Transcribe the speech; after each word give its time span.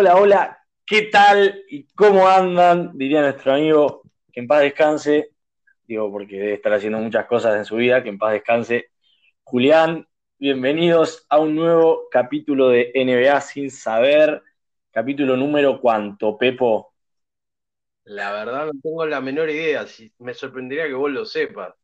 Hola, 0.00 0.14
hola, 0.14 0.58
¿qué 0.86 1.02
tal 1.02 1.64
y 1.68 1.82
cómo 1.88 2.28
andan? 2.28 2.96
Diría 2.96 3.20
nuestro 3.20 3.54
amigo, 3.54 4.02
que 4.32 4.38
en 4.38 4.46
paz 4.46 4.60
descanse, 4.60 5.32
digo 5.88 6.08
porque 6.12 6.36
debe 6.36 6.54
estar 6.54 6.72
haciendo 6.72 7.00
muchas 7.00 7.26
cosas 7.26 7.56
en 7.56 7.64
su 7.64 7.74
vida, 7.74 8.00
que 8.04 8.10
en 8.10 8.16
paz 8.16 8.34
descanse. 8.34 8.92
Julián, 9.42 10.06
bienvenidos 10.38 11.26
a 11.28 11.40
un 11.40 11.56
nuevo 11.56 12.04
capítulo 12.12 12.68
de 12.68 12.92
NBA 12.94 13.40
sin 13.40 13.72
saber, 13.72 14.40
capítulo 14.92 15.36
número 15.36 15.80
cuánto, 15.80 16.38
Pepo. 16.38 16.94
La 18.04 18.30
verdad 18.30 18.66
no 18.66 18.80
tengo 18.80 19.04
la 19.04 19.20
menor 19.20 19.50
idea, 19.50 19.84
si, 19.84 20.12
me 20.20 20.32
sorprendería 20.32 20.86
que 20.86 20.94
vos 20.94 21.10
lo 21.10 21.24
sepas. 21.24 21.74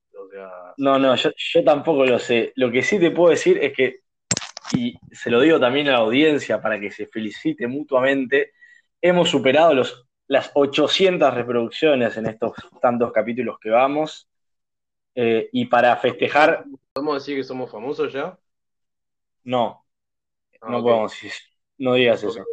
No, 0.76 1.00
no, 1.00 1.16
yo, 1.16 1.30
yo 1.36 1.64
tampoco 1.64 2.06
lo 2.06 2.20
sé. 2.20 2.52
Lo 2.54 2.70
que 2.70 2.84
sí 2.84 3.00
te 3.00 3.10
puedo 3.10 3.30
decir 3.30 3.58
es 3.60 3.72
que 3.72 4.03
y 4.74 4.98
se 5.12 5.30
lo 5.30 5.40
digo 5.40 5.60
también 5.60 5.88
a 5.88 5.92
la 5.92 5.98
audiencia 5.98 6.60
para 6.60 6.78
que 6.78 6.90
se 6.90 7.06
felicite 7.06 7.66
mutuamente, 7.66 8.52
hemos 9.00 9.28
superado 9.30 9.74
los, 9.74 10.06
las 10.26 10.50
800 10.54 11.34
reproducciones 11.34 12.16
en 12.16 12.26
estos 12.26 12.52
tantos 12.80 13.12
capítulos 13.12 13.58
que 13.60 13.70
vamos. 13.70 14.28
Eh, 15.14 15.48
y 15.52 15.66
para 15.66 15.96
festejar... 15.96 16.64
¿Podemos 16.92 17.14
decir 17.14 17.36
que 17.36 17.44
somos 17.44 17.70
famosos 17.70 18.12
ya? 18.12 18.38
No, 19.44 19.84
ah, 20.60 20.70
no 20.70 20.82
podemos 20.82 21.12
decir, 21.12 21.32
no 21.78 21.94
digas 21.94 22.22
eso. 22.22 22.44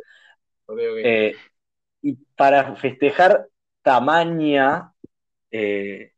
Eh, 0.78 1.36
y 2.02 2.14
para 2.36 2.76
festejar 2.76 3.48
tamaña 3.82 4.94
eh, 5.50 6.12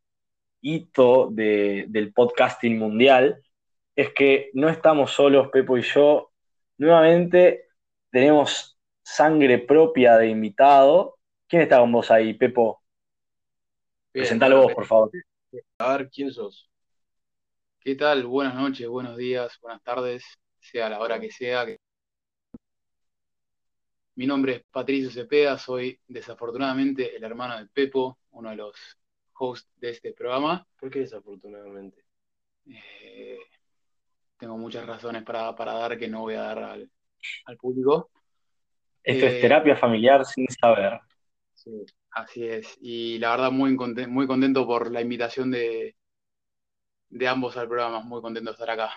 hito 0.60 1.28
del 1.30 2.12
podcasting 2.12 2.78
mundial, 2.78 3.43
es 3.96 4.12
que 4.12 4.50
no 4.54 4.68
estamos 4.68 5.12
solos, 5.12 5.48
Pepo 5.50 5.78
y 5.78 5.82
yo. 5.82 6.32
Nuevamente 6.78 7.68
tenemos 8.10 8.78
sangre 9.02 9.58
propia 9.58 10.16
de 10.16 10.28
invitado. 10.28 11.18
¿Quién 11.46 11.62
está 11.62 11.78
con 11.78 11.92
vos 11.92 12.10
ahí, 12.10 12.34
Pepo? 12.34 12.82
Presentalo 14.10 14.62
vos, 14.62 14.72
por 14.72 14.86
favor. 14.86 15.10
A 15.78 15.96
ver, 15.96 16.10
¿quién 16.10 16.32
sos? 16.32 16.68
¿Qué 17.80 17.94
tal? 17.94 18.26
Buenas 18.26 18.54
noches, 18.54 18.88
buenos 18.88 19.16
días, 19.16 19.58
buenas 19.60 19.82
tardes, 19.82 20.24
sea 20.58 20.88
la 20.88 21.00
hora 21.00 21.20
que 21.20 21.30
sea. 21.30 21.66
Mi 24.16 24.26
nombre 24.26 24.54
es 24.54 24.62
Patricio 24.70 25.10
Cepeda, 25.10 25.58
soy 25.58 26.00
desafortunadamente 26.08 27.14
el 27.14 27.24
hermano 27.24 27.58
de 27.58 27.66
Pepo, 27.66 28.18
uno 28.30 28.50
de 28.50 28.56
los 28.56 28.76
hosts 29.34 29.68
de 29.76 29.90
este 29.90 30.12
programa. 30.12 30.66
¿Por 30.80 30.90
qué 30.90 31.00
desafortunadamente? 31.00 32.04
Eh, 32.66 33.38
tengo 34.44 34.58
muchas 34.58 34.86
razones 34.86 35.22
para, 35.22 35.54
dar 35.54 35.98
que 35.98 36.06
no 36.06 36.20
voy 36.20 36.34
a 36.34 36.42
dar 36.42 36.58
al, 36.58 36.90
público. 37.56 38.10
Esto 39.02 39.24
es 39.24 39.32
eh, 39.32 39.40
terapia 39.40 39.74
familiar 39.74 40.26
sin 40.26 40.46
saber. 40.48 41.00
Sí, 41.54 41.70
así 42.10 42.46
es. 42.46 42.76
Y 42.82 43.18
la 43.18 43.30
verdad, 43.30 43.50
muy, 43.50 43.74
contento, 43.74 44.10
muy 44.10 44.26
contento 44.26 44.66
por 44.66 44.90
la 44.90 45.00
invitación 45.00 45.50
de, 45.50 45.96
de 47.08 47.28
ambos 47.28 47.56
al 47.56 47.68
programa. 47.68 48.00
Muy 48.00 48.20
contento 48.20 48.50
de 48.50 48.52
estar 48.52 48.68
acá. 48.68 48.90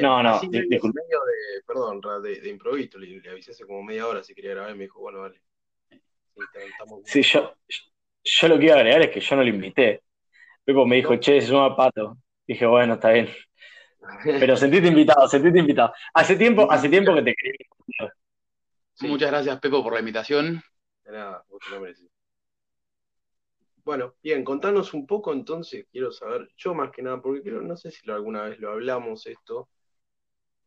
no, 0.00 0.22
no, 0.22 0.38
de, 0.40 0.48
medio 0.48 0.78
de, 0.78 1.62
perdón, 1.66 2.00
de, 2.22 2.40
de 2.40 2.48
improviso, 2.48 2.98
le, 2.98 3.28
avisé 3.28 3.50
hace 3.50 3.66
como 3.66 3.82
media 3.82 4.06
hora 4.06 4.22
si 4.22 4.36
quería 4.36 4.52
grabar 4.52 4.70
y 4.70 4.78
me 4.78 4.84
dijo, 4.84 5.00
bueno, 5.00 5.22
vale. 5.22 5.42
Sí, 7.06 7.22
yo, 7.22 7.56
yo 8.22 8.48
lo 8.48 8.56
que 8.56 8.66
iba 8.66 8.76
a 8.76 8.78
agregar 8.78 9.02
es 9.02 9.10
que 9.10 9.20
yo 9.20 9.34
no 9.34 9.42
lo 9.42 9.48
invité. 9.48 10.02
Pepo 10.64 10.86
me 10.86 10.94
dijo, 10.94 11.16
che, 11.16 11.40
se 11.40 11.50
llama 11.50 11.74
Pato. 11.74 12.18
Dije, 12.46 12.66
bueno, 12.66 12.94
está 12.94 13.10
bien. 13.10 13.28
Pero 14.22 14.56
sentiste 14.56 14.88
invitado, 14.88 15.28
sentiste 15.28 15.58
invitado. 15.58 15.92
Hace 16.14 16.36
tiempo, 16.36 16.70
hace 16.70 16.88
tiempo 16.88 17.14
que 17.14 17.22
te 17.22 17.34
quería. 17.34 18.12
Muchas 19.00 19.30
gracias, 19.30 19.60
Pepo, 19.60 19.82
por 19.82 19.92
la 19.92 20.00
invitación. 20.00 20.62
De 21.04 21.12
nada, 21.12 21.44
vos 21.48 21.60
te 21.64 21.74
lo 21.74 21.80
mereces. 21.80 22.08
Bueno, 23.84 24.14
bien, 24.22 24.42
contanos 24.42 24.94
un 24.94 25.06
poco 25.06 25.32
entonces, 25.32 25.86
quiero 25.92 26.10
saber, 26.10 26.50
yo 26.56 26.74
más 26.74 26.90
que 26.90 27.02
nada, 27.02 27.20
porque 27.22 27.42
creo, 27.42 27.60
no 27.60 27.76
sé 27.76 27.92
si 27.92 28.10
alguna 28.10 28.42
vez 28.42 28.58
lo 28.58 28.72
hablamos 28.72 29.24
esto, 29.26 29.68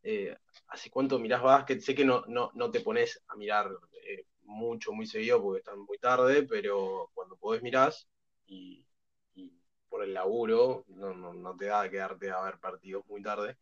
eh, 0.03 0.37
¿hace 0.69 0.89
cuánto 0.89 1.19
mirás 1.19 1.41
básquet? 1.41 1.81
Sé 1.81 1.93
que 1.93 2.05
no, 2.05 2.23
no, 2.27 2.51
no 2.53 2.71
te 2.71 2.79
pones 2.79 3.21
a 3.27 3.35
mirar 3.35 3.69
eh, 4.07 4.23
mucho, 4.43 4.93
muy 4.93 5.05
seguido, 5.05 5.41
porque 5.41 5.59
están 5.59 5.79
muy 5.79 5.97
tarde, 5.97 6.43
pero 6.43 7.09
cuando 7.13 7.35
podés 7.35 7.61
mirás 7.61 8.07
y, 8.45 8.85
el 10.09 10.13
laburo, 10.15 10.85
no, 10.89 11.13
no, 11.13 11.55
te 11.55 11.65
da 11.65 11.89
quedarte 11.89 12.31
a 12.31 12.41
ver 12.41 12.59
partidos 12.59 13.05
muy 13.07 13.21
tarde, 13.21 13.57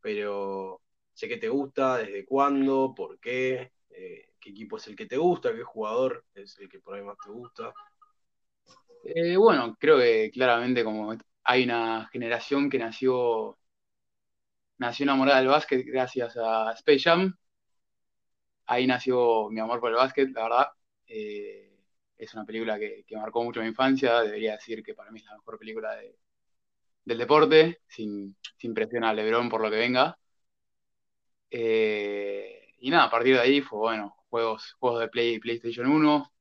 pero 0.00 0.82
sé 1.12 1.28
que 1.28 1.38
te 1.38 1.48
gusta, 1.48 1.98
desde 1.98 2.24
cuándo, 2.24 2.94
por 2.94 3.18
qué, 3.18 3.72
eh, 3.90 4.30
qué 4.40 4.50
equipo 4.50 4.76
es 4.76 4.86
el 4.86 4.96
que 4.96 5.06
te 5.06 5.16
gusta, 5.16 5.54
qué 5.54 5.62
jugador 5.62 6.24
es 6.34 6.58
el 6.58 6.68
que 6.68 6.80
por 6.80 6.94
ahí 6.94 7.02
más 7.02 7.16
te 7.24 7.30
gusta. 7.30 7.72
Eh, 9.04 9.36
bueno, 9.36 9.76
creo 9.78 9.98
que 9.98 10.30
claramente 10.32 10.84
como 10.84 11.16
hay 11.44 11.64
una 11.64 12.08
generación 12.12 12.68
que 12.68 12.78
nació, 12.78 13.58
nació 14.78 15.04
enamorada 15.04 15.38
del 15.38 15.48
básquet 15.48 15.84
gracias 15.86 16.36
a 16.36 16.72
Space 16.72 17.08
ahí 18.66 18.86
nació 18.86 19.48
mi 19.50 19.60
amor 19.60 19.80
por 19.80 19.90
el 19.90 19.96
básquet, 19.96 20.30
la 20.32 20.42
verdad. 20.42 20.66
Eh, 21.06 21.65
es 22.18 22.34
una 22.34 22.44
película 22.44 22.78
que, 22.78 23.04
marcó 23.12 23.42
mucho 23.44 23.60
mi 23.60 23.68
infancia, 23.68 24.20
debería 24.22 24.52
decir 24.52 24.82
que 24.82 24.94
para 24.94 25.10
mí 25.10 25.20
es 25.20 25.26
la 25.26 25.36
mejor 25.36 25.58
película 25.58 25.96
del 27.04 27.18
deporte, 27.18 27.80
sin, 27.88 28.36
sin 28.58 28.74
presión 28.74 29.04
a 29.04 29.12
Lebron 29.14 29.48
por 29.48 29.60
lo 29.60 29.70
que 29.70 29.76
venga. 29.76 30.18
Eh, 31.50 32.74
y 32.80 32.90
nada, 32.90 33.04
a 33.04 33.10
partir 33.10 33.34
de 33.34 33.40
ahí 33.40 33.60
fue, 33.60 33.78
bueno, 33.78 34.16
juegos, 34.28 34.74
juegos 34.78 35.00
de 35.00 35.08
Play, 35.08 35.38
PlayStation 35.38 35.86
1, 35.86 36.32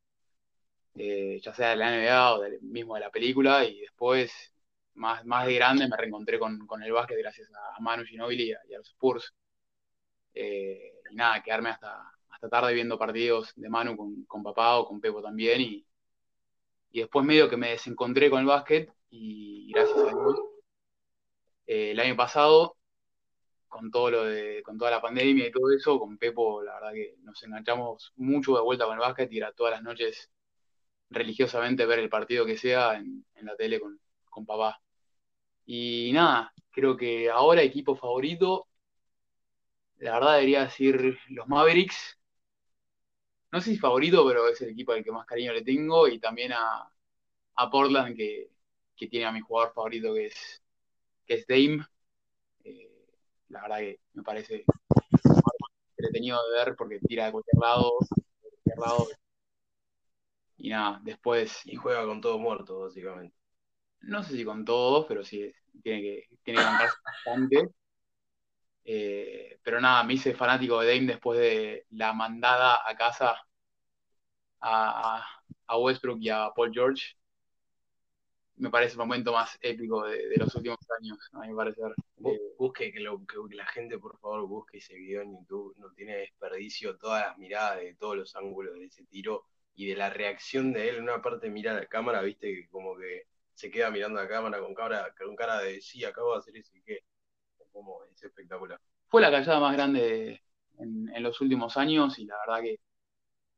eh, 0.96 1.40
ya 1.41 1.53
sea 1.53 1.69
de 1.69 1.75
la 1.75 1.90
NBA 1.91 2.35
o 2.35 2.41
del, 2.41 2.62
mismo 2.62 2.96
de 2.96 3.02
la 3.02 3.12
película, 3.12 3.66
y 3.66 3.81
después, 3.81 4.53
más, 4.96 5.25
más 5.25 5.46
de 5.47 5.56
grande, 5.56 5.88
me 5.88 5.97
reencontré 5.97 6.40
con, 6.40 6.59
el 6.84 6.91
básquet 6.91 7.18
gracias 7.18 7.50
a 7.53 7.81
Manu 7.81 8.03
Ginobili 8.06 8.50
y 8.50 8.53
a, 8.53 8.78
los 8.78 8.90
Spurs. 8.90 9.34
Eh, 10.34 10.94
y 11.12 11.16
nada, 11.16 11.41
quedarme 11.44 11.69
hasta, 11.69 12.15
hasta 12.45 12.61
tarde 12.61 12.73
viendo 12.73 12.97
partidos 12.97 13.51
de 13.56 13.69
Manu 13.69 13.97
con, 14.28 14.44
papá 14.44 14.78
o 14.78 14.85
con 14.88 15.01
Pepo 15.01 15.22
también 15.22 15.61
y, 15.61 15.85
y, 16.91 17.00
después 17.01 17.25
medio 17.25 17.50
que 17.50 17.57
me 17.57 17.72
desencontré 17.72 18.29
con 18.29 18.41
el 18.41 18.45
básquet 18.45 18.91
y 19.09 19.72
gracias 19.72 19.97
a 19.97 20.09
Dios 20.09 20.39
eh, 21.67 21.91
el 21.91 22.00
año 22.00 22.16
pasado 22.16 22.78
con 23.67 23.91
todo 23.91 24.11
lo 24.11 24.23
de 24.25 24.61
con 24.63 24.78
toda 24.78 24.91
la 24.91 25.01
pandemia 25.01 25.47
y 25.47 25.51
todo 25.51 25.72
eso 25.72 26.00
con 26.00 26.17
Pepo 26.17 26.61
la 26.61 26.75
verdad 26.75 26.94
que 26.94 27.16
nos 27.23 27.41
enganchamos 27.44 28.13
mucho 28.16 28.55
de 28.55 28.61
vuelta 28.61 28.85
con 28.85 28.94
el 28.94 29.00
básquet 29.00 29.31
y 29.31 29.38
era 29.38 29.51
todas 29.51 29.73
las 29.73 29.84
noches 29.84 30.31
religiosamente 31.09 31.85
ver 31.85 32.00
el 32.00 32.09
partido 32.09 32.45
que 32.45 32.57
sea 32.57 32.95
en, 32.95 33.25
la 33.41 33.55
tele 33.55 33.79
con, 33.79 34.00
con 34.29 34.45
papá. 34.45 34.81
Y 35.66 36.11
nada 36.13 36.53
creo 36.72 36.97
que 36.97 37.29
ahora 37.29 37.61
equipo 37.61 37.95
favorito 37.95 38.67
la 40.00 40.13
verdad 40.13 40.34
debería 40.35 40.63
decir 40.63 41.17
los 41.29 41.47
Mavericks 41.47 42.19
no 43.55 43.61
sé 43.61 43.71
si 43.71 43.77
favorito, 43.77 44.27
pero 44.27 44.49
es 44.49 44.59
el 44.61 44.71
equipo 44.71 44.91
al 44.91 45.01
que 45.01 45.13
más 45.13 45.25
cariño 45.25 45.53
le 45.53 45.61
tengo 45.61 46.09
y 46.09 46.19
también 46.19 46.51
a, 46.51 46.91
Portland 47.71 48.13
que, 48.17 48.49
tiene 48.97 49.25
a 49.25 49.31
mi 49.31 49.39
jugador 49.39 49.73
favorito 49.73 50.13
que 50.13 50.25
es, 50.25 50.61
que 51.25 51.35
es 51.35 51.47
Dame. 51.47 51.85
Eh, 52.66 52.91
la 53.47 53.61
verdad 53.61 53.77
que 53.77 54.01
me 54.11 54.23
parece 54.23 54.66
entretenido 55.97 56.38
de 56.49 56.66
ver 56.66 56.75
porque 56.75 56.99
tira 56.99 57.27
de 57.27 57.31
cualquier 57.31 57.61
lado, 57.61 57.93
de 58.41 58.49
cualquier 58.49 58.77
lado. 58.77 59.07
Y 60.57 60.69
nada, 60.69 60.99
después. 61.01 61.61
Y 61.63 61.77
juega 61.77 62.05
con 62.05 62.19
todo 62.19 62.37
muerto, 62.37 62.81
básicamente. 62.81 63.37
No 64.01 64.22
sé 64.22 64.35
si 64.35 64.43
con 64.43 64.66
todos, 64.66 65.05
pero 65.05 65.23
sí 65.23 65.49
tiene 65.81 66.01
que, 66.01 66.28
tiene 66.43 66.59
que 66.59 66.66
bastante. 67.05 67.69
Eh, 68.85 69.59
pero 69.64 69.82
nada, 69.82 70.03
me 70.03 70.14
hice 70.14 70.35
fanático 70.35 70.79
de 70.79 70.93
Dame 70.93 71.08
después 71.08 71.40
de 71.40 71.87
la 71.90 72.14
mandada 72.14 72.87
a 72.87 72.96
casa 72.96 73.35
a, 74.61 75.78
Westbrook 75.78 76.20
y 76.22 76.29
a 76.29 76.52
Paul 76.55 76.72
George. 76.72 77.16
Me 78.58 78.70
parece 78.70 78.93
el 78.93 78.99
momento 78.99 79.34
más 79.34 79.58
épico 79.61 80.05
de, 80.05 80.37
los 80.37 80.53
últimos 80.55 80.78
años, 80.99 81.17
a 81.34 81.40
mi 81.41 81.53
parecer. 81.53 81.93
Busque 82.58 82.91
que, 82.93 82.99
lo, 83.02 83.26
que, 83.26 83.55
la 83.55 83.66
gente, 83.66 83.97
por 83.97 84.17
favor, 84.20 84.47
busque 84.47 84.78
ese 84.78 84.96
video 84.96 85.23
en 85.23 85.37
YouTube. 85.40 85.76
No 85.78 85.91
tiene 85.91 86.17
desperdicio 86.17 86.97
todas 86.97 87.26
las 87.26 87.37
miradas 87.37 87.79
de 87.82 87.96
todos 87.96 88.16
los 88.16 88.35
ángulos 88.35 88.76
de 88.76 88.85
ese 88.85 89.03
tiro 89.05 89.46
y 89.76 89.87
de 89.87 89.96
la 89.96 90.09
reacción 90.09 90.72
de 90.72 90.90
él. 90.90 90.97
En 90.97 91.03
una 91.03 91.22
parte 91.22 91.49
mira 91.49 91.73
la 91.73 91.85
cámara, 91.87 92.22
viste, 92.22 92.53
que 92.53 92.70
como 92.70 92.96
que 92.96 93.28
se 93.55 93.70
queda 93.72 93.90
mirando 93.91 94.22
la 94.22 94.28
cámara 94.28 94.59
con 94.59 94.73
cara, 94.73 95.14
con 95.17 95.35
cara 95.35 95.59
de 95.59 95.82
sí, 95.82 96.05
acabo 96.05 96.34
de 96.34 96.40
hacer 96.40 96.58
eso 96.58 96.78
y 96.78 96.82
qué 96.82 97.03
es 98.13 98.23
espectacular. 98.23 98.79
Fue 99.07 99.22
la 99.22 99.31
callada 99.31 99.59
más 99.59 99.73
grande 99.73 100.41
en, 100.79 101.23
los 101.23 101.39
últimos 101.41 101.77
años 101.77 102.17
y 102.19 102.25
la 102.25 102.37
verdad 102.45 102.61
que 102.61 102.79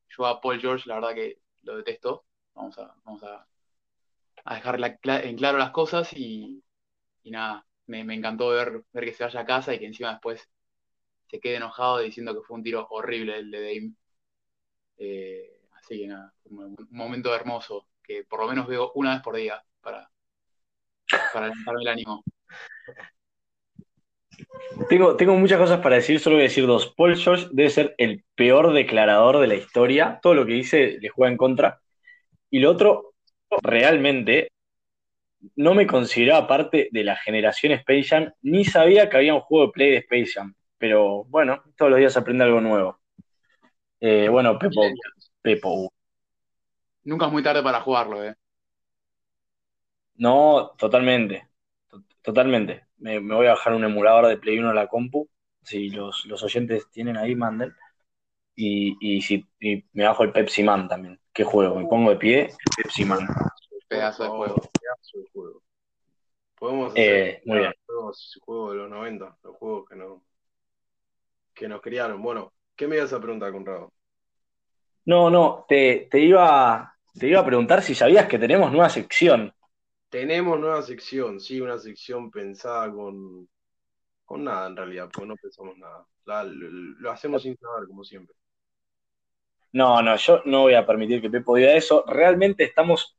yo 0.09 0.25
a 0.25 0.41
Paul 0.41 0.59
George, 0.59 0.87
la 0.87 0.95
verdad 0.95 1.13
que 1.13 1.39
lo 1.63 1.77
detesto. 1.77 2.25
Vamos 2.53 2.77
a, 2.79 2.95
vamos 3.03 3.23
a, 3.23 3.47
dejar 4.53 4.79
en 5.25 5.37
claro 5.37 5.57
las 5.57 5.71
cosas 5.71 6.13
y, 6.13 6.63
nada, 7.25 7.65
me, 7.87 8.01
encantó 8.13 8.49
ver, 8.49 8.83
ver 8.93 9.05
que 9.05 9.13
se 9.13 9.23
vaya 9.23 9.41
a 9.41 9.45
casa 9.45 9.73
y 9.73 9.79
que 9.79 9.85
encima 9.85 10.11
después 10.11 10.49
se 11.29 11.39
quede 11.39 11.57
enojado 11.57 11.99
diciendo 11.99 12.33
que 12.33 12.45
fue 12.45 12.57
un 12.57 12.63
tiro 12.63 12.87
horrible 12.89 13.37
el 13.37 13.51
de 13.51 13.61
Dame. 13.61 13.93
Eh, 14.97 15.59
así 15.73 15.99
que 15.99 16.07
nada, 16.07 16.33
un, 16.45 16.75
momento 16.89 17.35
hermoso 17.35 17.87
que 18.03 18.23
por 18.23 18.39
lo 18.39 18.47
menos 18.47 18.67
veo 18.67 18.91
una 18.95 19.13
vez 19.13 19.21
por 19.21 19.35
día 19.35 19.61
para, 19.81 20.09
para 21.33 21.47
levantarme 21.49 21.81
el 21.81 21.87
ánimo. 21.87 22.23
Tengo, 24.89 25.15
tengo 25.15 25.35
muchas 25.35 25.59
cosas 25.59 25.79
para 25.79 25.95
decir, 25.95 26.19
solo 26.19 26.35
voy 26.35 26.43
a 26.43 26.49
decir 26.49 26.67
dos. 26.67 26.93
Paul 26.95 27.15
George 27.15 27.47
debe 27.51 27.69
ser 27.69 27.95
el 27.97 28.23
peor 28.35 28.73
declarador 28.73 29.39
de 29.39 29.47
la 29.47 29.55
historia. 29.55 30.19
Todo 30.21 30.33
lo 30.33 30.45
que 30.45 30.53
dice 30.53 30.97
le 30.99 31.09
juega 31.09 31.31
en 31.31 31.37
contra. 31.37 31.81
Y 32.49 32.59
lo 32.59 32.71
otro, 32.71 33.13
realmente, 33.63 34.49
no 35.55 35.73
me 35.73 35.87
consideraba 35.87 36.47
parte 36.47 36.89
de 36.91 37.03
la 37.03 37.15
generación 37.15 37.73
Space 37.73 38.03
Jam, 38.03 38.31
ni 38.41 38.65
sabía 38.65 39.09
que 39.09 39.17
había 39.17 39.33
un 39.33 39.41
juego 39.41 39.67
de 39.67 39.71
play 39.71 39.91
de 39.91 39.97
Space 39.97 40.31
Jam. 40.33 40.53
Pero 40.77 41.23
bueno, 41.25 41.63
todos 41.75 41.91
los 41.91 41.99
días 41.99 42.17
aprende 42.17 42.43
algo 42.43 42.61
nuevo. 42.61 42.99
Eh, 43.99 44.27
bueno, 44.29 44.59
Pepo, 44.59 44.81
Pepo. 45.41 45.93
Nunca 47.03 47.25
es 47.25 47.31
muy 47.31 47.41
tarde 47.41 47.63
para 47.63 47.81
jugarlo, 47.81 48.23
¿eh? 48.23 48.35
No, 50.15 50.73
totalmente. 50.77 51.47
Totalmente. 52.21 52.86
Me, 52.97 53.19
voy 53.19 53.47
a 53.47 53.51
bajar 53.51 53.73
un 53.73 53.83
emulador 53.83 54.27
de 54.27 54.37
Play 54.37 54.59
1 54.59 54.69
a 54.69 54.73
la 54.73 54.87
compu. 54.87 55.29
Si 55.61 55.89
los, 55.89 56.25
oyentes 56.43 56.89
tienen 56.89 57.17
ahí, 57.17 57.35
manden. 57.35 57.73
Y, 58.55 58.97
y, 58.99 59.21
si, 59.21 59.45
me 59.59 60.05
bajo 60.05 60.23
el 60.23 60.31
Pepsi 60.31 60.63
Man 60.63 60.87
también. 60.87 61.19
¿Qué 61.33 61.43
juego? 61.43 61.75
Me 61.75 61.85
pongo 61.85 62.09
de 62.09 62.15
pie, 62.15 62.49
Pepsi 62.75 63.05
Man. 63.05 63.27
Pedazo 63.87 64.23
de 64.23 64.29
juego. 64.29 64.55
Pedazo 64.55 65.19
de 65.19 65.25
juego. 65.31 65.61
Podemos 66.57 66.93
eh, 66.95 67.41
muy 67.45 67.59
bien. 67.59 67.73
Juegos, 67.85 68.39
juegos 68.43 68.71
de 68.71 68.77
los 68.79 68.89
90, 68.89 69.37
los 69.43 69.55
juegos 69.57 69.87
que, 69.87 69.95
no, 69.95 70.23
que 71.53 71.67
nos 71.67 71.81
criaron. 71.81 72.21
Bueno, 72.21 72.53
¿qué 72.75 72.87
me 72.87 72.95
ibas 72.95 73.13
a 73.13 73.21
preguntar, 73.21 73.51
Conrado? 73.51 73.93
No, 75.05 75.29
no, 75.29 75.65
te, 75.67 76.07
te, 76.09 76.19
iba, 76.19 76.95
te 77.17 77.27
iba 77.27 77.39
a 77.39 77.45
preguntar 77.45 77.81
si 77.81 77.93
sabías 77.93 78.27
que 78.27 78.39
tenemos 78.39 78.71
nueva 78.71 78.89
sección. 78.89 79.53
Tenemos 80.17 80.59
nueva 80.59 80.81
sección, 80.81 81.39
sí, 81.39 81.61
una 81.61 81.77
sección 81.77 82.31
pensada 82.31 82.91
con, 82.91 83.47
con 84.25 84.45
nada 84.45 84.65
en 84.65 84.75
realidad, 84.75 85.09
porque 85.13 85.27
no 85.27 85.35
pensamos 85.35 85.77
nada. 85.77 86.07
lo, 86.25 87.11
hacemos 87.11 87.43
sin 87.43 87.55
saber, 87.55 87.87
como 87.87 88.03
siempre. 88.03 88.35
No, 89.73 90.01
no, 90.01 90.15
yo 90.15 90.41
no 90.45 90.61
voy 90.61 90.73
a 90.73 90.87
permitir 90.87 91.21
que 91.21 91.29
Pepo 91.29 91.55
diga 91.55 91.71
eso. 91.75 92.03
Realmente 92.07 92.63
estamos. 92.63 93.15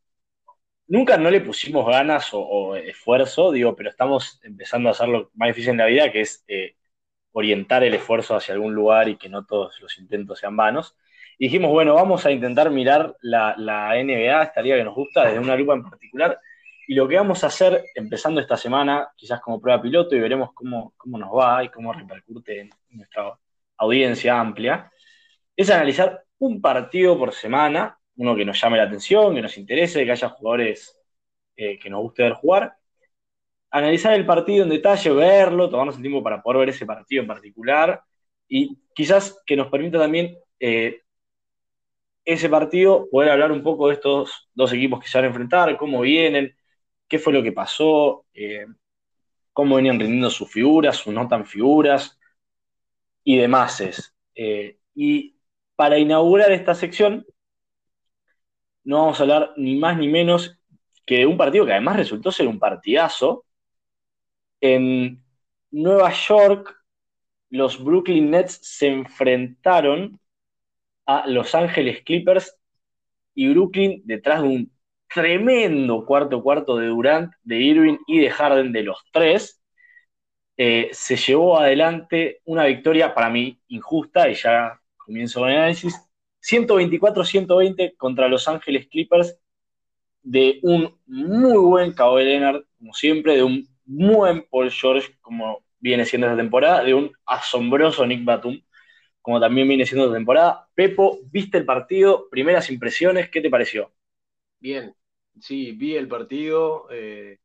Nunca 0.88 1.16
no 1.16 1.30
le 1.30 1.40
pusimos 1.40 1.86
ganas 1.86 2.30
o, 2.32 2.74
esfuerzo, 2.74 3.52
digo, 3.52 3.76
pero 3.76 3.90
estamos 3.90 4.40
empezando 4.42 4.88
a 4.88 4.92
hacer 4.92 5.08
lo 5.08 5.30
más 5.34 5.50
difícil 5.50 5.70
en 5.70 5.76
la 5.76 5.86
vida, 5.86 6.10
que 6.10 6.22
es 6.22 6.42
eh, 6.48 6.74
orientar 7.30 7.84
el 7.84 7.94
esfuerzo 7.94 8.34
hacia 8.34 8.54
algún 8.54 8.74
lugar 8.74 9.08
y 9.08 9.16
que 9.16 9.28
no 9.28 9.46
todos 9.46 9.80
los 9.80 9.96
intentos 9.98 10.40
sean 10.40 10.56
vanos. 10.56 10.96
Y 11.38 11.44
dijimos, 11.44 11.70
bueno, 11.70 11.94
vamos 11.94 12.26
a 12.26 12.32
intentar 12.32 12.72
mirar 12.72 13.16
la, 13.20 13.54
la 13.56 13.94
NBA, 14.02 14.42
esta 14.42 14.62
liga 14.62 14.76
que 14.76 14.82
nos 14.82 14.96
gusta, 14.96 15.26
desde 15.26 15.38
una 15.38 15.54
lupa 15.54 15.74
en 15.74 15.88
particular 15.88 16.40
y 16.88 16.94
lo 16.94 17.06
que 17.06 17.16
vamos 17.16 17.44
a 17.44 17.48
hacer, 17.48 17.84
empezando 17.94 18.40
esta 18.40 18.56
semana, 18.56 19.12
quizás 19.14 19.42
como 19.42 19.60
prueba 19.60 19.82
piloto, 19.82 20.16
y 20.16 20.20
veremos 20.20 20.54
cómo, 20.54 20.94
cómo 20.96 21.18
nos 21.18 21.28
va 21.30 21.62
y 21.62 21.68
cómo 21.68 21.92
repercute 21.92 22.60
en 22.62 22.70
nuestra 22.92 23.38
audiencia 23.76 24.40
amplia, 24.40 24.90
es 25.54 25.68
analizar 25.70 26.24
un 26.38 26.62
partido 26.62 27.18
por 27.18 27.34
semana, 27.34 27.98
uno 28.16 28.34
que 28.34 28.46
nos 28.46 28.58
llame 28.58 28.78
la 28.78 28.84
atención, 28.84 29.34
que 29.34 29.42
nos 29.42 29.58
interese, 29.58 30.02
que 30.02 30.12
haya 30.12 30.30
jugadores 30.30 30.98
eh, 31.56 31.78
que 31.78 31.90
nos 31.90 32.00
guste 32.00 32.22
ver 32.22 32.32
jugar. 32.32 32.74
Analizar 33.70 34.14
el 34.14 34.24
partido 34.24 34.64
en 34.64 34.70
detalle, 34.70 35.10
verlo, 35.10 35.68
tomarnos 35.68 35.96
el 35.96 36.02
tiempo 36.02 36.22
para 36.22 36.42
poder 36.42 36.60
ver 36.60 36.68
ese 36.70 36.86
partido 36.86 37.20
en 37.20 37.28
particular 37.28 38.02
y 38.48 38.78
quizás 38.94 39.42
que 39.44 39.56
nos 39.56 39.68
permita 39.68 39.98
también 39.98 40.38
eh, 40.58 41.02
ese 42.24 42.48
partido 42.48 43.08
poder 43.10 43.30
hablar 43.30 43.52
un 43.52 43.62
poco 43.62 43.88
de 43.88 43.94
estos 43.94 44.48
dos 44.54 44.72
equipos 44.72 45.00
que 45.00 45.08
se 45.08 45.18
van 45.18 45.26
a 45.26 45.28
enfrentar, 45.28 45.76
cómo 45.76 46.00
vienen, 46.00 46.54
qué 47.08 47.18
fue 47.18 47.32
lo 47.32 47.42
que 47.42 47.52
pasó, 47.52 48.26
eh, 48.34 48.66
cómo 49.52 49.76
venían 49.76 49.98
rindiendo 49.98 50.30
sus 50.30 50.50
figuras, 50.50 50.96
sus 50.96 51.12
no 51.12 51.26
tan 51.26 51.46
figuras 51.46 52.18
y 53.24 53.38
demás. 53.38 53.82
Eh, 54.34 54.78
y 54.94 55.36
para 55.74 55.98
inaugurar 55.98 56.52
esta 56.52 56.74
sección, 56.74 57.26
no 58.84 58.98
vamos 58.98 59.20
a 59.20 59.22
hablar 59.22 59.52
ni 59.56 59.76
más 59.76 59.98
ni 59.98 60.08
menos 60.08 60.58
que 61.04 61.18
de 61.18 61.26
un 61.26 61.36
partido 61.36 61.66
que 61.66 61.72
además 61.72 61.96
resultó 61.96 62.30
ser 62.30 62.46
un 62.46 62.58
partidazo. 62.58 63.44
En 64.60 65.22
Nueva 65.70 66.12
York, 66.12 66.74
los 67.50 67.82
Brooklyn 67.82 68.30
Nets 68.30 68.60
se 68.62 68.88
enfrentaron 68.88 70.20
a 71.06 71.26
Los 71.26 71.54
Ángeles 71.54 72.02
Clippers 72.04 72.56
y 73.34 73.48
Brooklyn, 73.48 74.02
detrás 74.04 74.42
de 74.42 74.48
un 74.48 74.77
tremendo 75.12 76.04
cuarto 76.04 76.42
cuarto 76.42 76.76
de 76.76 76.86
Durant, 76.88 77.32
de 77.42 77.56
Irving 77.56 77.98
y 78.06 78.20
de 78.20 78.30
Harden 78.30 78.72
de 78.72 78.82
los 78.82 78.98
tres, 79.12 79.62
eh, 80.56 80.90
se 80.92 81.16
llevó 81.16 81.58
adelante 81.58 82.40
una 82.44 82.64
victoria 82.64 83.14
para 83.14 83.30
mí 83.30 83.60
injusta, 83.68 84.28
y 84.28 84.34
ya 84.34 84.80
comienzo 84.96 85.46
el 85.46 85.54
análisis, 85.54 85.94
124-120 86.40 87.96
contra 87.96 88.28
Los 88.28 88.48
Ángeles 88.48 88.88
Clippers, 88.88 89.38
de 90.22 90.58
un 90.62 90.98
muy 91.06 91.56
buen 91.58 91.92
Kawhi 91.92 92.24
Leonard, 92.24 92.64
como 92.78 92.92
siempre, 92.92 93.36
de 93.36 93.42
un 93.44 93.68
buen 93.84 94.46
Paul 94.50 94.70
George, 94.70 95.16
como 95.20 95.64
viene 95.78 96.04
siendo 96.04 96.26
esta 96.26 96.36
temporada, 96.36 96.84
de 96.84 96.94
un 96.94 97.12
asombroso 97.24 98.06
Nick 98.06 98.24
Batum, 98.24 98.60
como 99.22 99.40
también 99.40 99.68
viene 99.68 99.86
siendo 99.86 100.06
esta 100.06 100.16
temporada. 100.16 100.68
Pepo, 100.74 101.18
¿viste 101.30 101.58
el 101.58 101.64
partido? 101.64 102.28
Primeras 102.30 102.70
impresiones, 102.70 103.30
¿qué 103.30 103.40
te 103.40 103.50
pareció? 103.50 103.92
Bien, 104.60 104.94
sí, 105.40 105.72
vi 105.72 105.96
el 105.96 106.08
partido, 106.08 106.88
eh, 106.90 107.38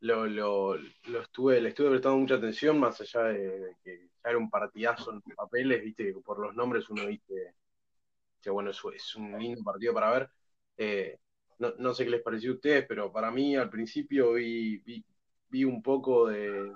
lo, 0.00 0.26
lo, 0.26 0.76
lo, 0.76 1.20
estuve, 1.22 1.60
le 1.60 1.70
estuve 1.70 1.90
prestando 1.90 2.18
mucha 2.18 2.36
atención, 2.36 2.78
más 2.78 3.00
allá 3.00 3.24
de, 3.24 3.76
que 3.82 4.08
ya 4.22 4.30
era 4.30 4.38
un 4.38 4.50
partidazo 4.50 5.12
en 5.12 5.20
papeles, 5.22 5.82
viste, 5.82 6.14
por 6.24 6.38
los 6.38 6.54
nombres 6.54 6.88
uno 6.88 7.06
dice 7.06 7.54
que 8.40 8.50
bueno, 8.50 8.70
es, 8.70 9.16
un 9.16 9.38
lindo 9.38 9.62
partido 9.64 9.92
para 9.92 10.10
ver. 10.12 10.30
Eh, 10.76 11.18
no, 11.58 11.72
no, 11.78 11.94
sé 11.94 12.04
qué 12.04 12.10
les 12.10 12.22
pareció 12.22 12.52
a 12.52 12.54
ustedes, 12.54 12.86
pero 12.86 13.10
para 13.10 13.30
mí 13.30 13.56
al 13.56 13.70
principio 13.70 14.34
vi, 14.34 14.78
vi, 15.48 15.64
un 15.64 15.82
poco 15.82 16.28
de, 16.28 16.70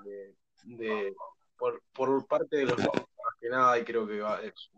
de, 0.63 1.15
por, 1.57 1.81
por, 1.93 2.27
parte 2.27 2.57
de 2.57 2.65
los 2.65 2.77
más 2.77 2.89
que 3.39 3.47
nada, 3.47 3.79
y 3.79 3.85
creo 3.85 4.05
que 4.07 4.19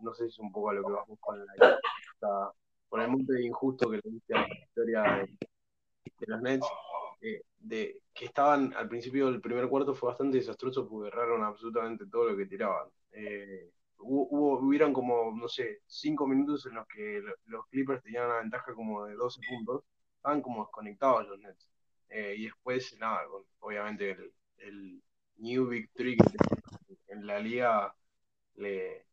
no 0.02 0.14
sé 0.14 0.24
si 0.24 0.30
es 0.30 0.38
un 0.38 0.52
poco 0.52 0.70
a 0.70 0.74
lo 0.74 0.84
que 0.86 0.92
vamos 0.92 1.18
con 1.20 1.44
la 1.44 2.52
por 2.94 3.02
el 3.02 3.08
monte 3.08 3.32
de 3.32 3.44
injusto 3.44 3.90
que 3.90 3.96
le 3.96 4.08
diste 4.08 4.34
a 4.34 4.42
la 4.42 4.54
historia 4.54 5.02
de, 5.02 6.26
los 6.28 6.42
Nets, 6.42 6.66
eh, 7.22 7.42
de, 7.58 8.02
que 8.14 8.26
estaban 8.26 8.72
al 8.74 8.88
principio 8.88 9.26
del 9.26 9.40
primer 9.40 9.68
cuarto 9.68 9.96
fue 9.96 10.10
bastante 10.10 10.36
desastroso 10.36 10.88
porque 10.88 11.08
erraron 11.08 11.42
absolutamente 11.42 12.06
todo 12.06 12.30
lo 12.30 12.36
que 12.36 12.46
tiraban. 12.46 12.86
Eh, 13.10 13.68
hubo, 13.98 14.60
hubieron 14.60 14.92
como, 14.92 15.34
no 15.36 15.48
sé, 15.48 15.80
cinco 15.88 16.28
minutos 16.28 16.66
en 16.66 16.76
los 16.76 16.86
que 16.86 17.20
los 17.46 17.66
Clippers 17.66 18.00
tenían 18.00 18.26
una 18.26 18.38
ventaja 18.38 18.72
como 18.72 19.06
de 19.06 19.16
12 19.16 19.40
puntos, 19.48 19.82
estaban 20.14 20.40
como 20.40 20.62
desconectados 20.62 21.26
los 21.26 21.40
Nets. 21.40 21.68
Eh, 22.10 22.36
y 22.38 22.44
después, 22.44 22.96
nada, 23.00 23.22
obviamente 23.58 24.12
el, 24.12 24.32
el 24.58 25.02
New 25.38 25.66
Big 25.66 25.90
Trick 25.94 26.20
en 27.08 27.26
la 27.26 27.40
liga 27.40 27.92
le, 28.54 29.04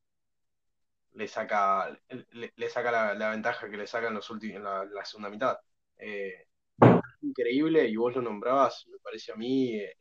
le 1.14 1.28
saca, 1.28 1.98
le, 2.32 2.70
saca 2.70 3.14
la, 3.14 3.30
ventaja 3.30 3.70
que 3.70 3.78
le 3.78 3.88
sacan 3.88 4.14
los 4.14 4.30
últimos, 4.30 4.58
en 4.58 4.64
la, 4.64 5.06
segunda 5.06 5.30
mitad. 5.30 5.58
Eh, 5.98 6.48
increíble 7.22 7.88
y 7.88 7.96
vos 7.96 8.16
lo 8.16 8.22
nombrabas, 8.22 8.88
me 8.88 8.98
parece 9.00 9.32
a 9.32 9.36
mí, 9.36 9.76
eh, 9.76 9.96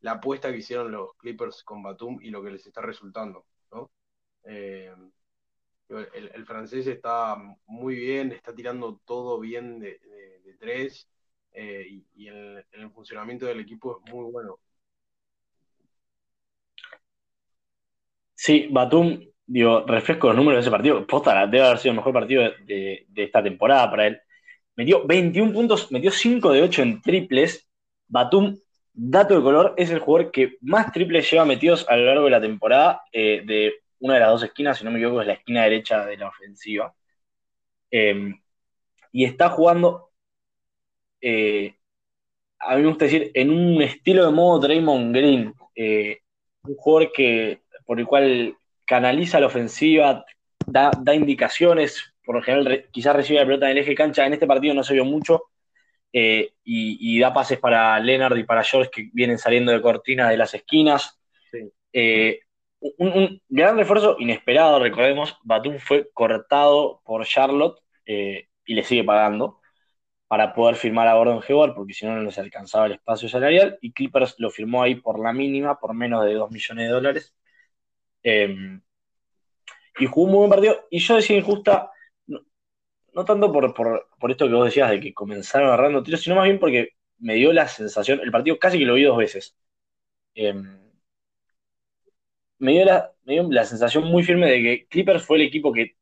la 0.00 0.12
apuesta 0.12 0.50
que 0.50 0.58
hicieron 0.58 0.90
los 0.90 1.14
Clippers 1.16 1.62
con 1.62 1.82
Batum 1.82 2.18
y 2.22 2.30
lo 2.30 2.42
que 2.42 2.50
les 2.50 2.66
está 2.66 2.80
resultando. 2.80 3.46
¿no? 3.70 3.90
Eh, 4.44 4.92
el, 5.88 6.46
francés 6.46 6.86
está 6.86 7.36
muy 7.66 7.96
bien, 7.96 8.32
está 8.32 8.54
tirando 8.54 9.00
todo 9.04 9.38
bien 9.38 9.78
de, 9.78 10.00
tres 10.58 11.08
y, 11.54 12.06
y 12.14 12.28
el, 12.28 12.64
el, 12.70 12.90
funcionamiento 12.92 13.46
del 13.46 13.60
equipo 13.60 14.00
es 14.04 14.12
muy 14.12 14.30
bueno. 14.30 14.58
Sí, 18.34 18.68
Batum 18.70 19.31
digo, 19.46 19.84
refresco 19.86 20.28
los 20.28 20.36
números 20.36 20.58
de 20.58 20.60
ese 20.62 20.70
partido. 20.70 21.06
Posta, 21.06 21.46
debe 21.46 21.66
haber 21.66 21.78
sido 21.78 21.92
el 21.92 21.96
mejor 21.96 22.12
partido 22.12 22.42
de, 22.64 23.06
esta 23.14 23.42
temporada 23.42 23.90
para 23.90 24.06
él. 24.06 24.20
Metió 24.76 25.06
21 25.06 25.52
puntos, 25.52 25.90
metió 25.92 26.10
5 26.10 26.52
de 26.52 26.62
8 26.62 26.82
en 26.82 27.02
triples. 27.02 27.68
Batum, 28.08 28.56
dato 28.92 29.36
de 29.36 29.42
color, 29.42 29.74
es 29.76 29.90
el 29.90 30.00
jugador 30.00 30.30
que 30.30 30.56
más 30.60 30.92
triples 30.92 31.30
lleva 31.30 31.44
metidos 31.44 31.86
a 31.88 31.96
lo 31.96 32.06
largo 32.06 32.24
de 32.24 32.30
la 32.30 32.40
temporada 32.40 33.02
eh, 33.12 33.42
de 33.44 33.74
una 34.00 34.14
de 34.14 34.20
las 34.20 34.30
dos 34.30 34.42
esquinas, 34.42 34.78
si 34.78 34.84
no 34.84 34.90
me 34.90 34.98
equivoco, 34.98 35.20
es 35.20 35.26
la 35.28 35.34
esquina 35.34 35.62
derecha 35.62 36.04
de 36.04 36.16
la 36.16 36.28
ofensiva. 36.28 36.94
Em, 37.90 38.34
y 39.12 39.24
está 39.24 39.50
jugando, 39.50 40.10
eh, 41.20 41.76
a 42.58 42.76
mí 42.76 42.82
me 42.82 42.88
gusta 42.88 43.04
decir, 43.04 43.30
en 43.34 43.50
un 43.50 43.82
estilo 43.82 44.26
de 44.26 44.32
modo 44.32 44.60
Draymond 44.60 45.14
Green. 45.14 45.54
Eh, 45.74 46.20
un 46.64 46.76
jugador 46.76 47.12
que, 47.12 47.60
por 47.86 47.98
el 48.00 48.06
cual 48.06 48.56
canaliza 48.92 49.40
la 49.40 49.46
ofensiva, 49.46 50.22
da, 50.66 51.14
indicaciones, 51.14 52.12
por 52.26 52.34
lo 52.34 52.42
general 52.42 52.90
quizás 52.90 53.16
recibe 53.16 53.38
la 53.38 53.46
pelota 53.46 53.70
en 53.70 53.78
el 53.78 53.82
eje 53.82 53.94
cancha, 53.94 54.26
en 54.26 54.34
este 54.34 54.46
partido 54.46 54.74
no 54.74 54.84
se 54.84 54.92
vio 54.92 55.06
mucho, 55.06 55.44
eh, 56.12 56.52
y, 56.62 57.18
da 57.18 57.32
pases 57.32 57.58
para 57.58 57.98
Leonard 58.00 58.36
y 58.36 58.44
para 58.44 58.62
George 58.62 58.90
que 58.92 59.08
vienen 59.14 59.38
saliendo 59.38 59.72
de 59.72 59.80
cortinas 59.80 60.28
de 60.28 60.36
las 60.36 60.52
esquinas. 60.52 61.18
Eh, 61.90 62.40
un, 62.98 63.40
gran 63.48 63.78
refuerzo 63.78 64.16
inesperado, 64.18 64.78
recordemos, 64.78 65.38
Batum 65.42 65.78
fue 65.78 66.10
cortado 66.12 67.00
por 67.02 67.24
Charlotte 67.24 67.80
eh, 68.04 68.48
y 68.66 68.74
le 68.74 68.84
sigue 68.84 69.04
pagando 69.04 69.60
para 70.28 70.52
poder 70.52 70.76
firmar 70.76 71.08
a 71.08 71.14
Gordon 71.14 71.42
Hayward, 71.48 71.74
porque 71.74 71.94
si 71.94 72.04
no, 72.04 72.14
no 72.14 72.24
les 72.24 72.38
alcanzaba 72.38 72.84
el 72.86 72.92
espacio 72.92 73.30
salarial, 73.30 73.78
y 73.80 73.92
Clippers 73.94 74.34
lo 74.36 74.50
firmó 74.50 74.82
ahí 74.82 74.96
por 74.96 75.18
la 75.18 75.32
mínima, 75.32 75.78
por 75.80 75.94
menos 75.94 76.26
de 76.26 76.34
2 76.34 76.50
millones 76.50 76.88
de 76.88 76.92
dólares. 76.92 77.34
Em, 78.22 78.80
y 79.98 80.06
jugó 80.06 80.26
un 80.26 80.30
muy 80.32 80.38
buen 80.38 80.50
partido, 80.50 80.86
y 80.90 80.98
yo 81.00 81.16
decía 81.16 81.36
injusta, 81.36 81.90
no, 83.14 83.24
tanto 83.24 83.52
por, 83.52 83.66
esto 84.30 84.48
que 84.48 84.54
vos 84.54 84.64
decías 84.66 84.90
de 84.90 85.00
que 85.00 85.14
comenzaron 85.14 85.68
agarrando 85.68 86.02
tiros, 86.02 86.20
sino 86.22 86.36
más 86.36 86.44
bien 86.44 86.58
porque 86.58 86.90
me 87.18 87.34
dio 87.34 87.52
la 87.52 87.68
sensación, 87.68 88.20
el 88.20 88.30
partido 88.30 88.58
casi 88.58 88.78
que 88.78 88.84
lo 88.86 88.94
vi 88.94 89.04
dos 89.04 89.18
veces. 89.18 89.56
Em, 90.34 90.80
me, 92.58 92.72
dio 92.72 92.84
la, 92.84 93.12
me 93.24 93.34
dio 93.34 93.48
la 93.50 93.64
sensación 93.64 94.04
muy 94.04 94.22
firme 94.22 94.50
de 94.50 94.62
que 94.62 94.86
Clippers 94.88 95.24
fue 95.24 95.36
el 95.36 95.42
equipo 95.42 95.72
que 95.72 95.96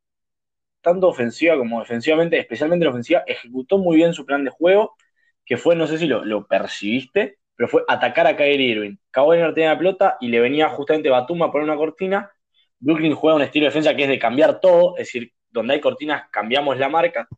tanto 0.80 1.08
ofensiva 1.08 1.56
como 1.58 1.80
defensivamente, 1.80 2.38
especialmente 2.38 2.84
la 2.84 2.90
ofensiva, 2.92 3.24
ejecutó 3.26 3.78
muy 3.78 3.96
bien 3.96 4.14
su 4.14 4.24
plan 4.26 4.44
de 4.44 4.50
juego, 4.50 4.96
que 5.44 5.56
fue, 5.56 5.76
no 5.76 5.86
sé 5.86 5.98
si 5.98 6.06
lo, 6.06 6.46
percibiste, 6.46 7.38
pero 7.60 7.68
fue 7.68 7.84
atacar 7.86 8.26
a 8.26 8.34
Kyrie 8.34 8.70
Irving. 8.70 8.96
Kawhi 9.10 9.36
Leonard 9.36 9.52
tenía 9.52 9.68
la 9.68 9.76
pelota 9.76 10.16
y 10.18 10.28
le 10.28 10.40
venía 10.40 10.70
justamente 10.70 11.10
Batum 11.10 11.42
a 11.42 11.52
poner 11.52 11.68
una 11.68 11.76
cortina. 11.76 12.32
Brooklyn 12.78 13.14
juega 13.14 13.36
un 13.36 13.42
estilo 13.42 13.64
de 13.64 13.68
defensa 13.68 13.94
que 13.94 14.04
es 14.04 14.08
de 14.08 14.18
cambiar 14.18 14.60
todo, 14.60 14.96
es 14.96 15.08
decir, 15.08 15.30
donde 15.50 15.74
hay 15.74 15.80
cortinas 15.82 16.30
cambiamos 16.30 16.78
la 16.78 16.88
marca. 16.88 17.28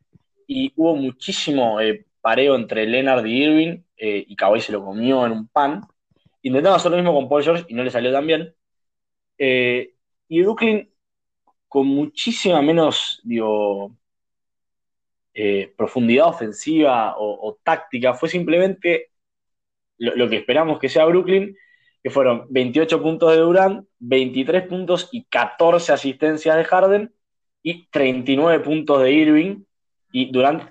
Y 0.47 0.73
hubo 0.77 0.95
muchísimo 0.95 1.81
eh, 1.81 2.07
pareo 2.21 2.55
entre 2.55 2.87
Leonard 2.87 3.27
y 3.27 3.43
Irving, 3.43 3.83
eh, 3.97 4.25
y 4.29 4.37
Kawhi 4.37 4.61
se 4.61 4.71
lo 4.71 4.85
comió 4.85 5.27
en 5.27 5.33
un 5.33 5.49
pan. 5.49 5.83
Intentaba 6.43 6.77
hacer 6.77 6.93
lo 6.93 6.99
mismo 6.99 7.15
con 7.15 7.29
Paul 7.29 7.43
George 7.43 7.65
y 7.67 7.75
no 7.75 7.83
le 7.83 7.91
salió 7.91 8.13
tan 8.13 8.25
bien. 8.25 8.55
Eh, 9.39 9.93
y 10.29 10.41
Brooklyn 10.41 10.89
con 11.67 11.89
muchísima 11.89 12.63
menos, 12.63 13.21
digo, 13.25 13.97
profundidad 15.77 16.29
ofensiva 16.29 17.17
o, 17.19 17.59
táctica, 17.65 18.15
fue 18.15 18.29
simplemente 18.29 19.11
lo, 20.03 20.29
que 20.29 20.37
esperamos 20.37 20.79
que 20.79 20.89
sea 20.89 21.05
Brooklyn, 21.05 21.57
que 22.03 22.11
fueron 22.11 22.47
28 22.51 23.01
puntos 23.01 23.31
de 23.31 23.39
Durant, 23.39 23.87
23 24.01 24.67
puntos 24.67 25.09
y 25.13 25.25
14 25.25 25.93
asistencias 25.93 26.57
de 26.57 26.65
Harden 26.65 27.15
y 27.63 27.87
39 27.87 28.61
puntos 28.61 29.03
de 29.03 29.13
Irving. 29.13 29.63
Y 30.11 30.31
Durant, 30.33 30.71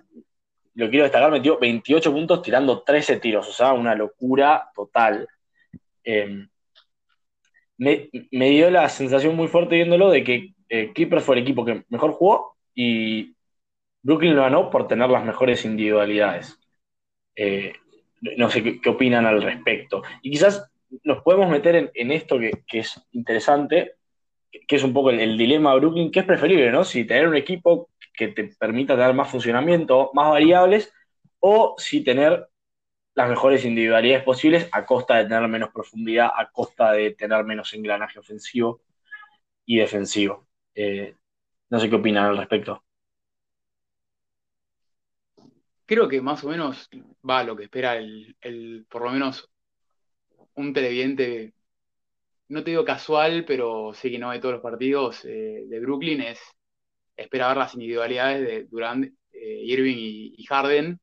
lo 0.76 0.90
quiero 0.90 1.04
destacar, 1.04 1.32
metió 1.32 1.58
28 1.58 2.12
puntos 2.12 2.42
tirando 2.42 2.84
13 2.84 3.18
tiros, 3.18 3.48
o 3.48 3.54
sea, 3.54 3.74
una 3.74 3.96
locura 3.96 4.70
total. 4.76 5.28
Me, 7.78 8.10
me, 8.32 8.50
dio 8.50 8.70
la 8.70 8.90
sensación 8.90 9.36
muy 9.36 9.48
fuerte 9.48 9.76
viéndolo 9.76 10.12
de 10.12 10.24
que 10.24 10.54
eh, 10.70 10.92
Clippers 10.94 11.24
fue 11.24 11.36
el 11.36 11.42
equipo 11.42 11.66
que 11.66 11.84
mejor 11.90 12.12
jugó 12.12 12.58
y 12.76 13.36
Brooklyn 14.04 14.36
lo 14.36 14.44
ganó 14.44 14.70
por 14.70 14.88
tener 14.88 15.10
las 15.10 15.24
mejores 15.24 15.66
individualidades. 15.66 16.60
Eh, 17.36 17.74
no 18.22 18.50
sé 18.50 18.80
qué, 18.82 18.90
opinan 18.90 19.26
al 19.26 19.42
respecto. 19.42 20.04
Y 20.22 20.32
quizás 20.32 20.70
nos 21.04 21.22
podemos 21.24 21.50
meter 21.50 21.92
en, 21.94 22.12
esto 22.12 22.40
que, 22.40 22.80
es 22.80 23.02
interesante, 23.12 23.96
que 24.68 24.76
es 24.76 24.84
un 24.84 24.94
poco 24.94 25.10
el, 25.10 25.38
dilema 25.38 25.74
de 25.74 25.80
Brooklyn, 25.80 26.12
que 26.12 26.22
es 26.22 26.26
preferible, 26.26 26.72
¿no? 26.72 26.84
Si 26.84 27.06
tener 27.06 27.28
un 27.28 27.36
equipo 27.36 27.90
que 28.14 28.30
te 28.30 28.46
permita 28.60 28.96
tener 28.96 29.14
más 29.14 29.30
funcionamiento, 29.30 30.12
más 30.14 30.30
variables, 30.30 30.94
o 31.40 31.76
si 31.78 32.04
tener 32.04 32.48
las 33.14 33.30
mejores 33.30 33.66
individualidades 33.66 34.24
posibles 34.24 34.70
a 34.72 34.86
costa 34.86 35.18
de 35.18 35.26
tener 35.26 35.48
menos 35.48 35.72
profundidad, 35.72 36.30
a 36.36 36.50
costa 36.50 36.92
de 36.94 37.12
tener 37.12 37.44
menos 37.44 37.74
engranaje 37.74 38.20
ofensivo 38.20 38.82
y 39.66 39.78
defensivo. 39.78 40.48
Eh, 40.76 41.16
no 41.70 41.80
sé 41.80 41.90
qué 41.90 41.96
opinan 41.96 42.26
al 42.26 42.38
respecto. 42.38 42.84
Creo 45.92 46.08
que 46.08 46.22
más 46.22 46.42
o 46.46 46.48
menos 46.48 46.90
va 47.30 47.44
lo 47.44 47.54
que 47.58 47.66
espera 47.66 47.98
el, 47.98 48.86
por 48.90 49.02
lo 49.04 49.12
menos 49.12 49.52
un 50.56 50.74
televidente, 50.74 51.54
no 52.50 52.64
te 52.64 52.72
digo 52.72 52.86
casual, 52.86 53.44
pero 53.46 53.94
sé 53.94 54.10
que 54.10 54.18
no 54.20 54.30
ve 54.30 54.40
todos 54.40 54.54
los 54.54 54.64
partidos 54.64 55.26
eh, 55.26 55.66
de 55.68 55.80
Brooklyn, 55.82 56.22
es 56.22 56.40
espera 57.18 57.50
ver 57.50 57.58
las 57.58 57.74
individualidades 57.74 58.42
de 58.48 58.66
Durant, 58.68 59.06
eh, 59.34 59.64
Irving 59.66 59.98
y, 60.38 60.46
Harden, 60.46 60.98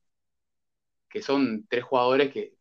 que 1.11 1.21
son 1.23 1.67
tres 1.69 1.85
jugadores 1.85 2.33
que 2.33 2.55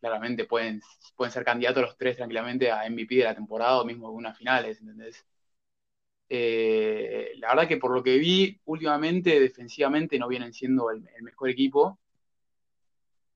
claramente 0.00 0.46
pueden, 0.46 0.80
pueden 1.16 1.32
ser 1.32 1.44
candidatos 1.44 1.82
los 1.82 1.98
tres 1.98 2.16
tranquilamente 2.16 2.70
a 2.70 2.88
MVP 2.88 3.16
de 3.16 3.24
la 3.24 3.34
temporada 3.34 3.80
o 3.82 3.84
mismo 3.84 4.08
de 4.08 4.14
unas 4.16 4.38
finales, 4.38 4.80
¿entendés? 4.80 5.26
Eh, 6.30 7.32
la 7.36 7.48
verdad 7.48 7.68
que 7.68 7.78
por 7.78 7.94
lo 7.94 8.02
que 8.02 8.18
vi 8.18 8.60
últimamente, 8.66 9.40
defensivamente 9.40 10.18
no 10.18 10.28
vienen 10.28 10.52
siendo 10.52 10.90
el, 10.90 11.02
mejor 11.22 11.48
equipo. 11.48 11.98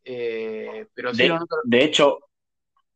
Eh, 0.05 0.87
pero 0.93 1.13
de, 1.13 1.39
de, 1.65 1.85
hecho, 1.85 2.19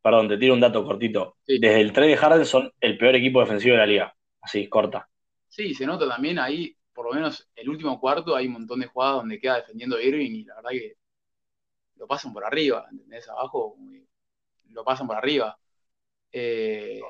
perdón, 0.01 0.27
te 0.27 0.37
tiro 0.37 0.53
un 0.53 0.59
dato 0.59 0.85
cortito. 0.85 1.37
Desde 1.45 1.81
el 1.81 1.91
3 1.93 2.09
de 2.09 2.17
Harden 2.17 2.45
son 2.45 2.71
el 2.79 2.97
peor 2.97 3.15
equipo 3.15 3.39
defensivo 3.39 3.73
de 3.73 3.79
la 3.79 3.85
liga. 3.85 4.15
Así, 4.41 4.67
corta. 4.67 5.09
Sí, 5.47 5.73
se 5.73 5.85
nota 5.85 6.07
también 6.07 6.37
ahí, 6.37 6.75
por 6.93 7.07
lo 7.07 7.13
menos 7.13 7.49
el 7.55 7.69
último 7.69 7.99
cuarto, 7.99 8.35
hay 8.35 8.47
un 8.47 8.53
montón 8.53 8.79
de 8.79 8.87
jugadas 8.87 9.17
donde 9.17 9.39
queda 9.39 9.57
defendiendo 9.57 9.99
Irving 9.99 10.31
y 10.31 10.43
la 10.43 10.55
verdad 10.55 10.71
que 10.71 10.97
lo 11.95 12.07
pasan 12.07 12.33
por 12.33 12.45
arriba, 12.45 12.87
¿entendés? 12.91 13.27
Abajo 13.29 13.75
lo 14.69 14.83
pasan 14.83 15.07
por 15.07 15.15
arriba. 15.15 15.57
Eh, 16.31 17.01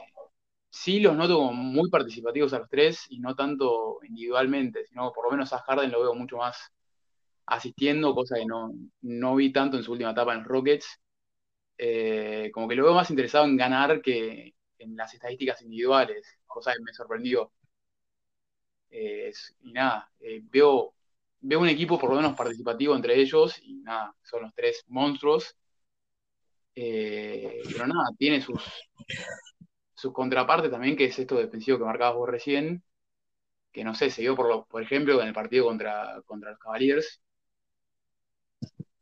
sí 0.82 1.00
los 1.00 1.16
noto 1.16 1.38
como 1.38 1.54
muy 1.54 1.90
participativos 1.90 2.54
a 2.54 2.60
los 2.60 2.70
tres 2.70 3.06
y 3.10 3.20
no 3.20 3.36
tanto 3.36 4.00
individualmente, 4.04 4.86
sino 4.86 5.12
por 5.12 5.26
lo 5.26 5.32
menos 5.32 5.52
a 5.54 5.60
Harden 5.60 5.92
lo 5.92 6.02
veo 6.02 6.14
mucho 6.16 6.38
más 6.38 6.72
asistiendo, 7.48 8.14
cosa 8.14 8.36
que 8.36 8.46
no, 8.46 8.74
no 9.02 9.36
vi 9.36 9.52
tanto 9.52 9.78
en 9.78 9.84
su 9.84 9.94
última 9.94 10.12
etapa 10.12 10.34
en 10.34 10.40
los 10.40 10.48
Rockets. 10.48 11.00
Eh, 11.78 12.52
como 12.54 12.68
que 12.68 12.76
lo 12.76 12.86
veo 12.86 12.94
más 12.94 13.10
interesado 13.10 13.46
en 13.46 13.58
ganar 13.58 14.02
que 14.02 14.56
en 14.80 14.96
las 14.96 15.14
estadísticas 15.14 15.62
individuales, 15.62 16.38
cosa 16.46 16.74
que 16.74 16.82
me 16.84 16.94
sorprendió. 16.94 17.52
Eh, 18.90 19.32
y 19.62 19.72
nada, 19.74 20.10
eh, 20.20 20.42
veo, 20.44 20.94
veo 21.42 21.60
un 21.60 21.70
equipo 21.70 22.00
por 22.00 22.10
lo 22.12 22.18
menos 22.18 22.36
participativo 22.36 22.96
entre 22.96 23.20
ellos 23.20 23.60
y 23.62 23.76
nada, 23.82 24.16
son 24.24 24.44
los 24.44 24.54
tres 24.56 24.84
monstruos. 24.88 25.56
pero 26.74 27.88
nada, 27.88 28.10
tiene 28.18 28.42
sus, 28.42 28.62
su 29.98 30.14
contraparte 30.14 30.70
también, 30.70 30.96
que 30.96 31.06
es 31.06 31.20
esto 31.20 31.36
defensivo 31.38 31.80
que 31.80 31.86
marcabas 31.86 32.16
vos 32.16 32.30
recién, 32.30 32.84
que 33.72 33.84
no 33.84 33.96
sé, 33.96 34.10
se 34.12 34.22
dio 34.22 34.36
por, 34.36 34.48
lo, 34.50 34.66
por 34.68 34.84
ejemplo 34.84 35.22
en 35.22 35.28
el 35.30 35.34
partido 35.34 35.66
contra, 35.66 36.22
contra 36.28 36.52
los 36.52 36.60
Cavaliers, 36.60 37.22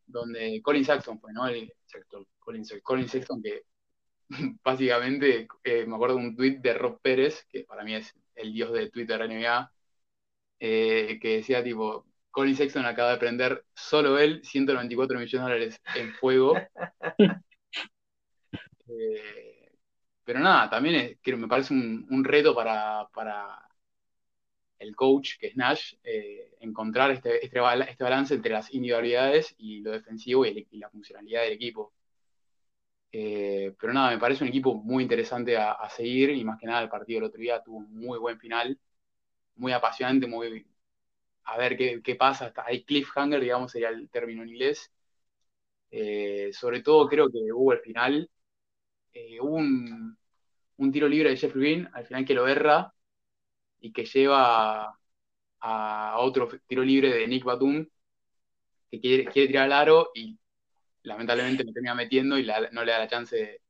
donde 0.08 0.62
Colin 0.64 0.86
Saxon 0.86 1.20
fue, 1.20 1.34
¿no? 1.34 1.48
El, 1.48 1.74
Colin, 2.40 2.64
Colin 2.84 3.10
Sexton, 3.10 3.42
que 3.44 3.64
básicamente 4.64 5.48
eh, 5.64 5.86
me 5.86 5.96
acuerdo 5.96 6.18
de 6.18 6.22
un 6.28 6.36
tweet 6.36 6.60
de 6.60 6.74
Rob 6.74 7.00
Pérez, 7.02 7.46
que 7.50 7.66
para 7.66 7.84
mí 7.84 7.96
es 7.96 8.14
el 8.36 8.54
dios 8.54 8.72
de 8.74 8.90
Twitter 8.90 9.22
NBA, 9.22 9.72
eh, 10.60 11.20
que 11.22 11.38
decía 11.38 11.64
tipo, 11.64 12.06
Colin 12.32 12.56
Sexton 12.56 12.86
acaba 12.86 13.12
de 13.12 13.18
prender 13.18 13.66
solo 13.75 14.18
él 14.20 14.42
194 14.46 15.20
millones 15.20 15.32
de 15.34 15.40
dólares 15.40 15.82
en 15.96 16.14
fuego. 16.16 16.56
eh, 18.88 19.55
pero 20.25 20.39
nada, 20.39 20.70
también 20.70 20.96
es, 21.24 21.38
me 21.38 21.48
parece 21.48 21.74
un, 21.74 22.24
reto 22.24 22.55
para, 22.55 23.08
el 24.79 24.96
coach, 24.96 25.38
que 25.39 25.48
es 25.48 25.55
Nash, 25.58 25.96
eh, 26.03 26.55
encontrar 26.60 27.12
este, 27.12 27.46
este, 27.46 27.60
este, 27.89 28.03
balance 28.03 28.34
entre 28.34 28.51
las 28.53 28.74
individualidades 28.74 29.53
y 29.58 29.82
lo 29.82 29.91
defensivo 29.91 30.46
y, 30.46 30.67
la 30.72 30.89
funcionalidad 30.89 31.44
del 31.44 31.53
equipo. 31.53 31.94
Eh, 33.12 33.74
pero 33.79 33.94
nada, 33.94 34.12
me 34.12 34.17
parece 34.20 34.44
un 34.44 34.50
equipo 34.50 34.75
muy 34.75 35.03
interesante 35.03 35.55
a, 35.58 35.89
seguir 35.89 36.32
y 36.32 36.44
más 36.44 36.60
que 36.60 36.67
nada 36.67 36.82
el 36.82 36.89
partido 36.89 37.20
del 37.20 37.29
otro 37.29 37.39
día 37.39 37.63
tuvo 37.63 37.77
un 37.77 37.94
muy 37.94 38.20
buen 38.20 38.39
final, 38.39 38.79
muy 39.55 39.74
apasionante, 39.74 40.27
muy... 40.27 40.65
A 41.46 41.58
ver 41.58 41.77
qué, 41.77 42.15
pasa, 42.15 42.48
hasta 42.48 42.65
hay 42.65 42.84
cliffhanger, 42.84 43.41
digamos, 43.41 43.72
sería 43.72 43.89
el 43.89 44.10
término 44.10 44.44
en 44.44 44.50
inglés. 44.50 44.91
Eh, 45.91 46.51
sobre 46.53 46.82
todo 46.82 47.08
creo 47.08 47.29
que 47.32 47.51
hubo 47.53 47.74
el 47.74 47.79
final 47.79 48.29
eh, 49.15 49.39
un, 49.41 50.17
tiro 50.91 51.07
libre 51.07 51.29
de 51.29 51.38
Jeff 51.38 51.55
Green, 51.55 51.89
al 51.93 52.05
final 52.05 52.25
que 52.25 52.34
lo 52.34 52.48
erra 52.48 52.93
y 53.79 53.91
que 53.93 54.05
lleva 54.05 55.00
a, 55.62 56.17
otro 56.19 56.50
tiro 56.67 56.84
libre 56.84 57.13
de 57.13 57.27
Nick 57.27 57.45
Batum, 57.45 57.88
que 58.91 59.00
quiere, 59.00 59.31
tirar 59.31 59.65
al 59.65 59.74
aro 59.74 60.12
y 60.13 60.38
lamentablemente 61.03 61.63
lo 61.63 61.74
termina 61.74 61.95
metiendo 61.95 62.38
y 62.38 62.45
no 62.72 62.84
le 62.84 62.91
da 62.91 63.00
la 63.00 63.07
chance 63.07 63.62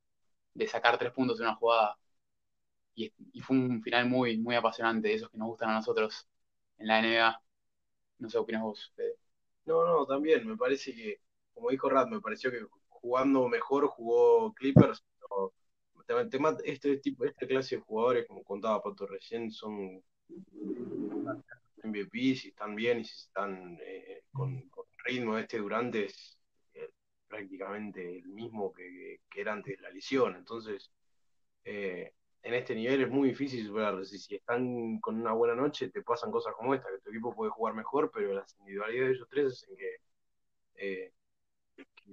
de, 0.53 0.67
sacar 0.67 0.97
tres 0.97 1.11
puntos 1.11 1.39
en 1.39 1.47
una 1.47 1.55
jugada 1.55 1.97
y, 2.95 3.11
fue 3.41 3.57
un 3.57 3.81
final 3.83 4.07
muy, 4.09 4.37
muy 4.37 4.55
apasionante, 4.55 5.09
de 5.09 5.15
esos 5.15 5.29
que 5.29 5.37
nos 5.37 5.49
gustan 5.49 5.69
a 5.69 5.75
nosotros 5.75 6.27
en 6.77 6.87
la 6.87 6.99
NBA. 6.99 7.41
No 8.19 8.29
sé, 8.29 8.33
¿qué 8.37 8.39
opinas 8.39 8.61
vos? 8.63 8.93
No, 9.65 9.85
no, 9.85 10.05
también, 10.05 10.47
me 10.47 10.57
parece 10.57 10.95
que, 10.95 11.21
como 11.53 11.69
dijo 11.69 11.89
Rad, 11.89 12.07
me 12.07 12.21
pareció 12.21 12.51
que 12.51 12.65
jugando 12.87 13.47
mejor 13.49 13.87
jugó 13.87 14.53
Clippers, 14.53 15.03
este 16.63 16.97
tipo, 16.97 17.25
esta 17.25 17.47
clase 17.47 17.75
de 17.75 17.81
jugadores, 17.81 18.27
como 18.27 18.43
contaba 18.43 18.81
Pato 18.81 19.07
recién, 19.07 19.51
son 19.51 20.03
MVP, 21.83 22.35
si 22.35 22.49
están 22.49 22.75
bien 22.75 22.99
y 22.99 23.05
si 23.05 23.15
están 23.15 23.77
eh, 23.81 24.23
con, 24.31 24.69
ritmo, 25.03 25.37
este 25.37 25.59
Durante 25.59 26.05
es 26.05 26.39
eh, 26.73 26.89
prácticamente 27.27 28.17
el 28.17 28.27
mismo 28.29 28.73
que, 28.73 29.19
era 29.35 29.53
antes 29.53 29.77
de 29.77 29.83
la 29.83 29.89
lesión, 29.91 30.35
entonces 30.35 30.91
eh, 31.63 32.13
en 32.45 32.53
este 32.53 32.75
nivel 32.75 33.01
es 33.01 33.09
muy 33.09 33.29
difícil 33.29 33.65
superarlo. 33.65 34.05
Si, 34.05 34.35
están 34.35 34.99
con 34.99 35.19
una 35.19 35.33
buena 35.33 35.55
noche, 35.55 35.89
te 35.89 36.03
pasan 36.03 36.31
cosas 36.31 36.53
como 36.55 36.75
esta, 36.75 36.89
que 36.89 36.99
tu 36.99 37.09
equipo 37.09 37.35
puede 37.35 37.49
jugar 37.51 37.73
mejor, 37.73 38.11
pero 38.13 38.33
las 38.33 38.55
individualidades 38.59 39.09
de 39.09 39.15
ellos 39.15 39.27
tres 39.29 39.45
hacen 39.47 39.75
que, 39.75 39.95
eh, 40.75 41.13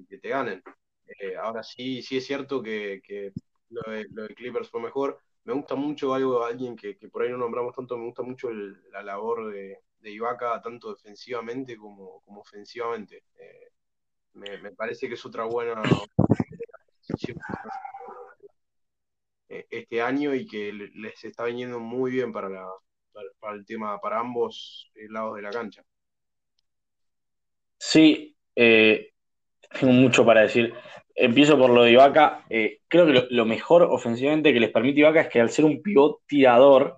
que, 0.08 0.18
te 0.18 0.28
ganen. 0.30 0.62
Eh, 1.06 1.36
ahora 1.36 1.62
sí, 1.62 2.02
sí 2.02 2.16
es 2.16 2.26
cierto 2.26 2.62
que, 2.62 3.32
lo, 3.70 3.82
de, 3.92 4.34
Clippers 4.34 4.68
fue 4.70 4.80
mejor. 4.80 5.18
Me 5.44 5.52
gusta 5.52 5.74
mucho 5.74 6.14
algo, 6.14 6.44
alguien 6.44 6.76
que, 6.76 6.94
por 7.10 7.22
ahí 7.22 7.30
no 7.30 7.38
nombramos 7.38 7.74
tanto, 7.74 7.96
me 7.96 8.04
gusta 8.04 8.22
mucho 8.22 8.50
la 8.50 9.02
labor 9.02 9.52
de, 9.52 9.80
de 9.98 10.10
Ibaka, 10.10 10.60
tanto 10.60 10.94
defensivamente 10.94 11.76
como, 11.76 12.22
ofensivamente. 12.26 13.24
Eh, 13.38 13.72
me, 14.34 14.72
parece 14.72 15.08
que 15.08 15.14
es 15.14 15.26
otra 15.26 15.44
buena 15.44 15.82
eh, 19.48 19.66
este 19.70 20.00
año 20.00 20.34
y 20.34 20.46
que 20.46 20.72
les 20.72 21.24
está 21.24 21.44
viniendo 21.44 21.80
muy 21.80 22.10
bien 22.12 22.32
para, 22.32 22.66
para, 23.40 23.54
el 23.54 23.66
tema, 23.66 24.00
para 24.00 24.20
ambos 24.20 24.90
lados 25.08 25.36
de 25.36 25.42
la 25.42 25.50
cancha. 25.50 25.84
Sí, 27.78 28.36
eh, 28.54 29.11
tengo 29.78 29.92
mucho 29.92 30.24
para 30.24 30.42
decir. 30.42 30.74
Empiezo 31.14 31.58
por 31.58 31.70
lo 31.70 31.82
de 31.84 31.92
Ibaka. 31.92 32.44
creo 32.88 33.06
que 33.06 33.26
lo, 33.30 33.44
mejor 33.44 33.82
ofensivamente 33.82 34.52
que 34.52 34.60
les 34.60 34.70
permite 34.70 35.00
Ibaka 35.00 35.22
es 35.22 35.28
que 35.28 35.40
al 35.40 35.50
ser 35.50 35.64
un 35.64 35.82
pivot 35.82 36.20
tirador, 36.26 36.96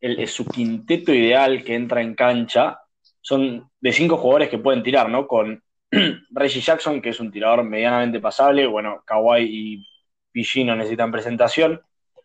el, 0.00 0.26
su 0.28 0.46
quinteto 0.46 1.14
ideal 1.14 1.64
que 1.64 1.74
entra 1.74 2.02
en 2.02 2.14
cancha 2.14 2.78
son 3.20 3.70
de 3.80 3.92
cinco 3.92 4.18
jugadores 4.18 4.50
que 4.50 4.58
pueden 4.58 4.82
tirar, 4.82 5.08
¿no? 5.08 5.26
Con 5.26 5.62
Reggie 6.30 6.60
Jackson, 6.60 7.00
que 7.00 7.10
es 7.10 7.20
un 7.20 7.30
tirador 7.30 7.64
medianamente 7.64 8.20
pasable, 8.20 8.66
bueno, 8.66 9.02
Kawhi 9.06 9.44
y 9.48 9.86
PG 10.32 10.66
no 10.66 10.76
necesitan 10.76 11.10
presentación. 11.10 11.80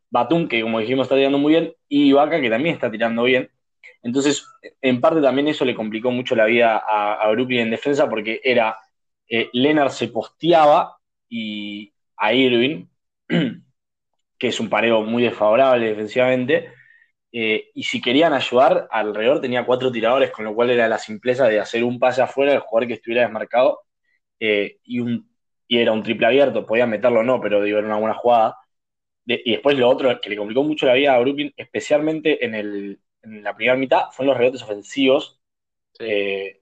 Batum, 0.10 0.48
que 0.48 0.62
como 0.62 0.79
dijimos 0.79 1.06
está 1.06 1.15
tirando 1.15 1.38
muy 1.38 1.53
bien, 1.53 1.74
y 1.88 2.10
Ibaka, 2.10 2.41
que 2.41 2.50
también 2.50 2.75
está 2.75 2.91
tirando 2.91 3.24
bien. 3.24 3.50
Entonces, 4.01 4.46
en 4.82 5.01
parte 5.01 5.22
también 5.22 5.48
eso 5.48 5.65
le 5.65 5.75
complicó 5.75 6.12
mucho 6.12 6.36
la 6.36 6.46
vida 6.46 6.77
a, 6.77 7.29
Brooklyn 7.32 7.62
en 7.62 7.72
defensa, 7.72 8.10
porque 8.10 8.41
era, 8.44 8.77
eh, 9.29 9.50
Leonard 9.53 9.91
se 9.91 10.09
posteaba 10.09 10.98
y 11.29 11.93
a 12.17 12.33
Irving, 12.33 12.88
que 14.38 14.48
es 14.48 14.59
un 14.59 14.69
pareo 14.69 15.01
muy 15.03 15.24
desfavorable 15.24 15.88
defensivamente, 15.88 16.74
eh, 17.31 17.71
y 17.75 17.83
si 17.83 18.01
querían 18.01 18.33
ayudar, 18.33 18.88
alrededor 18.91 19.41
tenía 19.41 19.65
cuatro 19.65 19.91
tiradores, 19.91 20.31
con 20.31 20.45
lo 20.45 20.55
cual 20.55 20.71
era 20.71 20.88
la 20.88 21.00
simpleza 21.00 21.48
de 21.48 21.59
hacer 21.59 21.83
un 21.83 22.00
pase 22.00 22.21
afuera 22.21 22.51
del 22.53 22.62
jugador 22.62 22.88
que 22.88 22.95
estuviera 22.95 23.24
desmarcado 23.24 23.81
eh, 24.39 24.77
y, 24.83 25.00
un, 25.00 25.29
y 25.67 25.79
era 25.79 25.93
un 25.93 26.03
triple 26.03 26.27
abierto, 26.27 26.65
podía 26.65 26.88
meterlo 26.88 27.21
o 27.21 27.24
no, 27.24 27.41
pero 27.41 27.63
digo, 27.63 27.79
era 27.79 27.88
una 27.88 27.98
buena 27.98 28.15
jugada 28.15 28.57
y 29.25 29.51
después 29.51 29.77
lo 29.77 29.89
otro 29.89 30.20
que 30.20 30.29
le 30.29 30.37
complicó 30.37 30.63
mucho 30.63 30.85
la 30.87 30.94
vida 30.94 31.13
a 31.15 31.20
Brooklyn, 31.20 31.53
especialmente 31.55 32.44
en, 32.44 32.55
el, 32.55 33.00
en 33.22 33.44
la 33.44 33.55
primera 33.55 33.77
mitad, 33.77 34.09
fueron 34.11 34.33
los 34.33 34.37
rebotes 34.39 34.63
ofensivos. 34.63 35.39
Eh, 36.00 36.58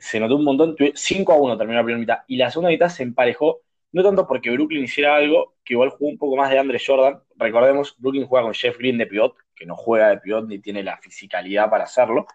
se 0.00 0.20
notó 0.20 0.36
un 0.36 0.44
montón, 0.44 0.76
5 0.94 1.32
a 1.32 1.36
1 1.36 1.58
terminó 1.58 1.78
la 1.78 1.84
primera 1.84 2.00
mitad, 2.00 2.18
y 2.26 2.36
la 2.36 2.50
segunda 2.50 2.70
mitad 2.70 2.88
se 2.88 3.02
emparejó, 3.02 3.60
no 3.92 4.02
tanto 4.02 4.26
porque 4.26 4.50
Brooklyn 4.50 4.84
hiciera 4.84 5.16
algo, 5.16 5.54
que 5.64 5.74
igual 5.74 5.90
jugó 5.90 6.10
un 6.10 6.18
poco 6.18 6.36
más 6.36 6.50
de 6.50 6.58
Andre 6.58 6.78
Jordan. 6.84 7.20
Recordemos, 7.36 7.96
Brooklyn 7.98 8.26
juega 8.26 8.44
con 8.44 8.54
Jeff 8.54 8.78
Green 8.78 8.98
de 8.98 9.06
pivot, 9.06 9.34
que 9.54 9.66
no 9.66 9.76
juega 9.76 10.08
de 10.10 10.18
pivot 10.18 10.46
ni 10.46 10.60
tiene 10.60 10.82
la 10.82 10.96
fisicalidad 10.98 11.68
para 11.70 11.84
hacerlo, 11.84 12.26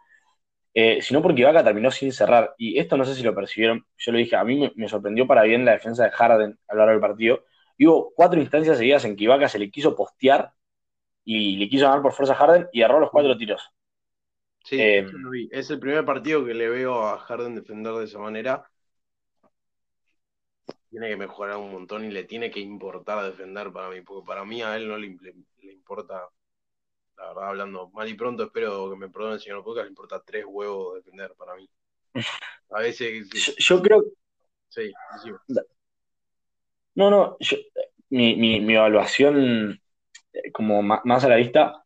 eh, 0.73 1.01
sino 1.01 1.21
porque 1.21 1.41
Ibaka 1.41 1.63
terminó 1.63 1.91
sin 1.91 2.12
cerrar. 2.12 2.54
Y 2.58 2.78
esto 2.80 2.97
no 2.97 3.06
sé 3.06 3.15
si 3.15 3.23
lo 3.23 3.34
percibieron, 3.34 3.86
yo 3.97 4.12
lo 4.12 4.17
dije, 4.17 4.36
a 4.36 4.43
mí 4.43 4.71
me, 4.75 4.89
sorprendió 4.89 5.25
para 5.28 5.43
bien 5.43 5.65
la 5.65 5.71
defensa 5.73 6.04
de 6.04 6.12
Harden 6.12 6.60
a 6.67 6.73
lo 6.73 6.80
largo 6.80 6.91
del 6.91 7.01
partido 7.01 7.43
hubo 7.80 8.13
cuatro 8.15 8.39
instancias 8.39 8.78
seguidas 8.78 9.06
en 9.06 9.15
que 9.15 9.25
Ibaka 9.25 9.49
se 9.49 9.60
le 9.60 9.69
quiso 9.69 9.95
postear 9.95 10.54
y 11.23 11.58
le 11.58 11.69
quiso 11.69 11.86
ganar 11.86 12.01
por 12.01 12.13
fuerza 12.13 12.34
a 12.34 12.38
Harden 12.38 12.69
y 12.71 12.82
erró 12.82 12.99
los 12.99 13.12
cuatro 13.12 13.38
tiros. 13.38 13.71
Sí, 14.65 14.82
eh, 14.82 15.06
Es 15.51 15.69
el 15.69 15.80
primer 15.80 16.04
partido 16.06 16.43
que 16.43 16.56
le 16.56 16.67
veo 16.67 17.04
a 17.04 17.19
Harden 17.19 17.54
defender 17.54 17.93
de 17.93 18.06
esa 18.06 18.17
manera. 18.17 18.67
Tiene 20.89 21.10
que 21.10 21.17
mejorar 21.17 21.58
un 21.58 21.71
montón 21.71 22.04
y 22.04 22.10
le 22.10 22.23
tiene 22.23 22.49
que 22.49 22.62
importar 22.62 23.23
defender 23.23 23.71
para 23.71 23.89
mí, 23.89 24.01
porque 24.01 24.25
para 24.25 24.43
mí 24.43 24.63
a 24.63 24.75
él 24.75 24.88
no 24.88 24.97
le, 24.97 25.17
importa, 25.62 26.28
la 27.17 27.28
verdad, 27.28 27.49
hablando 27.49 27.89
mal 27.91 28.10
y 28.10 28.15
pronto, 28.15 28.43
espero 28.43 28.89
que 28.89 28.95
me 28.95 29.10
perdone 29.10 29.36
el 29.36 29.39
señor 29.39 29.63
Podcast, 29.63 29.86
le 29.86 29.89
importa 29.89 30.23
tres 30.25 30.45
huevos 30.47 30.95
defender 30.95 31.34
para 31.38 31.56
mí. 31.56 31.69
A 32.71 32.80
veces. 32.80 33.30
Yo, 33.58 33.82
creo. 33.84 34.04
Sí, 34.69 34.91
sí. 35.21 35.30
No, 36.95 37.12
no, 37.12 37.38
mi, 38.10 38.73
evaluación 38.73 39.80
eh, 40.34 40.51
como 40.51 40.82
más 40.82 41.23
a 41.23 41.30
la 41.30 41.36
vista, 41.36 41.85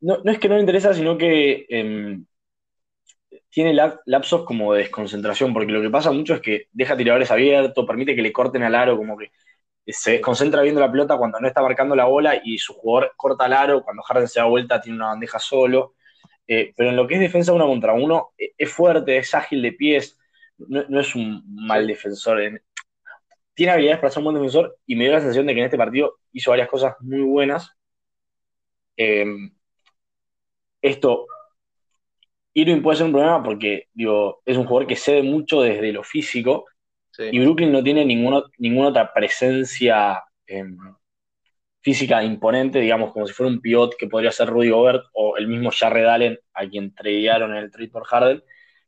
no, 0.00 0.18
es 0.24 0.38
que 0.38 0.48
no 0.48 0.54
le 0.54 0.60
interesa, 0.60 0.94
sino 0.94 1.18
que 1.18 1.66
em, 1.68 2.26
tiene 3.50 3.74
lapsos 4.04 4.44
como 4.44 4.74
de 4.74 4.82
desconcentración, 4.82 5.52
porque 5.52 5.72
lo 5.72 5.80
que 5.82 5.90
pasa 5.90 6.12
mucho 6.12 6.34
es 6.34 6.40
que 6.40 6.68
deja 6.72 6.96
tiradores 6.96 7.30
abiertos, 7.30 7.86
permite 7.86 8.14
que 8.14 8.22
le 8.22 8.32
corten 8.32 8.62
al 8.62 8.74
aro, 8.74 8.96
como 8.96 9.16
que 9.16 9.30
se 9.86 10.12
desconcentra 10.12 10.62
viendo 10.62 10.80
la 10.80 10.90
pelota 10.90 11.16
cuando 11.16 11.40
no 11.40 11.46
está 11.48 11.62
marcando 11.62 11.94
la 11.94 12.06
bola 12.06 12.40
y 12.42 12.58
su 12.58 12.74
jugador 12.74 13.12
corta 13.16 13.44
al 13.44 13.52
aro, 13.52 13.82
cuando 13.84 14.02
Harden 14.02 14.28
se 14.28 14.40
da 14.40 14.46
vuelta 14.46 14.80
tiene 14.80 14.98
una 14.98 15.08
bandeja 15.08 15.38
solo. 15.38 15.94
Eh, 16.48 16.72
pero 16.76 16.90
en 16.90 16.96
lo 16.96 17.06
que 17.06 17.14
es 17.14 17.20
defensa 17.20 17.52
uno 17.52 17.66
contra 17.66 17.92
uno, 17.92 18.30
e, 18.38 18.52
es 18.56 18.70
fuerte, 18.70 19.16
es 19.16 19.34
ágil 19.34 19.62
de 19.62 19.72
pies, 19.72 20.18
no, 20.58 21.00
es 21.00 21.14
un 21.14 21.42
mal 21.46 21.86
defensor. 21.86 22.40
En, 22.40 22.62
tiene 23.54 23.72
habilidades 23.72 24.00
para 24.00 24.10
ser 24.10 24.20
un 24.20 24.24
buen 24.24 24.36
defensor 24.36 24.78
y 24.86 24.96
me 24.96 25.04
dio 25.04 25.12
la 25.14 25.20
sensación 25.20 25.46
de 25.46 25.54
que 25.54 25.60
en 25.60 25.66
este 25.66 25.78
partido 25.78 26.18
hizo 26.32 26.50
varias 26.50 26.68
cosas 26.68 26.94
muy 27.00 27.20
buenas. 27.20 27.72
Em, 28.96 29.55
esto, 30.80 31.26
Irving 32.54 32.82
puede 32.82 32.96
ser 32.96 33.06
un 33.06 33.12
problema 33.12 33.42
porque 33.42 33.88
digo, 33.92 34.42
es 34.44 34.56
un 34.56 34.66
jugador 34.66 34.86
que 34.86 34.96
cede 34.96 35.22
mucho 35.22 35.62
desde 35.62 35.92
lo 35.92 36.02
físico 36.02 36.66
y 37.18 37.38
Brooklyn 37.40 37.72
no 37.72 37.82
tiene 37.82 38.04
ninguna, 38.04 38.42
ninguna 38.58 38.88
otra 38.88 39.12
presencia 39.12 40.22
em, 40.46 40.76
física 41.80 42.22
imponente, 42.22 42.80
digamos, 42.80 43.12
como 43.12 43.26
si 43.26 43.32
fuera 43.32 43.52
un 43.52 43.60
pivot 43.60 43.96
que 43.96 44.08
podría 44.08 44.30
ser 44.32 44.48
Rudy 44.48 44.70
Gobert 44.70 45.04
o 45.12 45.36
el 45.36 45.48
mismo 45.48 45.70
Jarred 45.70 46.06
Allen, 46.06 46.38
a 46.52 46.66
quien 46.66 46.94
tradearon 46.94 47.52
en 47.52 47.58
el 47.58 47.70
trade 47.70 47.88
por 47.88 48.04
Harden, 48.04 48.42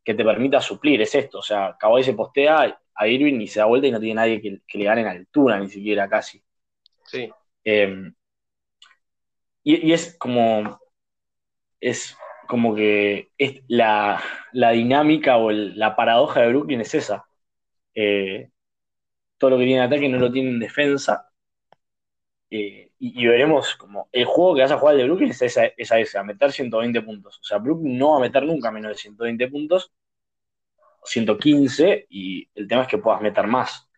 que 0.04 0.14
te 0.14 0.24
permita 0.24 0.60
suplir. 0.60 1.00
Es 1.00 1.14
esto, 1.14 1.38
o 1.38 1.42
sea, 1.42 1.76
Kawhi 1.78 2.02
se 2.02 2.14
postea 2.14 2.76
a 2.94 3.06
Irving 3.06 3.40
y 3.40 3.46
se 3.46 3.60
da 3.60 3.66
vuelta 3.66 3.86
y 3.86 3.92
no 3.92 4.00
tiene 4.00 4.14
nadie 4.14 4.40
que, 4.40 4.78
le 4.78 4.84
gane 4.84 5.02
en 5.02 5.06
altura, 5.06 5.58
ni 5.60 5.68
siquiera 5.68 6.08
casi. 6.08 6.42
Sí. 7.04 7.30
Em, 7.64 8.12
y, 9.62 9.92
es 9.92 10.16
como. 10.18 10.80
Es 11.80 12.16
como 12.46 12.74
que 12.74 13.30
es 13.38 13.62
la, 13.68 14.22
dinámica 14.52 15.36
o 15.36 15.50
la 15.50 15.96
paradoja 15.96 16.40
de 16.40 16.48
Brooklyn 16.48 16.80
es 16.80 16.94
esa. 16.94 17.26
Eh, 17.94 18.50
todo 19.36 19.50
lo 19.50 19.58
que 19.58 19.64
tiene 19.64 19.80
en 19.80 19.86
ataque 19.86 20.08
no 20.08 20.18
lo 20.18 20.32
tiene 20.32 20.50
en 20.50 20.58
defensa. 20.58 21.30
Eh, 22.50 22.92
y, 22.98 23.26
veremos 23.26 23.74
como 23.76 24.08
el 24.10 24.24
juego 24.24 24.54
que 24.54 24.62
vas 24.62 24.72
a 24.72 24.78
jugar 24.78 24.96
de 24.96 25.04
Brooklyn 25.04 25.30
es 25.30 25.42
esa, 25.42 25.66
esa, 25.76 25.98
esa, 26.00 26.20
a 26.20 26.24
meter 26.24 26.50
120 26.50 27.02
puntos. 27.02 27.38
O 27.38 27.44
sea, 27.44 27.58
Brooklyn 27.58 27.98
no 27.98 28.12
va 28.12 28.16
a 28.16 28.20
meter 28.20 28.44
nunca 28.44 28.70
menos 28.70 28.92
de 28.92 28.96
120 28.96 29.48
puntos 29.48 29.92
115 31.04 32.06
y 32.08 32.48
el 32.54 32.68
tema 32.68 32.82
es 32.82 32.88
que 32.88 32.98
puedas 32.98 33.20
meter 33.20 33.46
más. 33.46 33.88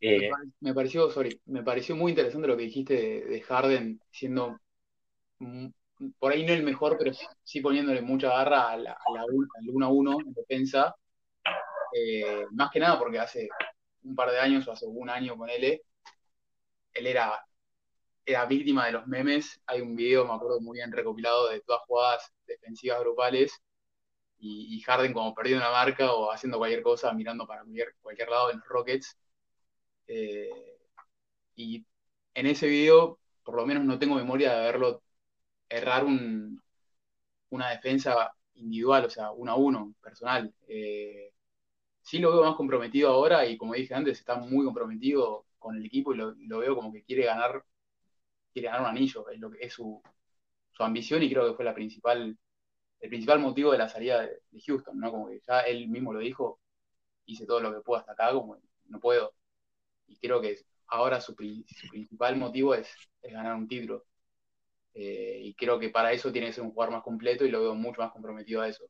Eh, 0.00 0.30
me, 0.60 0.74
pareció, 0.74 1.10
sorry, 1.10 1.40
me 1.46 1.62
pareció 1.62 1.96
muy 1.96 2.12
interesante 2.12 2.48
lo 2.48 2.56
que 2.56 2.64
dijiste 2.64 3.24
de, 3.24 3.40
Harden, 3.40 4.00
siendo 4.10 4.60
por 6.18 6.32
ahí 6.32 6.44
no 6.44 6.52
el 6.52 6.62
mejor, 6.62 6.96
pero 6.98 7.12
sí 7.42 7.60
poniéndole 7.60 8.02
mucha 8.02 8.28
garra 8.28 8.70
a 8.70 8.76
la, 8.76 8.92
a 8.92 8.96
al 9.20 9.70
1 9.70 9.86
a 9.86 9.88
1 9.88 10.20
en 10.20 10.32
defensa. 10.34 10.94
Eh, 11.94 12.46
más 12.52 12.70
que 12.70 12.80
nada 12.80 12.98
porque 12.98 13.18
hace 13.18 13.48
un 14.04 14.14
par 14.14 14.30
de 14.30 14.38
años 14.40 14.66
o 14.68 14.72
hace 14.72 14.86
un 14.86 15.08
año 15.10 15.36
con 15.36 15.48
él, 15.50 15.80
él 16.94 17.06
era, 17.06 17.44
era 18.24 18.46
víctima 18.46 18.86
de 18.86 18.92
los 18.92 19.06
memes. 19.06 19.60
Hay 19.66 19.80
un 19.80 19.96
video, 19.96 20.26
me 20.26 20.34
acuerdo 20.34 20.60
muy 20.60 20.78
bien 20.78 20.92
recopilado, 20.92 21.48
de 21.48 21.60
todas 21.60 21.82
jugadas 21.86 22.32
defensivas 22.46 23.00
grupales 23.00 23.52
y, 24.38 24.80
Harden 24.82 25.12
como 25.12 25.34
perdiendo 25.34 25.64
una 25.64 25.72
marca 25.72 26.12
o 26.12 26.30
haciendo 26.32 26.58
cualquier 26.58 26.82
cosa, 26.82 27.12
mirando 27.12 27.46
para 27.46 27.64
cualquier, 28.02 28.28
lado 28.28 28.50
en 28.50 28.58
los 28.58 28.68
Rockets. 28.68 29.16
Eh, 30.06 30.50
y 31.56 31.84
en 32.34 32.46
ese 32.46 32.68
video 32.68 33.18
por 33.42 33.56
lo 33.56 33.66
menos 33.66 33.84
no 33.84 33.98
tengo 33.98 34.16
memoria 34.16 34.54
de 34.54 34.62
verlo 34.64 35.02
errar 35.68 36.04
un, 36.04 36.62
una 37.50 37.70
defensa 37.70 38.32
individual, 38.54 39.06
o 39.06 39.10
sea, 39.10 39.32
uno 39.32 39.52
a 39.52 39.56
uno, 39.56 39.94
personal. 40.02 40.52
Eh, 40.68 41.32
sí 42.02 42.18
lo 42.18 42.32
veo 42.32 42.44
más 42.44 42.56
comprometido 42.56 43.10
ahora 43.10 43.46
y 43.46 43.56
como 43.58 43.74
dije 43.74 43.94
antes, 43.94 44.18
está 44.18 44.36
muy 44.36 44.64
comprometido 44.64 45.46
con 45.58 45.76
el 45.76 45.86
equipo 45.86 46.14
y 46.14 46.18
lo, 46.18 46.58
veo 46.58 46.76
como 46.76 46.92
que 46.92 47.04
quiere 47.04 47.26
ganar, 47.26 47.64
quiere 48.52 48.68
ganar 48.68 48.82
un 48.82 48.88
anillo, 48.88 49.28
es, 49.30 49.40
lo 49.40 49.50
que, 49.50 49.58
es 49.66 49.72
su, 49.74 50.02
su 50.72 50.82
ambición 50.82 51.22
y 51.22 51.30
creo 51.30 51.48
que 51.48 51.56
fue 51.56 51.64
la 51.64 51.74
principal, 51.74 52.38
el 53.00 53.08
principal 53.10 53.40
motivo 53.40 53.72
de 53.72 53.78
la 53.78 53.88
salida 53.88 54.22
de, 54.22 54.40
Houston, 54.66 54.98
¿no? 54.98 55.10
Como 55.10 55.28
que 55.28 55.40
ya 55.46 55.60
él 55.60 55.88
mismo 55.88 56.12
lo 56.12 56.20
dijo, 56.20 56.60
hice 57.26 57.46
todo 57.46 57.60
lo 57.60 57.74
que 57.74 57.80
puedo 57.82 58.00
hasta 58.00 58.12
acá, 58.12 58.32
como 58.32 58.58
no 58.88 59.00
puedo. 59.00 59.34
Y 60.08 60.16
creo 60.18 60.40
que 60.40 60.56
ahora 60.88 61.20
su, 61.20 61.34
principal 61.36 62.36
motivo 62.36 62.74
es, 62.74 62.88
ganar 63.22 63.56
un 63.56 63.68
título. 63.68 64.04
Eh, 64.98 65.40
y 65.42 65.54
creo 65.54 65.78
que 65.78 65.90
para 65.90 66.12
eso 66.12 66.32
tiene 66.32 66.46
que 66.48 66.54
ser 66.54 66.64
un 66.64 66.72
jugador 66.72 66.94
más 66.94 67.02
completo 67.02 67.44
y 67.44 67.50
lo 67.50 67.60
veo 67.60 67.74
mucho 67.74 68.00
más 68.00 68.12
comprometido 68.12 68.62
a 68.62 68.68
eso. 68.68 68.84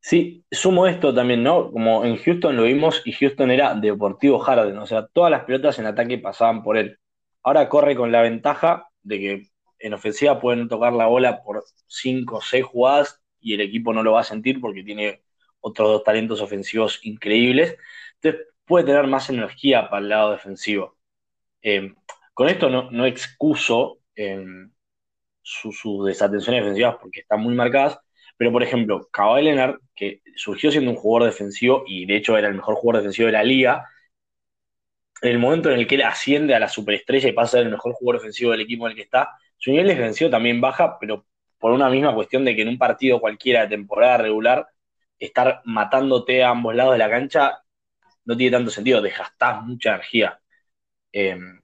Sí, 0.00 0.44
sumo 0.50 0.86
esto 0.86 1.14
también, 1.14 1.42
¿no? 1.42 1.70
Como 1.72 2.04
en 2.04 2.16
Houston 2.16 2.56
lo 2.56 2.64
vimos 2.64 3.02
y 3.04 3.12
Houston 3.12 3.50
era 3.50 3.74
Deportivo 3.74 4.38
Harden, 4.40 4.76
o 4.78 4.86
sea, 4.86 5.06
todas 5.08 5.30
las 5.30 5.44
pelotas 5.44 5.78
en 5.78 5.86
ataque 5.86 6.18
pasaban 6.18 6.62
por 6.62 6.76
él. 6.76 6.98
Ahora 7.42 7.68
corre 7.68 7.96
con 7.96 8.12
la 8.12 8.22
ventaja 8.22 8.88
de 9.02 9.18
que 9.18 9.48
en 9.78 9.94
ofensiva 9.94 10.40
pueden 10.40 10.68
tocar 10.68 10.92
la 10.92 11.06
bola 11.06 11.42
por 11.42 11.64
5 11.86 12.36
o 12.36 12.40
6 12.40 12.64
jugadas 12.64 13.20
y 13.40 13.54
el 13.54 13.60
equipo 13.60 13.92
no 13.92 14.02
lo 14.02 14.12
va 14.12 14.20
a 14.20 14.24
sentir 14.24 14.60
porque 14.60 14.84
tiene 14.84 15.22
otros 15.60 15.88
dos 15.90 16.04
talentos 16.04 16.40
ofensivos 16.40 17.00
increíbles. 17.04 17.76
Entonces 18.20 18.48
puede 18.64 18.86
tener 18.86 19.06
más 19.06 19.30
energía 19.30 19.88
para 19.90 20.02
el 20.02 20.08
lado 20.08 20.32
defensivo. 20.32 20.96
Eh, 21.62 21.94
con 22.42 22.48
esto 22.48 22.68
no, 22.68 23.06
excuso 23.06 24.00
eh, 24.16 24.44
sus 25.42 26.04
desatenciones 26.04 26.62
defensivas 26.62 26.96
porque 27.00 27.20
están 27.20 27.40
muy 27.40 27.54
marcadas, 27.54 28.00
pero 28.36 28.50
por 28.50 28.64
ejemplo, 28.64 29.08
Kawhi 29.12 29.44
Leonard, 29.44 29.78
que 29.94 30.22
surgió 30.34 30.72
siendo 30.72 30.90
un 30.90 30.96
jugador 30.96 31.30
defensivo 31.30 31.84
y 31.86 32.04
de 32.04 32.16
hecho 32.16 32.36
era 32.36 32.48
el 32.48 32.56
mejor 32.56 32.74
jugador 32.74 33.02
defensivo 33.02 33.26
de 33.26 33.32
la 33.32 33.44
liga, 33.44 33.88
en 35.22 35.30
el 35.30 35.38
momento 35.38 35.70
en 35.70 35.78
el 35.78 35.86
que 35.86 35.94
él 35.94 36.02
asciende 36.02 36.52
a 36.56 36.58
la 36.58 36.68
superestrella 36.68 37.28
y 37.28 37.32
pasa 37.32 37.58
a 37.58 37.60
ser 37.60 37.66
el 37.66 37.70
mejor 37.70 37.92
jugador 37.92 38.20
defensivo 38.20 38.50
del 38.50 38.62
equipo 38.62 38.86
en 38.86 38.90
el 38.90 38.96
que 38.96 39.04
está, 39.04 39.38
su 39.56 39.70
nivel 39.70 39.86
defensivo 39.86 40.28
también 40.28 40.60
baja, 40.60 40.98
pero 40.98 41.24
por 41.60 41.70
una 41.70 41.88
misma 41.90 42.12
cuestión 42.12 42.44
de 42.44 42.56
que 42.56 42.62
en 42.62 42.68
un 42.70 42.78
partido 42.78 43.20
cualquiera 43.20 43.60
de 43.62 43.68
temporada 43.68 44.16
regular, 44.16 44.66
estar 45.16 45.62
matándote 45.64 46.42
a 46.42 46.50
ambos 46.50 46.74
lados 46.74 46.94
de 46.94 46.98
la 46.98 47.08
cancha 47.08 47.62
no 48.24 48.36
tiene 48.36 48.56
tanto 48.56 48.72
sentido, 48.72 49.00
desgastás 49.00 49.62
mucha 49.62 49.90
energía. 49.90 50.40
Em, 51.12 51.61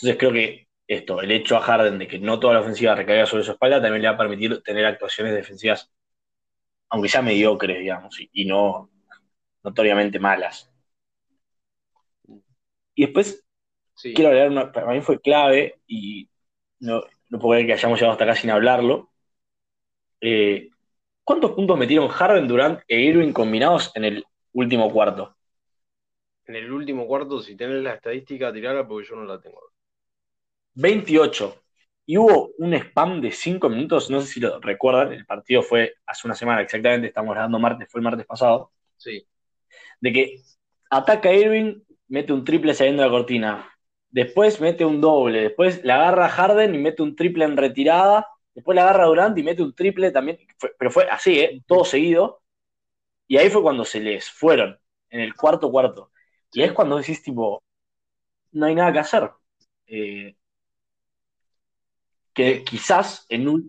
entonces 0.00 0.16
creo 0.16 0.32
que 0.32 0.68
esto, 0.86 1.20
el 1.20 1.32
hecho 1.32 1.56
a 1.56 1.60
Harden 1.60 1.98
de 1.98 2.06
que 2.06 2.18
no 2.20 2.38
toda 2.38 2.54
la 2.54 2.60
ofensiva 2.60 2.94
recaiga 2.94 3.26
sobre 3.26 3.42
su 3.42 3.50
espalda, 3.50 3.82
también 3.82 4.02
le 4.02 4.08
va 4.08 4.14
a 4.14 4.18
permitir 4.18 4.62
tener 4.62 4.86
actuaciones 4.86 5.34
defensivas, 5.34 5.90
aunque 6.88 7.08
sea 7.08 7.20
mediocres, 7.20 7.80
digamos, 7.80 8.16
y 8.32 8.44
no 8.44 8.90
notoriamente 9.64 10.18
malas. 10.20 10.70
Y 12.94 13.02
después 13.02 13.44
quiero 14.00 14.28
hablar, 14.30 14.50
una, 14.50 14.72
para 14.72 14.92
mí 14.92 15.00
fue 15.00 15.20
clave 15.20 15.80
y 15.86 16.28
no, 16.78 17.02
no 17.28 17.38
puedo 17.38 17.52
creer 17.52 17.66
que 17.66 17.72
hayamos 17.72 17.98
llegado 17.98 18.12
hasta 18.12 18.24
acá 18.24 18.36
sin 18.36 18.50
hablarlo. 18.50 19.10
Eh, 20.20 20.68
¿Cuántos 21.24 21.52
puntos 21.52 21.76
metieron 21.76 22.08
Harden, 22.08 22.48
Durant 22.48 22.80
e 22.86 23.00
Irving 23.00 23.32
combinados 23.32 23.92
en 23.94 24.04
el 24.04 24.24
último 24.52 24.90
cuarto? 24.92 25.36
En 26.46 26.56
el 26.56 26.72
último 26.72 27.06
cuarto, 27.06 27.40
si 27.40 27.56
tenés 27.56 27.82
la 27.82 27.94
estadística, 27.94 28.52
tirala 28.52 28.86
porque 28.86 29.08
yo 29.08 29.16
no 29.16 29.24
la 29.24 29.40
tengo. 29.40 29.60
28. 30.78 31.62
Y 32.06 32.16
hubo 32.18 32.52
un 32.58 32.72
spam 32.74 33.20
de 33.20 33.32
5 33.32 33.68
minutos, 33.68 34.10
no 34.10 34.20
sé 34.20 34.28
si 34.28 34.40
lo 34.40 34.60
recuerdan, 34.60 35.12
el 35.12 35.26
partido 35.26 35.62
fue 35.62 35.94
hace 36.06 36.26
una 36.26 36.34
semana 36.34 36.62
exactamente, 36.62 37.08
estamos 37.08 37.34
grabando 37.34 37.58
martes, 37.58 37.88
fue 37.90 38.00
el 38.00 38.04
martes 38.04 38.26
pasado. 38.26 38.72
Sí. 38.96 39.26
De 40.00 40.12
que 40.12 40.42
ataca 40.90 41.32
Irving, 41.32 41.80
mete 42.08 42.32
un 42.32 42.44
triple 42.44 42.74
saliendo 42.74 43.02
de 43.02 43.08
la 43.08 43.12
cortina. 43.12 43.70
Después 44.10 44.60
mete 44.60 44.84
un 44.84 45.00
doble. 45.00 45.42
Después 45.42 45.84
la 45.84 45.96
agarra 45.96 46.28
Harden 46.28 46.74
y 46.74 46.78
mete 46.78 47.02
un 47.02 47.14
triple 47.16 47.44
en 47.44 47.56
retirada. 47.56 48.26
Después 48.54 48.76
la 48.76 48.82
agarra 48.82 49.04
Durant 49.06 49.36
y 49.36 49.42
mete 49.42 49.62
un 49.62 49.74
triple 49.74 50.10
también. 50.12 50.38
pero 50.78 50.90
fue 50.90 51.08
así, 51.10 51.40
¿eh? 51.40 51.62
todo 51.66 51.84
seguido. 51.84 52.40
Y 53.26 53.36
ahí 53.36 53.50
fue 53.50 53.62
cuando 53.62 53.84
se 53.84 54.00
les 54.00 54.30
fueron, 54.30 54.78
en 55.10 55.20
el 55.20 55.34
cuarto 55.34 55.70
cuarto. 55.70 56.12
Y 56.52 56.62
es 56.62 56.72
cuando 56.72 56.96
decís, 56.96 57.22
tipo, 57.22 57.62
no 58.52 58.66
hay 58.66 58.74
nada 58.74 58.92
que 58.92 58.98
hacer. 59.00 59.30
Eh, 59.86 60.36
que 62.38 62.62
quizás 62.62 63.26
en 63.30 63.48
un, 63.48 63.68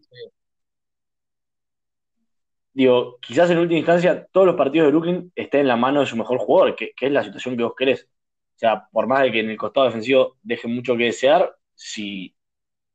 digo, 2.71 3.17
quizás 3.19 3.49
en 3.49 3.58
última 3.58 3.79
instancia 3.79 4.27
todos 4.32 4.45
los 4.45 4.55
partidos 4.55 4.86
de 4.86 4.91
Brooklyn 4.91 5.32
estén 5.36 5.62
en 5.62 5.69
la 5.69 5.75
mano 5.75 6.01
de 6.01 6.05
su 6.05 6.15
mejor 6.15 6.38
jugador, 6.38 6.75
que, 6.75 6.93
es 6.95 7.12
la 7.12 7.23
situación 7.23 7.58
que 7.58 7.63
vos 7.63 7.73
querés. 7.75 8.03
O 8.03 8.60
sea, 8.60 8.88
por 8.91 9.08
más 9.08 9.23
de 9.23 9.32
que 9.32 9.39
en 9.39 9.49
el 9.49 9.58
costado 9.58 9.88
defensivo 9.88 10.38
deje 10.43 10.67
mucho 10.67 10.95
que 10.95 11.05
desear, 11.05 11.58
si, 11.73 12.36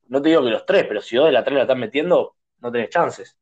no 0.06 0.22
te 0.22 0.28
digo 0.28 0.44
que 0.44 0.50
los 0.50 0.64
tres, 0.64 0.84
pero 0.86 1.00
si 1.00 1.16
dos 1.16 1.26
de 1.26 1.32
la 1.32 1.42
tres 1.42 1.56
la 1.56 1.62
están 1.62 1.80
metiendo, 1.80 2.36
no 2.60 2.70
tenés 2.70 2.90
chances. 2.90 3.36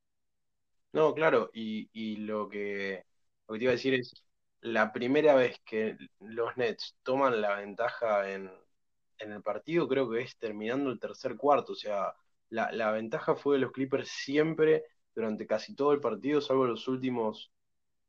No, 0.93 1.13
claro, 1.13 1.51
y, 1.53 2.17
lo, 2.17 2.49
que, 2.49 3.05
lo 3.47 3.53
que 3.53 3.59
te 3.59 3.65
iba 3.65 3.73
a 3.73 3.77
decir 3.77 3.93
es, 3.93 4.25
la 4.63 4.91
primera 4.91 5.35
vez 5.35 5.61
que 5.67 5.99
los 6.21 6.57
Nets 6.57 6.97
toman 7.03 7.43
la 7.43 7.57
ventaja 7.57 8.31
en, 8.31 8.51
en 9.23 9.33
el 9.33 9.43
partido, 9.43 9.89
creo 9.89 10.11
que 10.11 10.21
es 10.21 10.37
terminando 10.39 10.91
el 10.91 11.01
tercer 11.01 11.37
cuarto, 11.37 11.73
o 11.73 11.77
sea, 11.77 12.15
la, 12.51 12.71
la 12.73 12.91
ventaja 12.93 13.35
fue 13.35 13.57
de 13.57 13.63
los 13.63 13.73
Clippers 13.73 14.09
siempre 14.09 14.85
durante 15.15 15.47
casi 15.47 15.75
todo 15.75 15.93
el 15.93 16.01
partido, 16.01 16.41
salvo 16.41 16.67
los 16.67 16.89
últimos 16.89 17.53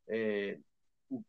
eh, 0.07 0.61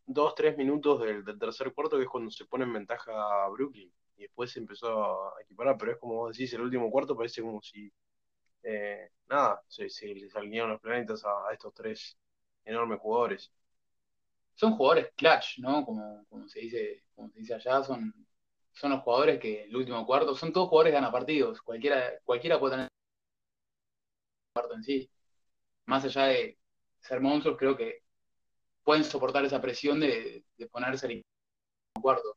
dos, 0.06 0.34
tres 0.34 0.56
minutos 0.56 1.00
del, 1.00 1.24
tercer 1.38 1.72
cuarto, 1.72 1.96
que 1.96 2.04
es 2.04 2.08
cuando 2.08 2.30
se 2.30 2.44
pone 2.46 2.64
en 2.64 2.72
ventaja 2.72 3.44
a 3.44 3.48
Brooklyn. 3.48 3.92
Y 4.16 4.22
después 4.22 4.50
se 4.52 4.60
empezó 4.60 5.36
a 5.36 5.42
equiparar, 5.42 5.76
pero 5.76 5.92
es 5.92 5.98
como 5.98 6.14
vos 6.14 6.36
decís, 6.36 6.52
el 6.54 6.62
último 6.62 6.90
cuarto 6.90 7.16
parece 7.16 7.42
como 7.42 7.60
si, 7.62 7.92
eh, 8.62 9.10
nada, 9.28 9.62
se, 9.68 9.88
les 10.14 10.34
alinearon 10.36 10.72
los 10.72 10.80
planetas 10.80 11.24
a, 11.24 11.52
estos 11.52 11.74
tres 11.74 12.16
enormes 12.64 13.00
jugadores. 13.00 13.52
Son 14.54 14.76
jugadores 14.76 15.12
clutch, 15.16 15.58
¿no? 15.58 15.84
Como, 15.84 16.24
como, 16.28 16.48
se, 16.48 16.60
dice, 16.60 17.04
como 17.14 17.28
se 17.30 17.40
dice 17.40 17.54
allá, 17.54 17.82
son, 17.82 18.14
son 18.74 18.90
los 18.90 19.02
jugadores 19.02 19.40
que 19.40 19.64
el 19.64 19.76
último 19.76 20.04
cuarto, 20.04 20.34
son 20.34 20.52
todos 20.52 20.68
jugadores 20.68 20.90
que 20.90 20.96
ganan 20.96 21.12
partidos, 21.12 21.62
cualquiera, 21.62 22.18
cualquiera 22.24 22.58
puede 22.58 22.76
tener 22.76 22.88
cuarto 24.52 24.74
en 24.74 24.82
sí. 24.82 25.10
Más 25.86 26.04
allá 26.04 26.26
de 26.26 26.58
ser 27.00 27.20
monstruos, 27.20 27.56
creo 27.58 27.76
que 27.76 28.02
pueden 28.82 29.04
soportar 29.04 29.44
esa 29.44 29.60
presión 29.60 30.00
de, 30.00 30.44
ponerse 30.70 31.06
en 31.06 31.22
cuarto, 32.00 32.36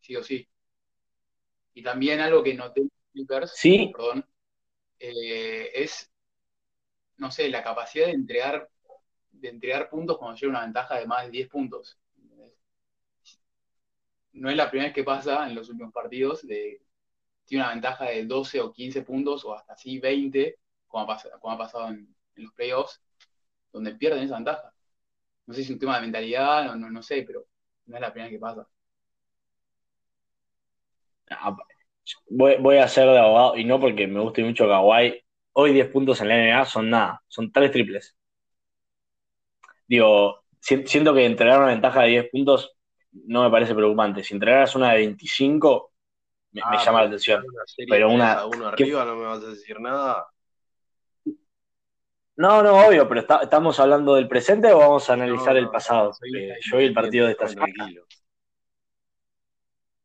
sí 0.00 0.16
o 0.16 0.22
sí. 0.22 0.48
Y 1.74 1.82
también 1.82 2.20
algo 2.20 2.42
que 2.42 2.54
noté 2.54 2.82
en 2.82 2.90
Clippers, 3.12 3.52
¿Sí? 3.54 3.92
perdón, 3.94 4.26
eh, 4.98 5.70
es, 5.74 6.10
no 7.18 7.30
sé, 7.30 7.48
la 7.48 7.62
capacidad 7.62 8.06
de 8.06 8.12
entregar, 8.12 8.68
de 9.30 9.48
entregar 9.48 9.88
puntos 9.90 10.18
cuando 10.18 10.36
llega 10.36 10.50
una 10.50 10.62
ventaja 10.62 10.98
de 10.98 11.06
más 11.06 11.24
de 11.24 11.30
10 11.30 11.48
puntos. 11.48 11.98
No 14.36 14.50
es 14.50 14.56
la 14.56 14.70
primera 14.70 14.88
vez 14.88 14.94
que 14.94 15.04
pasa 15.04 15.48
en 15.48 15.54
los 15.54 15.68
últimos 15.68 15.92
partidos 15.92 16.46
de 16.46 16.80
tiene 17.44 17.64
una 17.64 17.72
ventaja 17.72 18.06
de 18.06 18.24
12 18.24 18.60
o 18.60 18.72
15 18.72 19.02
puntos 19.02 19.44
o 19.44 19.54
hasta 19.54 19.74
así 19.74 19.98
20, 20.00 20.58
como 20.86 21.10
ha, 21.10 21.22
como 21.40 21.54
ha 21.54 21.58
pasado 21.58 21.88
en, 21.88 22.14
los 22.36 22.52
playoffs, 22.52 23.00
donde 23.72 23.94
pierden 23.94 24.24
esa 24.24 24.34
ventaja 24.34 24.72
no 25.46 25.54
sé 25.54 25.62
si 25.62 25.66
es 25.66 25.70
un 25.70 25.78
tema 25.78 25.96
de 25.96 26.02
mentalidad, 26.02 26.64
no, 26.64 26.76
no, 26.76 26.90
no 26.90 27.02
sé, 27.02 27.22
pero 27.26 27.46
no 27.86 27.96
es 27.96 28.00
la 28.00 28.12
primera 28.12 28.30
que 28.30 28.38
pasa. 28.38 28.66
Ah, 31.30 31.56
voy, 32.28 32.76
a 32.78 32.88
ser 32.88 33.08
de 33.08 33.18
abogado, 33.18 33.56
y 33.56 33.64
no 33.64 33.80
porque 33.80 34.06
me 34.06 34.20
guste 34.20 34.42
mucho 34.44 34.68
Kawhi. 34.68 35.22
Hoy 35.52 35.72
10 35.72 35.88
puntos 35.90 36.20
en 36.20 36.28
la 36.28 36.36
NBA 36.36 36.64
son 36.66 36.90
nada, 36.90 37.22
son 37.28 37.50
tres 37.52 37.70
triples. 37.70 38.16
Digo, 39.86 40.44
siento 40.60 41.14
que 41.14 41.24
entregar 41.24 41.58
una 41.58 41.68
ventaja 41.68 42.02
de 42.02 42.08
10 42.08 42.30
puntos 42.30 42.75
no 43.12 43.44
me 43.44 43.50
parece 43.50 43.74
preocupante. 43.74 44.22
Si 44.22 44.34
entregaras 44.34 44.74
una 44.74 44.92
de 44.92 44.98
25, 44.98 45.92
me, 46.52 46.62
ah, 46.64 46.82
llama 46.84 47.02
la 47.02 47.06
atención. 47.06 47.44
Pero 47.88 48.10
una. 48.10 48.46
Uno 48.46 48.68
arriba 48.68 49.04
no 49.04 49.16
me 49.16 49.26
vas 49.26 49.42
a 49.42 49.48
decir 49.48 49.80
nada. 49.80 50.28
No, 52.36 52.62
no, 52.62 52.86
obvio, 52.86 53.08
pero 53.08 53.22
¿estamos 53.42 53.80
hablando 53.80 54.14
del 54.14 54.28
presente 54.28 54.70
o 54.70 54.78
vamos 54.78 55.08
a 55.08 55.14
analizar 55.14 55.56
el 55.56 55.70
pasado? 55.70 56.12
yo 56.60 56.76
vi 56.76 56.84
el 56.84 56.92
partido 56.92 57.26
de 57.26 57.32
esta 57.32 57.48
semana. 57.48 57.72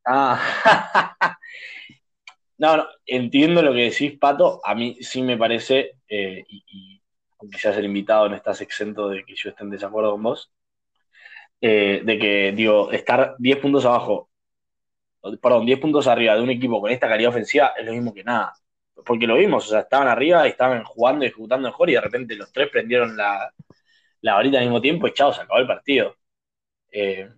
Ah, 0.05 0.39
no, 2.57 2.77
no, 2.77 2.87
entiendo 3.05 3.61
lo 3.61 3.73
que 3.73 3.89
decís, 3.89 4.17
Pato. 4.17 4.61
A 4.63 4.73
mí 4.73 4.97
sí 5.01 5.21
me 5.21 5.37
parece, 5.37 5.97
eh, 6.07 6.45
y, 6.47 7.01
aunque 7.37 7.59
seas 7.59 7.77
el 7.77 7.85
invitado, 7.85 8.29
no 8.29 8.35
estás 8.35 8.61
exento 8.61 9.09
de 9.09 9.25
que 9.25 9.35
yo 9.35 9.49
esté 9.49 9.63
en 9.63 9.69
desacuerdo 9.69 10.11
con 10.11 10.23
vos, 10.23 10.51
eh, 11.61 12.01
de 12.03 12.19
que, 12.19 12.51
digo, 12.53 12.91
estar 12.91 13.35
10 13.39 13.57
puntos 13.59 13.85
abajo 13.85 14.29
perdón, 15.41 15.65
10 15.65 15.79
puntos 15.79 16.07
arriba 16.07 16.35
de 16.35 16.41
un 16.41 16.49
equipo 16.49 16.81
con 16.81 16.91
esta 16.91 17.07
calidad 17.07 17.29
ofensiva 17.29 17.73
es 17.77 17.85
lo 17.85 17.91
mismo 17.93 18.13
que 18.13 18.23
nada. 18.23 18.53
Porque 19.05 19.27
lo 19.27 19.35
vimos, 19.35 19.65
o 19.67 19.69
sea, 19.71 19.81
estaban 19.81 20.07
arriba 20.07 20.45
y 20.45 20.51
estaban 20.51 20.83
jugando 20.83 21.25
y 21.25 21.27
ejecutando 21.27 21.67
mejor 21.69 21.89
y 21.89 21.93
de 21.93 22.01
repente 22.01 22.35
los 22.35 22.51
tres 22.51 22.69
prendieron 22.69 23.15
la, 23.17 23.51
la 24.21 24.35
varita 24.35 24.57
al 24.59 24.65
mismo 24.65 24.81
tiempo 24.81 25.07
y 25.07 25.13
chao, 25.13 25.33
se 25.33 25.41
acabó 25.41 25.59
el 25.59 25.67
partido. 25.67 26.17
Eh, 26.91 27.29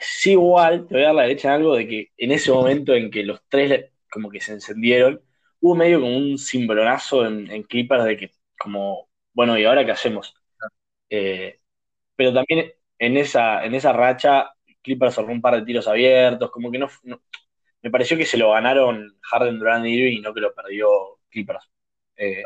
sí, 0.00 0.32
igual, 0.32 0.86
te 0.86 0.94
voy 0.94 1.02
a 1.04 1.06
dar 1.06 1.14
la 1.14 1.22
derecha 1.22 1.48
en 1.48 1.54
algo 1.54 1.76
de 1.76 1.86
que 1.88 2.12
en 2.16 2.32
ese 2.32 2.50
momento 2.52 2.94
en 2.94 3.10
que 3.10 3.22
los 3.24 3.40
tres 3.48 3.90
como 4.10 4.30
que 4.30 4.40
se 4.40 4.52
encendieron, 4.52 5.22
hubo 5.60 5.74
medio 5.74 6.00
como 6.00 6.16
un 6.16 6.36
cimbronazo 6.38 7.24
en, 7.26 7.50
en 7.50 7.62
Clippers 7.62 8.04
de 8.04 8.16
que, 8.16 8.30
como, 8.58 9.08
bueno, 9.32 9.58
¿y 9.58 9.64
ahora 9.64 9.84
qué 9.84 9.92
hacemos? 9.92 10.34
Eh, 11.10 11.60
pero 12.16 12.32
también 12.32 12.72
en 12.98 13.16
esa, 13.16 13.64
en 13.64 13.74
esa 13.74 13.92
racha, 13.92 14.52
Clippers 14.82 15.14
cerró 15.14 15.32
un 15.32 15.40
par 15.40 15.56
de 15.56 15.64
tiros 15.64 15.88
abiertos, 15.88 16.50
como 16.50 16.70
que 16.70 16.78
no, 16.78 16.88
me 17.82 17.90
pareció 17.90 18.16
que 18.16 18.24
se 18.24 18.38
lo 18.38 18.52
ganaron 18.52 19.18
Harden, 19.22 19.58
Durant 19.58 19.86
y 19.86 19.94
Irving 19.94 20.18
y 20.18 20.20
no 20.20 20.32
que 20.32 20.40
lo 20.40 20.54
perdió 20.54 20.88
Clippers. 21.28 21.68
Eh, 22.16 22.42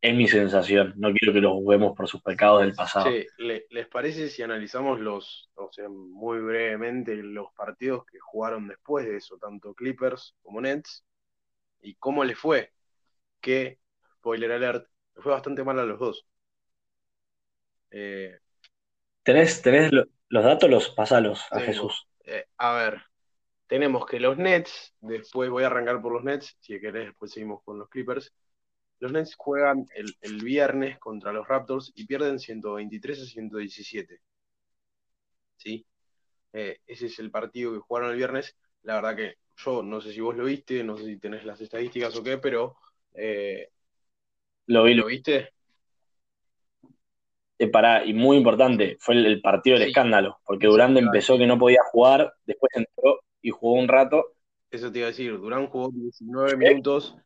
es 0.00 0.14
mi 0.14 0.28
sensación. 0.28 0.94
No 0.96 1.12
quiero 1.12 1.32
que 1.32 1.40
los 1.40 1.52
juguemos 1.52 1.96
por 1.96 2.08
sus 2.08 2.22
pecados 2.22 2.62
del 2.62 2.74
pasado. 2.74 3.10
Sí, 3.10 3.26
¿les 3.36 3.86
parece 3.88 4.28
si 4.28 4.42
analizamos 4.42 5.00
los, 5.00 5.50
o 5.54 5.70
sea, 5.72 5.88
muy 5.88 6.38
brevemente 6.38 7.16
los 7.16 7.52
partidos 7.52 8.04
que 8.06 8.18
jugaron 8.18 8.68
después 8.68 9.06
de 9.06 9.16
eso, 9.16 9.36
tanto 9.38 9.74
Clippers 9.74 10.36
como 10.42 10.60
Nets, 10.60 11.04
y 11.80 11.94
cómo 11.96 12.24
les 12.24 12.38
fue? 12.38 12.72
Que, 13.40 13.78
spoiler 14.16 14.52
alert, 14.52 14.88
fue 15.16 15.32
bastante 15.32 15.64
mal 15.64 15.78
a 15.78 15.84
los 15.84 15.98
dos. 15.98 16.26
Eh, 17.90 18.38
¿Tenés, 19.28 19.92
los 19.92 20.42
datos? 20.42 20.70
Los 20.70 20.88
pasalos 20.88 21.44
a 21.50 21.60
Jesús. 21.60 22.08
Eh, 22.24 22.46
a 22.56 22.72
ver, 22.72 23.02
tenemos 23.66 24.06
que 24.06 24.18
los 24.18 24.38
Nets, 24.38 24.94
después 25.02 25.50
voy 25.50 25.64
a 25.64 25.66
arrancar 25.66 26.00
por 26.00 26.14
los 26.14 26.24
Nets, 26.24 26.56
si 26.60 26.80
querés, 26.80 27.08
después 27.08 27.32
seguimos 27.32 27.62
con 27.62 27.78
los 27.78 27.90
Clippers. 27.90 28.32
Los 29.00 29.12
Nets 29.12 29.34
juegan 29.36 29.84
el, 29.94 30.42
viernes 30.42 30.98
contra 30.98 31.30
los 31.30 31.46
Raptors 31.46 31.92
y 31.94 32.06
pierden 32.06 32.38
123 32.38 33.20
a 33.20 33.26
117. 33.26 34.18
¿Sí? 35.58 35.84
Eh, 36.54 36.78
ese 36.86 37.06
es 37.06 37.18
el 37.18 37.30
partido 37.30 37.74
que 37.74 37.80
jugaron 37.80 38.12
el 38.12 38.16
viernes. 38.16 38.56
La 38.82 38.94
verdad 38.94 39.14
que 39.14 39.34
yo 39.58 39.82
no 39.82 40.00
sé 40.00 40.14
si 40.14 40.20
vos 40.20 40.38
lo 40.38 40.44
viste, 40.44 40.82
no 40.82 40.96
sé 40.96 41.04
si 41.04 41.18
tenés 41.18 41.44
las 41.44 41.60
estadísticas 41.60 42.16
o 42.16 42.22
qué, 42.22 42.38
pero. 42.38 42.78
Eh, 43.12 43.68
lo 44.64 44.84
vi. 44.84 44.94
¿Lo 44.94 45.04
viste? 45.04 45.50
Eh, 47.58 47.70
y 48.06 48.14
muy 48.14 48.36
importante, 48.36 48.96
fue 49.00 49.16
el, 49.16 49.40
partido 49.40 49.78
del 49.78 49.88
escándalo, 49.88 50.38
porque 50.44 50.68
Durán 50.68 50.96
empezó 50.96 51.36
que 51.36 51.46
no 51.46 51.58
podía 51.58 51.80
jugar, 51.90 52.32
después 52.46 52.70
entró 52.74 53.20
y 53.42 53.50
jugó 53.50 53.74
un 53.74 53.88
rato. 53.88 54.34
Eso 54.70 54.92
te 54.92 54.98
iba 54.98 55.08
a 55.08 55.10
decir, 55.10 55.36
Durán 55.38 55.66
jugó 55.66 55.90
19 55.90 56.56
minutos 56.56 57.16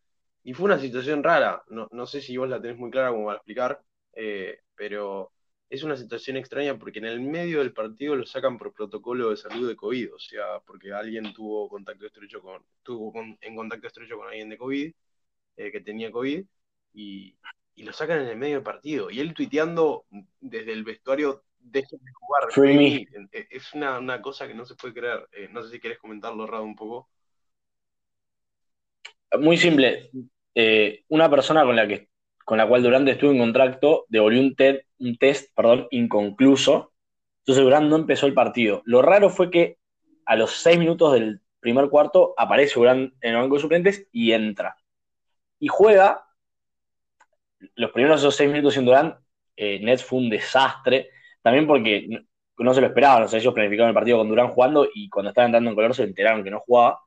y 0.43 0.55
fue 0.55 0.67
una 0.67 0.79
situación 0.79 1.23
rara, 1.23 1.63
no, 1.69 2.07
sé 2.07 2.23
si 2.23 2.37
vos 2.37 2.49
la 2.49 2.61
tenés 2.61 2.79
muy 2.79 2.91
clara 2.91 3.11
como 3.11 3.27
para 3.27 3.37
explicar, 3.37 3.83
eh, 4.15 4.61
pero 4.75 5.33
es 5.69 5.83
una 5.83 5.97
situación 5.97 6.37
extraña 6.37 6.79
porque 6.79 6.99
en 6.99 7.07
el 7.07 7.21
medio 7.21 7.59
del 7.59 7.73
partido 7.73 8.17
lo 8.17 8.25
sacan 8.27 8.59
por 8.59 8.73
protocolo 8.73 9.31
de 9.31 9.37
salud 9.37 9.69
de 9.69 9.77
COVID, 9.77 10.15
o 10.15 10.19
sea, 10.19 10.61
porque 10.67 10.93
alguien 10.93 11.33
tuvo 11.35 11.69
contacto 11.69 12.07
estrecho 12.07 12.41
con, 12.41 12.63
tuvo 12.83 13.13
en 13.41 13.57
contacto 13.57 13.87
estrecho 13.87 14.17
con 14.17 14.29
alguien 14.29 14.49
de 14.49 14.59
COVID, 14.59 14.93
eh, 15.57 15.73
que 15.73 15.81
tenía 15.81 16.11
COVID, 16.11 16.45
y, 16.95 17.37
lo 17.77 17.93
sacan 17.93 18.21
en 18.21 18.29
el 18.29 18.37
medio 18.37 18.57
del 18.57 18.63
partido. 18.63 19.11
Y 19.11 19.21
él 19.21 19.35
tuiteando 19.35 20.05
desde 20.41 20.73
el 20.73 20.85
vestuario, 20.85 21.43
dejen 21.59 21.99
de 22.03 22.13
jugar. 22.13 22.49
Eh, 23.33 23.49
es 23.51 23.73
una, 23.75 24.21
cosa 24.21 24.47
que 24.47 24.55
no 24.55 24.65
se 24.65 24.75
puede 24.75 24.95
creer. 24.95 25.29
no 25.51 25.63
sé 25.63 25.71
si 25.71 25.81
querés 25.81 25.99
comentarlo, 25.99 26.47
Rado, 26.47 26.65
un 26.65 26.77
poco. 26.77 27.09
Muy 29.39 29.57
simple. 29.57 30.11
Eh, 30.55 31.05
una 31.09 31.31
persona 31.31 31.65
con 31.65 31.75
la, 31.75 31.89
que, 31.89 32.09
con 32.45 32.59
la 32.59 32.69
cual 32.69 32.83
Durante 32.83 33.13
estuvo 33.13 33.31
en 33.31 33.39
contacto 33.39 34.05
devolvió 34.09 34.41
un, 34.41 34.55
un 34.99 35.17
test 35.17 35.55
perdón, 35.55 35.87
inconcluso. 35.91 36.93
Entonces 37.39 37.65
Durant 37.65 37.89
no 37.89 37.97
empezó 37.97 38.27
el 38.27 38.35
partido. 38.35 38.83
Lo 38.85 39.03
raro 39.03 39.31
fue 39.31 39.51
que 39.51 39.79
a 40.27 40.37
los 40.37 40.53
seis 40.53 40.79
minutos 40.79 41.15
del 41.15 41.41
primer 41.61 41.89
cuarto 41.89 42.35
aparece 42.37 42.79
Durant 42.79 43.15
en 43.21 43.35
el 43.35 43.41
banco 43.41 43.57
de 43.57 43.63
suplentes 43.63 44.07
y 44.13 44.33
entra. 44.33 44.77
Y 45.59 45.69
juega. 45.69 46.27
Los 47.75 47.91
primeros 47.93 48.21
esos 48.21 48.37
seis 48.37 48.51
minutos 48.51 48.75
sin 48.75 48.85
Durant, 48.85 49.17
eh, 49.57 49.81
Nets 49.81 50.05
fue 50.05 50.19
un 50.19 50.31
desastre. 50.31 51.11
También 51.43 51.67
porque 51.67 52.09
no, 52.59 52.75
se 52.75 52.81
lo 52.81 52.87
esperaban. 52.89 53.23
O 53.25 53.29
sea, 53.29 53.39
ellos 53.39 53.55
planificaron 53.55 53.89
el 53.89 53.95
partido 53.95 54.19
con 54.19 54.29
Durant 54.29 54.53
jugando 54.53 54.89
y 54.95 55.09
cuando 55.09 55.31
estaban 55.31 55.49
entrando 55.49 55.71
en 55.71 55.77
color 55.77 55.95
se 55.95 56.05
enteraron 56.05 56.45
que 56.45 56.51
no 56.51 56.61
jugaba. 56.61 57.01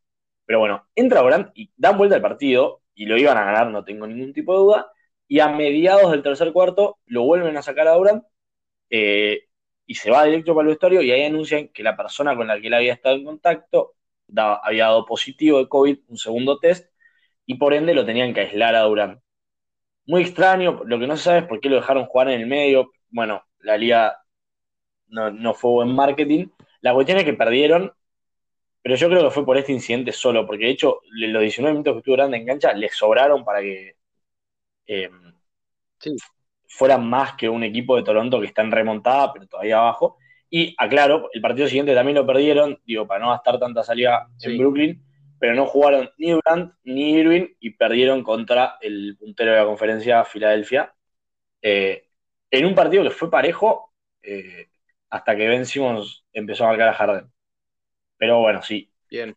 Pero 0.45 0.59
bueno, 0.59 0.87
entra 0.95 1.21
Durant 1.21 1.51
y 1.55 1.71
dan 1.75 1.97
vuelta 1.97 2.15
al 2.15 2.21
partido 2.21 2.81
y 2.93 3.05
lo 3.05 3.17
iban 3.17 3.37
a 3.37 3.45
ganar, 3.45 3.67
no 3.71 3.83
tengo 3.83 4.07
ningún 4.07 4.33
tipo 4.33 4.53
de 4.53 4.59
duda. 4.59 4.91
Y 5.27 5.39
a 5.39 5.49
mediados 5.49 6.11
del 6.11 6.23
tercer 6.23 6.53
cuarto 6.53 6.99
lo 7.07 7.23
vuelven 7.23 7.57
a 7.57 7.61
sacar 7.61 7.87
a 7.87 7.93
Durant 7.93 8.23
eh, 8.89 9.45
y 9.85 9.95
se 9.95 10.11
va 10.11 10.25
directo 10.25 10.53
para 10.55 10.63
el 10.63 10.69
vestuario 10.69 11.01
y 11.01 11.11
ahí 11.11 11.23
anuncian 11.23 11.69
que 11.69 11.83
la 11.83 11.97
persona 11.97 12.35
con 12.35 12.47
la 12.47 12.59
que 12.59 12.67
él 12.67 12.73
había 12.73 12.93
estado 12.93 13.15
en 13.15 13.25
contacto 13.25 13.95
había 14.63 14.85
dado 14.85 15.05
positivo 15.05 15.59
de 15.59 15.69
COVID, 15.69 15.99
un 16.07 16.17
segundo 16.17 16.59
test, 16.59 16.91
y 17.45 17.55
por 17.55 17.73
ende 17.73 17.93
lo 17.93 18.05
tenían 18.05 18.33
que 18.33 18.41
aislar 18.41 18.75
a 18.75 18.81
Durant. 18.81 19.21
Muy 20.07 20.21
extraño, 20.21 20.81
lo 20.85 20.99
que 20.99 21.07
no 21.07 21.17
se 21.17 21.23
sabe 21.23 21.39
es 21.39 21.45
por 21.45 21.59
qué 21.59 21.69
lo 21.69 21.77
dejaron 21.77 22.05
jugar 22.05 22.29
en 22.29 22.41
el 22.41 22.47
medio. 22.47 22.91
Bueno, 23.09 23.43
la 23.59 23.77
liga 23.77 24.17
no, 25.07 25.31
no 25.31 25.53
fue 25.53 25.71
buen 25.71 25.95
marketing. 25.95 26.47
La 26.81 26.93
cuestión 26.93 27.17
es 27.17 27.23
que 27.23 27.33
perdieron 27.33 27.91
pero 28.85 28.97
yo 28.97 29.09
creo 29.09 29.23
que 29.23 29.31
fue 29.31 29.43
por 29.43 29.57
este 29.57 29.71
incidente 29.71 30.11
solo, 30.11 30.45
porque 30.45 30.65
de 30.65 30.69
hecho 30.69 31.01
los 31.09 31.41
19 31.41 31.73
minutos 31.73 31.93
que 31.95 31.97
estuvo 31.97 32.17
grande 32.17 32.37
en 32.37 32.45
cancha 32.45 32.71
le 32.71 32.87
sobraron 32.89 33.43
para 33.43 33.59
que 33.59 33.95
eh, 34.85 35.09
fueran 36.67 37.09
más 37.09 37.33
que 37.33 37.49
un 37.49 37.63
equipo 37.63 37.95
de 37.95 38.03
Toronto 38.03 38.39
que 38.39 38.45
está 38.45 38.61
en 38.61 38.71
remontada, 38.71 39.33
pero 39.33 39.47
todavía 39.47 39.79
abajo. 39.79 40.17
Y 40.51 40.75
aclaro, 40.77 41.29
el 41.33 41.41
partido 41.41 41.67
siguiente 41.67 41.95
también 41.95 42.17
lo 42.17 42.27
perdieron, 42.27 42.79
digo, 42.85 43.07
para 43.07 43.21
no 43.21 43.31
gastar 43.31 43.57
tanta 43.57 43.83
salida 43.83 44.27
en 44.43 44.55
Brooklyn, 44.59 45.03
pero 45.39 45.55
no 45.55 45.65
jugaron 45.65 46.09
ni 46.17 46.31
Durant 46.31 46.73
ni 46.83 47.13
Irving 47.13 47.47
y 47.59 47.71
perdieron 47.71 48.23
contra 48.23 48.77
el 48.81 49.17
puntero 49.17 49.51
de 49.51 49.57
la 49.57 49.65
conferencia, 49.65 50.23
Filadelfia, 50.23 50.93
eh, 51.61 52.07
en 52.51 52.65
un 52.65 52.75
partido 52.75 53.03
que 53.03 53.09
fue 53.09 53.29
parejo 53.29 53.93
eh, 54.21 54.69
hasta 55.09 55.35
que 55.35 55.47
Ben 55.47 55.65
Simmons 55.65 56.25
empezó 56.33 56.65
a 56.65 56.69
marcar 56.69 56.89
a 56.89 56.93
Harden. 56.93 57.31
Pero 58.17 58.39
bueno, 58.39 58.61
sí. 58.61 58.91
Bien. 59.09 59.35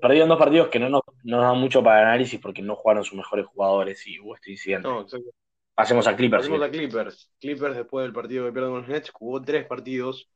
perdieron 0.00 0.28
dos 0.28 0.38
partidos 0.38 0.68
que 0.68 0.78
no 0.78 0.88
nos, 0.88 1.02
dan 1.22 1.58
mucho 1.58 1.82
para 1.82 2.02
análisis 2.02 2.40
porque 2.40 2.62
no 2.62 2.76
jugaron 2.76 3.04
sus 3.04 3.16
mejores 3.16 3.46
jugadores 3.46 4.06
y 4.06 4.20
hubo 4.20 4.34
este 4.34 4.52
incidente. 4.52 4.88
No, 4.88 5.02
exacto. 5.02 5.30
Pasemos 5.76 6.06
a 6.06 6.16
Clippers. 6.16 6.44
Pasemos 6.44 6.66
a 6.66 6.70
Clippers. 6.70 7.30
Clippers, 7.38 7.76
después 7.76 8.04
del 8.04 8.14
partido 8.14 8.46
que 8.46 8.52
pierden 8.52 8.70
con 8.70 8.80
los 8.80 8.88
Nets, 8.88 9.10
jugó 9.10 9.42
tres 9.42 9.66
partidos. 9.66 10.30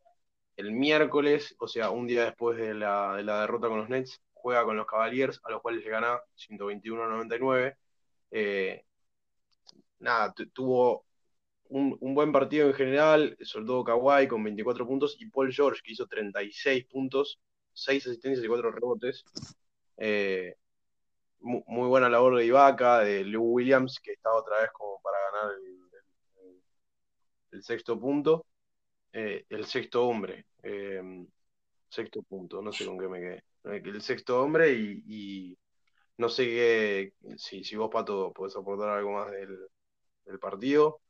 El 0.55 0.73
miércoles, 0.73 1.57
o 1.59 1.66
sea, 1.66 1.88
un 1.90 2.07
día 2.07 2.27
después 2.27 2.59
de 2.59 2.75
la, 2.75 3.16
derrota 3.16 3.69
con 3.69 3.79
los 3.79 3.88
Nets, 3.88 4.21
juega 4.40 4.64
con 4.64 4.76
los 4.76 4.87
Cavaliers, 4.87 5.40
a 5.44 5.50
los 5.50 5.62
cuales 5.62 5.85
le 5.85 5.90
gana 5.90 6.20
121-99. 6.37 7.76
Eh, 8.33 8.85
nada, 9.98 10.35
tuvo 10.53 11.05
un, 11.70 12.14
buen 12.14 12.33
partido 12.33 12.66
en 12.68 12.74
general, 12.74 13.37
soltó 13.42 13.85
Kawhi 13.85 14.29
con 14.29 14.42
24 14.44 14.87
puntos 14.87 15.16
y 15.20 15.26
Paul 15.26 15.53
George, 15.53 15.81
que 15.85 15.92
hizo 15.92 16.07
36 16.07 16.87
puntos, 16.87 17.40
seis 17.72 18.07
asistencias 18.07 18.44
y 18.44 18.48
cuatro 18.48 18.72
rebotes. 18.72 19.24
Eh, 19.96 20.57
muy, 21.40 21.88
buena 21.88 22.09
labor 22.09 22.37
de 22.37 22.46
Ibaka, 22.46 23.00
de 23.00 23.24
Lou 23.24 23.44
Williams, 23.55 24.00
que 24.00 24.12
está 24.12 24.33
otra 24.33 24.61
vez 24.61 24.70
como 24.72 25.00
para 25.00 25.18
ganar 25.31 25.57
el, 27.53 27.62
sexto 27.62 27.98
punto. 27.98 28.46
Eh, 29.12 29.44
el 29.48 29.66
sexto 29.66 30.07
hombre. 30.07 30.46
Eh, 30.62 31.26
sexto 31.88 32.22
punto, 32.22 32.62
no 32.62 32.72
sé 32.72 32.87
con 32.87 32.98
qué 32.98 33.09
me 33.09 33.20
quedé. 33.20 33.44
El 33.64 34.01
sexto 34.03 34.42
hombre 34.42 34.73
y, 34.73 35.57
no 36.16 36.29
sé 36.29 36.44
qué, 36.44 37.14
si, 37.37 37.64
si 37.64 37.77
vos, 37.77 37.90
Pato, 37.90 38.33
podés 38.33 38.57
aportar 38.57 38.90
algo 38.90 39.12
más 39.12 39.31
del, 39.31 39.59
del 40.25 40.38
partido. 40.38 41.01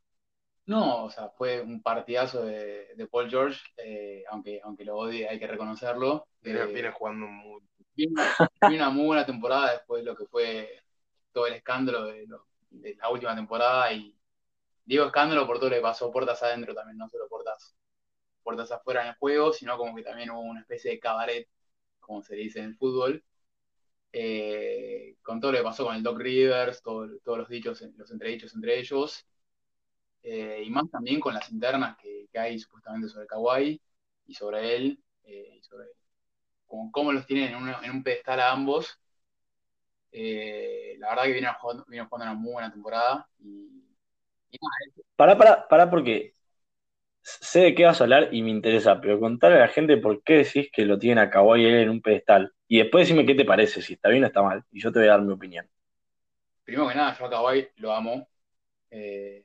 No, 0.70 1.04
o 1.04 1.10
sea, 1.10 1.30
fue 1.30 1.60
un 1.60 1.82
partidazo 1.82 2.44
de, 2.44 3.08
Paul 3.10 3.28
George, 3.28 3.60
eh, 3.76 4.22
aunque, 4.30 4.60
aunque 4.62 4.84
lo 4.84 4.96
odie, 4.96 5.28
hay 5.28 5.38
que 5.38 5.48
reconocerlo. 5.48 6.28
Viene, 6.40 6.60
eh, 6.60 6.92
jugando 6.92 7.26
muy. 7.26 7.60
Viene, 7.96 8.14
una 8.62 8.90
muy 8.90 9.06
buena 9.06 9.26
temporada 9.26 9.72
después 9.72 10.04
de 10.04 10.10
lo 10.10 10.16
que 10.16 10.26
fue 10.26 10.80
todo 11.32 11.48
el 11.48 11.54
escándalo 11.54 12.06
de, 12.06 12.24
la 12.96 13.08
última 13.08 13.34
temporada. 13.34 13.92
Y 13.92 14.16
digo 14.84 15.06
escándalo 15.06 15.44
por 15.44 15.58
todo 15.58 15.70
lo 15.70 15.76
que 15.76 15.82
pasó 15.82 16.12
puertas 16.12 16.40
adentro 16.44 16.72
también, 16.72 16.98
no 16.98 17.08
solo 17.08 17.28
puertas, 17.28 17.74
puertas 18.44 18.70
afuera 18.70 19.02
en 19.02 19.08
el 19.08 19.14
juego, 19.16 19.52
sino 19.52 19.76
como 19.76 19.96
que 19.96 20.04
también 20.04 20.30
hubo 20.30 20.40
una 20.40 20.60
especie 20.60 20.92
de 20.92 21.00
cabaret, 21.00 21.48
como 22.10 22.24
se 22.24 22.34
dice 22.34 22.58
en 22.58 22.64
el 22.66 22.76
fútbol. 22.76 23.24
Eh, 24.12 25.14
con 25.22 25.40
todo 25.40 25.52
lo 25.52 25.58
que 25.58 25.64
pasó 25.64 25.84
con 25.84 25.94
el 25.94 26.02
Doc 26.02 26.18
Rivers, 26.18 26.82
todos 26.82 27.08
los 27.24 27.48
dichos, 27.48 27.80
los 27.96 28.10
entredichos 28.10 28.52
entre 28.52 28.80
ellos. 28.80 29.24
Eh, 30.24 30.64
y 30.66 30.70
más 30.70 30.90
también 30.90 31.20
con 31.20 31.34
las 31.34 31.48
internas 31.52 31.96
que, 31.98 32.28
hay 32.34 32.58
supuestamente 32.58 33.08
sobre 33.08 33.26
Kawhi 33.28 33.80
y 34.26 34.34
sobre 34.34 34.76
él, 34.76 35.02
eh, 35.24 35.56
y 35.58 35.62
sobre 35.62 35.86
cómo 36.66 37.12
los 37.12 37.26
tienen 37.26 37.54
en, 37.54 37.90
un 37.90 38.02
pedestal 38.02 38.40
a 38.40 38.50
ambos. 38.50 38.98
Eh, 40.10 40.96
la 40.98 41.10
verdad 41.10 41.24
que 41.24 41.32
vienen 41.32 41.52
jugando, 41.60 41.84
jugando, 41.84 42.16
una 42.16 42.34
muy 42.34 42.52
buena 42.54 42.72
temporada. 42.72 43.28
Y, 43.38 43.84
para, 45.14 45.38
para, 45.38 45.68
para, 45.68 45.88
porque 45.88 46.34
sé 47.22 47.60
de 47.60 47.74
qué 47.74 47.84
vas 47.84 48.00
a 48.00 48.04
hablar 48.04 48.28
y 48.32 48.42
me 48.42 48.50
interesa, 48.50 49.00
pero 49.00 49.20
contarle 49.20 49.58
a 49.58 49.60
la 49.60 49.68
gente 49.68 49.96
por 49.96 50.22
qué 50.22 50.38
decís 50.38 50.68
que 50.72 50.84
lo 50.84 50.98
tienen 50.98 51.18
a 51.18 51.30
Kawhi 51.30 51.66
en 51.66 51.90
un 51.90 52.02
pedestal. 52.02 52.52
Y 52.66 52.78
después 52.78 53.06
decime 53.06 53.26
qué 53.26 53.34
te 53.34 53.44
parece, 53.44 53.82
si 53.82 53.94
está 53.94 54.08
bien 54.08 54.24
o 54.24 54.26
está 54.26 54.42
mal. 54.42 54.64
Y 54.70 54.80
yo 54.80 54.92
te 54.92 55.00
voy 55.00 55.08
a 55.08 55.12
dar 55.12 55.22
mi 55.22 55.32
opinión. 55.32 55.68
Primero 56.64 56.88
que 56.88 56.94
nada, 56.94 57.16
yo 57.18 57.26
a 57.26 57.30
Kawhi 57.30 57.68
lo 57.76 57.92
amo. 57.92 58.28
Eh, 58.90 59.44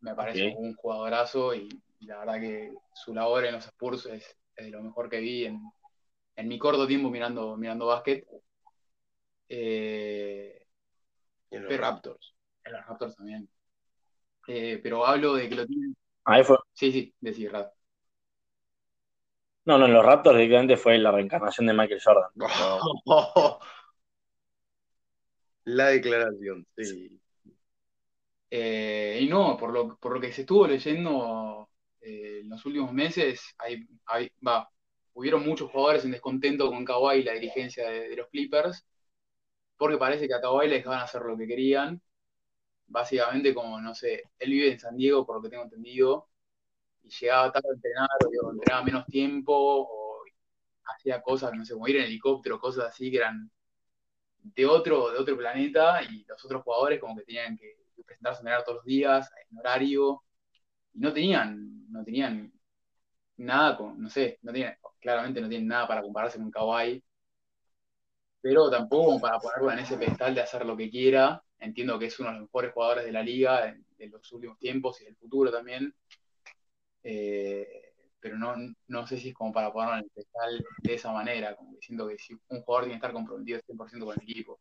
me 0.00 0.14
parece 0.14 0.54
un 0.56 0.74
jugadorazo 0.74 1.54
y, 1.54 1.68
la 2.00 2.18
verdad 2.18 2.40
que 2.40 2.72
su 2.92 3.14
labor 3.14 3.44
en 3.46 3.54
los 3.54 3.64
Spurs 3.64 4.06
es, 4.06 4.36
de 4.56 4.70
lo 4.70 4.82
mejor 4.82 5.08
que 5.08 5.20
vi 5.20 5.46
en, 5.46 6.48
mi 6.48 6.58
corto 6.58 6.86
tiempo 6.86 7.10
mirando, 7.10 7.56
mirando 7.56 7.86
básquet. 7.86 8.26
Eh, 9.48 10.66
en 11.50 11.64
los 11.64 11.76
Raptors. 11.76 12.34
En 12.64 12.72
los 12.72 12.86
Raptors 12.86 13.16
también. 13.16 13.48
Eh, 14.46 14.80
pero 14.82 15.06
hablo 15.06 15.34
de 15.34 15.48
que 15.48 15.54
lo 15.54 15.66
tienen. 15.66 15.96
Ahí 16.24 16.44
fue. 16.44 16.56
Sí, 16.72 16.92
sí, 16.92 17.14
decir 17.20 17.52
Rap. 17.52 17.72
No, 19.66 19.78
no, 19.78 19.86
en 19.86 19.94
los 19.94 20.04
Raptors 20.04 20.36
directamente 20.36 20.76
fue 20.76 20.98
la 20.98 21.10
reencarnación 21.10 21.66
de 21.66 21.72
Michael 21.72 22.00
Jordan. 22.02 22.30
la 25.64 25.86
declaración, 25.88 26.66
sí. 26.76 27.20
Eh, 28.50 29.18
y 29.22 29.28
no, 29.28 29.56
por 29.56 29.72
lo, 29.72 29.96
por 29.96 30.12
lo 30.14 30.20
que 30.20 30.32
se 30.32 30.42
estuvo 30.42 30.66
leyendo 30.66 31.68
eh, 32.00 32.40
en 32.42 32.50
los 32.50 32.64
últimos 32.66 32.92
meses, 32.92 33.54
hay, 33.58 33.86
va, 34.46 34.68
hubieron 35.14 35.44
muchos 35.44 35.70
jugadores 35.70 36.04
en 36.04 36.12
descontento 36.12 36.70
con 36.70 36.84
Kawhi 36.84 37.20
y 37.20 37.24
la 37.24 37.32
dirigencia 37.32 37.88
de, 37.88 38.14
los 38.16 38.28
Clippers, 38.28 38.86
porque 39.76 39.98
parece 39.98 40.28
que 40.28 40.34
a 40.34 40.40
Kawhi 40.40 40.68
les 40.68 40.84
van 40.84 41.00
a 41.00 41.04
hacer 41.04 41.22
lo 41.22 41.36
que 41.36 41.46
querían. 41.46 42.00
Básicamente, 42.86 43.54
como, 43.54 43.80
no 43.80 43.94
sé, 43.94 44.24
él 44.38 44.50
vive 44.50 44.72
en 44.72 44.78
San 44.80 44.96
Diego, 44.96 45.26
por 45.26 45.36
lo 45.36 45.42
que 45.42 45.48
tengo 45.50 45.64
entendido, 45.64 46.28
y 47.02 47.10
llegaba 47.10 47.52
tarde 47.52 47.68
a 47.70 47.74
entrenar, 47.74 48.08
o 48.42 48.52
entrenaba 48.52 48.84
menos 48.84 49.06
tiempo, 49.06 49.54
o 49.56 50.22
hacía 50.86 51.22
cosas, 51.22 51.52
no 51.54 51.64
sé, 51.64 51.74
como 51.74 51.88
ir 51.88 51.96
en 51.96 52.04
helicóptero, 52.04 52.60
cosas 52.60 52.86
así 52.86 53.10
que 53.10 53.18
eran 53.18 53.50
de 54.42 54.66
otro, 54.66 55.10
de 55.12 55.18
otro 55.18 55.36
planeta, 55.36 56.02
y 56.02 56.24
los 56.24 56.44
otros 56.44 56.62
jugadores 56.62 57.00
como 57.00 57.16
que 57.16 57.24
tenían 57.24 57.56
que 57.56 57.76
presentarse 58.04 58.38
a 58.38 58.40
entrenar 58.40 58.64
todos 58.64 58.76
los 58.78 58.84
días, 58.84 59.30
en 59.50 59.58
horario, 59.58 60.22
y 60.94 61.00
no 61.00 61.12
tenían, 61.12 61.90
no 61.90 62.04
tenían 62.04 62.52
nada 63.38 63.76
con, 63.76 64.00
no 64.00 64.08
sé, 64.10 64.38
no 64.42 64.52
tienen, 64.52 64.76
claramente 65.00 65.40
no 65.40 65.48
tienen 65.48 65.68
nada 65.68 65.88
para 65.88 66.02
compararse 66.02 66.38
con 66.38 66.50
Kawhi, 66.50 67.02
pero 68.40 68.70
tampoco 68.70 69.20
para 69.20 69.38
ponerlo 69.38 69.72
en 69.72 69.80
ese 69.80 69.96
pedestal 69.96 70.34
de 70.34 70.42
hacer 70.42 70.66
lo 70.66 70.76
que 70.76 70.90
quiera. 70.90 71.43
Entiendo 71.64 71.98
que 71.98 72.06
es 72.06 72.18
uno 72.20 72.28
de 72.28 72.34
los 72.36 72.42
mejores 72.42 72.72
jugadores 72.72 73.04
de 73.04 73.12
la 73.12 73.22
liga 73.22 73.68
en, 73.68 74.10
los 74.10 74.32
últimos 74.32 74.58
tiempos 74.58 75.00
y 75.00 75.04
del 75.04 75.16
futuro 75.16 75.50
también. 75.50 75.94
Eh, 77.02 77.92
pero 78.20 78.38
no, 78.38 78.54
no 78.88 79.06
sé 79.06 79.18
si 79.18 79.30
es 79.30 79.34
como 79.34 79.52
para 79.52 79.72
ponerlo 79.72 79.98
en 79.98 80.04
el 80.04 80.10
pedestal 80.10 80.64
de 80.78 80.94
esa 80.94 81.12
manera, 81.12 81.54
como 81.56 81.74
diciendo 81.74 82.08
que 82.08 82.18
si 82.18 82.34
un 82.48 82.62
jugador 82.62 82.84
tiene 82.84 82.94
que 82.94 83.06
estar 83.06 83.12
comprometido 83.12 83.60
100% 83.60 84.04
con 84.04 84.16
el 84.16 84.22
equipo. 84.22 84.60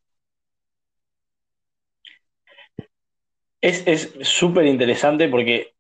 Es 3.62 4.13
súper 4.24 4.66
interesante 4.66 5.30
porque 5.30 5.74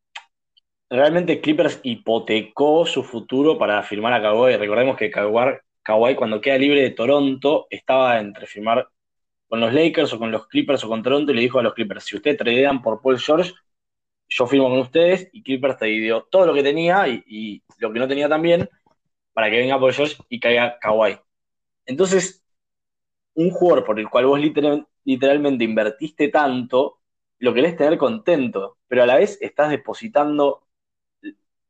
realmente 0.89 1.41
Clippers 1.41 1.81
hipotecó 1.83 2.85
su 2.85 3.03
futuro 3.03 3.57
para 3.57 3.83
firmar 3.83 4.13
a 4.13 4.21
Kawhi. 4.21 4.55
Recordemos 4.55 4.95
que 4.95 5.11
Kawhi, 5.11 6.15
cuando 6.15 6.39
queda 6.39 6.57
libre 6.57 6.81
de 6.81 6.91
Toronto, 6.91 7.67
estaba 7.69 8.19
entre 8.19 8.47
firmar 8.47 8.87
con 9.53 9.59
los 9.59 9.71
Lakers 9.71 10.11
o 10.13 10.17
con 10.17 10.31
los 10.31 10.47
Clippers 10.47 10.83
o 10.83 10.89
con 10.89 11.03
Toronto 11.03 11.31
y 11.31 11.35
le 11.35 11.41
dijo 11.41 11.59
a 11.59 11.61
los 11.61 11.75
Clippers, 11.75 12.05
si 12.05 12.15
ustedes 12.15 12.37
tradean 12.37 12.81
por 12.81 12.99
Paul 13.03 13.19
George, 13.19 13.53
yo 14.27 14.47
firmo 14.47 14.67
con 14.67 14.79
ustedes 14.79 15.29
y 15.31 15.43
Clippers 15.43 15.77
te 15.77 15.85
dio 15.85 16.23
todo 16.23 16.47
lo 16.47 16.55
que 16.55 16.63
tenía 16.63 17.07
y, 17.07 17.63
lo 17.77 17.93
que 17.93 17.99
no 17.99 18.07
tenía 18.07 18.27
también 18.27 18.67
para 19.31 19.51
que 19.51 19.57
venga 19.57 19.79
Paul 19.79 19.93
George 19.93 20.15
y 20.27 20.39
caiga 20.39 20.79
Kawhi. 20.79 21.19
Entonces, 21.85 22.43
un 23.35 23.51
jugador 23.51 23.85
por 23.85 23.99
el 23.99 24.09
cual 24.09 24.25
vos 24.25 24.39
literalmente 25.03 25.63
invertiste 25.63 26.29
tanto, 26.29 27.01
lo 27.37 27.53
querés 27.53 27.77
tener 27.77 27.99
contento, 27.99 28.79
pero 28.87 29.03
a 29.03 29.05
la 29.05 29.17
vez 29.17 29.37
estás 29.39 29.69
depositando 29.69 30.65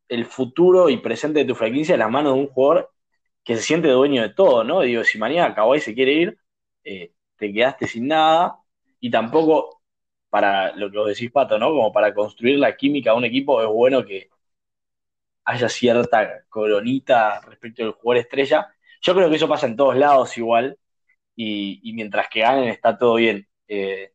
el 0.07 0.25
futuro 0.25 0.89
y 0.89 0.99
presente 0.99 1.39
de 1.39 1.45
tu 1.45 1.55
franquicia 1.55 1.95
en 1.95 1.99
las 1.99 2.09
manos 2.09 2.35
de 2.35 2.39
un 2.39 2.47
jugador 2.47 2.93
que 3.43 3.57
se 3.57 3.61
siente 3.61 3.89
dueño 3.89 4.21
de 4.21 4.29
todo, 4.29 4.63
¿no? 4.63 4.79
Digo, 4.79 5.03
si 5.03 5.17
mañana 5.17 5.53
Kawhi 5.53 5.81
se 5.81 5.93
quiere 5.93 6.13
ir, 6.13 6.37
eh, 6.85 7.11
te 7.43 7.53
quedaste 7.53 7.87
sin 7.87 8.07
nada 8.07 8.57
y 9.01 9.11
tampoco 9.11 9.81
para 10.29 10.73
lo 10.75 10.89
que 10.89 10.97
vos 10.97 11.07
decís, 11.09 11.29
Pato, 11.29 11.59
¿no? 11.59 11.69
Como 11.71 11.91
para 11.91 12.13
construir 12.13 12.57
la 12.57 12.75
química 12.75 13.11
de 13.11 13.17
un 13.17 13.25
equipo 13.25 13.61
es 13.61 13.67
bueno 13.67 14.05
que 14.05 14.29
haya 15.43 15.67
cierta 15.67 16.45
coronita 16.47 17.41
respecto 17.41 17.83
del 17.83 17.91
jugador 17.91 18.21
estrella. 18.21 18.73
Yo 19.01 19.13
creo 19.13 19.29
que 19.29 19.35
eso 19.35 19.49
pasa 19.49 19.67
en 19.67 19.75
todos 19.75 19.97
lados 19.97 20.37
igual 20.37 20.77
y, 21.35 21.91
mientras 21.93 22.29
que 22.29 22.39
ganen 22.39 22.69
está 22.69 22.97
todo 22.97 23.15
bien. 23.15 23.45
Eh, 23.67 24.13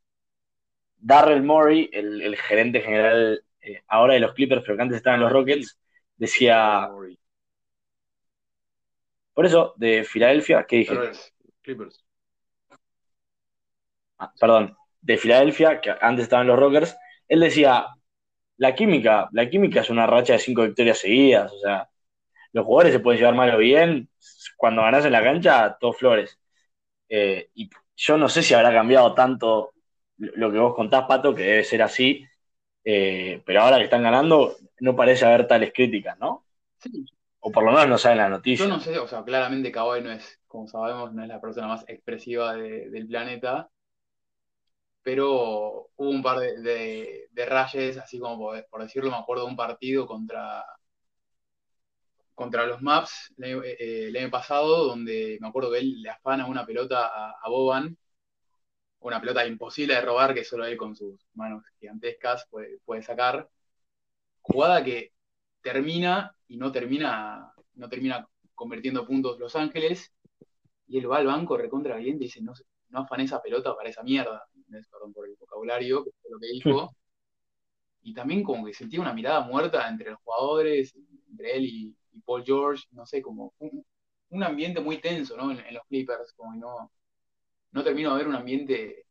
Darrell 0.97 1.43
Murray, 1.43 1.91
el, 1.93 2.35
gerente 2.37 2.81
general 2.81 3.45
eh, 3.61 3.83
ahora 3.89 4.15
de 4.15 4.21
los 4.21 4.33
Clippers, 4.33 4.63
pero 4.63 4.77
que 4.77 4.83
antes 4.83 4.97
estaban 4.97 5.21
en 5.21 5.25
los 5.25 5.33
Rockets, 5.33 5.79
decía. 6.17 6.89
Por 9.35 9.45
eso, 9.45 9.75
de 9.77 10.03
Filadelfia, 10.05 10.65
¿qué 10.67 10.77
dije? 10.77 10.95
Clippers. 11.61 12.08
Ah, 14.19 14.33
perdón, 14.39 14.77
de 15.01 15.17
Filadelfia, 15.17 15.81
que 15.81 15.95
antes 16.01 16.25
estaban 16.25 16.47
los 16.47 16.59
Rockers, 16.59 16.97
él 17.29 17.41
decía, 17.41 17.87
la 18.57 18.75
química, 18.75 19.29
la 19.33 19.49
química 19.49 19.81
es 19.81 19.91
una 19.91 20.07
racha 20.07 20.35
de 20.35 20.39
cinco 20.41 20.63
victorias 20.63 20.99
seguidas, 20.99 21.53
o 21.53 21.59
sea, 21.59 21.89
los 22.53 22.65
jugadores 22.65 22.93
se 22.93 23.01
pueden 23.01 23.21
llevar 23.21 23.35
mal 23.35 23.55
o 23.55 23.59
bien, 23.59 24.09
cuando 24.57 24.83
ganas 24.83 25.05
en 25.05 25.13
la 25.13 25.23
cancha, 25.23 25.77
todo 25.79 25.93
flores. 25.93 26.39
Eh, 27.09 27.51
y 27.55 27.71
yo 27.97 28.17
no 28.19 28.29
sé 28.29 28.43
si 28.43 28.55
habrá 28.55 28.73
cambiado 28.73 29.15
tanto 29.15 29.73
lo 30.17 30.51
que 30.51 30.59
vos 30.59 30.75
contás, 30.75 31.05
Pato, 31.07 31.35
que 31.35 31.43
debe 31.43 31.65
ser 31.65 31.83
así, 31.83 32.27
eh, 32.85 33.43
pero 33.47 33.63
ahora 33.63 33.79
que 33.79 33.85
están 33.85 34.03
ganando, 34.03 34.57
no 34.81 34.97
parece 34.97 35.25
haber 35.25 35.47
tales 35.47 35.73
críticas, 35.73 36.19
¿no? 36.19 36.45
Sí. 36.79 37.05
O 37.41 37.53
por 37.53 37.63
lo 37.63 37.71
menos 37.71 37.89
no 37.89 37.99
saben 37.99 38.19
la 38.19 38.29
noticia. 38.29 38.67
Yo 38.67 38.73
no 38.73 38.81
sé, 38.81 38.99
o 38.99 39.07
sea, 39.07 39.23
claramente 39.23 39.71
Kawhi 39.71 40.03
no 40.03 40.11
es, 40.11 40.41
como 40.47 40.67
sabemos, 40.67 41.13
no 41.13 41.23
es 41.23 41.29
la 41.29 41.41
persona 41.41 41.69
más 41.69 41.85
expresiva 41.89 42.55
del 42.55 43.07
planeta, 43.07 43.71
pero 45.09 45.89
hubo 45.97 46.11
un 46.11 46.23
par 46.23 46.39
de, 46.39 47.29
de, 47.31 47.47
rayes, 47.47 47.97
así 47.97 48.19
como 48.19 48.53
por, 48.71 48.83
decirlo, 48.83 49.11
me 49.11 49.17
acuerdo 49.17 49.45
de 49.45 49.51
un 49.51 49.57
partido 49.57 50.07
contra, 50.07 50.63
contra 52.35 52.67
los 52.67 52.83
Maps 52.83 53.33
eh, 53.43 54.09
el 54.09 54.17
año, 54.19 54.31
pasado, 54.31 54.85
donde 54.85 55.39
me 55.41 55.49
acuerdo 55.49 55.73
que 55.73 55.79
él 55.79 56.03
le 56.03 56.11
afana 56.11 56.47
una 56.47 56.67
pelota 56.67 57.31
a 57.31 57.49
Boban 57.49 57.97
una 59.01 59.19
pelota 59.19 59.47
imposible 59.47 59.95
de 59.95 60.03
robar 60.03 60.35
que 60.35 60.45
solo 60.45 60.67
él 60.67 60.77
con 60.77 60.95
sus 60.95 61.27
manos 61.33 61.65
gigantescas 61.81 62.47
puede, 62.51 63.03
sacar. 63.03 63.49
Jugada 64.43 64.85
que 64.85 65.15
termina 65.63 66.37
y 66.49 66.59
no 66.59 66.71
termina, 66.71 67.51
no 67.77 67.89
termina 67.89 68.29
convirtiendo 68.55 69.07
puntos 69.07 69.39
Los 69.39 69.57
Ángeles. 69.57 70.13
Y 70.87 70.99
él 70.99 71.11
va 71.11 71.17
al 71.17 71.27
banco 71.27 71.57
recontra 71.57 71.95
valiente 71.95 72.25
y 72.25 72.27
dice, 72.29 72.43
no, 72.43 72.53
no 72.91 73.01
afané 73.01 73.25
esa 73.25 73.41
pelota 73.41 73.75
para 73.75 73.89
esa 73.89 74.03
mierda. 74.03 74.47
Perdón 74.69 75.13
por 75.13 75.29
el 75.29 75.37
vocabulario, 75.37 76.05
que 76.05 76.11
fue 76.21 76.31
lo 76.31 76.39
que 76.39 76.49
dijo. 76.49 76.95
y 78.03 78.15
también 78.15 78.43
como 78.43 78.65
que 78.65 78.75
sentía 78.75 79.01
una 79.01 79.13
mirada 79.13 79.41
muerta 79.41 79.89
entre 79.89 80.11
los 80.11 80.21
jugadores, 80.21 80.95
entre 81.31 81.57
él 81.57 81.65
y, 81.67 81.95
Paul 82.25 82.45
George, 82.45 82.85
no 82.93 83.07
sé, 83.07 83.23
como 83.23 83.55
un, 83.59 84.43
ambiente 84.43 84.81
muy 84.81 84.99
tenso, 84.99 85.37
¿no? 85.37 85.51
En, 85.51 85.61
en 85.61 85.75
los 85.75 85.85
Clippers, 85.87 86.33
como 86.35 86.55
no, 86.55 86.91
no 87.73 87.85
termino 87.85 88.11
de 88.13 88.19
ver 88.19 88.29
un 88.29 88.35
ambiente, 88.35 89.07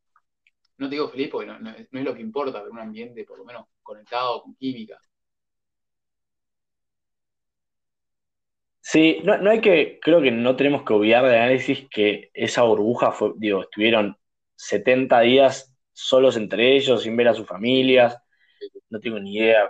no 0.77 0.89
te 0.89 0.95
digo 0.95 1.09
feliz 1.09 1.29
porque 1.29 1.47
no, 1.47 1.69
es 1.69 1.87
lo 1.91 2.13
que 2.13 2.21
importa, 2.21 2.59
pero 2.59 2.71
un 2.71 2.79
ambiente 2.79 3.23
por 3.23 3.37
lo 3.37 3.45
menos 3.45 3.65
conectado 3.83 4.43
con 4.43 4.55
química. 4.55 4.99
Sí, 8.81 9.19
no, 9.23 9.33
hay 9.49 9.59
que, 9.59 9.99
creo 10.01 10.21
que 10.21 10.31
no 10.31 10.55
tenemos 10.55 10.83
que 10.83 10.93
obviar 10.93 11.25
de 11.25 11.35
análisis 11.35 11.87
que 11.89 12.31
esa 12.33 12.63
burbuja 12.63 13.11
fue, 13.11 13.33
digo, 13.35 13.63
estuvieron 13.63 14.17
70 14.57 15.21
días 15.21 15.73
solos 15.93 16.35
entre 16.35 16.75
ellos, 16.75 17.03
sin 17.03 17.15
ver 17.15 17.29
a 17.29 17.33
sus 17.33 17.47
familias, 17.47 18.17
no 18.89 18.99
tengo 18.99 19.19
ni 19.19 19.37
idea, 19.37 19.69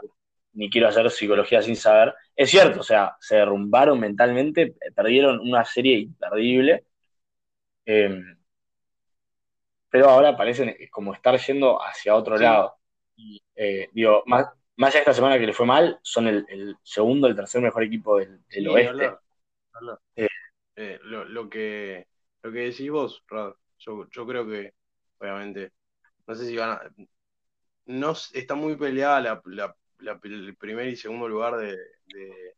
ni 0.53 0.69
quiero 0.69 0.87
hacer 0.87 1.09
psicología 1.11 1.61
sin 1.61 1.75
saber. 1.75 2.15
Es 2.35 2.49
cierto, 2.49 2.79
o 2.79 2.83
sea, 2.83 3.15
se 3.19 3.35
derrumbaron 3.35 3.99
mentalmente, 3.99 4.75
perdieron 4.95 5.39
una 5.39 5.63
serie 5.63 5.99
imperdible. 5.99 6.85
Em, 7.85 8.37
pero 9.89 10.09
ahora 10.09 10.35
parecen 10.35 10.75
como 10.91 11.13
estar 11.13 11.37
yendo 11.39 11.81
hacia 11.81 12.15
otro 12.15 12.37
lado. 12.37 12.75
Eh, 13.55 13.89
digo, 13.93 14.23
más, 14.25 14.47
más 14.75 14.89
allá 14.89 14.99
de 14.99 15.01
esta 15.01 15.13
semana 15.13 15.39
que 15.39 15.47
le 15.47 15.53
fue 15.53 15.65
mal, 15.65 15.99
son 16.01 16.27
el, 16.27 16.77
segundo, 16.83 17.27
el 17.27 17.35
tercer 17.35 17.61
mejor 17.61 17.83
equipo 17.83 18.17
del, 18.17 18.67
oeste. 18.67 19.13
Eh, 20.15 20.27
eh, 20.75 20.99
lo, 21.03 21.49
que, 21.49 22.07
lo 22.43 22.51
que 22.51 22.59
decís 22.59 22.89
vos, 22.91 23.23
Rad, 23.27 23.53
yo, 23.79 24.07
yo 24.11 24.27
creo 24.27 24.47
que, 24.47 24.73
obviamente, 25.19 25.71
no 26.27 26.35
sé 26.35 26.45
si 26.45 26.55
van 26.57 26.71
a... 26.71 26.81
No, 27.85 28.13
está 28.33 28.55
muy 28.55 28.75
peleada 28.75 29.21
la, 29.21 29.75
el 30.23 30.55
primer 30.57 30.87
y 30.89 30.95
segundo 30.95 31.27
lugar 31.27 31.57
de, 31.57 31.77
de, 32.05 32.55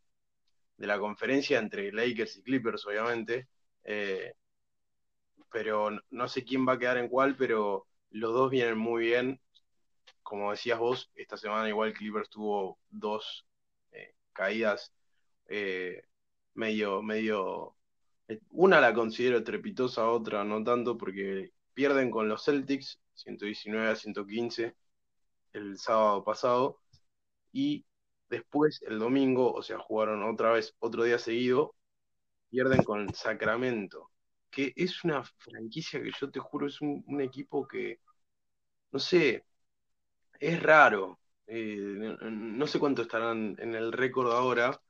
la 0.88 1.00
conferencia 1.00 1.60
entre 1.60 1.92
Lakers 1.92 2.38
y 2.38 2.44
Clippers, 2.44 2.86
obviamente. 2.88 3.48
Eh, 3.84 4.34
pero 5.52 5.90
no 6.10 6.28
sé 6.28 6.44
quién 6.44 6.68
va 6.68 6.74
a 6.74 6.80
quedar 6.80 6.98
en 6.98 7.10
cuál, 7.10 7.36
pero 7.36 7.88
los 8.12 8.34
dos 8.34 8.52
vienen 8.52 8.78
muy 8.78 9.06
bien. 9.06 9.42
Como 10.24 10.52
decías 10.52 10.80
vos, 10.80 11.12
esta 11.16 11.38
semana 11.38 11.70
igual 11.70 11.94
Clippers 11.94 12.30
tuvo 12.30 12.80
dos 12.90 13.46
eh, 13.92 14.16
caídas 14.34 14.94
eh, 15.48 16.04
medio, 16.54 17.02
medio 17.02 17.76
una 18.52 18.80
la 18.80 18.94
considero 18.94 19.44
trepitosa, 19.44 20.10
otra 20.10 20.44
no 20.44 20.64
tanto, 20.64 20.98
porque 20.98 21.52
pierden 21.80 22.12
con 22.12 22.28
los 22.28 22.44
Celtics 22.44 23.00
119 23.14 23.88
a 23.88 23.96
115 23.96 24.76
el 25.54 25.78
sábado 25.78 26.26
pasado. 26.26 26.82
Y 27.54 27.86
después, 28.30 28.82
el 28.82 29.00
domingo, 29.00 29.54
o 29.54 29.64
sea, 29.64 29.80
jugaron 29.80 30.24
otra 30.24 30.52
vez 30.52 30.76
otro 30.80 31.04
día 31.06 31.18
seguido, 31.20 31.76
pierden 32.50 32.84
con 32.84 33.14
Sacramento, 33.14 34.12
que 34.52 34.74
es 34.76 35.06
una 35.06 35.24
franquicia 35.24 36.04
que 36.04 36.12
yo 36.20 36.30
te 36.30 36.42
juro 36.42 36.68
es 36.68 36.82
un, 36.82 37.22
equipo 37.22 37.66
que, 37.66 38.02
no 38.92 39.00
sé, 39.00 39.46
es 40.40 40.62
raro. 40.62 41.20
Eh, 41.48 42.18
no 42.22 42.68
sé 42.68 42.80
cuánto 42.80 43.04
estarán 43.04 43.56
en 43.60 43.76
el 43.76 43.94
récord 43.94 44.34
ahora, 44.34 44.82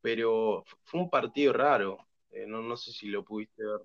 pero 0.00 0.64
fue 0.84 1.00
un 1.00 1.10
partido 1.10 1.52
raro. 1.52 1.98
Eh, 2.30 2.46
no, 2.46 2.76
sé 2.76 2.92
si 2.92 3.08
lo 3.08 3.24
pudiste 3.24 3.62
ver. 3.64 3.80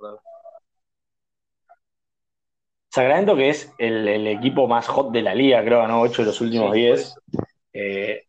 Sacramento, 2.89 3.35
que 3.35 3.49
es 3.49 3.71
el, 3.77 4.27
equipo 4.27 4.67
más 4.67 4.87
hot 4.87 5.11
de 5.11 5.21
la 5.21 5.35
liga, 5.35 5.63
creo, 5.63 5.87
¿no? 5.87 6.01
8 6.01 6.23
de 6.23 6.25
los 6.25 6.41
últimos 6.41 6.73
10. 6.73 7.15
Eh, 7.73 8.23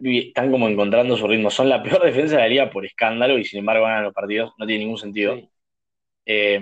están 0.00 0.50
como 0.50 0.68
encontrando 0.68 1.16
su 1.16 1.26
ritmo. 1.28 1.50
Son 1.50 1.68
la 1.68 1.82
peor 1.82 2.02
defensa 2.04 2.36
de 2.36 2.42
la 2.42 2.48
liga 2.48 2.70
por 2.70 2.84
escándalo 2.84 3.38
y 3.38 3.44
sin 3.44 3.60
embargo 3.60 3.84
ganan 3.84 4.04
los 4.04 4.14
partidos. 4.14 4.52
No 4.58 4.66
tiene 4.66 4.84
ningún 4.84 4.98
sentido. 4.98 5.38
Eh, 6.26 6.60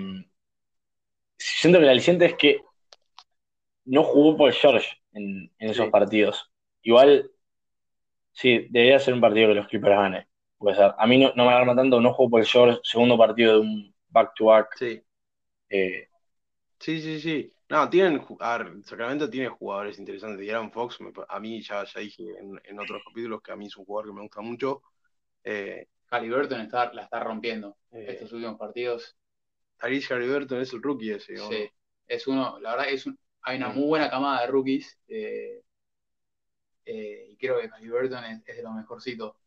siento 1.37 1.79
que 1.79 1.85
el 1.85 1.91
aliciente 1.91 2.25
es 2.25 2.35
que 2.35 2.61
no 3.85 4.03
jugó 4.03 4.37
por 4.37 4.53
George 4.53 4.87
en, 5.13 5.51
esos 5.57 5.89
partidos. 5.89 6.51
Igual, 6.83 7.31
sí, 8.33 8.67
debería 8.69 8.99
ser 8.99 9.15
un 9.15 9.21
partido 9.21 9.47
que 9.49 9.55
los 9.55 9.67
Clippers 9.67 9.95
ganen. 9.95 10.27
A 10.97 11.07
mí 11.07 11.17
no, 11.17 11.33
me 11.35 11.51
alarma 11.51 11.75
tanto, 11.75 11.99
no 11.99 12.13
juego 12.13 12.29
por 12.31 12.39
el 12.39 12.47
George, 12.47 12.79
segundo 12.83 13.17
partido 13.17 13.53
de 13.53 13.59
un 13.59 13.95
back-to-back. 14.09 14.75
sí. 14.77 15.01
Eh, 15.75 16.07
sí, 16.79 17.01
sí, 17.01 17.19
sí. 17.19 17.51
No, 17.67 17.89
tienen, 17.89 18.23
Sacramento 18.83 19.27
tiene 19.27 19.49
jugadores 19.49 19.97
interesantes. 19.97 20.47
Aaron 20.47 20.71
Fox, 20.71 20.99
a 21.27 21.39
mí 21.39 21.63
ya, 21.63 21.83
ya 21.83 21.99
dije 21.99 22.23
en, 22.37 22.79
otros 22.79 23.01
capítulos 23.03 23.41
que 23.41 23.51
a 23.51 23.55
mí 23.55 23.65
es 23.65 23.75
un 23.75 23.85
jugador 23.85 24.09
que 24.09 24.15
me 24.15 24.21
gusta 24.21 24.41
mucho. 24.41 24.83
Eh, 25.43 25.87
Halliburton 26.11 26.61
está, 26.61 26.93
la 26.93 27.05
está 27.05 27.23
rompiendo 27.23 27.77
eh, 27.91 28.05
estos 28.09 28.31
últimos 28.33 28.59
partidos. 28.59 29.17
Tyrese 29.81 30.13
Halliburton 30.13 30.61
es 30.61 30.73
el 30.73 30.83
rookie 30.83 31.13
ese. 31.13 31.37
Sí, 31.37 31.69
es 32.07 32.27
uno, 32.27 32.59
la 32.59 32.75
verdad 32.75 32.89
es 32.89 33.07
un, 33.07 33.17
hay 33.41 33.57
una 33.57 33.69
muy 33.69 33.87
buena 33.87 34.11
camada 34.11 34.41
de 34.41 34.47
rookies. 34.47 34.99
Eh, 35.07 35.63
eh, 36.85 37.27
y 37.29 37.37
creo 37.37 37.59
que 37.59 37.69
Halliburton 37.69 38.25
es, 38.25 38.43
es 38.45 38.57
de 38.57 38.61
lo 38.61 38.73
mejorcito 38.73 39.37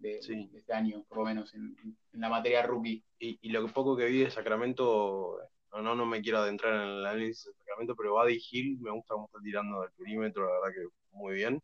de, 0.00 0.18
este 0.18 0.72
año, 0.72 1.04
por 1.08 1.18
lo 1.18 1.24
menos 1.24 1.54
en, 1.54 1.76
la 2.12 2.28
materia 2.28 2.62
rookie. 2.62 3.04
Y, 3.18 3.38
y, 3.42 3.50
lo 3.50 3.66
poco 3.68 3.96
que 3.96 4.06
vi 4.06 4.20
de 4.24 4.30
Sacramento 4.30 5.38
no, 5.72 5.94
no, 5.94 6.06
me 6.06 6.20
quiero 6.22 6.38
adentrar 6.38 6.74
en 6.74 6.80
el 6.80 7.06
análisis 7.06 7.46
de 7.46 7.52
Sacramento, 7.54 7.94
pero 7.96 8.14
Buddy 8.14 8.40
Hill 8.50 8.78
me 8.80 8.90
gusta 8.90 9.14
cómo 9.14 9.26
está 9.26 9.38
tirando 9.42 9.82
del 9.82 9.92
perímetro, 9.92 10.46
la 10.46 10.60
verdad 10.60 10.74
que 10.74 10.88
muy 11.12 11.34
bien. 11.34 11.62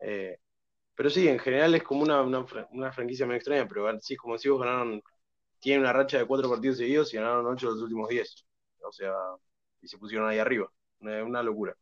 Eh, 0.00 0.38
pero 0.94 1.10
sí, 1.10 1.28
en 1.28 1.38
general 1.38 1.74
es 1.74 1.82
como 1.82 2.02
una, 2.02 2.22
una, 2.22 2.92
franquicia 2.92 3.26
muy 3.26 3.36
extraña, 3.36 3.66
pero 3.68 4.00
sí, 4.00 4.16
como 4.16 4.34
decimos, 4.34 4.60
ganaron, 4.60 5.02
tienen 5.60 5.82
una 5.82 5.92
racha 5.92 6.18
de 6.18 6.26
cuatro 6.26 6.50
partidos 6.50 6.78
seguidos 6.78 7.12
y 7.14 7.16
ganaron 7.18 7.46
ocho 7.46 7.68
de 7.68 7.74
los 7.74 7.82
últimos 7.82 8.08
diez. 8.08 8.46
O 8.82 8.92
sea, 8.92 9.12
y 9.82 9.88
se 9.88 9.98
pusieron 9.98 10.28
ahí 10.28 10.38
arriba. 10.38 10.70
Una, 11.00 11.42
locura. 11.42 11.76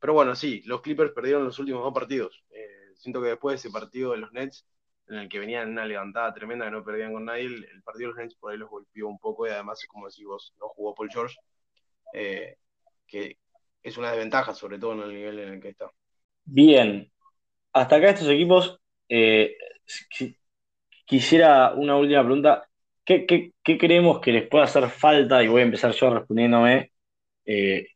Pero 0.00 0.14
bueno, 0.14 0.34
sí, 0.36 0.62
los 0.66 0.82
Clippers 0.82 1.12
perdieron 1.12 1.44
los 1.44 1.58
últimos 1.58 1.82
dos 1.82 1.94
partidos. 1.94 2.44
Eh, 2.50 2.92
siento 2.96 3.22
que 3.22 3.28
después 3.28 3.54
de 3.54 3.68
ese 3.68 3.72
partido 3.72 4.12
de 4.12 4.18
los 4.18 4.32
Nets, 4.32 4.66
en 5.08 5.16
el 5.16 5.28
que 5.28 5.38
venían 5.38 5.64
en 5.64 5.70
una 5.70 5.86
levantada 5.86 6.34
tremenda 6.34 6.66
que 6.66 6.70
no 6.70 6.84
perdían 6.84 7.12
con 7.12 7.24
nadie, 7.24 7.46
el, 7.46 7.82
partido 7.82 8.10
de 8.10 8.14
los 8.14 8.24
Nets 8.24 8.34
por 8.36 8.52
ahí 8.52 8.58
los 8.58 8.68
golpeó 8.68 9.08
un 9.08 9.18
poco 9.18 9.46
y 9.46 9.50
además, 9.50 9.84
como 9.88 10.06
decís 10.06 10.26
vos, 10.26 10.54
no 10.60 10.68
jugó 10.68 10.94
Paul 10.94 11.10
George, 11.10 11.36
eh, 12.12 12.56
que 13.06 13.38
es 13.82 13.96
una 13.96 14.10
desventaja, 14.10 14.54
sobre 14.54 14.78
todo 14.78 14.92
en 14.92 15.00
el 15.00 15.14
nivel 15.14 15.38
en 15.38 15.54
el 15.54 15.60
que 15.60 15.70
está. 15.70 15.90
Bien, 16.44 17.10
hasta 17.72 17.96
acá 17.96 18.10
estos 18.10 18.28
equipos, 18.28 18.80
eh, 19.08 19.56
quisiera 21.06 21.72
una 21.72 21.96
última 21.96 22.22
pregunta. 22.22 22.64
¿Qué, 23.04 23.52
creemos 23.62 24.20
que 24.20 24.32
les 24.32 24.48
puede 24.48 24.64
hacer 24.64 24.88
falta? 24.90 25.42
Y 25.42 25.48
voy 25.48 25.62
a 25.62 25.64
empezar 25.64 25.92
yo 25.92 26.10
respondiéndome. 26.10 26.92
Eh, 27.46 27.86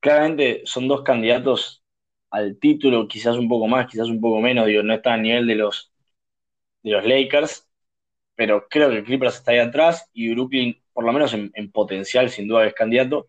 claramente 0.00 0.62
son 0.64 0.88
dos 0.88 1.02
candidatos 1.02 1.84
al 2.30 2.58
título, 2.58 3.06
quizás 3.08 3.36
un 3.36 3.48
poco 3.48 3.68
más, 3.68 3.86
quizás 3.86 4.08
un 4.08 4.20
poco 4.20 4.40
menos, 4.40 4.66
digo, 4.66 4.82
no 4.82 4.94
está 4.94 5.14
a 5.14 5.16
nivel 5.16 5.46
de 5.46 5.54
los 5.54 5.92
los 6.90 7.04
Lakers, 7.04 7.68
pero 8.34 8.68
creo 8.68 8.90
que 8.90 9.04
Clippers 9.04 9.36
está 9.36 9.52
ahí 9.52 9.58
atrás 9.58 10.08
y 10.12 10.32
Brooklyn, 10.34 10.80
por 10.92 11.04
lo 11.04 11.12
menos 11.12 11.34
en, 11.34 11.72
potencial, 11.72 12.30
sin 12.30 12.48
duda 12.48 12.66
es 12.66 12.74
candidato. 12.74 13.28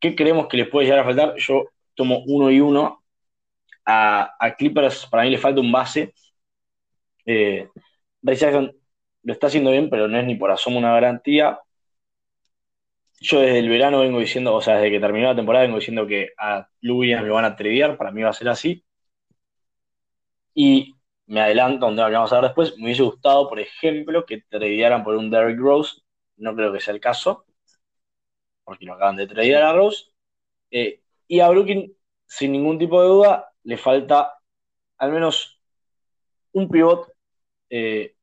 ¿Qué 0.00 0.14
creemos 0.16 0.48
que 0.48 0.58
les 0.58 0.68
puede 0.68 0.86
llegar 0.86 1.00
a 1.00 1.04
faltar? 1.04 1.34
Yo 1.38 1.70
tomo 1.94 2.22
uno 2.26 2.50
y 2.50 2.60
uno. 2.60 3.02
A, 3.86 4.54
Clippers 4.58 5.06
para 5.06 5.24
mí 5.24 5.30
le 5.30 5.38
falta 5.38 5.60
un 5.60 5.72
base. 5.72 6.14
Eh, 7.26 7.68
lo 9.22 9.32
está 9.32 9.46
haciendo 9.46 9.70
bien, 9.70 9.88
pero 9.90 10.08
no 10.08 10.18
es 10.18 10.24
ni 10.26 10.34
por 10.36 10.50
asomo 10.50 10.78
una 10.78 10.92
garantía. 10.92 11.58
Yo 13.20 13.40
desde 13.40 13.60
el 13.60 13.68
verano 13.68 14.00
vengo 14.00 14.18
diciendo, 14.20 14.54
o 14.54 14.60
sea, 14.60 14.74
desde 14.76 14.90
que 14.90 15.00
terminó 15.00 15.28
la 15.28 15.36
temporada 15.36 15.64
vengo 15.64 15.78
diciendo 15.78 16.06
que 16.06 16.30
a 16.36 16.68
Lou 16.80 16.98
Williams 16.98 17.26
lo 17.26 17.34
van 17.34 17.44
a 17.46 17.56
tradear, 17.56 17.96
para 17.96 18.10
mí 18.10 18.22
va 18.22 18.30
a 18.30 18.32
ser 18.34 18.48
así. 18.48 18.84
Y 20.54 20.94
me 21.32 21.40
adelanto 21.40 21.88
tema 21.88 22.08
que 22.08 22.14
vamos 22.14 22.32
a 22.32 22.36
ver 22.36 22.44
después, 22.44 22.76
me 22.76 22.84
hubiese 22.84 23.02
gustado, 23.02 23.48
por 23.48 23.58
ejemplo, 23.58 24.26
que 24.26 24.42
tradearan 24.50 25.02
por 25.02 25.16
un 25.16 25.30
Derrick 25.30 25.58
Rose, 25.58 26.02
no 26.36 26.54
creo 26.54 26.70
que 26.74 26.80
sea 26.80 26.92
el 26.92 27.00
caso, 27.00 27.46
porque 28.64 28.84
no 28.84 28.92
acaban 28.92 29.16
de 29.16 29.26
tradear 29.26 29.62
a 29.62 29.72
Rose, 29.72 30.04
eh, 30.70 31.00
y 31.26 31.40
a 31.40 31.48
Brooklyn, 31.48 31.96
sin 32.26 32.52
ningún 32.52 32.78
tipo 32.78 33.00
de 33.00 33.08
duda, 33.08 33.50
le 33.62 33.78
falta 33.78 34.34
al 34.98 35.12
menos 35.12 35.58
un 36.52 36.68
pivot 36.68 37.10
eh, 37.70 38.14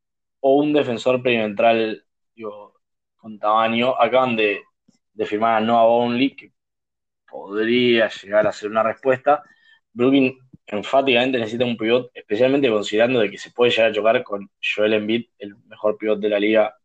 o 0.42 0.58
un 0.58 0.72
defensor 0.72 1.24
perimetral 1.24 2.06
con 3.18 3.40
tamaño. 3.40 4.00
Acaban 4.00 4.36
de, 4.36 4.62
de 5.14 5.26
firmar 5.26 5.58
a 5.58 5.62
Noah 5.62 5.86
Only, 5.86 6.36
que 6.36 6.54
podría 7.28 8.10
llegar 8.10 8.46
a 8.46 8.52
ser 8.52 8.70
una 8.70 8.84
respuesta. 8.84 9.44
Brooklyn 9.94 10.38
enfáticamente 10.72 11.38
necesita 11.40 11.66
un 11.66 11.78
pivot, 11.78 12.12
especialmente 12.14 12.70
considerando 12.70 13.20
de 13.20 13.32
que 13.32 13.38
se 13.38 13.52
puede 13.52 13.72
llegar 13.72 13.92
a 13.92 13.94
chocar 13.94 14.24
con 14.24 14.50
Joel 14.62 14.94
Embiid, 14.94 15.28
el 15.40 15.56
mejor 15.68 15.98
pivot 15.98 16.20
de 16.20 16.30
la 16.30 16.40
liga, 16.40 16.76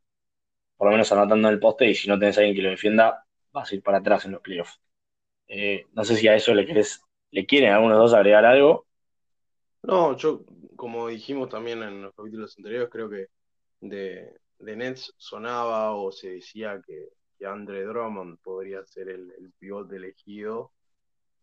por 0.76 0.89
lo 0.89 0.93
menos 0.93 1.11
anotando 1.12 1.49
en 1.49 1.55
el 1.55 1.61
poste, 1.61 1.89
y 1.91 1.95
si 1.95 2.09
no 2.09 2.18
tenés 2.18 2.39
a 2.39 2.41
alguien 2.43 2.57
que 2.57 2.62
lo 2.62 2.70
defienda, 2.70 3.24
vas 3.53 3.72
a 3.72 3.74
ir 3.76 3.82
para 3.82 3.99
atrás 3.99 4.24
en 4.26 4.32
los 4.32 4.41
playoffs. 4.43 4.80
Eh, 5.49 5.87
no 5.95 6.05
sé 6.05 6.16
si 6.16 6.28
a 6.28 6.37
eso 6.37 6.55
le, 6.55 6.66
querés, 6.66 7.03
le 7.32 7.47
quieren 7.47 7.72
algunos 7.72 7.99
dos 7.99 8.14
agregar 8.14 8.45
algo. 8.47 8.87
No, 9.82 10.16
yo, 10.16 10.45
como 10.76 11.09
dijimos 11.09 11.49
también 11.51 11.82
en 11.82 12.03
los 12.03 12.14
capítulos 12.14 12.57
anteriores, 12.57 12.89
creo 12.91 13.09
que 13.11 13.26
de, 13.80 14.32
de 14.59 14.76
Nets 14.76 15.14
sonaba 15.18 15.95
o 15.95 16.11
se 16.12 16.30
decía 16.32 16.80
que, 16.87 17.09
que 17.39 17.47
Andre 17.47 17.85
Drummond 17.85 18.39
podría 18.41 18.85
ser 18.87 19.11
el, 19.11 19.30
el 19.39 19.53
pivot 19.59 19.93
elegido, 19.93 20.72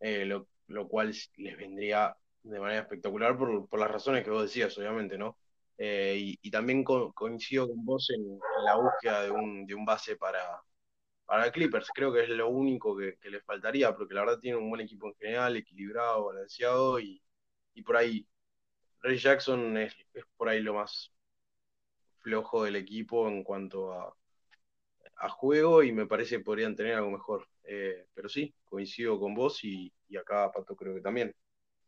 eh, 0.00 0.26
lo, 0.26 0.48
lo 0.68 0.88
cual 0.88 1.14
les 1.36 1.56
vendría 1.58 2.16
de 2.42 2.60
manera 2.60 2.82
espectacular 2.82 3.36
por, 3.36 3.78
las 3.78 3.90
razones 3.90 4.24
que 4.24 4.30
vos 4.30 4.42
decías, 4.42 4.76
obviamente, 4.78 5.16
¿no? 5.18 5.38
Eh, 5.78 6.36
y, 6.40 6.50
también 6.50 6.84
coincido 6.84 7.68
con 7.68 7.84
vos 7.84 8.10
en, 8.10 8.38
la 8.64 8.76
búsqueda 8.76 9.22
de 9.24 9.30
un, 9.30 9.66
de 9.66 9.74
un 9.74 9.84
base 9.84 10.16
para, 10.16 10.62
para 11.24 11.50
Clippers. 11.52 11.90
Creo 11.94 12.12
que 12.12 12.22
es 12.24 12.28
lo 12.28 12.48
único 12.48 12.96
que, 12.96 13.16
les 13.30 13.44
faltaría, 13.44 13.94
porque 13.96 14.14
la 14.14 14.22
verdad 14.22 14.40
tiene 14.40 14.58
un 14.58 14.68
buen 14.68 14.82
equipo 14.82 15.08
en 15.08 15.14
general, 15.14 15.56
equilibrado, 15.56 16.26
balanceado, 16.26 17.00
y, 17.00 17.22
por 17.84 17.96
ahí 17.96 18.26
Ray 19.00 19.18
Jackson 19.18 19.76
es, 19.78 19.94
por 20.36 20.48
ahí 20.48 20.60
lo 20.60 20.74
más 20.74 21.12
flojo 22.20 22.64
del 22.64 22.76
equipo 22.76 23.28
en 23.28 23.42
cuanto 23.42 23.92
a, 23.92 24.14
a 25.16 25.28
juego, 25.30 25.82
y 25.82 25.92
me 25.92 26.06
parece 26.06 26.38
que 26.38 26.44
podrían 26.44 26.76
tener 26.76 26.94
algo 26.94 27.10
mejor. 27.10 27.48
Eh, 27.64 28.06
pero 28.14 28.28
sí, 28.28 28.54
coincido 28.64 29.18
con 29.20 29.34
vos 29.34 29.64
y, 29.64 29.92
y 30.08 30.16
acá 30.16 30.50
Pato 30.52 30.76
creo 30.76 30.94
que 30.94 31.00
también. 31.00 31.34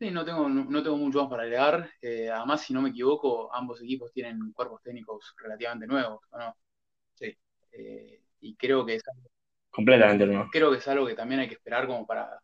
Sí, 0.05 0.11
no 0.11 0.23
tengo, 0.23 0.47
no, 0.51 0.83
tengo 0.83 0.99
mucho 0.99 1.23
más 1.23 1.31
para 1.31 1.45
agregar. 1.45 1.91
Eh, 2.03 2.29
además, 2.29 2.61
si 2.61 2.75
no 2.75 2.83
me 2.83 2.91
equivoco, 2.91 3.51
ambos 3.55 3.81
equipos 3.81 4.13
tienen 4.13 4.53
cuerpos 4.53 4.83
técnicos 4.83 5.35
relativamente 5.39 5.87
nuevos, 5.87 6.21
no? 6.31 6.55
Sí. 7.15 7.35
Eh, 7.73 8.21
y 8.41 8.55
creo 8.55 8.85
que 8.85 8.97
es 8.97 9.03
completamente 9.71 10.27
nuevo. 10.27 10.51
Creo 10.53 10.71
que 10.71 10.77
es 10.77 10.89
algo 10.89 11.07
que 11.07 11.15
también 11.15 11.41
hay 11.41 11.49
que 11.49 11.55
esperar 11.55 11.87
como 11.87 12.07
para, 12.07 12.39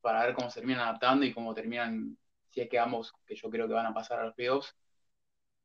para 0.00 0.26
ver 0.26 0.34
cómo 0.34 0.50
se 0.50 0.58
terminan 0.58 0.88
adaptando 0.88 1.24
y 1.24 1.32
cómo 1.32 1.54
terminan, 1.54 2.18
si 2.50 2.62
es 2.62 2.68
que 2.68 2.80
ambos, 2.80 3.12
que 3.24 3.36
yo 3.36 3.48
creo 3.48 3.68
que 3.68 3.74
van 3.74 3.86
a 3.86 3.94
pasar 3.94 4.18
a 4.18 4.24
los 4.24 4.34
playoffs, 4.34 4.74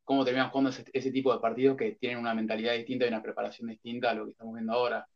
cómo 0.03 0.23
terminan 0.23 0.51
jugando 0.51 0.69
ese, 0.69 1.11
tipo 1.11 1.33
de 1.33 1.39
partidos 1.39 1.77
que 1.77 1.93
tienen 1.93 2.19
una 2.19 2.35
mentalidad 2.35 2.73
distinta 2.73 3.05
y 3.05 3.07
una 3.07 3.23
preparación 3.23 3.69
distinta 3.69 4.11
a 4.11 4.13
lo 4.13 4.25
que 4.25 4.31
estamos 4.33 4.53
viendo 4.53 4.73
ahora. 4.73 5.07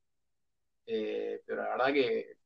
Eh, 0.87 1.43
pero 1.45 1.61
la 1.61 1.69
verdad 1.69 1.93
que 1.93 2.37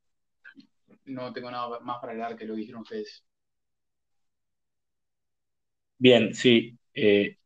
no 1.06 1.32
tengo 1.32 1.50
nada 1.50 1.80
más 1.80 2.00
para 2.00 2.12
agregar 2.12 2.36
que 2.36 2.44
lo 2.44 2.52
que 2.52 2.60
dijeron 2.60 2.82
ustedes. 2.82 3.24
Bien, 5.98 6.34
sí. 6.34 6.78
Eh, 6.94 7.36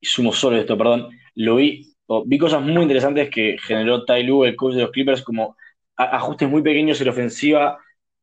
sumo 0.00 0.32
solo 0.32 0.56
esto, 0.56 0.76
perdón. 0.76 1.10
Lo 1.34 1.56
vi, 1.56 1.94
vi 2.26 2.38
cosas 2.38 2.62
muy 2.62 2.82
interesantes 2.82 3.30
que 3.30 3.56
generó 3.58 4.04
Tai 4.04 4.22
Lu, 4.24 4.44
el 4.44 4.56
coach 4.56 4.74
de 4.74 4.82
los 4.82 4.90
Clippers, 4.90 5.22
como 5.22 5.56
ajustes 5.96 6.48
muy 6.48 6.62
pequeños 6.62 7.00
en 7.00 7.06
la 7.06 7.12
ofensiva. 7.12 7.78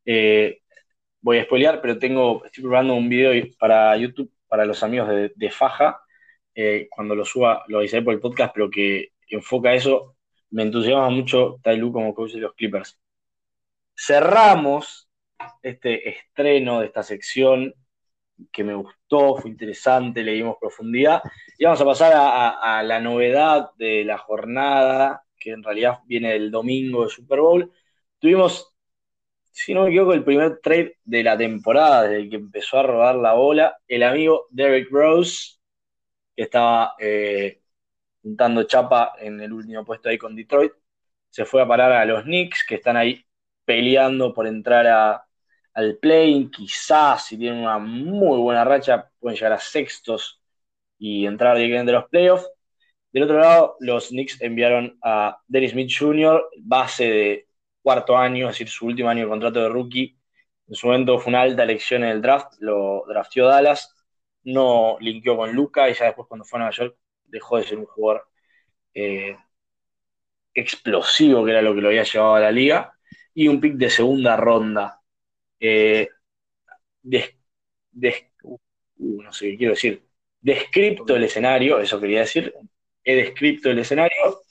Eh, 0.06 0.60
voy 1.22 1.40
a 1.40 1.44
spoilear, 1.44 1.82
pero 1.82 2.00
tengo, 2.00 2.46
estoy 2.46 2.64
preparando 2.64 2.96
un 2.96 3.10
video 3.10 3.32
para 3.60 3.96
YouTube 3.98 4.32
para 4.48 4.66
los 4.66 4.84
amigos 4.84 5.10
de, 5.36 5.52
Faja. 5.52 6.02
Eh, 6.54 6.88
cuando 6.90 7.16
lo 7.16 7.26
suba, 7.26 7.64
lo 7.68 7.80
avisaré 7.80 8.04
por 8.04 8.14
el 8.14 8.20
podcast, 8.20 8.54
pero 8.54 8.70
que 8.70 9.14
enfoca 9.30 9.74
eso. 9.74 10.16
Me 10.50 10.64
entusiasma 10.64 11.10
mucho 11.10 11.60
Tai 11.64 11.78
Lu 11.78 11.94
como 11.94 12.14
coach 12.14 12.34
de 12.34 12.42
los 12.42 12.54
Clippers. 12.56 13.00
Cerramos 13.96 15.10
este 15.62 16.10
estreno 16.10 16.82
de 16.82 16.88
esta 16.88 17.04
sección 17.04 17.74
que 18.52 18.64
me 18.64 18.74
gustó, 18.76 19.38
fue 19.38 19.50
interesante, 19.52 20.24
le 20.24 20.34
dimos 20.34 20.58
profundidad. 20.60 21.22
Y 21.58 21.66
vamos 21.66 21.82
a 21.82 21.86
pasar 21.86 22.14
a, 22.16 22.84
la 22.84 23.00
novedad 23.00 23.72
de 23.78 24.04
la 24.06 24.18
jornada, 24.18 25.24
que 25.40 25.52
en 25.52 25.64
realidad 25.64 26.00
viene 26.06 26.34
del 26.34 26.52
domingo 26.52 27.04
de 27.04 27.10
Super 27.10 27.40
Bowl. 27.40 27.72
Tuvimos, 28.20 28.74
si 29.52 29.74
no 29.74 29.84
me 29.84 29.90
equivoco, 29.90 30.14
el 30.14 30.24
primer 30.24 30.60
trade 30.62 30.98
de 31.04 31.24
la 31.24 31.38
temporada, 31.38 32.04
desde 32.04 32.30
que 32.30 32.36
empezó 32.38 32.80
a 32.80 32.84
rodar 32.84 33.16
la 33.16 33.34
bola, 33.34 33.78
el 33.88 34.04
amigo 34.04 34.48
Derek 34.52 34.90
Rose, 34.92 35.60
que 36.36 36.44
estaba 36.44 36.96
eh, 37.00 37.62
juntando 38.22 38.64
chapa 38.64 39.14
en 39.20 39.42
el 39.42 39.54
último 39.54 39.86
puesto 39.86 40.10
ahí 40.10 40.18
con 40.18 40.36
Detroit, 40.36 40.74
se 41.30 41.46
fue 41.46 41.62
a 41.62 41.68
parar 41.68 41.92
a 41.94 42.06
los 42.06 42.24
Knicks, 42.24 42.66
que 42.68 42.76
están 42.76 42.98
ahí 42.98 43.26
peleando 43.66 44.34
por 44.34 44.48
entrar 44.48 44.88
a, 44.88 45.28
al 45.74 45.98
play, 45.98 46.50
quizás 46.52 47.26
si 47.28 47.38
tienen 47.38 47.62
una 47.62 47.80
muy 47.80 48.38
buena 48.40 48.64
racha 48.66 49.10
pueden 49.20 49.38
llegar 49.38 49.54
a 49.54 49.60
sextos 49.60 50.42
y 50.98 51.26
entrar 51.26 51.58
directamente 51.58 51.92
a 51.92 52.00
los 52.02 52.10
playoffs. 52.10 52.50
Del 53.12 53.24
otro 53.24 53.40
lado, 53.40 53.78
los 53.80 54.10
Knicks 54.10 54.42
enviaron 54.42 54.98
a 55.04 55.38
Dennis 55.48 55.72
Smith 55.72 55.92
Jr., 55.98 56.44
base 56.60 57.04
de 57.12 57.48
cuarto 57.82 58.18
año, 58.18 58.48
es 58.48 58.54
decir, 58.56 58.70
su 58.70 58.86
último 58.86 59.10
año 59.10 59.24
de 59.24 59.30
contrato 59.30 59.62
de 59.62 59.70
rookie. 59.70 60.18
En 60.68 60.76
su 60.76 60.88
momento 60.88 61.20
fue 61.20 61.32
una 61.32 61.42
alta 61.42 61.64
elección 61.64 62.04
en 62.04 62.12
el 62.12 62.22
draft, 62.22 62.54
lo 62.60 63.04
draftió 63.08 63.48
Dallas, 63.48 63.96
no 64.44 64.98
linkeó 65.00 65.38
con 65.38 65.54
Luca 65.54 65.90
y 65.90 65.94
ya 65.94 66.06
después 66.06 66.28
cuando 66.28 66.46
fue 66.46 66.58
a 66.58 66.62
Nueva 66.62 66.76
York 66.76 66.98
dejó 67.26 67.58
de 67.58 67.64
ser 67.64 67.78
un 67.80 67.86
jugador 67.86 68.28
eh, 68.94 69.38
explosivo, 70.54 71.44
que 71.46 71.52
era 71.52 71.62
lo 71.62 71.76
que 71.76 71.82
lo 71.82 71.90
había 71.90 72.04
llevado 72.04 72.36
a 72.36 72.40
la 72.40 72.52
liga, 72.52 72.94
y 73.34 73.48
un 73.48 73.60
pick 73.62 73.76
de 73.76 73.90
segunda 73.90 74.36
ronda 74.38 75.01
eh, 75.62 76.10
uh, 78.44 79.22
no 79.22 79.32
sé 79.32 79.52
qué 79.52 79.58
quiero 79.58 79.74
decir, 79.74 80.04
descripto 80.42 81.16
el 81.16 81.24
escenario, 81.24 81.80
eso 81.80 82.00
quería 82.00 82.22
decir, 82.22 82.54
he 83.04 83.16
descrito 83.16 83.70
el 83.70 83.80
escenario, 83.80 84.42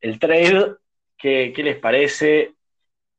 el 0.00 0.18
trade, 0.18 0.76
¿qué, 1.18 1.52
les 1.56 1.78
parece? 1.78 2.54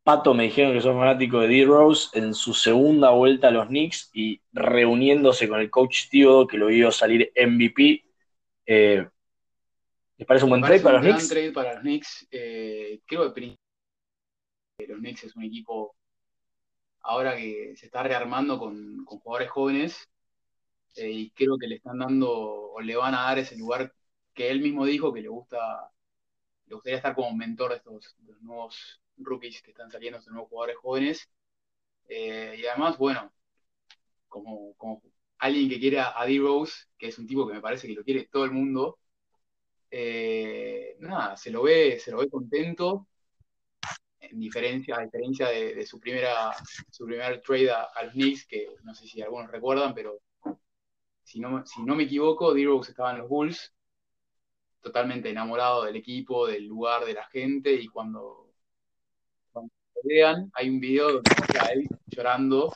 Pato 0.03 0.33
me 0.33 0.43
dijeron 0.43 0.73
que 0.73 0.81
son 0.81 0.99
fanático 0.99 1.39
de 1.39 1.47
D-Rose 1.47 2.17
en 2.17 2.33
su 2.33 2.53
segunda 2.53 3.09
vuelta 3.09 3.47
a 3.47 3.51
los 3.51 3.67
Knicks 3.67 4.11
y 4.13 4.39
reuniéndose 4.53 5.49
con 5.49 5.59
el 5.59 5.71
coach 5.71 6.09
Tío 6.09 6.45
que 6.45 6.57
lo 6.57 6.67
vio 6.67 6.91
salir 6.91 7.31
MVP. 7.35 8.05
Eh, 8.67 9.07
¿Les 10.17 10.27
parece 10.27 10.45
un 10.45 10.51
buen 10.51 10.61
trade 10.61 10.81
para 10.81 10.99
los 10.99 11.07
Knicks? 11.07 11.23
Un 11.23 11.29
trade 11.29 11.51
para 11.51 11.73
los 11.73 11.81
Knicks. 11.81 12.27
Eh, 12.29 13.01
creo 13.05 13.33
que 13.33 13.57
los 14.87 14.99
Knicks 14.99 15.23
es 15.23 15.35
un 15.35 15.43
equipo 15.43 15.94
ahora 17.05 17.35
que 17.37 17.75
se 17.77 17.85
está 17.87 18.03
rearmando 18.03 18.59
con, 18.59 19.05
jugadores 19.05 19.49
jóvenes 19.49 20.09
eh, 20.95 21.09
y 21.11 21.31
creo 21.31 21.57
que 21.57 21.67
le 21.67 21.75
están 21.75 21.99
dando 21.99 22.31
o 22.31 22.81
le 22.81 22.95
van 22.95 23.15
a 23.15 23.23
dar 23.23 23.39
ese 23.39 23.57
lugar 23.57 23.93
que 24.33 24.49
él 24.49 24.61
mismo 24.61 24.85
dijo 24.85 25.13
que 25.13 25.21
le 25.21 25.29
gusta, 25.29 25.91
le 26.67 26.75
gustaría 26.75 26.97
estar 26.97 27.15
como 27.15 27.35
mentor 27.35 27.71
de 27.71 27.77
estos 27.77 28.15
nuevos 28.41 29.01
rookies 29.17 29.61
que 29.61 29.71
están 29.71 29.91
saliendo, 29.91 30.19
estos 30.19 30.33
nuevos 30.33 30.49
jugadores 30.49 30.77
jóvenes. 30.77 31.29
Eh, 32.09 32.57
y 32.59 32.65
además, 32.67 32.97
bueno, 32.97 33.33
como, 34.27 34.73
como 34.75 35.01
alguien 35.39 35.69
que 35.69 35.79
quiere 35.79 35.99
a 35.99 36.25
D-Rose, 36.25 36.85
que 36.97 37.07
es 37.09 37.19
un 37.19 37.27
tipo 37.27 37.47
que 37.47 37.53
me 37.53 37.61
parece 37.61 37.87
que 37.87 37.95
lo 37.95 38.03
quiere 38.03 38.27
todo 38.27 38.45
el 38.45 38.51
mundo, 38.51 38.99
eh, 39.91 40.97
nada, 40.99 41.37
se 41.37 41.51
lo 41.51 41.63
ve, 41.63 41.99
se 41.99 42.11
lo 42.11 42.17
ve 42.19 42.29
contento 42.29 43.07
en 44.31 44.39
diferencia, 44.39 44.97
a 44.97 45.01
diferencia 45.01 45.47
de, 45.49 45.85
su 45.85 45.99
primera 45.99 46.53
su 46.89 47.05
primer 47.05 47.41
trade 47.41 47.71
a, 47.71 48.03
los 48.03 48.13
Knicks, 48.13 48.45
que 48.45 48.75
no 48.83 48.93
sé 48.93 49.07
si 49.07 49.21
algunos 49.21 49.51
recuerdan, 49.51 49.93
pero 49.93 50.19
si 51.23 51.39
no, 51.39 51.65
si 51.65 51.83
no 51.83 51.95
me 51.95 52.03
equivoco, 52.03 52.53
D-Rose 52.53 52.91
estaba 52.91 53.11
en 53.11 53.19
los 53.19 53.29
Bulls, 53.29 53.73
totalmente 54.81 55.29
enamorado 55.29 55.83
del 55.85 55.95
equipo, 55.95 56.47
del 56.47 56.65
lugar, 56.65 57.05
de 57.05 57.13
la 57.13 57.25
gente, 57.25 57.73
y 57.73 57.87
cuando, 57.87 58.53
cuando 59.51 59.71
vean, 60.03 60.51
hay 60.53 60.69
un 60.69 60.79
video 60.79 61.13
donde 61.13 61.31
está 61.31 61.65
él 61.67 61.87
llorando, 62.07 62.73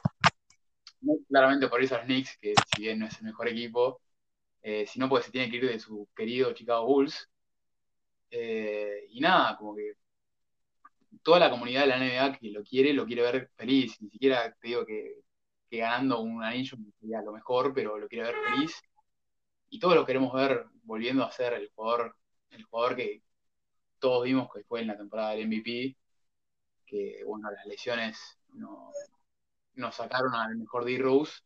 claramente 1.28 1.68
por 1.68 1.82
eso 1.84 1.95
a 1.95 2.00
los 2.00 2.08
Knicks, 2.08 2.38
que 2.39 2.54
si 2.76 2.82
bien 2.82 3.00
no 3.00 3.06
es 3.06 3.18
el 3.20 3.26
mejor 3.26 3.47
equipo, 3.47 4.02
eh, 4.62 4.86
sino 4.88 5.08
porque 5.08 5.26
se 5.26 5.32
tiene 5.32 5.50
que 5.50 5.58
ir 5.58 5.68
de 5.70 5.80
su 5.80 6.08
querido 6.16 6.54
Chicago 6.54 6.86
Bulls. 6.86 7.30
Eh, 8.32 9.08
y 9.10 9.20
nada, 9.20 9.58
como 9.58 9.76
que 9.76 9.93
toda 11.24 11.40
la 11.40 11.50
comunidad 11.50 11.82
de 11.82 11.88
la 11.88 11.98
NBA 11.98 12.40
que 12.40 12.50
lo 12.50 12.64
quiere, 12.64 12.94
lo 12.94 13.06
quiere 13.06 13.22
ver 13.22 13.52
feliz. 13.56 14.02
Ni 14.02 14.10
siquiera 14.10 14.54
te 14.60 14.68
digo 14.68 14.86
que, 14.86 15.16
ganando 15.72 16.20
un 16.22 16.44
anillo 16.44 16.78
sería 17.00 17.22
lo 17.22 17.32
mejor, 17.32 17.74
pero 17.74 17.98
lo 17.98 18.08
quiere 18.08 18.26
ver 18.26 18.36
feliz. 18.52 18.82
Y 19.70 19.80
todos 19.80 19.96
lo 19.96 20.06
queremos 20.06 20.34
ver 20.34 20.66
volviendo 20.84 21.24
a 21.24 21.32
ser 21.32 21.54
el 21.54 21.70
jugador, 21.76 22.16
el 22.50 22.64
jugador 22.64 22.96
que 22.96 23.22
todos 24.00 24.24
vimos 24.24 24.50
que 24.54 24.64
fue 24.64 24.82
en 24.82 24.88
la 24.88 24.98
temporada 24.98 25.32
del 25.32 25.48
MVP, 25.48 25.96
que 26.86 27.24
bueno, 27.26 27.52
las 27.52 27.66
lesiones 27.68 28.40
no, 28.54 28.92
nos 29.76 29.96
sacaron 29.96 30.34
al 30.34 30.56
mejor 30.58 30.86
D-Rose. 30.86 31.42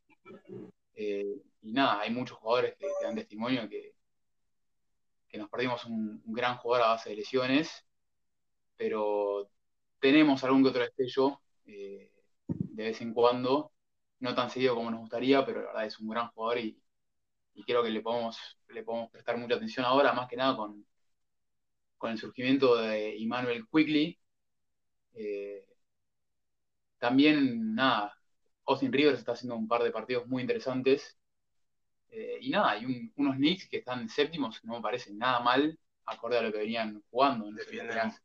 Eh, 0.96 1.42
y 1.62 1.74
nada, 1.74 2.02
hay 2.02 2.12
muchos 2.12 2.38
jugadores 2.38 2.76
que, 2.78 2.88
dan 3.02 3.16
testimonio 3.16 3.68
que, 3.68 3.96
que 5.28 5.38
nos 5.38 5.50
perdimos 5.50 5.86
un, 5.86 6.22
un, 6.26 6.34
gran 6.34 6.58
jugador 6.58 6.86
a 6.86 6.90
base 6.92 7.10
de 7.10 7.18
lesiones, 7.18 7.86
pero 8.78 9.50
tenemos 10.04 10.43
algún 10.43 10.64
que 10.64 10.70
otro 10.70 10.82
destello 10.82 11.41
eh, 11.66 12.12
de 12.47 12.84
vez 12.84 12.99
en 12.99 13.14
cuando, 13.14 13.72
no 14.20 14.36
tan 14.36 14.49
seguido 14.49 14.76
como 14.76 14.91
nos 14.91 14.99
gustaría, 14.99 15.45
pero 15.45 15.62
la 15.62 15.68
verdad 15.68 15.86
es 15.86 15.97
un 15.97 16.10
gran 16.10 16.28
jugador 16.32 16.58
y, 16.60 16.78
creo 17.66 17.82
que 17.82 17.89
le 17.89 18.01
podemos, 18.01 18.38
le 18.68 18.84
podemos 18.84 19.10
prestar 19.12 19.38
mucha 19.38 19.56
atención 19.56 19.86
ahora, 19.86 20.12
más 20.12 20.28
que 20.28 20.36
nada 20.36 20.58
con, 20.58 20.86
con 21.97 22.12
el 22.12 22.18
surgimiento 22.18 22.76
de 22.76 23.16
Emmanuel 23.16 23.66
Quickly. 23.72 24.20
Eh, 25.14 25.66
también, 26.97 27.74
nada, 27.74 28.14
Austin 28.66 28.91
Rivers 28.91 29.20
está 29.20 29.32
haciendo 29.32 29.56
un 29.56 29.70
par 29.70 29.84
de 29.84 29.91
partidos 29.91 30.28
muy 30.28 30.41
interesantes. 30.41 31.18
Eh, 32.12 32.39
y 32.41 32.49
nada, 32.49 32.72
hay 32.72 33.12
unos 33.16 33.38
Knicks 33.38 33.70
que 33.70 33.78
están 33.78 34.10
séptimos, 34.10 34.62
no 34.66 34.74
me 34.74 34.82
parecen 34.82 35.18
nada 35.18 35.39
mal, 35.39 35.80
acorde 36.06 36.39
a 36.39 36.41
lo 36.41 36.51
que 36.51 36.58
venían 36.60 37.01
jugando. 37.10 37.49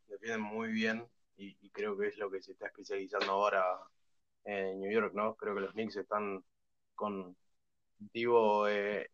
defienden 0.09 0.41
muy 0.41 0.72
bien 0.72 1.09
y, 1.39 1.70
creo 1.70 1.97
que 1.97 2.09
es 2.09 2.18
lo 2.18 2.30
que 2.30 2.43
se 2.43 2.53
está 2.53 2.66
especializando 2.66 3.30
ahora 3.32 3.64
en 4.45 4.80
New 4.80 4.91
York, 4.91 5.12
¿no? 5.14 5.36
Creo 5.36 5.55
que 5.55 5.61
los 5.61 5.72
Knicks 5.72 5.97
están 5.97 6.45
con 6.95 7.36
motivo 7.99 8.68
eh, 8.68 9.11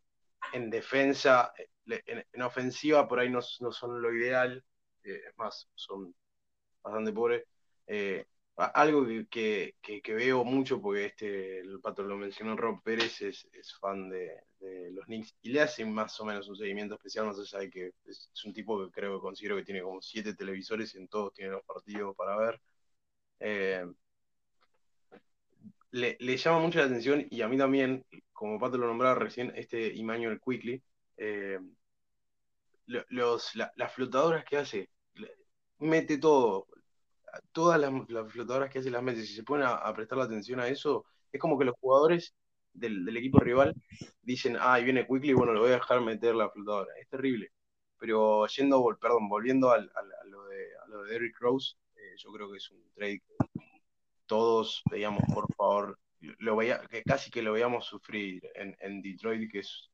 en 0.52 0.70
defensa, 0.70 1.52
eh, 1.86 2.24
en, 2.32 2.42
ofensiva 2.42 3.06
por 3.06 3.18
ahí 3.18 3.28
no, 3.30 3.42
son 3.42 4.00
lo 4.00 4.12
ideal, 4.12 4.64
eh, 5.04 5.20
es 5.28 5.36
más, 5.36 5.68
son 5.74 6.14
bastante 6.82 7.12
pobres. 7.12 7.44
Algo 8.56 9.06
que, 9.30 9.74
veo 10.06 10.44
mucho, 10.44 10.80
porque 10.80 11.06
este, 11.06 11.58
el 11.60 11.80
pato 11.80 12.02
lo 12.02 12.16
mencionó, 12.16 12.56
Rob 12.56 12.82
Pérez 12.82 13.20
es, 13.22 13.48
fan 13.80 14.08
de, 14.08 14.44
los 14.92 15.04
Knicks 15.06 15.34
y 15.42 15.50
le 15.50 15.60
hace 15.60 15.84
más 15.84 16.18
o 16.20 16.24
menos 16.24 16.48
un 16.48 16.56
seguimiento 16.56 16.94
especial, 16.94 17.26
no 17.26 17.34
sé, 17.34 17.70
que 17.70 17.92
es, 18.06 18.30
un 18.44 18.52
tipo 18.52 18.84
que 18.84 18.92
creo 18.92 19.16
que 19.16 19.22
considero 19.22 19.56
que 19.56 19.64
tiene 19.64 19.82
como 19.82 20.00
siete 20.00 20.34
televisores 20.34 20.94
y 20.94 20.98
en 20.98 21.08
todos 21.08 21.34
tiene 21.34 21.52
los 21.52 21.64
partidos 21.64 22.14
para 22.16 22.36
ver. 22.36 22.60
Eh, 23.40 23.84
le, 25.90 26.36
llama 26.36 26.60
mucho 26.60 26.78
la 26.78 26.86
atención 26.86 27.26
y 27.30 27.42
a 27.42 27.48
mí 27.48 27.56
también, 27.58 28.04
como 28.32 28.58
Pato 28.58 28.78
lo 28.78 28.86
nombraba 28.86 29.14
recién, 29.16 29.52
este 29.56 29.98
Emmanuel 29.98 30.40
Quickly, 30.40 30.82
eh, 31.16 31.58
los, 32.86 33.52
las 33.54 33.92
flotadoras 33.92 34.44
que 34.44 34.56
hace, 34.58 34.90
mete 35.78 36.18
todo, 36.18 36.66
todas 37.52 37.80
las, 37.80 37.92
flotadoras 38.32 38.70
que 38.70 38.78
hace 38.78 38.90
las 38.90 39.02
mete, 39.02 39.22
si 39.24 39.34
se 39.34 39.42
ponen 39.42 39.66
a, 39.68 39.92
prestar 39.94 40.18
la 40.18 40.24
atención 40.24 40.60
a 40.60 40.68
eso, 40.68 41.04
es 41.32 41.40
como 41.40 41.58
que 41.58 41.64
los 41.64 41.76
jugadores 41.80 42.34
del, 42.72 43.16
equipo 43.16 43.40
rival 43.40 43.74
dicen, 44.22 44.56
ah, 44.56 44.74
ahí 44.74 44.84
viene 44.84 45.06
Quickly, 45.06 45.32
bueno, 45.32 45.52
lo 45.52 45.60
voy 45.60 45.70
a 45.70 45.74
dejar 45.74 46.00
meter 46.00 46.34
la 46.34 46.50
flotadora, 46.50 46.92
es 47.00 47.08
terrible. 47.08 47.50
Pero 47.98 48.46
yendo, 48.46 48.84
perdón, 49.00 49.28
volviendo 49.28 49.70
a, 49.70 49.78
lo 49.78 50.44
de, 50.46 50.66
a 50.84 50.88
lo 50.88 51.02
de 51.04 51.12
Derrick 51.12 51.38
Rose, 51.40 51.76
eh, 51.96 52.14
yo 52.18 52.32
creo 52.32 52.50
que 52.50 52.58
es 52.58 52.70
un 52.70 52.82
trade 52.94 53.20
que 53.20 53.34
todos 54.26 54.82
veíamos, 54.90 55.22
por 55.32 55.52
favor, 55.54 55.98
lo 56.20 56.56
veía, 56.56 56.80
que 56.88 57.02
casi 57.02 57.30
que 57.30 57.42
lo 57.42 57.52
veíamos 57.52 57.86
sufrir 57.86 58.42
en, 58.54 58.76
en 58.80 59.02
Detroit, 59.02 59.50
que 59.50 59.60
es 59.60 59.90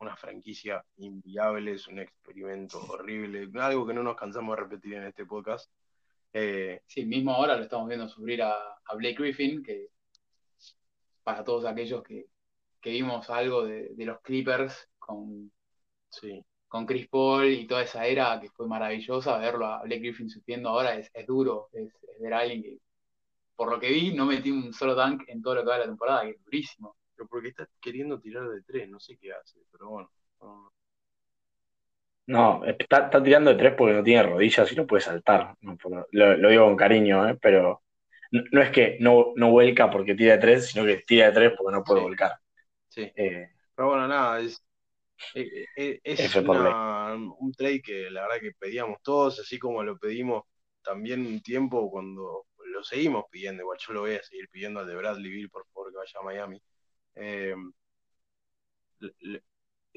una 0.00 0.16
franquicia 0.16 0.84
inviable, 0.96 1.72
es 1.72 1.86
un 1.86 1.98
experimento 1.98 2.80
horrible, 2.88 3.48
algo 3.60 3.86
que 3.86 3.94
no 3.94 4.02
nos 4.02 4.16
cansamos 4.16 4.56
de 4.56 4.62
repetir 4.62 4.94
en 4.94 5.04
este 5.04 5.26
podcast. 5.26 5.70
Eh, 6.32 6.82
sí, 6.86 7.04
mismo 7.04 7.32
ahora 7.32 7.56
lo 7.56 7.62
estamos 7.62 7.88
viendo 7.88 8.08
sufrir 8.08 8.42
a, 8.42 8.56
Blake 8.96 9.16
Griffin, 9.16 9.62
que 9.62 9.88
para 11.22 11.44
todos 11.44 11.64
aquellos 11.64 12.02
que, 12.02 12.26
vimos 12.82 13.30
algo 13.30 13.64
de, 13.64 13.94
los 13.98 14.20
Clippers 14.20 14.88
con, 14.98 15.52
con 16.68 16.86
Chris 16.86 17.08
Paul 17.08 17.46
y 17.46 17.66
toda 17.66 17.82
esa 17.82 18.06
era 18.06 18.40
que 18.40 18.50
fue 18.50 18.66
maravillosa, 18.66 19.38
verlo 19.38 19.66
a 19.66 19.82
Blake 19.82 20.00
Griffin 20.00 20.28
sufriendo 20.28 20.70
ahora 20.70 20.96
es, 20.96 21.10
duro, 21.26 21.68
es, 21.72 21.92
ver 22.20 22.34
a 22.34 22.40
alguien 22.40 22.62
que, 22.62 22.78
por 23.56 23.70
lo 23.70 23.78
que 23.78 23.90
vi, 23.90 24.12
no 24.14 24.26
metí 24.26 24.50
un 24.50 24.72
solo 24.72 24.94
dunk 24.94 25.24
en 25.28 25.42
todo 25.42 25.54
lo 25.56 25.62
que 25.62 25.68
va 25.68 25.74
de 25.74 25.80
la 25.80 25.86
temporada, 25.86 26.22
que 26.24 26.30
es 26.30 26.44
durísimo 26.44 26.96
porque 27.28 27.48
está 27.48 27.68
queriendo 27.80 28.20
tirar 28.20 28.48
de 28.48 28.62
tres, 28.62 28.88
no 28.88 29.00
sé 29.00 29.16
qué 29.16 29.32
hace, 29.32 29.60
pero 29.70 29.88
bueno. 29.88 30.10
No, 30.40 30.72
está, 32.78 33.22
tirando 33.22 33.50
de 33.50 33.56
tres 33.56 33.74
porque 33.76 33.94
no 33.94 34.02
tiene 34.02 34.22
rodillas 34.22 34.70
y 34.72 34.76
no 34.76 34.86
puede 34.86 35.02
saltar. 35.02 35.54
lo, 36.12 36.48
digo 36.48 36.64
con 36.64 36.76
cariño, 36.76 37.28
¿eh? 37.28 37.38
pero 37.40 37.82
no, 38.30 38.62
es 38.62 38.70
que 38.70 38.96
no, 39.00 39.32
no 39.36 39.50
vuelca 39.50 39.90
porque 39.90 40.14
tira 40.14 40.34
de 40.34 40.40
tres, 40.40 40.68
sino 40.68 40.84
que 40.84 40.98
tira 40.98 41.26
de 41.26 41.32
tres 41.32 41.52
porque 41.56 41.76
no 41.76 41.84
puede 41.84 42.00
volcar. 42.00 42.32
Sí. 42.88 43.10
Eh, 43.14 43.48
pero 43.74 43.88
bueno, 43.88 44.08
nada, 44.08 44.40
es, 44.40 44.62
eh, 45.34 45.66
eh, 45.76 46.00
es, 46.02 46.36
un 46.36 47.52
trade 47.56 47.82
que 47.82 48.10
la 48.10 48.22
verdad 48.22 48.40
que 48.40 48.52
pedíamos 48.58 49.00
todos, 49.02 49.40
así 49.40 49.58
como 49.58 49.82
lo 49.82 49.98
pedimos 49.98 50.44
también 50.82 51.26
un 51.26 51.40
tiempo 51.42 51.90
cuando 51.90 52.46
lo 52.66 52.84
seguimos 52.84 53.24
pidiendo. 53.30 53.62
Igual 53.62 53.78
yo 53.80 53.92
lo 53.92 54.00
voy 54.00 54.14
a 54.14 54.22
seguir 54.22 54.48
pidiendo 54.50 54.80
al 54.80 54.86
de 54.86 54.96
Bradley 54.96 55.30
Bill, 55.30 55.50
por 55.50 55.66
favor, 55.66 55.90
que 55.90 55.98
vaya 55.98 56.20
a 56.20 56.22
Miami. 56.22 56.62
Eh, 57.16 57.54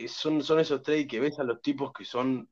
son, 0.08 0.44
son 0.44 0.60
esos 0.60 0.82
trades 0.82 1.08
que 1.08 1.20
ves 1.20 1.40
a 1.40 1.44
los 1.44 1.62
tipos 1.62 1.92
que 1.94 2.06
son 2.06 2.50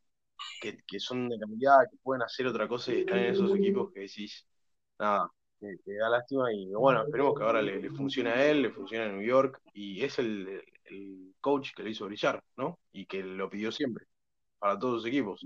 que, 0.60 1.00
son 1.00 1.30
de 1.30 1.40
calidad, 1.40 1.78
que 1.90 1.98
pueden 2.02 2.24
hacer 2.24 2.48
otra 2.48 2.68
cosa 2.68 2.94
y 2.94 3.02
están 3.02 3.20
en 3.20 3.26
esos 3.26 3.56
equipos 3.56 3.92
que 3.92 4.02
decís, 4.02 4.46
nada, 5.00 5.30
que, 5.60 5.76
da 5.86 6.10
lástima 6.10 6.52
y 6.54 6.68
bueno, 6.74 7.04
esperemos 7.04 7.38
que 7.38 7.44
ahora 7.44 7.62
le, 7.62 7.90
funcione 7.92 8.32
a 8.32 8.46
él, 8.50 8.62
le 8.62 8.72
funcione 8.72 9.06
a 9.06 9.10
New 9.10 9.22
York 9.22 9.62
y 9.74 10.04
es 10.04 10.20
el, 10.20 10.64
coach 11.40 11.72
que 11.76 11.84
le 11.84 11.92
hizo 11.92 12.06
brillar, 12.06 12.44
¿no? 12.58 12.78
Y 12.92 13.06
que 13.06 13.24
lo 13.24 13.50
pidió 13.50 13.72
siempre, 13.72 14.06
para 14.60 14.78
todos 14.78 14.96
los 14.96 15.06
equipos. 15.06 15.44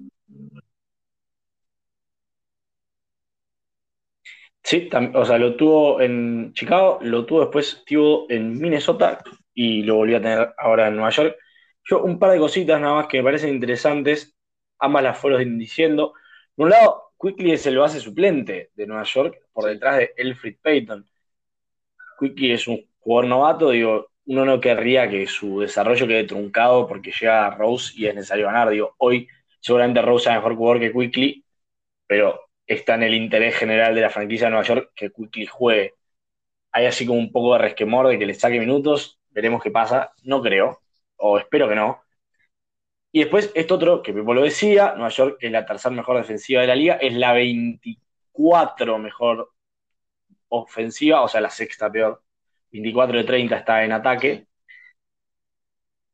Sí, 4.63 4.89
o 5.13 5.25
sea, 5.25 5.37
lo 5.37 5.55
tuvo 5.55 6.01
en 6.01 6.51
Chicago, 6.53 6.97
lo 7.01 7.25
tuvo 7.25 7.41
después 7.41 7.83
tuvo 7.85 8.25
en 8.29 8.57
Minnesota 8.59 9.23
y 9.53 9.83
lo 9.83 9.95
volvió 9.97 10.17
a 10.17 10.21
tener 10.21 10.53
ahora 10.57 10.87
en 10.87 10.95
Nueva 10.95 11.11
York. 11.11 11.37
Yo 11.85 12.03
un 12.03 12.19
par 12.19 12.31
de 12.31 12.39
cositas 12.39 12.81
nada 12.81 12.95
más 12.95 13.07
que 13.07 13.17
me 13.17 13.23
parecen 13.23 13.51
interesantes, 13.51 14.35
ambas 14.79 15.03
las 15.03 15.17
fueron 15.17 15.57
diciendo. 15.57 16.13
Por 16.55 16.65
un 16.65 16.71
lado, 16.71 17.11
Quickly 17.19 17.53
es 17.53 17.65
el 17.67 17.77
base 17.77 17.99
suplente 17.99 18.71
de 18.75 18.87
Nueva 18.87 19.03
York 19.03 19.39
por 19.53 19.65
detrás 19.65 19.97
de 19.97 20.13
Elfrid 20.17 20.57
Payton. 20.61 21.05
Quickly 22.19 22.51
es 22.53 22.67
un 22.67 22.81
jugador 22.99 23.29
novato, 23.29 23.69
digo, 23.69 24.07
uno 24.25 24.45
no 24.45 24.59
querría 24.59 25.09
que 25.09 25.27
su 25.27 25.59
desarrollo 25.59 26.07
quede 26.07 26.23
truncado 26.25 26.87
porque 26.87 27.11
llega 27.11 27.49
Rose 27.51 27.93
y 27.95 28.07
es 28.07 28.15
necesario 28.15 28.47
ganar. 28.47 28.69
Digo, 28.69 28.95
hoy 28.97 29.27
seguramente 29.59 30.01
Rose 30.01 30.29
es 30.29 30.35
mejor 30.35 30.55
jugador 30.55 30.79
que 30.79 30.91
Quickly, 30.91 31.45
pero 32.07 32.41
está 32.65 32.95
en 32.95 33.03
el 33.03 33.13
interés 33.13 33.55
general 33.55 33.95
de 33.95 34.01
la 34.01 34.09
franquicia 34.09 34.47
de 34.47 34.51
Nueva 34.51 34.65
York 34.67 34.91
que 34.95 35.11
Quickly 35.11 35.45
juegue. 35.45 35.93
Hay 36.71 36.85
así 36.87 37.05
como 37.05 37.19
un 37.19 37.31
poco 37.31 37.53
de 37.53 37.59
resquemor 37.59 38.07
de 38.07 38.19
que 38.19 38.25
le 38.25 38.33
saque 38.33 38.59
minutos, 38.59 39.19
veremos 39.31 39.61
qué 39.63 39.71
pasa, 39.71 40.13
no 40.23 40.41
creo, 40.41 40.81
o 41.17 41.37
espero 41.37 41.67
que 41.69 41.75
no. 41.75 42.01
Y 43.11 43.19
después, 43.19 43.51
esto 43.55 43.75
otro, 43.75 44.01
que 44.01 44.13
Pepo 44.13 44.33
lo 44.33 44.41
decía, 44.41 44.93
Nueva 44.93 45.09
York 45.09 45.37
es 45.39 45.51
la 45.51 45.65
tercera 45.65 45.95
mejor 45.95 46.17
defensiva 46.17 46.61
de 46.61 46.67
la 46.67 46.75
liga, 46.75 46.95
es 46.95 47.13
la 47.13 47.33
24 47.33 48.97
mejor 48.99 49.51
ofensiva, 50.49 51.21
o 51.21 51.27
sea, 51.27 51.41
la 51.41 51.49
sexta 51.49 51.91
peor. 51.91 52.21
24 52.71 53.17
de 53.17 53.23
30 53.23 53.57
está 53.57 53.83
en 53.85 53.93
ataque. 53.93 54.47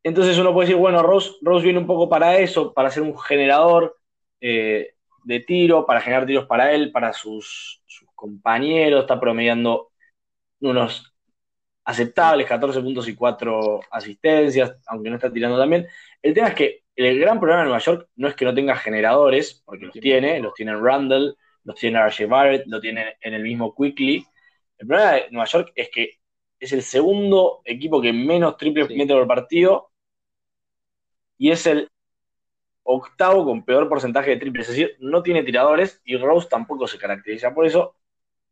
Entonces 0.04 0.38
uno 0.38 0.54
puede 0.54 0.68
decir, 0.68 0.80
bueno, 0.80 1.02
Rose, 1.02 1.34
viene 1.64 1.80
un 1.80 1.88
poco 1.88 2.08
para 2.10 2.38
eso, 2.38 2.74
para 2.74 2.92
ser 2.92 3.04
un 3.04 3.18
generador. 3.18 3.98
Eh, 4.40 4.96
de 5.24 5.40
tiro, 5.40 5.86
para 5.86 6.02
generar 6.02 6.26
tiros 6.26 6.46
para 6.46 6.72
él, 6.74 6.92
para 6.92 7.14
sus, 7.14 7.82
compañeros, 8.16 9.02
está 9.02 9.20
promediando 9.20 9.92
unos 10.60 11.11
aceptables 11.92 12.48
14 12.48 12.82
puntos 12.82 13.08
y 13.08 13.16
4 13.16 13.82
asistencias, 13.92 14.76
aunque 14.88 15.10
no 15.10 15.16
está 15.16 15.32
tirando 15.32 15.58
también. 15.58 15.88
El 16.22 16.34
tema 16.34 16.50
es 16.50 16.56
que 16.56 16.84
el 16.96 17.20
gran 17.20 17.40
problema 17.40 17.62
de 17.62 17.66
Nueva 17.66 17.80
York 17.80 18.10
no 18.16 18.28
es 18.28 18.36
que 18.36 18.46
no 18.46 18.54
tenga 18.54 18.76
generadores, 18.76 19.62
porque 19.66 19.86
los 19.86 19.94
tiene, 19.94 20.40
los 20.40 20.54
tiene 20.54 20.72
en 20.72 20.84
Randall, 20.84 21.38
los 21.64 21.76
tiene 21.76 22.00
RJ 22.00 22.28
Barrett, 22.28 22.64
lo 22.68 22.80
tiene 22.80 23.18
en 23.22 23.34
el 23.34 23.44
mismo 23.44 23.74
Quickly. 23.76 24.26
El 24.78 24.88
problema 24.88 25.12
de 25.14 25.28
Nueva 25.32 25.46
York 25.46 25.72
es 25.76 25.90
que 25.90 26.20
es 26.60 26.72
el 26.74 26.82
segundo 26.82 27.62
equipo 27.66 28.02
que 28.02 28.14
menos 28.14 28.58
triples 28.58 28.90
mete 28.90 29.14
por 29.14 29.28
partido 29.28 29.92
y 31.38 31.52
es 31.52 31.66
el 31.66 31.90
octavo 32.84 33.46
con 33.46 33.64
peor 33.64 33.90
porcentaje 33.90 34.32
de 34.32 34.38
triples, 34.38 34.70
es 34.70 34.76
decir, 34.76 34.98
no 35.00 35.24
tiene 35.24 35.44
tiradores 35.44 36.02
y 36.04 36.18
Rose 36.18 36.48
tampoco 36.50 36.88
se 36.88 36.98
caracteriza 36.98 37.54
por 37.54 37.66
eso, 37.66 37.96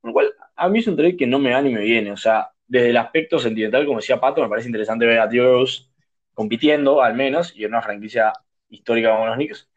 lo 0.03 0.13
cual 0.13 0.33
a 0.55 0.69
mí 0.69 0.79
es 0.79 0.87
un 0.87 0.95
trade 0.95 1.17
que 1.17 1.27
no 1.27 1.39
me 1.39 1.51
da 1.51 1.61
ni 1.61 1.73
me 1.73 1.81
viene, 1.81 2.11
o 2.11 2.17
sea, 2.17 2.51
desde 2.69 2.91
el 2.91 2.97
aspecto 2.97 3.39
sentimental, 3.39 3.85
como 3.85 3.99
decía 3.99 4.19
Pato, 4.19 4.41
me 4.41 4.47
parece 4.47 4.69
interesante 4.69 5.05
ver 5.05 5.19
a 5.19 5.29
Rose 5.29 5.87
compitiendo, 6.33 7.01
al 7.01 7.15
menos, 7.15 7.53
y 7.55 7.65
en 7.65 7.71
una 7.71 7.81
franquicia 7.81 8.31
histórica 8.69 9.11
como 9.11 9.25
los 9.25 9.35
Knicks, 9.35 9.69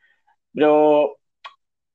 pero 0.55 1.19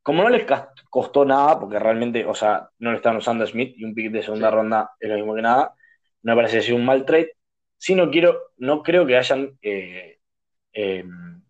como 0.02 0.24
no 0.24 0.30
les 0.30 0.46
costó 0.90 1.24
nada, 1.24 1.60
porque 1.60 1.80
realmente, 1.80 2.26
o 2.26 2.34
sea, 2.34 2.70
no 2.80 2.92
le 2.92 2.98
están 2.98 3.16
usando 3.16 3.44
a 3.44 3.48
Smith 3.48 3.76
y 3.78 3.86
un 3.86 3.94
pick 3.94 4.12
de 4.12 4.24
segunda 4.24 4.50
ronda 4.50 4.92
es 5.00 5.10
lo 5.10 5.16
mismo 5.16 5.36
que 5.36 5.42
nada, 5.42 5.76
no 6.24 6.36
me 6.36 6.42
parece 6.42 6.62
ser 6.62 6.74
un 6.74 6.86
mal 6.86 7.06
trade, 7.06 7.34
si 7.78 7.94
no 7.94 8.10
quiero, 8.10 8.52
no 8.58 8.82
creo 8.84 9.06
que 9.06 9.18
hayan... 9.18 9.58
Eh, 9.62 10.18
em, 10.74 11.42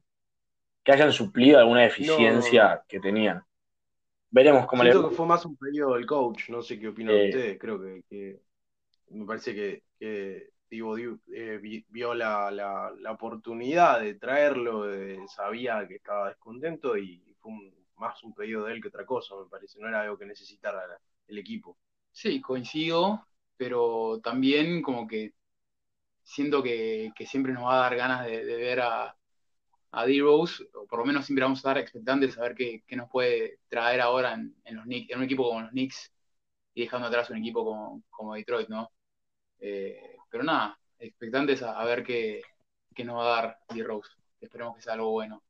que 0.84 0.93
hayan 0.93 1.12
suplido 1.12 1.60
alguna 1.60 1.82
deficiencia 1.82 2.82
que 2.88 3.02
tenían. 3.02 3.43
Veremos 4.30 4.66
cómo 4.68 4.84
Siento 4.84 5.02
le... 5.02 5.10
que 5.10 5.16
fue 5.16 5.26
más 5.26 5.45
un 5.45 5.58
pedido 5.58 5.95
del 5.95 6.06
coach, 6.06 6.50
no 6.50 6.62
sé 6.62 6.80
qué 6.80 6.88
opinan 6.88 7.16
eh, 7.16 7.26
ustedes, 7.26 7.60
creo 7.60 7.82
que, 7.82 8.39
me 9.10 9.26
parece 9.26 9.53
que, 9.53 9.84
que 9.99 10.51
eh, 10.70 11.84
vio 11.89 12.14
la, 12.14 12.91
oportunidad 13.10 14.01
de 14.01 14.16
traerlo, 14.16 14.86
sabía 15.28 15.88
que 15.88 15.95
estaba 15.95 16.30
descontento 16.30 16.97
y 16.97 17.36
fue 17.39 17.51
más 17.97 18.24
un 18.24 18.34
pedido 18.34 18.66
de 18.66 18.74
él 18.74 18.82
que 18.82 18.89
otra 18.89 19.05
cosa, 19.05 19.36
me 19.36 19.49
parece, 19.49 19.80
no 19.80 19.88
era 19.88 20.01
algo 20.01 20.18
que 20.18 20.26
necesitara 20.26 20.82
el 21.28 21.38
equipo. 21.38 21.78
Sí, 22.12 22.41
coincido, 22.41 23.26
pero 23.58 24.20
también 24.24 24.82
como 24.82 25.08
que 25.08 25.34
siento 26.24 26.62
que, 26.62 27.12
siempre 27.26 27.53
nos 27.53 27.64
va 27.64 27.76
a 27.76 27.89
dar 27.89 27.95
ganas 27.95 28.26
de 28.26 28.43
ver 28.43 28.82
a, 28.82 29.18
a 29.91 30.05
D-Rose, 30.05 30.64
o 30.74 30.86
por 30.86 30.99
lo 30.99 31.05
menos 31.05 31.26
siempre 31.26 31.43
vamos 31.43 31.60
a 31.60 31.62
estar 31.62 31.78
expectantes 31.78 32.38
a 32.38 32.41
ver 32.41 32.55
qué, 32.55 32.84
nos 32.95 33.10
puede 33.10 33.60
traer 33.70 34.01
ahora 34.01 34.34
en, 34.34 34.76
los 34.76 34.86
Knicks, 34.86 35.12
en 35.12 35.18
un 35.20 35.24
equipo 35.26 35.43
como 35.47 35.62
los 35.62 35.72
Knicks 35.72 36.14
y 36.74 36.82
dejando 36.82 37.08
atrás 37.08 37.30
un 37.30 37.38
equipo 37.38 38.03
como, 38.10 38.36
Detroit, 38.36 38.70
¿no? 38.70 38.91
Eh, 39.60 40.18
pero 40.30 40.43
nada, 40.43 40.78
expectantes 40.99 41.62
a, 41.64 41.84
ver 41.86 42.03
qué, 42.03 42.41
nos 43.03 43.18
va 43.18 43.24
a 43.24 43.41
dar 43.41 43.60
D-Rose. 43.74 44.12
Esperemos 44.39 44.76
que 44.76 44.82
sea 44.82 44.93
algo 44.93 45.12
bueno. 45.12 45.43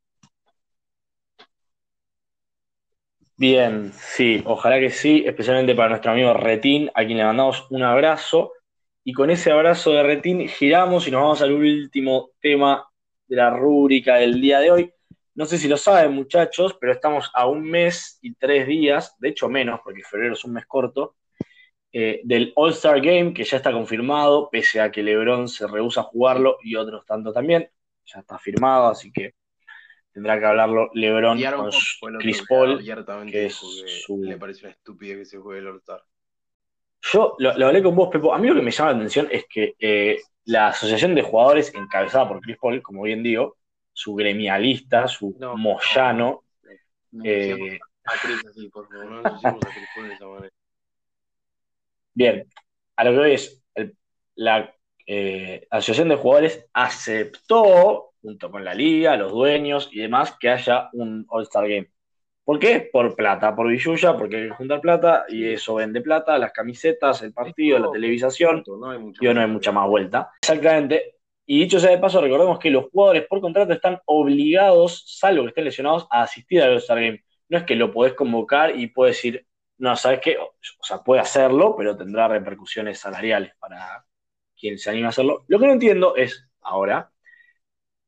Bien, 3.39 3.93
sí, 3.93 4.41
ojalá 4.45 4.79
que 4.79 4.89
sí, 4.89 5.23
especialmente 5.25 5.75
para 5.75 5.89
nuestro 5.89 6.11
amigo 6.11 6.33
Retín, 6.33 6.89
a 6.95 7.05
quien 7.05 7.19
le 7.19 7.23
mandamos 7.23 7.67
un 7.69 7.83
abrazo. 7.83 8.53
Y 9.03 9.13
con 9.13 9.29
ese 9.29 9.51
abrazo 9.51 9.91
de 9.91 10.03
Retín 10.03 10.47
giramos 10.49 11.07
y 11.07 11.11
nos 11.11 11.21
vamos 11.21 11.41
al 11.41 11.51
último 11.51 12.31
tema 12.41 12.87
de 13.27 13.35
la 13.35 13.51
rúbrica 13.51 14.15
del 14.15 14.41
día 14.41 14.59
de 14.59 14.71
hoy. 14.71 14.93
No 15.35 15.45
sé 15.45 15.59
si 15.59 15.67
lo 15.67 15.77
saben, 15.77 16.13
muchachos, 16.13 16.75
pero 16.81 16.93
estamos 16.93 17.29
a 17.33 17.45
un 17.45 17.61
mes 17.61 18.17
y 18.23 18.33
tres 18.33 18.65
días, 18.65 19.15
de 19.19 19.29
hecho 19.29 19.47
menos, 19.47 19.81
porque 19.83 20.01
febrero 20.03 20.33
es 20.33 20.43
un 20.43 20.53
mes 20.53 20.65
corto, 20.65 21.15
eh, 21.91 22.21
del 22.23 22.53
All-Star 22.55 23.01
Game, 23.01 23.33
que 23.33 23.43
ya 23.43 23.57
está 23.57 23.71
confirmado, 23.71 24.49
pese 24.49 24.81
a 24.81 24.91
que 24.91 25.03
LeBron 25.03 25.47
se 25.47 25.67
rehúsa 25.67 26.01
a 26.01 26.03
jugarlo 26.03 26.57
y 26.61 26.75
otros 26.75 27.05
tanto 27.05 27.31
también. 27.31 27.69
Ya 28.05 28.19
está 28.19 28.37
firmado, 28.37 28.87
así 28.87 29.11
que 29.11 29.35
tendrá 30.11 30.39
que 30.39 30.45
hablarlo 30.45 30.89
LeBron 30.93 31.39
con 31.99 32.17
Chris 32.19 32.43
Paul, 32.47 32.83
que 33.29 33.45
es 33.45 33.53
su... 33.53 34.23
le 34.23 34.37
parece 34.37 34.65
una 34.65 34.71
estupidez 34.71 35.17
que 35.17 35.25
se 35.25 35.37
juegue 35.37 35.61
el 35.61 35.67
All-Star. 35.67 36.03
Yo 37.01 37.35
lo, 37.39 37.51
hablé 37.51 37.81
con 37.81 37.95
vos, 37.95 38.09
Pepo. 38.09 38.33
A 38.33 38.37
mí 38.37 38.47
lo 38.47 38.55
que 38.55 38.61
me 38.61 38.71
llama 38.71 38.91
la 38.91 38.97
atención 38.97 39.27
es 39.31 39.45
que 39.47 39.75
eh, 39.79 40.19
la 40.45 40.67
asociación 40.67 41.15
de 41.15 41.21
jugadores 41.21 41.73
encabezada 41.73 42.27
por 42.27 42.41
Chris 42.41 42.57
Paul, 42.57 42.81
como 42.81 43.03
bien 43.03 43.23
digo, 43.23 43.57
su 43.93 44.15
gremialista, 44.15 45.07
su 45.07 45.35
moyano. 45.55 46.43
Eh, 47.23 47.79
bien, 52.17 52.47
a 52.95 53.03
lo 53.03 53.11
que 53.11 53.17
hoy 53.19 53.31
es, 53.33 53.63
la 54.35 54.73
eh, 55.05 55.67
asociación 55.69 56.09
de 56.09 56.15
jugadores 56.15 56.67
aceptó, 56.73 58.13
junto 58.21 58.49
con 58.49 58.65
la 58.65 58.73
liga, 58.73 59.15
los 59.15 59.31
dueños 59.31 59.89
y 59.91 59.99
demás, 59.99 60.35
que 60.39 60.49
haya 60.49 60.89
un 60.93 61.25
All-Star 61.29 61.67
Game. 61.67 61.91
¿Por 62.43 62.59
qué? 62.59 62.89
Por 62.91 63.15
plata, 63.15 63.55
por 63.55 63.67
billulla, 63.67 64.17
porque 64.17 64.37
hay 64.37 64.47
que 64.47 64.55
juntar 64.55 64.81
plata 64.81 65.25
y 65.29 65.45
eso 65.45 65.75
vende 65.75 66.01
plata, 66.01 66.37
las 66.39 66.51
camisetas, 66.51 67.21
el 67.21 67.33
partido, 67.33 67.77
la 67.77 67.91
televisación. 67.91 68.63
No 68.65 68.89
hay 68.89 68.99
mucha, 68.99 69.33
no 69.33 69.41
hay 69.41 69.47
mucha 69.47 69.71
más 69.71 69.87
vuelta. 69.87 70.31
Exactamente. 70.41 71.15
Y 71.45 71.59
dicho 71.59 71.79
sea 71.79 71.91
de 71.91 71.99
paso, 71.99 72.19
recordemos 72.19 72.57
que 72.57 72.71
los 72.71 72.85
jugadores 72.89 73.27
por 73.27 73.41
contrato 73.41 73.73
están 73.73 73.99
obligados, 74.05 75.03
salvo 75.19 75.43
que 75.43 75.49
estén 75.49 75.65
lesionados, 75.65 76.07
a 76.09 76.23
asistir 76.23 76.63
al 76.63 76.71
All-Star 76.71 76.99
Game. 76.99 77.23
No 77.49 77.59
es 77.59 77.63
que 77.63 77.75
lo 77.75 77.91
podés 77.91 78.13
convocar 78.13 78.77
y 78.77 78.87
puedes 78.87 79.17
decir, 79.17 79.46
no, 79.79 79.95
¿sabes 79.95 80.19
qué? 80.21 80.37
O 80.37 80.55
sea, 80.83 81.03
puede 81.03 81.21
hacerlo, 81.21 81.75
pero 81.77 81.95
tendrá 81.97 82.27
repercusiones 82.27 82.99
salariales 82.99 83.53
para 83.59 84.05
quien 84.59 84.77
se 84.79 84.89
anima 84.89 85.07
a 85.07 85.09
hacerlo. 85.09 85.45
Lo 85.47 85.59
que 85.59 85.67
no 85.67 85.73
entiendo 85.73 86.15
es, 86.15 86.49
ahora, 86.61 87.11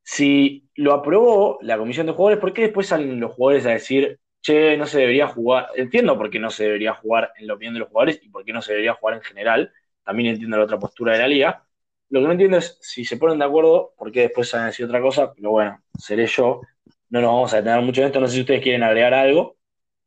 si 0.03 0.69
lo 0.75 0.93
aprobó 0.93 1.59
la 1.61 1.77
comisión 1.77 2.07
de 2.07 2.13
jugadores, 2.13 2.39
¿por 2.39 2.53
qué 2.53 2.63
después 2.63 2.87
salen 2.87 3.19
los 3.19 3.33
jugadores 3.33 3.65
a 3.65 3.71
decir, 3.71 4.19
che, 4.41 4.75
no 4.77 4.85
se 4.87 4.99
debería 4.99 5.27
jugar, 5.27 5.67
entiendo 5.75 6.17
por 6.17 6.29
qué 6.29 6.39
no 6.39 6.49
se 6.49 6.63
debería 6.65 6.93
jugar 6.95 7.31
en 7.37 7.47
la 7.47 7.53
opinión 7.53 7.73
de 7.75 7.81
los 7.81 7.89
jugadores 7.89 8.19
y 8.23 8.29
por 8.29 8.43
qué 8.45 8.53
no 8.53 8.61
se 8.61 8.71
debería 8.73 8.95
jugar 8.95 9.17
en 9.17 9.21
general, 9.21 9.71
también 10.03 10.31
entiendo 10.33 10.57
la 10.57 10.63
otra 10.63 10.79
postura 10.79 11.13
de 11.13 11.19
la 11.19 11.27
liga. 11.27 11.65
Lo 12.09 12.21
que 12.21 12.25
no 12.25 12.31
entiendo 12.31 12.57
es 12.57 12.77
si 12.81 13.05
se 13.05 13.17
ponen 13.17 13.37
de 13.39 13.45
acuerdo, 13.45 13.93
por 13.97 14.11
qué 14.11 14.21
después 14.21 14.51
van 14.51 14.63
a 14.63 14.65
decir 14.67 14.85
otra 14.85 15.01
cosa, 15.01 15.33
pero 15.33 15.51
bueno, 15.51 15.83
seré 15.97 16.25
yo, 16.25 16.61
no 17.09 17.21
nos 17.21 17.31
vamos 17.31 17.53
a 17.53 17.57
detener 17.57 17.81
mucho 17.81 18.01
en 18.01 18.07
esto, 18.07 18.19
no 18.19 18.27
sé 18.27 18.35
si 18.35 18.41
ustedes 18.41 18.61
quieren 18.63 18.83
agregar 18.83 19.13
algo 19.13 19.57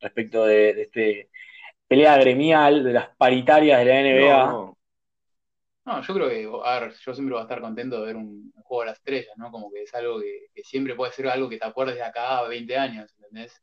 respecto 0.01 0.45
de 0.45 0.83
este 0.83 1.31
pelea 1.93 2.17
gremial, 2.17 2.83
de 2.83 2.93
las 2.93 3.09
paritarias 3.17 3.79
de 3.79 3.85
la 3.85 4.01
NBA. 4.01 4.47
No, 4.47 4.79
no. 5.85 6.03
yo 6.03 6.15
creo 6.15 6.29
que, 6.29 6.69
a 6.69 6.81
ver, 6.81 6.93
yo 6.95 7.15
siempre 7.15 7.35
voy 7.35 7.41
a 7.41 7.43
estar 7.43 7.61
contento 7.61 8.01
de 8.01 8.07
ver 8.07 8.17
un, 8.17 8.53
juego 8.65 8.83
de 8.83 8.87
las 8.87 8.99
estrellas, 8.99 9.37
¿no? 9.37 9.51
Como 9.51 9.71
que 9.71 9.83
es 9.83 9.95
algo 9.95 10.19
que, 10.21 10.47
que, 10.55 10.65
siempre 10.65 10.95
puede 10.95 11.13
ser 11.13 11.29
algo 11.29 11.49
que 11.49 11.59
te 11.59 11.67
acuerdes 11.67 11.97
de 11.97 12.03
acá 12.03 12.39
a 12.39 12.49
20 12.49 12.77
años, 12.79 13.13
¿entendés? 13.19 13.61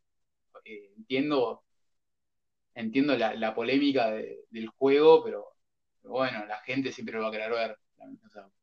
Eh, 0.64 0.92
entiendo, 0.98 1.64
entiendo 2.76 3.18
la, 3.18 3.56
polémica 3.56 4.12
del 4.12 4.68
juego, 4.78 5.24
pero, 5.24 5.48
bueno, 6.04 6.46
la 6.46 6.60
gente 6.62 6.92
siempre 6.92 7.16
lo 7.16 7.24
va 7.24 7.30
a 7.30 7.32
querer 7.32 7.52
ver. 7.52 7.78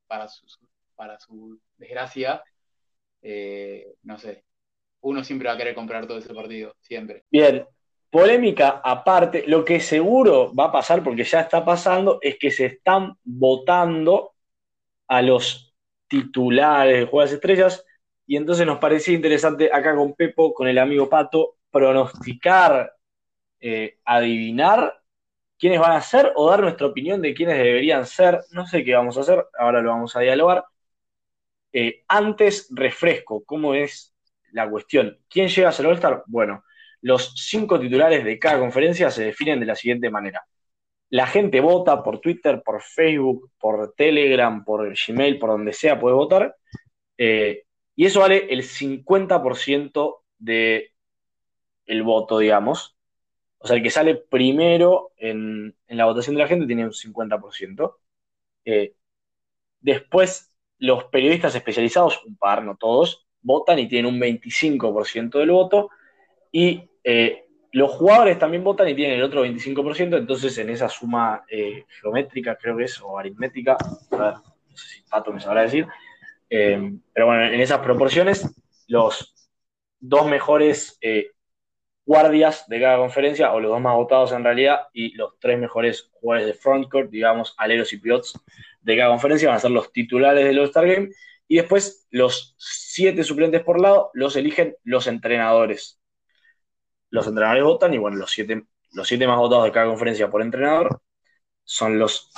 para, 0.07 0.29
su, 0.29 0.47
para 0.95 1.19
su 1.19 1.61
desgracia, 1.77 2.45
eh, 3.23 3.95
no 4.05 4.19
sé, 4.19 4.45
uno 5.01 5.25
siempre 5.25 5.49
va 5.49 5.55
a 5.55 5.59
querer 5.59 5.75
comprar 5.75 6.07
todo 6.07 6.19
ese 6.19 6.33
partido, 6.33 6.77
siempre. 6.81 7.25
Bien, 7.31 7.67
polémica 8.11 8.81
aparte, 8.85 9.45
lo 9.47 9.65
que 9.65 9.81
seguro 9.81 10.55
va 10.55 10.67
a 10.67 10.73
pasar, 10.73 11.03
porque 11.03 11.25
ya 11.25 11.41
está 11.41 11.65
pasando, 11.65 12.19
es 12.23 12.39
que 12.39 12.51
se 12.51 12.67
están 12.67 13.17
votando 13.25 14.35
a 15.09 15.23
los 15.23 15.75
titulares 16.09 17.01
de 17.01 17.07
Juegos 17.07 17.33
Estrellas, 17.33 17.85
y 18.27 18.37
entonces 18.37 18.67
nos 18.67 18.79
parecía 18.79 19.15
interesante 19.15 19.71
acá 19.73 19.95
con 19.95 20.15
Pepo, 20.15 20.53
con 20.53 20.69
el 20.69 20.79
amigo 20.79 21.09
Pato, 21.09 21.57
pronosticar, 21.71 22.93
eh, 23.61 23.99
adivinar 24.05 25.01
quiénes 25.59 25.81
van 25.81 25.93
a 25.93 26.01
ser 26.01 26.33
o 26.37 26.51
dar 26.51 26.61
nuestra 26.61 26.87
opinión 26.87 27.23
de 27.23 27.35
quiénes 27.35 27.57
deberían 27.59 28.07
ser. 28.07 28.41
No 28.51 28.67
sé 28.67 28.85
qué 28.85 28.95
vamos 28.95 29.17
a 29.17 29.21
hacer, 29.21 29.47
ahora 29.59 29.81
lo 29.81 29.91
vamos 29.91 30.17
a 30.17 30.21
dialogar. 30.21 30.65
Eh, 31.73 32.05
antes, 32.09 32.69
refresco, 32.71 33.45
¿cómo 33.45 33.75
es 33.75 34.15
la 34.53 34.69
cuestión? 34.69 35.19
¿Quién 35.29 35.49
llega 35.49 35.69
a 35.69 35.73
ser 35.73 35.87
All-Star? 35.87 36.25
Bueno, 36.27 36.65
los 37.03 37.35
cinco 37.37 37.79
titulares 37.79 38.25
de 38.25 38.39
cada 38.39 38.59
conferencia 38.59 39.11
se 39.11 39.25
definen 39.25 39.61
de 39.61 39.67
la 39.67 39.75
siguiente 39.77 40.11
manera. 40.11 40.45
La 41.11 41.27
gente 41.27 41.61
vota 41.61 42.03
por 42.03 42.21
Twitter, 42.21 42.63
por 42.65 42.83
Facebook, 42.83 43.51
por 43.59 43.95
Telegram, 43.97 44.65
por 44.65 44.93
Gmail, 44.95 45.39
por 45.39 45.51
donde 45.51 45.73
sea, 45.73 46.01
puede 46.01 46.17
votar. 46.17 46.57
Eh, 47.17 47.65
y 47.95 48.07
eso 48.07 48.21
vale 48.21 48.47
el 48.51 48.63
50% 48.63 50.17
de 50.39 50.93
el 51.87 52.03
voto, 52.03 52.39
digamos. 52.39 52.97
O 53.59 53.67
sea, 53.67 53.77
el 53.77 53.83
que 53.83 53.91
sale 53.91 54.17
primero 54.17 55.13
en, 55.17 55.75
la 55.89 56.05
votación 56.07 56.37
de 56.37 56.43
la 56.43 56.49
gente 56.49 56.67
tiene 56.67 56.85
un 56.85 56.93
50%. 56.93 57.97
Eh, 58.65 58.95
después, 59.81 60.53
los 60.79 61.05
periodistas 61.05 61.55
especializados, 61.55 62.23
un 62.25 62.37
par, 62.37 62.63
no 62.65 62.77
todos, 62.77 63.27
votan 63.43 63.79
y 63.79 63.89
tienen 63.89 64.13
un 64.13 64.21
25% 64.21 65.39
del 65.39 65.51
voto. 65.51 65.91
Y 66.53 66.91
eh, 67.05 67.45
los 67.73 67.91
jugadores 67.93 68.39
también 68.39 68.65
votan 68.65 68.89
y 68.89 68.95
tienen 68.95 69.19
el 69.19 69.25
otro 69.25 69.45
25%. 69.45 70.17
Entonces, 70.17 70.57
en 70.59 70.71
esa 70.71 70.89
suma 70.89 71.45
eh, 71.49 71.85
geométrica, 72.01 72.57
creo 72.57 72.77
que 72.77 72.85
es, 72.85 73.01
o 73.01 73.19
aritmética, 73.19 73.77
a 74.11 74.17
ver, 74.17 74.35
no 74.35 74.77
sé 74.77 74.89
si 74.89 75.03
Pato 75.03 75.33
me 75.33 75.41
sabrá 75.41 75.63
decir. 75.63 75.87
pero 76.49 77.27
bueno, 77.27 77.45
en 77.45 77.61
esas 77.61 77.81
proporciones, 77.81 78.49
los 78.89 79.35
dos 79.99 80.27
mejores 80.29 80.99
guardias 82.07 82.69
de 82.69 82.81
cada 82.81 82.99
conferencia, 82.99 83.53
o 83.53 83.61
los 83.61 83.73
dos 83.73 83.81
más 83.81 83.95
votados 83.95 84.33
en 84.33 84.45
realidad, 84.45 84.83
y 84.93 85.15
los 85.17 85.39
tres 85.41 85.59
mejores 85.59 86.09
jugadores 86.13 86.47
de 86.47 86.55
frontcourt, 86.55 87.11
digamos, 87.11 87.55
aleros 87.59 87.93
y 87.93 87.99
pivots 87.99 88.41
de 88.81 88.97
cada 88.97 89.11
conferencia 89.11 89.49
van 89.49 89.57
a 89.57 89.61
ser 89.61 89.73
los 89.73 89.93
titulares 89.93 90.45
del 90.45 90.61
All-Star 90.61 90.87
Game. 90.87 91.11
Y 91.49 91.57
después 91.57 92.07
los 92.11 92.55
siete 92.59 93.25
suplentes 93.25 93.63
por 93.63 93.81
lado 93.81 94.11
los 94.15 94.37
eligen 94.37 94.77
los 94.85 95.09
entrenadores. 95.09 96.01
Los 97.11 97.27
entrenadores 97.27 97.65
votan 97.65 97.95
y 97.95 97.99
bueno, 97.99 98.17
los 98.17 98.31
siete, 98.31 98.65
los 98.93 99.09
siete 99.09 99.27
más 99.27 99.39
votados 99.39 99.65
de 99.65 99.73
cada 99.73 99.87
conferencia 99.87 100.31
por 100.31 100.43
entrenador 100.43 101.01
son 101.65 101.99
los 101.99 102.31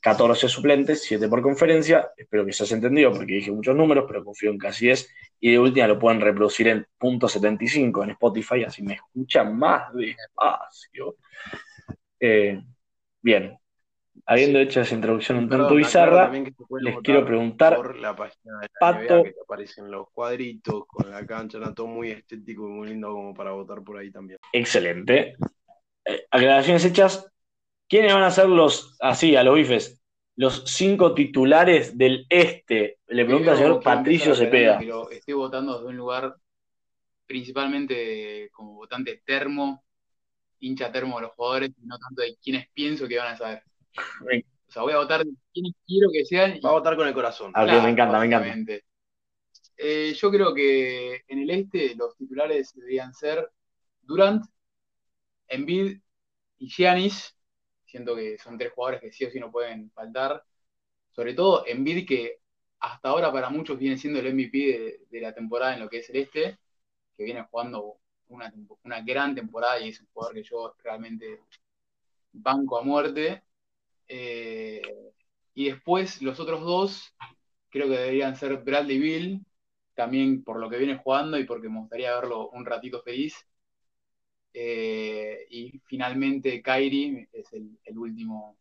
14 0.00 0.48
suplentes, 0.48 1.02
7 1.02 1.28
por 1.28 1.42
conferencia. 1.42 2.12
Espero 2.16 2.46
que 2.46 2.52
se 2.52 2.62
haya 2.62 2.76
entendido 2.76 3.12
porque 3.12 3.34
dije 3.34 3.50
muchos 3.50 3.76
números, 3.76 4.04
pero 4.06 4.24
confío 4.24 4.50
en 4.50 4.58
que 4.58 4.68
así 4.68 4.88
es. 4.88 5.10
Y 5.40 5.52
de 5.52 5.58
última 5.58 5.86
lo 5.88 5.98
pueden 5.98 6.20
reproducir 6.20 6.68
en 6.68 6.86
.75 6.98 8.04
en 8.04 8.10
Spotify, 8.10 8.64
así 8.64 8.82
me 8.82 8.94
escuchan 8.94 9.58
más 9.58 9.92
despacio. 9.94 11.16
Eh, 12.20 12.60
bien, 13.20 13.58
habiendo 14.26 14.58
hecho 14.58 14.80
esa 14.80 14.94
introducción 14.94 15.38
un 15.38 15.48
tanto 15.48 15.74
bizarra, 15.74 16.30
les 16.80 16.98
quiero 16.98 17.24
preguntar 17.24 17.76
por 17.76 17.96
la 17.98 18.14
página 18.14 18.60
de 18.60 18.68
la 18.80 18.92
NBA, 18.92 19.22
que 19.24 19.34
aparecen 19.42 19.90
los 19.90 20.08
cuadritos 20.10 20.84
con 20.86 21.10
la 21.10 21.24
cancha, 21.26 21.58
todo 21.74 21.86
muy 21.86 22.10
estético 22.10 22.66
y 22.68 22.70
muy 22.70 22.88
lindo 22.88 23.12
como 23.12 23.34
para 23.34 23.52
votar 23.52 23.82
por 23.82 23.98
ahí 23.98 24.10
también. 24.10 24.38
Excelente. 24.52 25.36
Eh, 26.04 26.26
aclaraciones 26.30 26.84
hechas, 26.84 27.30
¿Quiénes 27.88 28.12
van 28.12 28.22
a 28.22 28.30
ser 28.30 28.48
los, 28.48 28.96
así, 29.00 29.34
a 29.34 29.42
los 29.42 29.54
bifes, 29.54 30.02
los 30.36 30.64
cinco 30.66 31.14
titulares 31.14 31.96
del 31.96 32.26
este? 32.28 32.98
Le 33.06 33.24
pregunta 33.24 33.52
al 33.52 33.56
señor 33.56 33.82
Patricio 33.82 34.34
Cepeda. 34.34 34.78
estoy 35.10 35.34
votando 35.34 35.78
desde 35.78 35.88
un 35.88 35.96
lugar 35.96 36.36
principalmente 37.26 38.50
como 38.52 38.74
votante 38.74 39.22
termo, 39.24 39.82
hincha 40.60 40.92
termo 40.92 41.16
de 41.16 41.22
los 41.22 41.32
jugadores, 41.32 41.70
y 41.70 41.86
no 41.86 41.98
tanto 41.98 42.22
de 42.22 42.36
quienes 42.42 42.68
pienso 42.70 43.08
que 43.08 43.18
van 43.18 43.34
a 43.34 43.36
saber. 43.36 43.62
O 43.98 44.70
sea, 44.70 44.82
voy 44.82 44.92
a 44.92 44.98
votar 44.98 45.24
quienes 45.52 45.72
quiero 45.86 46.10
que 46.12 46.24
sean. 46.24 46.60
Va 46.64 46.70
a 46.70 46.72
votar 46.72 46.96
con 46.96 47.08
el 47.08 47.14
corazón. 47.14 47.52
Ah, 47.54 47.64
me 47.64 47.90
encanta, 47.90 48.18
me 48.18 48.26
encanta. 48.26 48.72
Eh, 49.76 50.12
yo 50.14 50.30
creo 50.30 50.52
que 50.52 51.22
en 51.28 51.38
el 51.38 51.50
este 51.50 51.94
los 51.94 52.16
titulares 52.16 52.74
deberían 52.74 53.14
ser 53.14 53.48
Durant, 54.02 54.44
Embiid 55.46 56.00
y 56.58 56.68
Giannis 56.68 57.38
Siento 57.88 58.14
que 58.14 58.36
son 58.38 58.58
tres 58.58 58.72
jugadores 58.72 59.00
que 59.00 59.10
sí 59.10 59.24
o 59.24 59.30
sí 59.30 59.40
no 59.40 59.50
pueden 59.50 59.90
faltar. 59.92 60.44
Sobre 61.10 61.32
todo 61.34 61.64
Embiid, 61.66 62.06
que 62.06 62.40
hasta 62.80 63.08
ahora 63.08 63.32
para 63.32 63.48
muchos 63.48 63.78
viene 63.78 63.96
siendo 63.96 64.20
el 64.20 64.34
MVP 64.34 65.06
de, 65.10 65.20
la 65.20 65.34
temporada 65.34 65.74
en 65.74 65.80
lo 65.80 65.88
que 65.88 65.98
es 65.98 66.10
el 66.10 66.16
este, 66.16 66.58
que 67.16 67.24
viene 67.24 67.46
jugando 67.50 67.98
una, 68.28 68.52
gran 69.00 69.34
temporada 69.34 69.80
y 69.80 69.88
es 69.88 70.00
un 70.00 70.08
jugador 70.12 70.34
que 70.34 70.42
yo 70.42 70.74
realmente 70.84 71.40
banco 72.32 72.78
a 72.78 72.82
muerte. 72.82 73.42
Eh, 74.08 74.82
y 75.54 75.70
después 75.70 76.22
los 76.22 76.40
otros 76.40 76.62
dos 76.62 77.14
creo 77.70 77.88
que 77.88 77.98
deberían 77.98 78.36
ser 78.36 78.56
Bradley 78.58 78.98
Bill, 78.98 79.44
también 79.94 80.42
por 80.42 80.58
lo 80.58 80.70
que 80.70 80.78
viene 80.78 80.98
jugando 80.98 81.38
y 81.38 81.44
porque 81.44 81.68
me 81.68 81.80
gustaría 81.80 82.14
verlo 82.14 82.50
un 82.50 82.64
ratito 82.64 83.02
feliz. 83.02 83.46
Eh, 84.54 85.46
y 85.50 85.78
finalmente 85.86 86.62
Kairi 86.62 87.28
es 87.32 87.52
el, 87.52 87.98
último, 87.98 88.56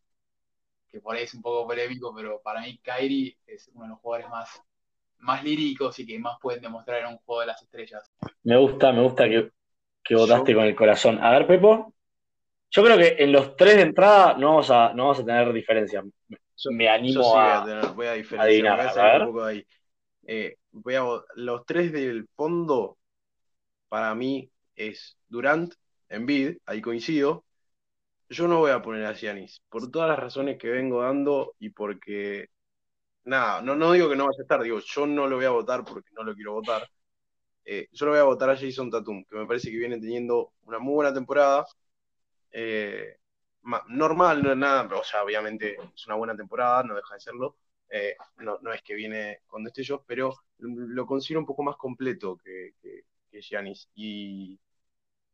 que 0.89 0.99
por 0.99 1.15
ahí 1.15 1.23
es 1.23 1.33
un 1.33 1.41
poco 1.41 1.67
polémico, 1.67 2.13
pero 2.15 2.41
para 2.41 2.61
mí 2.61 2.77
Kairi 2.79 3.37
es 3.45 3.69
uno 3.73 3.83
de 3.83 3.89
los 3.89 3.99
jugadores 3.99 4.29
más, 4.29 4.61
más 5.19 5.43
líricos 5.43 5.97
y 5.99 6.05
que 6.05 6.19
más 6.19 6.37
pueden 6.41 6.61
demostrar 6.61 7.01
en 7.01 7.07
un 7.07 7.17
juego 7.19 7.41
de 7.41 7.47
las 7.47 7.61
estrellas. 7.61 8.11
Me 8.43 8.57
gusta, 8.57 8.91
me 8.91 9.03
gusta 9.03 9.29
que, 9.29 9.51
que 10.03 10.15
votaste 10.15 10.53
con 10.53 10.65
el 10.65 10.75
corazón. 10.75 11.23
A 11.23 11.31
ver, 11.31 11.47
Pepo. 11.47 11.93
Yo 12.69 12.83
creo 12.83 12.97
que 12.97 13.15
en 13.19 13.31
los 13.31 13.55
tres 13.55 13.75
de 13.75 13.81
entrada 13.83 14.35
no 14.37 14.49
vamos 14.49 14.69
a, 14.71 14.93
no 14.93 15.03
vamos 15.03 15.19
a 15.19 15.25
tener 15.25 15.51
diferencia. 15.53 16.03
Me 16.71 16.89
animo 16.89 17.37
a, 17.37 17.91
voy 17.93 18.07
a, 18.07 18.13
diferenciar, 18.13 18.79
a, 18.79 19.25
un 19.25 19.27
poco 19.27 19.43
ahí. 19.45 19.65
Eh, 20.25 20.57
voy 20.71 20.95
a, 20.95 21.03
los 21.35 21.65
tres 21.65 21.91
del 21.91 22.27
fondo, 22.35 22.97
para 23.87 24.13
mí, 24.15 24.51
es 24.75 25.17
Durant, 25.27 25.73
Envid, 26.09 26.57
ahí 26.65 26.81
coincido. 26.81 27.45
Yo 28.29 28.47
no 28.47 28.59
voy 28.59 28.71
a 28.71 28.81
poner 28.81 29.05
a 29.05 29.13
Giannis, 29.13 29.61
por 29.69 29.89
todas 29.89 30.09
las 30.09 30.19
razones 30.19 30.57
que 30.57 30.69
vengo 30.69 31.01
dando 31.01 31.53
y 31.59 31.69
porque, 31.69 32.47
nada, 33.23 33.61
no, 33.61 33.75
no 33.75 33.93
digo 33.93 34.09
que 34.09 34.17
no 34.17 34.25
vaya 34.25 34.39
a 34.39 34.41
estar, 34.41 34.61
digo, 34.61 34.79
yo 34.79 35.07
no 35.07 35.27
lo 35.27 35.37
voy 35.37 35.45
a 35.45 35.51
votar 35.51 35.85
porque 35.85 36.09
no 36.13 36.23
lo 36.23 36.35
quiero 36.35 36.53
votar. 36.53 36.85
Eh, 37.63 37.87
yo 37.91 38.05
lo 38.05 38.13
voy 38.13 38.21
a 38.21 38.23
votar 38.23 38.49
a 38.49 38.57
Jason 38.57 38.89
Tatum, 38.89 39.23
que 39.25 39.37
me 39.37 39.45
parece 39.45 39.69
que 39.69 39.77
viene 39.77 39.99
teniendo 39.99 40.53
una 40.63 40.79
muy 40.79 40.95
buena 40.95 41.13
temporada. 41.13 41.65
Eh, 42.51 43.17
normal, 43.89 44.43
no 44.43 44.51
es 44.51 44.57
nada, 44.57 44.87
o 44.95 45.03
sea, 45.03 45.23
obviamente 45.23 45.77
es 45.95 46.05
una 46.07 46.15
buena 46.15 46.35
temporada, 46.35 46.83
no 46.83 46.95
deja 46.95 47.15
de 47.15 47.19
serlo. 47.19 47.57
Eh, 47.89 48.15
no, 48.37 48.59
no, 48.61 48.73
es 48.73 48.81
que 48.81 48.95
viene 48.95 49.41
con 49.47 49.63
destellos, 49.63 50.01
pero 50.05 50.33
lo 50.57 51.05
considero 51.05 51.39
un 51.39 51.45
poco 51.45 51.63
más 51.63 51.77
completo 51.77 52.37
que, 52.37 52.73
que, 52.81 53.03
Giannis. 53.41 53.89
Y, 53.95 54.59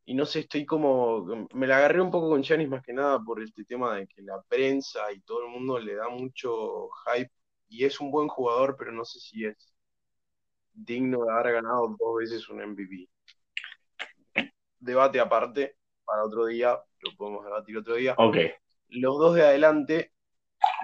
y, 0.05 0.13
no 0.15 0.25
sé, 0.25 0.41
estoy 0.41 0.65
como. 0.65 1.47
Me 1.53 1.67
la 1.67 1.77
agarré 1.77 2.01
un 2.01 2.11
poco 2.11 2.29
con 2.29 2.43
Giannis 2.43 2.69
más 2.69 2.83
que 2.83 2.93
nada 2.93 3.19
por 3.23 3.41
este 3.41 3.63
tema 3.65 3.95
de 3.95 4.07
que 4.07 4.21
la 4.21 4.41
prensa 4.43 5.11
y 5.13 5.21
todo 5.21 5.45
el 5.45 5.51
mundo 5.51 5.79
le 5.79 5.95
da 5.95 6.09
mucho 6.09 6.89
hype. 7.05 7.31
Y 7.69 7.85
es 7.85 7.99
un 8.01 8.11
buen 8.11 8.27
jugador, 8.27 8.75
pero 8.77 8.91
no 8.91 9.05
sé 9.05 9.19
si 9.19 9.45
es 9.45 9.73
digno 10.73 11.25
de 11.25 11.31
haber 11.31 11.53
ganado 11.53 11.95
dos 11.99 12.17
veces 12.19 12.49
un 12.49 12.61
MVP. 12.61 13.09
Debate 14.79 15.19
aparte, 15.19 15.77
para 16.05 16.23
otro 16.25 16.45
día, 16.45 16.79
lo 17.03 17.15
podemos 17.15 17.43
debatir 17.43 17.77
otro 17.77 17.95
día. 17.95 18.15
Ok. 18.17 18.37
Los 18.89 19.17
dos 19.17 19.35
de 19.35 19.43
adelante, 19.43 20.11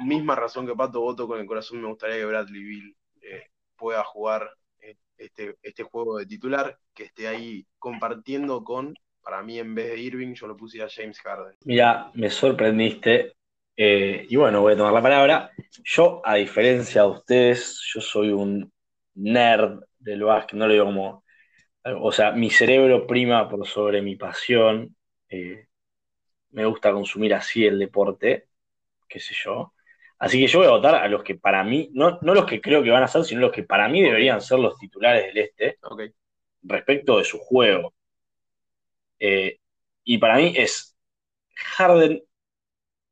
misma 0.03 0.35
razón 0.35 0.65
que 0.65 0.75
Pato, 0.75 1.01
voto 1.01 1.27
con 1.27 1.39
el 1.39 1.45
corazón, 1.45 1.81
me 1.81 1.87
gustaría 1.87 2.17
que 2.17 2.25
Bradley 2.25 2.63
Bill 2.63 2.95
eh, 3.21 3.43
pueda 3.75 4.03
jugar 4.03 4.49
eh, 4.79 4.95
este, 5.17 5.57
este 5.61 5.83
juego 5.83 6.17
de 6.17 6.25
titular, 6.25 6.77
que 6.93 7.05
esté 7.05 7.27
ahí 7.27 7.65
compartiendo 7.77 8.63
con, 8.63 8.95
para 9.21 9.41
mí 9.43 9.59
en 9.59 9.75
vez 9.75 9.89
de 9.91 9.99
Irving, 9.99 10.33
yo 10.33 10.47
lo 10.47 10.57
puse 10.57 10.81
a 10.81 10.89
James 10.89 11.19
Harden. 11.21 11.55
Mira, 11.65 12.11
me 12.15 12.29
sorprendiste. 12.29 13.35
Eh, 13.81 14.25
y 14.27 14.35
bueno, 14.35 14.61
voy 14.61 14.73
a 14.73 14.77
tomar 14.77 14.91
la 14.91 15.01
palabra. 15.01 15.51
Yo, 15.85 16.21
a 16.25 16.35
diferencia 16.35 17.03
de 17.03 17.07
ustedes, 17.07 17.79
yo 17.93 18.01
soy 18.01 18.31
un 18.31 18.71
nerd 19.15 19.79
del 19.97 20.23
básquet, 20.23 20.57
no 20.57 20.67
lo 20.67 20.73
digo 20.73 20.85
como, 20.85 21.23
o 21.83 22.11
sea, 22.11 22.31
mi 22.31 22.49
cerebro 22.49 23.07
prima 23.07 23.47
por 23.47 23.65
sobre 23.65 24.01
mi 24.01 24.15
pasión. 24.15 24.95
Eh, 25.29 25.68
me 26.51 26.65
gusta 26.65 26.91
consumir 26.91 27.33
así 27.33 27.65
el 27.65 27.79
deporte, 27.79 28.47
qué 29.07 29.19
sé 29.19 29.35
yo. 29.35 29.73
Así 30.19 30.39
que 30.39 30.47
yo 30.47 30.59
voy 30.59 30.67
a 30.67 30.71
votar 30.71 30.95
a 30.95 31.07
los 31.07 31.23
que 31.23 31.35
para 31.35 31.63
mí, 31.63 31.89
no, 31.93 32.19
los 32.21 32.45
que 32.45 32.61
creo 32.61 32.83
que 32.83 32.91
van 32.91 33.03
a 33.03 33.07
ser, 33.07 33.23
sino 33.23 33.41
los 33.41 33.51
que 33.51 33.63
para 33.63 33.87
mí 33.89 34.01
deberían 34.01 34.41
ser 34.41 34.59
los 34.59 34.77
titulares 34.77 35.33
del 35.33 35.37
este, 35.37 35.79
respecto 36.63 37.17
de 37.17 37.23
su 37.23 37.39
juego. 37.39 37.93
Eh, 39.19 39.59
y 40.03 40.17
para 40.17 40.37
mí 40.37 40.53
es 40.55 40.97
Harden, 41.55 42.23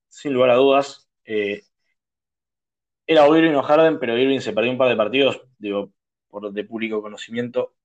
sin 0.10 0.34
lugar 0.34 0.52
a 0.52 0.56
dudas. 0.56 1.10
Eh, 1.26 1.64
era 3.06 3.28
Irving 3.28 3.56
o 3.56 3.64
Harden, 3.64 4.00
pero 4.00 4.18
Irving 4.18 4.40
se 4.40 4.54
perdió 4.54 4.72
un 4.72 4.78
par 4.78 4.90
de 4.90 4.96
partidos, 4.98 5.42
digo, 5.58 5.94
por 6.30 6.52
de 6.52 6.64
público 6.66 7.02
conocimiento. 7.02 7.77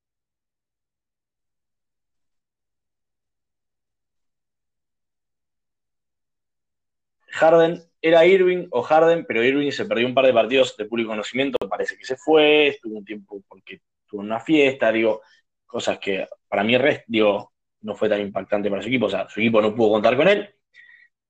Harden 7.43 7.83
era 8.01 8.25
Irving 8.25 8.69
o 8.71 8.83
Harden, 8.83 9.25
pero 9.27 9.43
Irving 9.43 9.73
se 9.73 9.85
perdió 9.85 10.07
un 10.07 10.15
par 10.15 10.27
de 10.27 10.33
partidos 10.33 10.77
de 10.77 10.85
público 10.85 11.11
conocimiento, 11.11 11.59
parece 11.69 11.97
que 11.97 12.05
se 12.05 12.17
fue, 12.17 12.69
estuvo 12.69 12.99
un 12.99 13.05
tiempo 13.05 13.43
porque 13.49 13.81
tuvo 14.07 14.21
una 14.21 14.39
fiesta, 14.39 14.93
digo, 14.93 15.23
cosas 15.67 15.99
que 15.99 16.29
para 16.47 16.63
mí 16.63 16.77
digo, 17.09 17.53
no 17.81 17.97
fue 17.97 18.09
tan 18.09 18.21
impactante 18.21 18.71
para 18.71 18.81
su 18.81 18.89
equipo, 18.89 19.07
o 19.07 19.11
sea, 19.11 19.29
su 19.29 19.41
equipo 19.41 19.61
no 19.61 19.75
pudo 19.75 19.91
contar 19.91 20.17
con 20.17 20.29
él. 20.29 20.55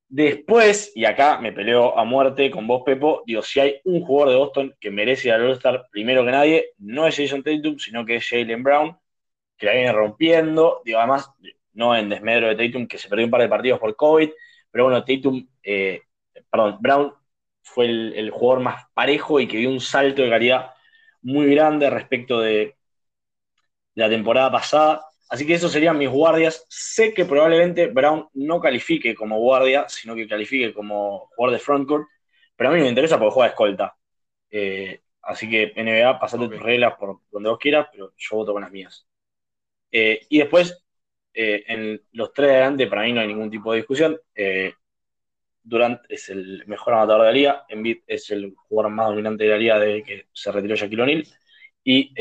Después, 0.07 0.93
y 0.95 1.07
acá 1.07 1.39
me 1.39 1.53
peleo 1.53 1.99
a 1.99 2.05
muerte 2.05 2.51
con 2.51 2.67
vos, 2.67 2.83
Pepo, 2.85 3.23
digo, 3.25 3.41
si 3.41 3.61
hay 3.61 3.81
un 3.85 4.03
jugador 4.03 4.33
de 4.33 4.37
Boston 4.37 4.75
que 4.79 4.91
merece 4.91 5.33
al 5.33 5.47
All-Star 5.47 5.87
primero 5.91 6.25
que 6.27 6.31
nadie, 6.31 6.67
no 6.79 7.07
es 7.07 7.17
Jason 7.17 7.43
Tatum, 7.43 7.79
sino 7.79 8.05
que 8.05 8.17
es 8.17 8.29
Jalen 8.29 8.63
Brown, 8.63 8.99
que 9.57 9.65
la 9.67 9.73
viene 9.73 9.93
rompiendo, 9.93 10.83
digo, 10.85 10.99
además, 10.99 11.31
no 11.73 11.97
en 11.97 12.11
desmedro 12.11 12.49
de 12.49 12.57
Tatum, 12.57 12.87
que 12.87 12.99
se 12.99 13.09
perdió 13.09 13.25
un 13.25 13.31
par 13.31 13.41
de 13.41 13.49
partidos 13.49 13.81
por 13.81 13.97
COVID, 13.97 14.31
pero 14.73 14.85
bueno, 14.85 15.05
Tatum, 15.05 15.47
eh, 15.62 16.03
perdón, 16.51 16.79
Brown 16.81 17.14
fue 17.62 17.87
el, 17.87 18.31
jugador 18.31 18.64
más 18.64 18.87
parejo 18.95 19.41
y 19.41 19.47
que 19.47 19.59
dio 19.59 19.70
un 19.70 19.81
salto 19.81 20.23
de 20.23 20.31
calidad 20.31 20.73
muy 21.23 21.55
grande 21.55 21.91
respecto 21.91 22.41
de, 22.41 22.77
de 23.95 24.03
la 24.03 24.09
temporada 24.09 24.51
pasada. 24.51 25.05
Así 25.29 25.47
que 25.47 25.55
esos 25.55 25.73
serían 25.73 25.99
mis 25.99 26.11
guardias. 26.11 26.66
Sé 26.68 27.14
que 27.14 27.25
probablemente 27.25 27.87
Brown 27.87 28.29
no 28.35 28.61
califique 28.61 29.14
como 29.14 29.39
guardia, 29.39 29.87
sino 29.89 30.14
que 30.14 30.29
califique 30.29 30.75
como 30.75 31.31
jugador 31.37 31.55
de 31.55 31.64
frontcourt, 31.64 32.09
pero 32.57 32.70
a 32.70 32.73
mí 32.75 32.81
me 32.81 32.89
interesa 32.89 33.18
porque 33.18 33.35
juega 33.35 33.51
escolta. 33.51 33.97
Eh, 34.51 35.03
así 35.23 35.49
que 35.49 35.73
NBA, 35.77 36.18
pasate 36.18 36.49
tus 36.49 36.61
reglas 36.61 36.95
por 36.99 37.20
donde 37.31 37.49
vos 37.51 37.59
quieras, 37.59 37.89
pero 37.93 38.12
yo 38.16 38.37
voto 38.37 38.53
con 38.53 38.62
las 38.62 38.70
mías. 38.70 39.07
Eh, 39.91 40.27
y 40.29 40.39
después, 40.39 40.82
eh, 41.35 41.64
en 41.66 42.03
los 42.12 42.33
tres 42.33 42.49
de 42.49 42.55
adelante, 42.57 42.87
para 42.87 43.03
mí 43.03 43.12
no 43.12 43.20
hay 43.20 43.28
ningún 43.28 43.51
tipo 43.51 43.72
de 43.72 43.78
discusión. 43.78 44.18
Durant 45.64 46.01
es 46.09 46.28
el 46.28 46.64
mejor 46.66 46.95
anotador 46.95 47.22
de 47.22 47.26
la 47.26 47.33
liga, 47.33 47.64
Embiid 47.68 47.99
es 48.07 48.30
el 48.30 48.55
jugador 48.68 48.93
más 48.93 49.09
dominante 49.09 49.45
de 49.45 49.51
la 49.51 49.57
liga 49.59 49.78
desde 49.78 50.03
que 50.03 50.26
se 50.33 50.51
retiró 50.53 50.74
Shaquille 50.74 51.03
O'Neal, 51.03 51.26
y 51.85 52.12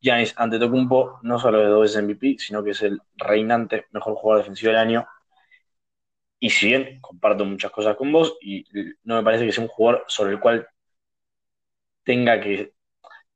Giannis 0.00 0.34
Antetokounmpo 0.36 1.20
no 1.22 1.38
solo 1.38 1.62
es 1.62 1.68
dos 1.68 1.82
veces 1.82 2.02
MVP, 2.02 2.36
sino 2.38 2.62
que 2.64 2.70
es 2.70 2.82
el 2.82 3.00
reinante 3.16 3.86
mejor 3.92 4.14
jugador 4.14 4.42
defensivo 4.42 4.70
del 4.72 4.80
año. 4.80 5.06
Y 6.40 6.48
si 6.50 6.68
bien 6.68 6.98
comparto 7.02 7.44
muchas 7.44 7.70
cosas 7.70 7.94
con 7.96 8.10
vos, 8.12 8.38
y 8.40 8.64
no 9.04 9.16
me 9.16 9.22
parece 9.22 9.44
que 9.46 9.52
sea 9.52 9.64
un 9.64 9.68
jugador 9.68 10.04
sobre 10.08 10.32
el 10.32 10.40
cual 10.40 10.66
tenga 12.04 12.40
que, 12.40 12.72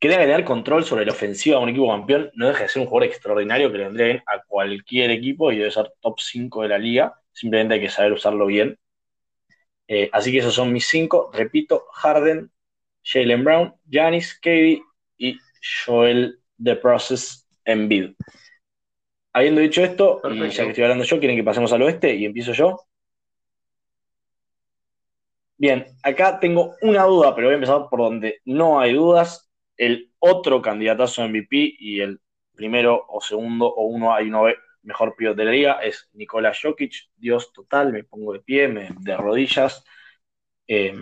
que 0.00 0.08
tenga 0.08 0.22
que 0.22 0.28
tener 0.28 0.44
control 0.44 0.84
sobre 0.84 1.04
la 1.04 1.12
ofensiva 1.12 1.58
de 1.58 1.62
un 1.62 1.68
equipo 1.68 1.90
campeón, 1.90 2.30
no 2.34 2.48
deja 2.48 2.62
de 2.62 2.68
ser 2.70 2.80
un 2.80 2.88
jugador 2.88 3.10
extraordinario 3.10 3.70
que 3.70 3.78
le 3.78 3.84
vendría 3.84 4.06
bien 4.06 4.22
a 4.26 4.42
cualquier 4.42 5.10
equipo 5.10 5.52
y 5.52 5.58
debe 5.58 5.70
ser 5.70 5.92
top 6.00 6.18
5 6.18 6.62
de 6.62 6.68
la 6.68 6.78
liga. 6.78 7.14
Simplemente 7.32 7.74
hay 7.74 7.80
que 7.80 7.90
saber 7.90 8.12
usarlo 8.12 8.46
bien. 8.46 8.78
Eh, 9.86 10.08
así 10.12 10.32
que 10.32 10.38
esos 10.38 10.54
son 10.54 10.72
mis 10.72 10.86
cinco. 10.86 11.30
Repito, 11.34 11.84
Harden, 11.92 12.50
Jalen 13.02 13.44
Brown, 13.44 13.74
Giannis, 13.86 14.34
Katie 14.34 14.82
y 15.18 15.36
Joel 15.84 16.38
The 16.62 16.76
Process 16.76 17.46
Embiid. 17.64 18.12
Habiendo 19.32 19.60
dicho 19.60 19.82
esto, 19.82 20.22
y 20.30 20.48
ya 20.50 20.64
que 20.64 20.70
estoy 20.70 20.84
hablando 20.84 21.04
yo, 21.04 21.18
¿quieren 21.18 21.36
que 21.36 21.44
pasemos 21.44 21.72
al 21.72 21.82
oeste 21.82 22.14
y 22.14 22.24
empiezo 22.24 22.52
yo? 22.52 22.78
Bien, 25.58 25.86
acá 26.02 26.40
tengo 26.40 26.74
una 26.80 27.04
duda, 27.04 27.34
pero 27.34 27.48
voy 27.48 27.52
a 27.52 27.56
empezar 27.56 27.86
por 27.90 28.00
donde 28.00 28.40
no 28.46 28.80
hay 28.80 28.94
dudas. 28.94 29.49
El 29.80 30.12
otro 30.18 30.60
candidatazo 30.60 31.26
MVP 31.26 31.76
y 31.78 32.00
el 32.00 32.20
primero 32.54 33.06
o 33.08 33.22
segundo 33.22 33.66
o 33.66 33.84
uno 33.84 34.12
hay 34.12 34.28
uno 34.28 34.44
mejor 34.82 35.16
pivote 35.16 35.38
de 35.40 35.44
la 35.46 35.50
liga 35.52 35.72
es 35.82 36.10
Nikola 36.12 36.52
Jokic, 36.52 36.92
Dios 37.16 37.50
total, 37.50 37.90
me 37.90 38.04
pongo 38.04 38.34
de 38.34 38.40
pie, 38.40 38.68
me, 38.68 38.90
de 39.00 39.16
rodillas, 39.16 39.82
eh, 40.68 40.94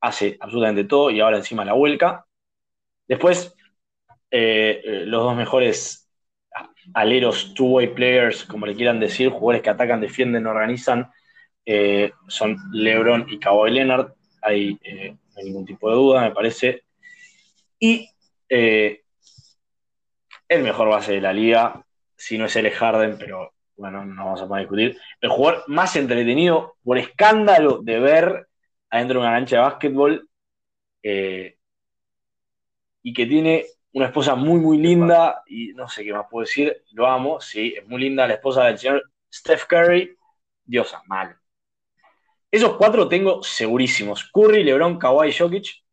hace 0.00 0.36
absolutamente 0.38 0.84
todo 0.84 1.10
y 1.10 1.18
ahora 1.18 1.38
encima 1.38 1.64
la 1.64 1.72
vuelca. 1.72 2.24
Después, 3.08 3.52
eh, 4.30 4.80
eh, 4.84 5.06
los 5.06 5.24
dos 5.24 5.36
mejores 5.36 6.08
aleros, 6.94 7.52
two-way 7.54 7.88
players, 7.94 8.44
como 8.44 8.64
le 8.64 8.76
quieran 8.76 9.00
decir, 9.00 9.30
jugadores 9.30 9.62
que 9.62 9.70
atacan, 9.70 10.00
defienden, 10.00 10.46
organizan, 10.46 11.10
eh, 11.66 12.12
son 12.28 12.58
LeBron 12.70 13.26
y 13.28 13.40
Kawhi 13.40 13.72
Leonard. 13.72 14.06
No 14.06 14.48
hay 14.48 14.78
ningún 15.42 15.64
tipo 15.66 15.90
de 15.90 15.96
duda, 15.96 16.20
me 16.22 16.30
parece. 16.30 16.84
Y 17.80 18.08
el 18.50 19.02
mejor 20.62 20.88
base 20.88 21.12
de 21.12 21.20
la 21.20 21.32
liga, 21.32 21.84
si 22.16 22.36
no 22.36 22.46
es 22.46 22.56
el 22.56 22.70
Harden, 22.70 23.16
pero 23.18 23.54
bueno, 23.76 24.04
no 24.04 24.24
vamos 24.26 24.42
a 24.42 24.58
discutir. 24.58 24.98
El 25.20 25.30
jugador 25.30 25.64
más 25.68 25.96
entretenido 25.96 26.76
por 26.82 26.98
escándalo 26.98 27.80
de 27.82 27.98
ver 28.00 28.48
adentro 28.90 29.20
de 29.20 29.26
una 29.26 29.36
cancha 29.36 29.56
de 29.56 29.62
básquetbol 29.62 30.28
y 33.02 33.12
que 33.14 33.26
tiene 33.26 33.64
una 33.92 34.06
esposa 34.06 34.34
muy, 34.34 34.60
muy 34.60 34.78
linda 34.78 35.42
y 35.46 35.72
no 35.72 35.88
sé 35.88 36.04
qué 36.04 36.12
más 36.12 36.26
puedo 36.30 36.44
decir, 36.44 36.84
lo 36.92 37.06
amo, 37.06 37.40
sí, 37.40 37.74
es 37.76 37.86
muy 37.88 38.00
linda 38.00 38.26
la 38.26 38.34
esposa 38.34 38.64
del 38.64 38.78
señor 38.78 39.10
Steph 39.32 39.64
Curry, 39.66 40.16
Diosa, 40.64 41.02
mal. 41.06 41.36
Esos 42.50 42.76
cuatro 42.76 43.08
tengo 43.08 43.42
segurísimos. 43.42 44.28
Curry, 44.32 44.64
LeBron, 44.64 44.98
Kawhi, 44.98 45.32
Jokic. 45.32 45.84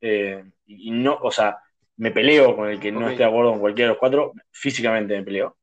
Eh, 0.00 0.42
y 0.66 0.90
no, 0.90 1.18
o 1.22 1.30
sea, 1.30 1.58
me 1.98 2.12
peleo 2.12 2.56
con 2.56 2.68
el 2.68 2.80
que 2.80 2.90
no 2.90 3.08
esté 3.08 3.24
de 3.24 3.28
acuerdo 3.28 3.50
con 3.50 3.60
cualquiera 3.60 3.88
de 3.88 3.94
los 3.94 3.98
cuatro. 3.98 4.32
Físicamente 4.50 5.16
me 5.16 5.22
peleo. 5.24 5.56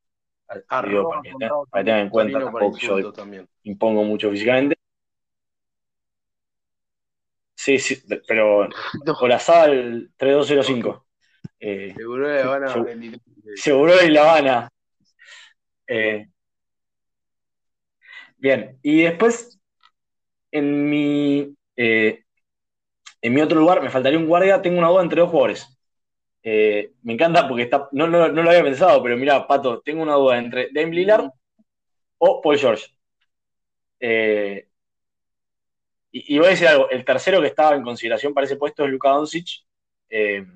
para, 0.46 1.22
que 1.22 1.84
tengan 1.84 2.00
en 2.00 2.08
cuenta, 2.10 2.38
tampoco 2.38 2.78
yo 2.78 3.12
impongo 3.64 4.04
mucho 4.04 4.30
físicamente. 4.30 4.76
Sí, 7.54 7.78
sí, 7.78 8.00
pero 8.28 8.68
con 9.18 9.28
la 9.28 9.38
SAL 9.38 10.10
3205. 10.16 11.06
Eh, 11.58 11.94
seguro 11.96 12.28
de 12.28 12.44
La 12.44 12.44
Habana. 12.44 12.86
Seguro 13.56 13.96
de 13.96 14.10
La 14.10 14.20
Habana. 14.22 14.68
Eh, 15.88 16.28
bien, 18.36 18.78
y 18.82 19.02
después 19.02 19.58
en 20.50 20.90
mi, 20.90 21.56
eh, 21.76 22.24
en 23.22 23.34
mi 23.34 23.40
otro 23.40 23.58
lugar 23.58 23.82
me 23.82 23.90
faltaría 23.90 24.18
un 24.18 24.26
guardia. 24.26 24.60
Tengo 24.60 24.78
una 24.78 24.88
duda 24.88 25.02
entre 25.02 25.20
dos 25.20 25.30
jugadores. 25.30 25.75
Me 27.02 27.12
encanta 27.12 27.48
porque 27.48 27.64
está, 27.64 27.88
no, 27.92 28.06
no, 28.06 28.28
lo 28.28 28.50
había 28.50 28.62
pensado, 28.62 29.02
pero 29.02 29.16
mira, 29.16 29.46
Pato, 29.46 29.80
tengo 29.82 30.02
una 30.02 30.14
duda 30.14 30.38
entre 30.38 30.68
Dame 30.72 30.94
Lillard 30.94 31.28
o 32.18 32.40
Paul 32.40 32.58
George. 32.58 32.86
Y, 36.18 36.38
voy 36.38 36.46
a 36.46 36.50
decir 36.50 36.68
algo, 36.68 36.88
el 36.90 37.04
tercero 37.04 37.40
que 37.40 37.48
estaba 37.48 37.76
en 37.76 37.82
consideración 37.82 38.32
para 38.32 38.46
ese 38.46 38.56
puesto 38.56 38.84
es 38.84 38.90
Luka 38.90 39.10
Doncic, 39.10 39.64
eh, 40.08 40.46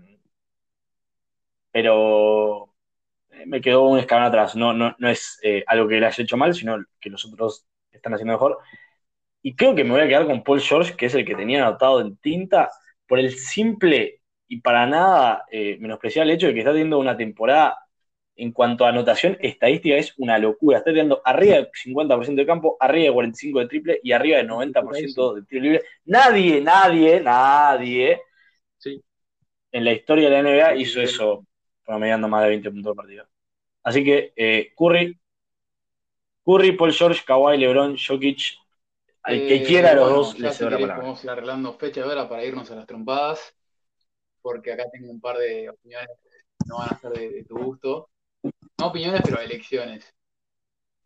pero 1.70 2.74
me 3.46 3.60
quedó 3.60 3.82
un 3.82 3.98
escalón 3.98 4.24
atrás. 4.24 4.56
No, 4.56 4.72
no, 4.72 4.94
no 4.98 5.08
es 5.10 5.38
eh, 5.42 5.64
algo 5.66 5.88
que 5.88 6.00
le 6.00 6.06
haya 6.06 6.22
hecho 6.22 6.36
mal, 6.36 6.54
sino 6.54 6.78
que 7.00 7.10
los 7.10 7.24
otros 7.26 7.66
están 7.90 8.14
haciendo 8.14 8.32
mejor. 8.32 8.58
Y 9.42 9.54
creo 9.56 9.74
que 9.74 9.84
me 9.84 9.90
voy 9.90 10.02
a 10.02 10.08
quedar 10.08 10.26
con 10.26 10.42
Paul 10.42 10.60
George, 10.60 10.96
que 10.96 11.06
es 11.06 11.14
el 11.14 11.24
que 11.24 11.34
tenía 11.34 11.66
anotado 11.66 12.00
en 12.00 12.16
tinta, 12.16 12.70
por 13.06 13.18
el 13.18 13.32
simple 13.36 14.19
y 14.50 14.60
para 14.60 14.84
nada 14.84 15.44
eh, 15.48 15.78
menospreciar 15.78 16.26
el 16.26 16.32
hecho 16.32 16.48
de 16.48 16.54
que 16.54 16.58
está 16.58 16.72
teniendo 16.72 16.98
una 16.98 17.16
temporada 17.16 17.78
en 18.34 18.50
cuanto 18.50 18.84
a 18.84 18.88
anotación 18.88 19.38
estadística 19.40 19.94
es 19.94 20.12
una 20.18 20.38
locura. 20.38 20.78
Está 20.78 20.90
tirando 20.90 21.22
arriba 21.24 21.54
del 21.54 21.70
50% 21.70 22.34
de 22.34 22.46
campo, 22.46 22.76
arriba 22.80 23.04
del 23.04 23.30
45% 23.32 23.58
de 23.60 23.68
triple 23.68 24.00
y 24.02 24.10
arriba 24.10 24.38
del 24.38 24.48
90% 24.48 25.34
de 25.34 25.42
tiro 25.42 25.62
libre. 25.62 25.82
Nadie, 26.06 26.60
nadie, 26.60 27.20
nadie 27.20 28.20
en 29.72 29.84
la 29.84 29.92
historia 29.92 30.28
de 30.28 30.42
la 30.42 30.50
NBA 30.50 30.76
hizo 30.76 31.00
eso 31.00 31.46
promediando 31.84 32.26
más 32.26 32.42
de 32.42 32.48
20 32.48 32.70
puntos 32.72 32.90
por 32.90 33.04
partido. 33.04 33.28
Así 33.84 34.02
que 34.02 34.32
eh, 34.34 34.72
Curry, 34.76 35.16
Curry, 36.44 36.72
Paul 36.72 36.92
George, 36.92 37.22
Kawhi, 37.24 37.56
LeBron, 37.56 37.96
Jokic, 37.96 38.56
al 39.22 39.36
que 39.36 39.56
eh, 39.56 39.64
quiera 39.64 39.94
los 39.94 40.10
dos 40.10 40.38
les 40.40 40.56
si 40.56 40.64
la 40.64 40.70
palabra. 40.70 40.96
Vamos 40.96 41.20
a 41.20 41.24
ir 41.24 41.30
arreglando 41.30 41.72
fecha 41.74 42.00
de 42.02 42.08
hora 42.08 42.28
para 42.28 42.44
irnos 42.44 42.68
a 42.70 42.74
las 42.74 42.86
trompadas, 42.86 43.54
porque 44.42 44.72
acá 44.72 44.84
tengo 44.90 45.10
un 45.10 45.20
par 45.20 45.38
de 45.38 45.68
opiniones 45.70 46.08
que 46.22 46.68
no 46.68 46.78
van 46.78 46.88
a 46.90 46.98
ser 46.98 47.12
de 47.12 47.44
tu 47.44 47.58
gusto. 47.58 48.10
No 48.78 48.88
opiniones, 48.88 49.22
pero 49.24 49.40
elecciones. 49.40 50.14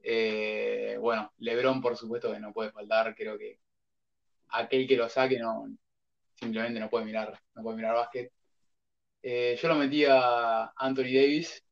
Eh, 0.03 0.97
bueno, 1.01 1.33
Lebron, 1.39 1.81
por 1.81 1.97
supuesto 1.97 2.33
que 2.33 2.41
no 2.41 2.53
puede 2.53 2.71
faltar. 2.73 3.15
Creo 3.15 3.39
que 3.39 3.59
aquel 4.51 4.87
que 4.87 4.97
lo 4.97 5.09
saque 5.09 5.39
no 5.39 5.67
simplemente 6.35 6.81
no 6.81 6.91
puede 6.91 7.05
mirar, 7.05 7.41
no 7.55 7.63
puede 7.63 7.77
mirar 7.77 7.95
básquet. 7.95 8.33
Eh, 9.23 9.59
yo 9.61 9.69
lo 9.69 9.77
metí 9.77 10.05
a 10.07 10.73
Anthony 10.77 11.15
Davis, 11.15 11.65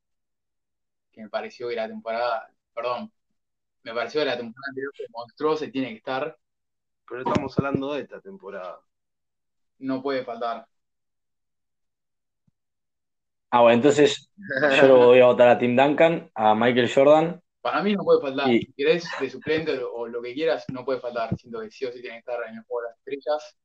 que 1.13 1.23
me 1.23 1.29
pareció 1.29 1.69
que 1.69 1.77
la 1.77 1.89
temporada, 1.89 2.51
perdón, 2.75 3.13
me 3.83 3.95
pareció 3.95 4.21
que 4.23 4.27
la 4.27 4.37
temporada 4.37 4.71
anterior 4.71 4.93
fue 4.97 5.07
monstruosa 5.11 5.65
y 5.67 5.73
tiene 5.73 5.91
que 5.91 5.97
estar. 5.97 6.39
Pero 7.09 7.23
estamos 7.23 7.59
hablando 7.59 7.95
de 7.95 8.03
esta 8.03 8.21
temporada. 8.21 8.81
No 9.79 10.03
puede 10.03 10.25
faltar. 10.25 10.67
Ah, 13.55 13.61
bueno, 13.61 13.77
entonces 13.77 14.31
yo 14.81 14.89
lo 14.89 14.97
voy 15.09 15.21
a 15.21 15.27
votar 15.27 15.51
a 15.51 15.59
Tim 15.59 15.77
Duncan, 15.77 16.31
a 16.35 16.55
Michael 16.55 16.91
Jordan. 16.91 17.39
Para 17.61 17.83
mí 17.83 17.95
no 17.95 18.03
puede 18.03 18.23
faltar. 18.23 18.49
Si 18.49 18.73
querés 18.73 19.07
de 19.21 19.29
suplente 19.29 19.79
o, 19.79 20.09
lo 20.09 20.23
que 20.23 20.33
quieras, 20.33 20.65
no 20.73 20.87
puede 20.87 21.01
faltar. 21.01 21.37
Siento 21.37 21.61
que 21.61 21.71
sí 21.71 21.85
o 21.85 21.93
sí 21.93 22.01
tiene 22.01 22.17
que 22.17 22.21
estar 22.21 22.41
en 22.49 22.57
el 22.57 22.65
juego 22.65 22.81
de 22.81 22.89
las 22.89 22.99
estrellas. 22.99 23.59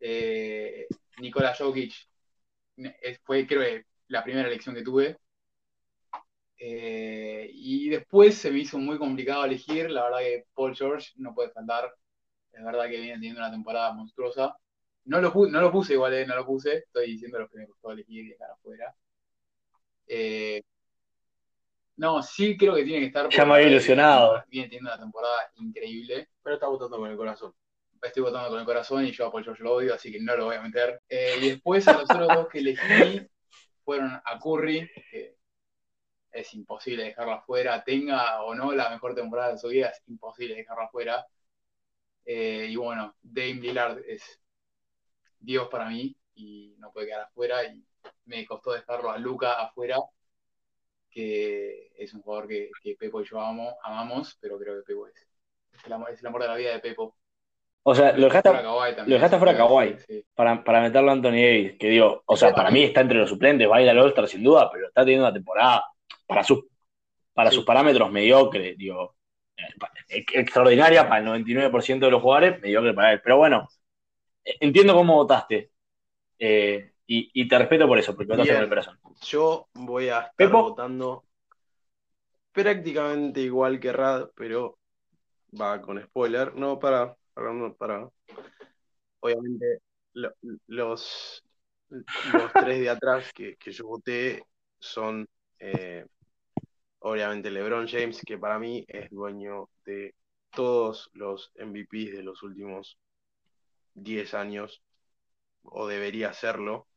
Eh, 0.00 0.86
Nikola 1.18 1.54
Jokic 1.54 1.92
fue, 3.24 3.46
creo 3.46 3.60
que, 3.60 3.84
la 4.08 4.24
primera 4.24 4.48
elección 4.48 4.74
que 4.74 4.82
tuve. 4.82 5.18
Eh, 6.56 7.50
y 7.52 7.90
después 7.90 8.38
se 8.38 8.50
me 8.50 8.60
hizo 8.60 8.78
muy 8.78 8.96
complicado 8.96 9.44
elegir. 9.44 9.90
La 9.90 10.04
verdad 10.04 10.20
que 10.20 10.46
Paul 10.54 10.74
George 10.74 11.10
no 11.16 11.34
puede 11.34 11.50
faltar. 11.50 11.94
Es 12.52 12.64
verdad 12.64 12.84
que 12.84 13.00
viene 13.00 13.16
teniendo 13.16 13.40
una 13.40 13.50
temporada 13.50 13.92
monstruosa. 13.92 14.56
No 15.06 15.20
lo, 15.20 15.32
no 15.32 15.60
lo 15.60 15.70
puse 15.70 15.94
igual, 15.94 16.14
eh, 16.14 16.26
no 16.26 16.34
lo 16.34 16.46
puse. 16.46 16.78
Estoy 16.78 17.12
diciendo 17.12 17.38
lo 17.38 17.48
que 17.48 17.58
me 17.58 17.66
costó 17.66 17.90
elegir 17.90 18.24
y 18.24 18.28
dejar 18.30 18.50
afuera. 18.52 18.94
Eh, 20.06 20.62
no, 21.96 22.22
sí 22.22 22.56
creo 22.56 22.74
que 22.74 22.84
tiene 22.84 23.00
que 23.00 23.06
estar. 23.06 23.28
Ya 23.28 23.44
me 23.44 23.54
había 23.54 23.68
ilusionado. 23.68 24.42
Viene 24.48 24.68
teniendo 24.68 24.90
una 24.90 25.00
temporada 25.00 25.50
increíble. 25.56 26.28
Pero 26.42 26.54
está 26.54 26.68
votando 26.68 26.96
con 26.96 27.10
el 27.10 27.16
corazón. 27.16 27.54
Estoy 28.02 28.22
votando 28.22 28.48
con 28.48 28.58
el 28.58 28.64
corazón 28.66 29.04
y 29.06 29.12
yo 29.12 29.26
a 29.26 29.32
Paul 29.32 29.44
George 29.44 29.62
lo 29.62 29.74
odio, 29.74 29.94
así 29.94 30.12
que 30.12 30.20
no 30.20 30.36
lo 30.36 30.46
voy 30.46 30.56
a 30.56 30.62
meter. 30.62 31.00
Eh, 31.08 31.36
y 31.40 31.48
después 31.50 31.86
a 31.88 31.92
los 31.92 32.02
otros 32.02 32.28
dos 32.28 32.48
que 32.48 32.58
elegí 32.58 33.26
fueron 33.84 34.10
a 34.12 34.38
Curry, 34.38 34.90
que 35.10 35.36
es 36.32 36.54
imposible 36.54 37.04
dejarlo 37.04 37.32
afuera. 37.32 37.82
Tenga 37.84 38.42
o 38.42 38.54
no 38.54 38.72
la 38.72 38.90
mejor 38.90 39.14
temporada 39.14 39.52
de 39.52 39.58
su 39.58 39.68
vida, 39.68 39.88
es 39.88 40.02
imposible 40.06 40.54
dejarlo 40.54 40.84
afuera. 40.84 41.26
y 42.26 42.74
bueno, 42.76 43.14
Dame 43.22 43.54
Lillard 43.54 43.98
es 44.06 44.43
Dios 45.44 45.68
para 45.68 45.88
mí 45.88 46.16
y 46.34 46.74
no 46.78 46.92
puede 46.92 47.08
quedar 47.08 47.22
afuera 47.22 47.64
y 47.64 47.82
me 48.26 48.44
costó 48.46 48.72
dejarlo 48.72 49.10
a 49.10 49.18
Luca 49.18 49.54
afuera, 49.54 49.98
que 51.10 51.92
es 51.96 52.12
un 52.14 52.22
jugador 52.22 52.48
que, 52.48 52.96
Pepo 52.98 53.20
y 53.20 53.24
yo 53.24 53.40
amo, 53.40 53.76
amamos, 53.82 54.36
pero 54.40 54.58
creo 54.58 54.76
que 54.76 54.82
Pepo 54.82 55.06
es, 55.06 55.14
es, 55.72 55.86
el 55.86 55.92
amor, 55.92 56.42
de 56.42 56.48
la 56.48 56.56
vida 56.56 56.72
de 56.72 56.80
Pepo. 56.80 57.16
O 57.86 57.94
sea, 57.94 58.16
lo 58.16 58.24
dejaste, 58.24 58.50
lo 58.50 59.14
dejaste 59.14 59.38
fuera 59.38 59.56
Kawhi 59.56 59.96
para, 60.34 60.64
para 60.64 60.80
meterlo 60.80 61.10
a 61.10 61.12
Anthony 61.12 61.32
Davis, 61.32 61.76
que 61.78 61.88
digo, 61.88 62.22
o 62.24 62.36
sea, 62.36 62.54
para 62.54 62.70
mí 62.70 62.82
está 62.82 63.02
entre 63.02 63.18
los 63.18 63.28
suplentes, 63.28 63.70
va 63.70 63.76
a 63.76 63.82
ir 63.82 63.90
al 63.90 63.98
All-Star 63.98 64.26
sin 64.26 64.42
duda, 64.42 64.70
pero 64.72 64.88
está 64.88 65.02
teniendo 65.02 65.26
una 65.26 65.34
temporada 65.34 65.84
para, 66.26 66.42
sus 66.42 66.64
para 67.34 67.50
sus 67.50 67.64
parámetros 67.64 68.10
mediocre, 68.10 68.74
digo, 68.74 69.16
eh, 70.08 70.24
extraordinaria 70.32 71.08
para 71.08 71.20
el 71.20 71.44
99% 71.44 71.98
de 72.06 72.10
los 72.10 72.22
jugadores, 72.22 72.60
mediocre 72.60 72.94
para 72.94 73.12
él. 73.12 73.20
Pero 73.22 73.36
bueno, 73.36 73.68
entiendo 74.44 74.94
cómo 74.94 75.14
votaste. 75.16 75.70
Eh, 76.38 76.92
y, 77.06 77.48
te 77.48 77.58
respeto 77.58 77.86
por 77.86 77.98
eso, 77.98 78.14
porque 78.14 78.32
votaste 78.32 78.52
con 78.54 78.62
el 78.62 78.68
corazón. 78.68 78.98
Yo 79.22 79.68
voy 79.74 80.08
a 80.08 80.20
estar 80.20 80.50
votando 80.50 81.24
prácticamente 82.52 83.40
igual 83.40 83.78
que 83.78 83.92
Rad, 83.92 84.30
pero 84.34 84.78
va 85.60 85.80
con 85.82 86.02
spoiler. 86.02 86.54
No, 86.54 86.78
para, 86.78 87.14
para, 87.34 87.74
para. 87.74 88.08
Obviamente, 89.20 89.80
los, 90.12 91.44
los 91.88 92.52
tres 92.52 92.80
de 92.80 92.88
atrás 92.88 93.32
que, 93.32 93.56
yo 93.66 93.86
voté 93.86 94.44
son, 94.78 95.28
eh, 95.58 96.06
obviamente, 97.00 97.50
LeBron 97.50 97.86
James, 97.86 98.22
que 98.24 98.38
para 98.38 98.58
mí 98.58 98.84
es 98.88 99.10
dueño 99.10 99.68
de 99.84 100.14
todos 100.50 101.10
los 101.12 101.52
MVPs 101.56 102.12
de 102.12 102.22
los 102.22 102.42
últimos 102.42 102.98
10 103.94 104.34
años, 104.34 104.82
o 105.62 105.86
debería 105.86 106.32
serlo. 106.32 106.88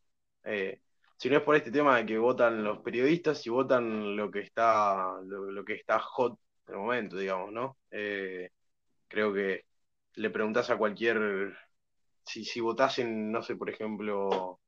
Eh, 0.44 0.82
si 1.18 1.30
no 1.30 1.38
es 1.38 1.44
por 1.44 1.56
este 1.56 1.72
tema 1.72 1.98
de 1.98 2.06
que 2.06 2.18
votan 2.18 2.64
los 2.64 2.80
periodistas 2.80 3.46
y 3.48 3.50
votan 3.50 4.16
lo 4.16 4.32
que 4.32 4.42
está, 4.42 5.20
lo, 5.24 5.66
que 5.66 5.76
está 5.76 6.00
hot 6.00 6.40
en 6.68 6.76
el 6.76 6.80
momento, 6.80 7.18
digamos, 7.18 7.52
¿no? 7.52 7.78
Eh, 7.92 8.52
creo 9.08 9.34
que 9.34 9.66
le 10.16 10.30
preguntas 10.30 10.70
a 10.70 10.78
cualquier, 10.78 11.56
si, 12.26 12.46
si 12.46 12.60
votasen, 12.62 13.32
no 13.32 13.42
sé, 13.44 13.56
por 13.56 13.70
ejemplo, 13.70 14.60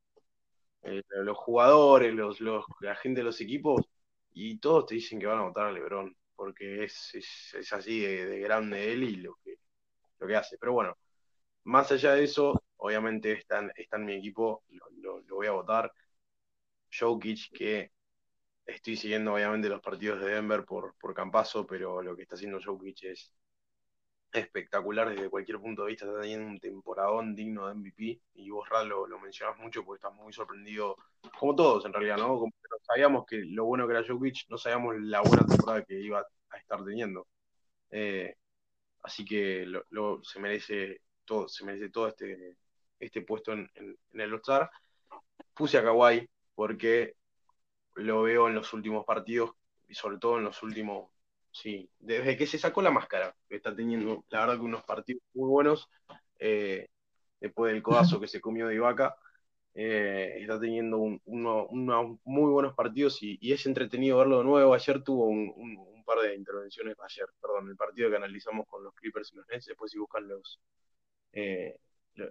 eh, 0.84 1.04
los 1.10 1.38
jugadores, 1.38 2.14
los, 2.14 2.42
los, 2.42 2.66
la 2.82 2.96
gente 2.96 3.22
de 3.22 3.26
los 3.26 3.42
equipos, 3.42 3.86
y 4.34 4.60
todos 4.60 4.86
te 4.88 4.96
dicen 4.96 5.20
que 5.20 5.28
van 5.28 5.40
a 5.40 5.44
votar 5.44 5.68
a 5.68 5.72
Lebron, 5.72 6.16
porque 6.36 6.84
es, 6.86 7.16
es, 7.16 7.74
así 7.74 8.00
de, 8.00 8.40
grande 8.40 8.94
él 8.94 9.04
y 9.04 9.16
lo 9.18 9.36
que, 9.44 9.56
lo 10.20 10.28
que 10.28 10.36
hace. 10.36 10.58
Pero 10.58 10.74
bueno, 10.74 10.98
más 11.64 11.92
allá 11.92 12.14
de 12.14 12.24
eso, 12.24 12.64
obviamente 12.78 13.34
está, 13.34 13.60
en 13.60 14.06
mi 14.06 14.16
equipo, 14.16 14.64
lo, 14.98 15.22
voy 15.30 15.48
a 15.48 15.52
votar. 15.52 15.92
Jokic, 16.92 17.52
que 17.54 17.92
estoy 18.66 18.96
siguiendo 18.98 19.34
obviamente 19.34 19.70
los 19.70 19.82
partidos 19.82 20.20
de 20.22 20.34
Denver 20.34 20.66
por, 20.66 20.96
por 21.00 21.16
pero 21.68 22.02
lo 22.02 22.16
que 22.16 22.24
está 22.24 22.36
haciendo 22.36 22.60
Jokic 22.64 23.04
es 23.04 23.34
espectacular 24.32 25.10
desde 25.10 25.30
cualquier 25.30 25.60
punto 25.60 25.84
de 25.84 25.90
vista. 25.90 26.06
Está 26.06 26.22
teniendo 26.22 26.48
un 26.48 26.60
temporadón 26.60 27.36
digno 27.36 27.68
de 27.68 27.74
MVP 27.76 28.22
y 28.36 28.50
vos, 28.50 28.68
Rad, 28.70 28.86
lo, 28.88 29.08
lo 29.08 29.20
mencionás 29.20 29.58
mucho 29.58 29.84
porque 29.84 30.06
estás 30.06 30.14
muy 30.14 30.34
sorprendido, 30.34 30.96
como 31.40 31.56
todos 31.56 31.86
en 31.86 31.94
realidad, 31.94 32.18
¿no? 32.18 32.46
sabíamos 32.82 33.26
que 33.26 33.38
lo 33.46 33.66
bueno 33.66 33.88
que 33.88 33.94
era 33.94 34.08
Jokic, 34.08 34.50
no 34.50 34.58
sabíamos 34.58 34.96
la 35.00 35.22
buena 35.22 35.46
temporada 35.46 35.84
que 35.84 36.00
iba 36.00 36.26
a 36.50 36.58
estar 36.58 36.84
teniendo. 36.84 37.28
Eh, 37.92 38.36
así 39.04 39.26
que 39.26 39.66
lo, 39.66 40.24
se 40.24 40.40
merece 40.40 41.02
se 41.48 41.66
merece 41.66 41.90
todo 41.90 42.08
este, 42.08 42.58
este 43.00 43.22
puesto 43.22 43.54
en, 43.54 43.70
el 44.14 44.34
All-Star. 44.34 44.70
Puse 45.54 45.78
a 45.78 45.84
Kawhi 45.84 46.28
porque 46.56 47.16
lo 47.96 48.24
veo 48.24 48.48
en 48.48 48.56
los 48.56 48.74
últimos 48.74 49.06
partidos 49.06 49.52
y 49.88 49.96
sobre 49.96 50.18
todo 50.18 50.38
en 50.38 50.44
los 50.44 50.62
últimos, 50.64 51.10
sí, 51.52 51.90
desde 52.00 52.38
que 52.38 52.48
se 52.48 52.58
sacó 52.58 52.82
la 52.82 52.92
máscara, 52.92 53.36
está 53.50 53.76
teniendo, 53.76 54.24
la 54.30 54.42
verdad 54.42 54.56
que 54.56 54.66
unos 54.66 54.84
partidos 54.84 55.24
muy 55.34 55.50
buenos, 55.50 55.90
eh, 56.38 56.88
después 57.40 57.74
del 57.74 57.84
codazo 57.84 58.20
que 58.20 58.28
se 58.28 58.42
comió 58.42 58.68
de 58.68 58.76
Ibaka, 58.76 59.16
eh, 59.74 60.38
está 60.42 60.60
teniendo 60.60 60.98
unos 60.98 61.68
muy 62.24 62.52
buenos 62.52 62.74
partidos 62.74 63.22
y, 63.22 63.38
es 63.52 63.66
entretenido 63.66 64.18
verlo 64.18 64.40
de 64.40 64.44
nuevo. 64.44 64.74
Ayer 64.74 65.04
tuvo 65.04 65.26
un, 65.28 66.04
par 66.06 66.20
de 66.20 66.36
intervenciones, 66.36 66.98
ayer, 67.00 67.28
perdón, 67.40 67.70
el 67.70 67.76
partido 67.76 68.10
que 68.10 68.16
analizamos 68.16 68.68
con 68.68 68.84
los 68.84 68.94
Clippers 68.96 69.32
y 69.32 69.38
los 69.38 69.48
Nets, 69.48 69.68
después 69.68 69.92
si 69.92 70.00
buscan 70.00 70.28
los, 70.28 70.60
eh, 71.34 71.80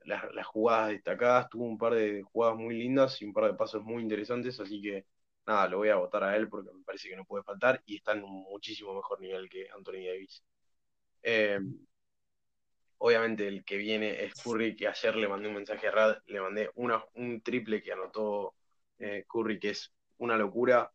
las, 0.04 0.46
jugadas 0.46 0.90
destacadas, 0.90 1.48
tuvo 1.48 1.64
un 1.64 1.78
par 1.78 1.94
de 1.94 2.22
jugadas 2.22 2.56
muy 2.56 2.74
lindas 2.76 3.20
y 3.22 3.24
un 3.24 3.32
par 3.32 3.44
de 3.50 3.54
pasos 3.54 3.82
muy 3.82 4.02
interesantes, 4.02 4.60
así 4.60 4.80
que 4.82 5.06
nada, 5.46 5.68
lo 5.68 5.78
voy 5.78 5.88
a 5.88 5.96
votar 5.96 6.24
a 6.24 6.36
él 6.36 6.48
porque 6.48 6.70
me 6.72 6.84
parece 6.84 7.08
que 7.08 7.16
no 7.16 7.24
puede 7.24 7.44
faltar 7.44 7.82
y 7.86 7.96
está 7.96 8.12
en 8.12 8.24
un 8.24 8.42
muchísimo 8.42 8.94
mejor 8.94 9.20
nivel 9.20 9.48
que 9.48 9.68
Anthony 9.70 10.04
Davis. 10.06 10.42
Eh, 11.22 11.60
obviamente 12.98 13.48
el 13.48 13.64
que 13.64 13.76
viene 13.76 14.24
es 14.24 14.34
Curry, 14.42 14.76
que 14.76 14.88
ayer 14.88 15.16
le 15.16 15.28
mandé 15.28 15.48
un 15.48 15.54
mensaje 15.54 15.88
a 15.88 15.90
Rad, 15.90 16.18
le 16.26 16.40
mandé 16.40 16.70
un 16.74 17.40
triple 17.42 17.82
que 17.82 17.92
anotó 17.92 18.54
eh, 18.98 19.24
Curry, 19.28 19.58
que 19.58 19.70
es 19.70 19.92
una 20.18 20.36
locura. 20.36 20.92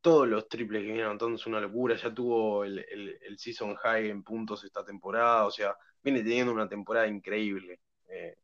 Todos 0.00 0.28
los 0.28 0.48
triples 0.48 0.82
que 0.82 0.92
viene 0.92 1.02
anotando 1.02 1.34
es 1.34 1.46
una 1.46 1.60
locura. 1.60 1.96
Ya 1.96 2.14
tuvo 2.14 2.64
el, 2.64 2.86
season 3.38 3.74
high 3.74 4.08
en 4.08 4.22
puntos 4.22 4.62
esta 4.64 4.84
temporada, 4.84 5.46
o 5.46 5.50
sea, 5.50 5.76
viene 6.06 6.22
teniendo 6.22 6.52
una 6.52 6.68
temporada 6.68 7.08
increíble. 7.08 7.80
Eh, 8.08 8.36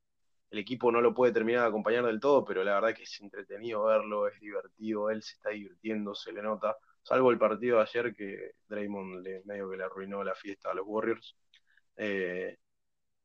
el 0.51 0.59
equipo 0.59 0.91
no 0.91 1.01
lo 1.01 1.15
puede 1.15 1.33
terminar 1.33 1.63
de 1.63 1.69
acompañar 1.69 2.05
del 2.05 2.19
todo, 2.19 2.45
pero 2.45 2.65
la 2.65 2.75
verdad 2.75 2.95
que 2.95 3.05
es 3.05 3.21
entretenido 3.21 3.85
verlo, 3.85 4.27
es 4.27 4.39
divertido, 4.41 5.11
él 5.11 5.23
se 5.23 5.35
está 5.35 5.51
divirtiendo, 5.51 6.13
se 6.15 6.33
le 6.33 6.43
nota. 6.43 6.77
Salvo 7.03 7.31
el 7.31 7.39
partido 7.39 7.77
de 7.77 7.83
ayer 7.83 8.15
que 8.15 8.53
Draymond 8.67 9.23
le, 9.23 9.43
medio 9.45 9.71
que 9.71 9.77
le 9.77 9.85
arruinó 9.85 10.25
la 10.25 10.35
fiesta 10.35 10.71
a 10.71 10.75
los 10.75 10.85
Warriors. 10.87 11.37
Eh, 11.97 12.59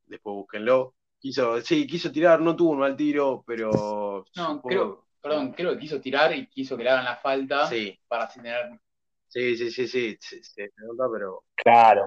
después 0.06 0.34
búsquenlo. 0.34 0.94
Quiso, 1.18 1.60
sí, 1.60 1.84
quiso 1.84 2.12
tirar, 2.12 2.40
no 2.40 2.54
tuvo 2.54 2.70
un 2.70 2.78
mal 2.78 2.96
tiro, 2.96 3.42
pero. 3.44 4.24
No, 4.36 4.62
creo, 4.62 5.08
perdón, 5.20 5.52
creo 5.52 5.72
que 5.72 5.80
quiso 5.80 6.00
tirar 6.00 6.32
y 6.32 6.46
quiso 6.46 6.76
que 6.76 6.84
le 6.84 6.90
hagan 6.90 7.04
la 7.04 7.16
falta 7.16 7.66
sí. 7.66 7.98
para 8.06 8.24
así 8.24 8.40
tener. 8.40 8.78
Sí, 9.26 9.56
sí, 9.56 9.72
sí, 9.72 9.88
sí, 9.88 10.16
se 10.20 10.70
nota, 10.76 11.08
pero. 11.12 11.42
Claro. 11.56 12.06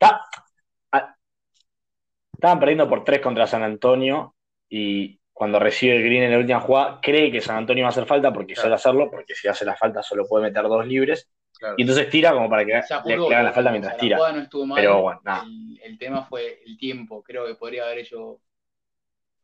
Ah, 0.00 0.24
estaban 2.44 2.60
perdiendo 2.60 2.88
por 2.88 3.04
tres 3.04 3.20
contra 3.20 3.46
San 3.46 3.62
Antonio 3.62 4.34
y 4.68 5.18
cuando 5.32 5.58
recibe 5.58 5.96
el 5.96 6.02
green 6.04 6.24
en 6.24 6.32
la 6.32 6.38
última 6.38 6.60
jugada, 6.60 7.00
cree 7.02 7.32
que 7.32 7.40
San 7.40 7.56
Antonio 7.56 7.82
va 7.82 7.88
a 7.88 7.90
hacer 7.90 8.06
falta 8.06 8.32
porque 8.32 8.54
suele 8.54 8.74
hacerlo, 8.74 9.10
porque 9.10 9.34
si 9.34 9.48
hace 9.48 9.64
la 9.64 9.74
falta 9.74 10.02
solo 10.02 10.26
puede 10.28 10.44
meter 10.44 10.62
dos 10.64 10.86
libres. 10.86 11.28
Y 11.76 11.82
entonces 11.82 12.10
tira 12.10 12.32
como 12.32 12.48
para 12.48 12.64
que 12.64 12.72
le, 13.06 13.14
hagan 13.14 13.44
la 13.44 13.52
falta 13.52 13.70
mientras 13.70 13.96
tira. 13.96 14.18
Pero 14.74 15.02
bueno, 15.02 15.20
nada. 15.24 15.44
El, 15.82 15.98
tema 15.98 16.24
fue 16.24 16.60
el 16.66 16.76
tiempo. 16.76 17.22
Creo 17.22 17.46
que 17.46 17.54
podría 17.54 17.84
haber 17.84 17.98
hecho, 17.98 18.40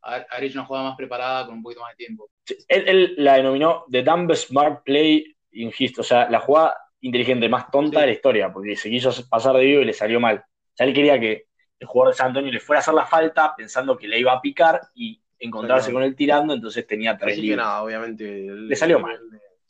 haber, 0.02 0.26
hecho 0.44 0.58
una 0.58 0.66
jugada 0.66 0.88
más 0.90 0.96
preparada 0.96 1.46
con 1.46 1.54
un 1.56 1.62
poquito 1.62 1.80
más 1.80 1.92
de 1.92 2.04
tiempo. 2.04 2.30
Él, 2.68 3.14
la 3.16 3.36
denominó 3.36 3.84
The 3.90 4.02
Dumb 4.02 4.32
Smart 4.34 4.82
Play 4.84 5.34
insisto, 5.52 6.02
O 6.02 6.04
sea, 6.04 6.28
la 6.28 6.40
jugada 6.40 6.76
inteligente 7.00 7.48
más 7.48 7.70
tonta 7.70 8.00
de 8.00 8.06
la 8.06 8.12
historia, 8.12 8.52
porque 8.52 8.76
se 8.76 8.90
quiso 8.90 9.10
pasar 9.28 9.56
de 9.56 9.64
vivo 9.64 9.82
y 9.82 9.86
le 9.86 9.92
salió 9.92 10.20
mal. 10.20 10.36
O 10.38 10.76
sea, 10.76 10.86
él 10.86 10.92
quería 10.92 11.18
que 11.18 11.49
el 11.80 11.86
jugador 11.86 12.12
de 12.12 12.18
San 12.18 12.28
Antonio 12.28 12.52
le 12.52 12.60
fuera 12.60 12.78
a 12.78 12.82
hacer 12.82 12.94
la 12.94 13.06
falta 13.06 13.56
pensando 13.56 13.96
que 13.96 14.06
le 14.06 14.20
iba 14.20 14.32
a 14.32 14.40
picar 14.40 14.80
y 14.94 15.20
encontrarse 15.38 15.92
con 15.92 16.02
él 16.02 16.14
tirando, 16.14 16.52
entonces 16.52 16.86
tenía 16.86 17.16
tres 17.16 17.38
Así 17.38 17.48
que 17.48 17.56
nada, 17.56 17.82
obviamente. 17.82 18.24
Le 18.24 18.76
salió 18.76 19.00
mal. 19.00 19.18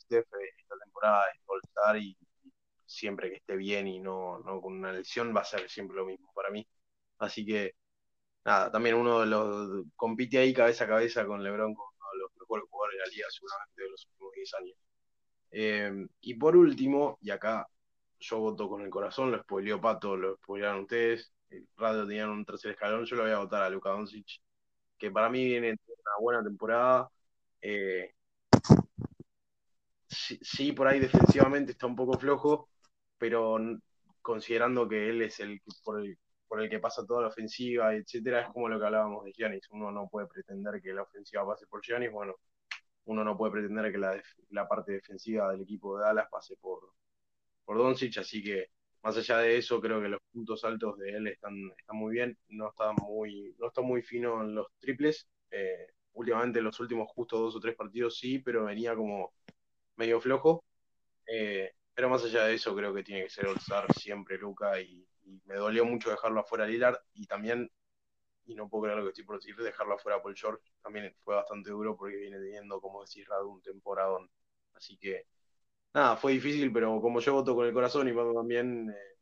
esta 0.09 0.75
temporada 0.83 1.23
es 1.31 2.03
y 2.03 2.17
siempre 2.85 3.29
que 3.29 3.37
esté 3.37 3.55
bien 3.55 3.87
y 3.87 3.99
no, 3.99 4.39
no 4.39 4.61
con 4.61 4.73
una 4.73 4.91
lesión, 4.91 5.33
va 5.35 5.41
a 5.41 5.45
ser 5.45 5.67
siempre 5.69 5.95
lo 5.95 6.05
mismo 6.05 6.31
para 6.35 6.49
mí. 6.49 6.67
Así 7.17 7.45
que, 7.45 7.75
nada, 8.43 8.69
también 8.69 8.95
uno 8.95 9.21
de 9.21 9.27
los 9.27 9.85
compite 9.95 10.37
ahí 10.37 10.53
cabeza 10.53 10.83
a 10.83 10.87
cabeza 10.87 11.25
con 11.25 11.41
LeBron, 11.41 11.73
con 11.73 11.85
uno 11.85 12.09
de 12.13 12.19
los 12.19 12.31
mejores 12.37 12.65
jugadores 12.69 12.97
de 12.97 13.05
la 13.05 13.11
liga, 13.15 13.27
seguramente 13.29 13.81
de 13.81 13.89
los 13.89 14.05
últimos 14.05 14.33
10 14.33 14.53
años. 14.55 14.77
Eh, 15.51 16.07
y 16.19 16.33
por 16.33 16.57
último, 16.57 17.17
y 17.21 17.31
acá 17.31 17.67
yo 18.19 18.39
voto 18.39 18.67
con 18.69 18.81
el 18.81 18.89
corazón, 18.89 19.31
lo 19.31 19.39
spoileó 19.39 19.79
Pato, 19.79 20.17
lo 20.17 20.35
spoilearon 20.35 20.81
ustedes, 20.81 21.31
el 21.51 21.67
Radio 21.77 22.07
tenían 22.07 22.29
un 22.29 22.45
tercer 22.45 22.71
escalón, 22.71 23.05
yo 23.05 23.15
lo 23.15 23.23
voy 23.23 23.31
a 23.31 23.39
votar 23.39 23.63
a 23.63 23.69
Luka 23.69 23.91
Doncic, 23.91 24.41
que 24.97 25.11
para 25.11 25.29
mí 25.29 25.45
viene 25.45 25.71
una 25.71 26.17
buena 26.19 26.43
temporada. 26.43 27.09
Eh, 27.61 28.13
sí, 30.07 30.71
por 30.73 30.87
ahí 30.87 30.99
defensivamente 30.99 31.73
está 31.73 31.87
un 31.87 31.95
poco 31.95 32.17
flojo, 32.17 32.69
pero 33.17 33.57
considerando 34.21 34.87
que 34.87 35.09
él 35.09 35.21
es 35.23 35.39
el 35.39 35.61
por 35.83 36.01
el, 36.01 36.17
por 36.47 36.61
el 36.61 36.69
que 36.69 36.79
pasa 36.79 37.05
toda 37.05 37.23
la 37.23 37.27
ofensiva, 37.29 37.95
etcétera, 37.95 38.41
es 38.41 38.47
como 38.53 38.69
lo 38.69 38.79
que 38.79 38.85
hablábamos 38.85 39.25
de 39.25 39.33
Giannis. 39.33 39.67
Uno 39.71 39.91
no 39.91 40.07
puede 40.09 40.27
pretender 40.27 40.81
que 40.81 40.93
la 40.93 41.03
ofensiva 41.03 41.45
pase 41.45 41.67
por 41.67 41.81
Giannis, 41.81 42.11
bueno, 42.11 42.35
uno 43.05 43.23
no 43.23 43.37
puede 43.37 43.53
pretender 43.53 43.91
que 43.91 43.97
la, 43.97 44.21
la 44.49 44.67
parte 44.67 44.93
defensiva 44.93 45.51
del 45.51 45.61
equipo 45.61 45.97
de 45.97 46.05
Dallas 46.05 46.27
pase 46.29 46.55
por, 46.57 46.93
por 47.65 47.77
Doncic, 47.77 48.17
así 48.19 48.43
que 48.43 48.67
más 49.03 49.17
allá 49.17 49.37
de 49.39 49.57
eso, 49.57 49.81
creo 49.81 50.01
que 50.01 50.09
los 50.09 50.21
puntos 50.31 50.63
altos 50.63 50.97
de 50.97 51.09
él 51.11 51.27
están, 51.27 51.55
están 51.77 51.97
muy 51.97 52.13
bien, 52.13 52.37
no 52.49 52.69
está 52.69 52.91
muy, 52.93 53.55
no 53.57 53.67
está 53.67 53.81
muy 53.81 54.01
fino 54.01 54.41
en 54.41 54.55
los 54.55 54.67
triples. 54.79 55.27
Eh, 55.49 55.87
últimamente 56.13 56.59
en 56.59 56.65
los 56.65 56.79
últimos 56.79 57.09
justo 57.09 57.39
dos 57.39 57.55
o 57.55 57.59
tres 57.59 57.75
partidos 57.75 58.17
sí, 58.17 58.39
pero 58.39 58.65
venía 58.65 58.95
como 58.95 59.33
medio 59.95 60.21
flojo. 60.21 60.63
Eh, 61.27 61.71
pero 61.93 62.09
más 62.09 62.23
allá 62.23 62.45
de 62.45 62.55
eso, 62.55 62.75
creo 62.75 62.93
que 62.93 63.03
tiene 63.03 63.23
que 63.23 63.29
ser 63.29 63.47
All-Star 63.47 63.93
siempre 63.93 64.37
Luca 64.37 64.79
y, 64.81 65.05
me 65.45 65.55
dolió 65.55 65.85
mucho 65.85 66.09
dejarlo 66.09 66.41
afuera 66.41 66.65
Lillard 66.65 66.97
y 67.13 67.25
también, 67.25 67.71
y 68.45 68.55
no 68.55 68.67
puedo 68.67 68.83
creer 68.83 68.97
lo 68.97 69.03
que 69.03 69.09
estoy 69.09 69.23
por 69.23 69.37
decir, 69.37 69.55
dejarlo 69.55 69.95
afuera 69.95 70.21
Paul 70.21 70.35
George 70.35 70.63
también 70.81 71.15
fue 71.23 71.35
bastante 71.35 71.69
duro 71.71 71.95
porque 71.95 72.17
viene 72.17 72.37
teniendo, 72.39 72.81
como 72.81 73.05
decís, 73.05 73.27
Radu, 73.27 73.51
un 73.51 73.61
temporadón. 73.61 74.29
Así 74.73 74.97
que, 74.97 75.25
nada, 75.93 76.17
fue 76.17 76.33
difícil, 76.33 76.71
pero 76.71 76.99
como 77.01 77.19
yo 77.19 77.33
voto 77.33 77.55
con 77.55 77.67
el 77.67 77.73
corazón 77.73 78.07
y 78.07 78.13
Pato 78.13 78.33
también, 78.33 78.89
eh, 78.89 79.17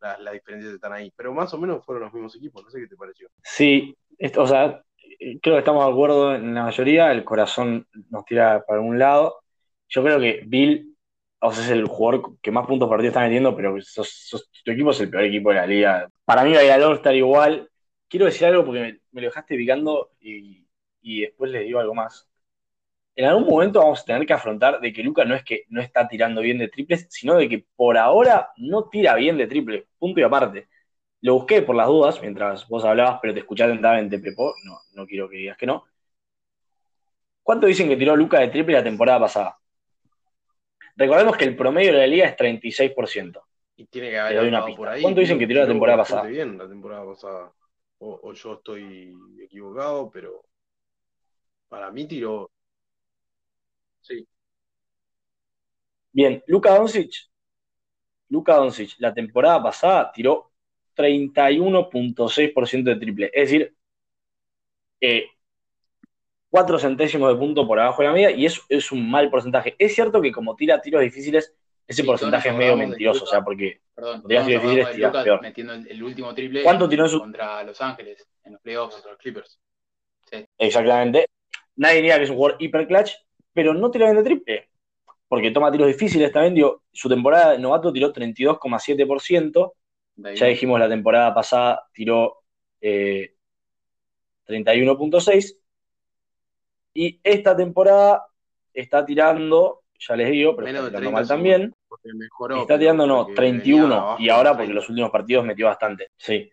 las, 0.00 0.32
diferencias 0.32 0.74
están 0.74 0.92
ahí. 0.92 1.12
Pero 1.16 1.32
más 1.32 1.52
o 1.54 1.58
menos 1.58 1.84
fueron 1.84 2.04
los 2.04 2.12
mismos 2.12 2.36
equipos, 2.36 2.62
no 2.62 2.70
sé 2.70 2.80
qué 2.80 2.86
te 2.86 2.96
pareció. 2.96 3.28
Sí, 3.42 3.96
o 4.36 4.46
sea, 4.46 4.82
creo 5.18 5.54
que 5.54 5.58
estamos 5.58 5.84
de 5.84 5.92
acuerdo 5.92 6.34
en 6.34 6.54
la 6.54 6.64
mayoría, 6.64 7.12
el 7.12 7.24
corazón 7.24 7.86
nos 8.10 8.24
tira 8.24 8.64
para 8.66 8.80
un 8.80 8.98
lado. 8.98 9.40
Yo 9.88 10.02
creo 10.02 10.20
que 10.20 10.42
Bill 10.46 10.98
o 11.40 11.52
sea, 11.52 11.64
es 11.64 11.70
el 11.70 11.86
jugador 11.86 12.38
que 12.40 12.50
más 12.50 12.66
puntos 12.66 12.88
partidos 12.88 13.12
está 13.12 13.20
metiendo, 13.20 13.54
pero 13.54 13.76
tu 14.64 14.70
equipo 14.70 14.90
es 14.90 15.00
el 15.00 15.10
peor 15.10 15.24
equipo 15.24 15.50
de 15.50 15.56
la 15.56 15.66
liga. 15.66 16.10
Para 16.24 16.44
mí 16.44 16.52
va 16.52 16.60
a 16.60 17.14
igual. 17.14 17.70
Quiero 18.08 18.26
decir 18.26 18.46
algo 18.46 18.64
porque 18.64 19.00
me, 19.12 19.20
lo 19.20 19.28
dejaste 19.28 19.56
picando 19.56 20.10
y, 20.20 20.66
después 21.02 21.50
les 21.50 21.64
digo 21.64 21.78
algo 21.80 21.94
más. 21.94 22.27
En 23.18 23.24
algún 23.24 23.48
momento 23.48 23.80
vamos 23.80 24.00
a 24.00 24.04
tener 24.04 24.24
que 24.24 24.32
afrontar 24.32 24.78
de 24.78 24.92
que 24.92 25.02
Luca 25.02 25.24
no 25.24 25.34
es 25.34 25.42
que 25.42 25.64
no 25.70 25.80
está 25.80 26.06
tirando 26.06 26.40
bien 26.40 26.56
de 26.56 26.68
triples, 26.68 27.08
sino 27.10 27.34
de 27.34 27.48
que 27.48 27.66
por 27.74 27.98
ahora 27.98 28.50
no 28.58 28.88
tira 28.88 29.16
bien 29.16 29.36
de 29.36 29.48
triple. 29.48 29.88
Punto 29.98 30.20
y 30.20 30.22
aparte. 30.22 30.68
Lo 31.22 31.34
busqué 31.34 31.62
por 31.62 31.74
las 31.74 31.88
dudas 31.88 32.20
mientras 32.20 32.68
vos 32.68 32.84
hablabas, 32.84 33.18
pero 33.20 33.34
te 33.34 33.40
escuché 33.40 33.64
atentamente, 33.64 34.20
Pepo. 34.20 34.54
No, 34.64 34.78
no 34.92 35.04
quiero 35.04 35.28
que 35.28 35.38
digas 35.38 35.56
que 35.56 35.66
no. 35.66 35.84
¿Cuánto 37.42 37.66
dicen 37.66 37.88
que 37.88 37.96
tiró 37.96 38.14
Luca 38.14 38.38
de 38.38 38.50
triple 38.50 38.74
la 38.74 38.84
temporada 38.84 39.18
pasada? 39.18 39.58
Recordemos 40.94 41.36
que 41.36 41.44
el 41.46 41.56
promedio 41.56 41.94
de 41.94 41.98
la 41.98 42.06
liga 42.06 42.24
es 42.24 42.36
36%. 42.36 43.42
Y 43.78 43.86
tiene 43.86 44.10
que 44.10 44.18
haber 44.20 44.46
una 44.46 44.64
por 44.64 44.90
ahí. 44.90 45.02
¿Cuánto 45.02 45.20
dicen 45.20 45.40
que 45.40 45.46
tiró 45.48 45.62
la 45.62 45.66
temporada 45.66 45.98
pasada? 45.98 46.22
bien 46.22 46.56
la 46.56 46.68
temporada 46.68 47.04
pasada. 47.04 47.52
O, 47.98 48.32
yo 48.32 48.52
estoy 48.52 49.12
equivocado, 49.42 50.08
pero 50.08 50.44
para 51.68 51.90
mí 51.90 52.06
tiró. 52.06 52.48
Sí. 54.08 54.26
Bien, 56.12 56.42
Luka 56.46 56.74
Doncic. 56.74 57.28
Luka 58.30 58.56
Doncic, 58.56 58.94
la 58.98 59.14
temporada 59.14 59.62
pasada 59.62 60.10
tiró 60.12 60.50
31.6% 60.96 62.82
de 62.84 62.96
triple. 62.96 63.30
Es 63.32 63.50
decir, 63.50 63.74
eh, 65.00 65.26
cuatro 66.50 66.78
centésimos 66.78 67.32
de 67.32 67.38
punto 67.38 67.66
por 67.66 67.78
abajo 67.78 68.02
de 68.02 68.08
la 68.08 68.14
media 68.14 68.30
y 68.30 68.46
eso 68.46 68.62
es 68.68 68.90
un 68.90 69.08
mal 69.08 69.30
porcentaje. 69.30 69.76
Es 69.78 69.94
cierto 69.94 70.20
que 70.20 70.32
como 70.32 70.56
tira 70.56 70.80
tiros 70.80 71.02
difíciles, 71.02 71.54
ese 71.86 72.04
porcentaje 72.04 72.50
es 72.50 72.54
medio 72.54 72.76
mentiroso, 72.76 73.24
o 73.24 73.26
sea, 73.26 73.42
porque 73.42 73.80
perdón, 73.94 74.22
tiros 74.26 74.46
difíciles 74.46 74.90
tiras 74.90 75.24
peor. 75.24 75.40
metiendo 75.40 75.72
el 75.74 76.02
último 76.02 76.34
triple 76.34 76.62
¿Cuánto 76.62 76.88
tiró 76.88 77.08
su... 77.08 77.20
contra 77.20 77.62
Los 77.62 77.80
Ángeles 77.80 78.28
en 78.44 78.52
los 78.52 78.60
playoffs 78.60 78.94
contra 78.94 79.12
los 79.12 79.20
Clippers. 79.20 79.60
Exactamente. 80.58 81.28
Nadie 81.76 81.96
diría 81.96 82.18
que 82.18 82.24
es 82.24 82.30
un 82.30 82.36
jugador 82.36 82.60
hiper 82.60 82.86
clutch, 82.86 83.12
pero 83.58 83.74
no 83.74 83.90
tira 83.90 84.06
bien 84.06 84.18
de 84.18 84.22
triple. 84.22 84.68
porque 85.26 85.50
toma 85.50 85.72
tiros 85.72 85.88
difíciles 85.88 86.30
también. 86.30 86.54
Digo, 86.54 86.84
su 86.92 87.08
temporada 87.08 87.50
de 87.50 87.58
novato 87.58 87.92
tiró 87.92 88.12
32,7%. 88.12 89.72
Ya 90.36 90.46
dijimos 90.46 90.78
la 90.78 90.88
temporada 90.88 91.34
pasada 91.34 91.88
tiró 91.92 92.44
31.6. 92.80 95.50
Eh, 95.50 95.56
y 96.94 97.20
esta 97.24 97.56
temporada 97.56 98.28
está 98.72 99.04
tirando, 99.04 99.82
ya 99.98 100.14
les 100.14 100.30
digo, 100.30 100.54
pero 100.54 100.68
está 100.68 100.86
tirando 100.86 101.10
mal 101.10 101.26
también. 101.26 101.74
está 102.60 102.78
tirando, 102.78 103.08
no, 103.08 103.26
31. 103.26 104.18
Y 104.20 104.28
ahora 104.28 104.56
porque 104.56 104.72
los 104.72 104.88
últimos 104.88 105.10
partidos 105.10 105.44
metió 105.44 105.66
bastante. 105.66 106.12
Sí. 106.16 106.48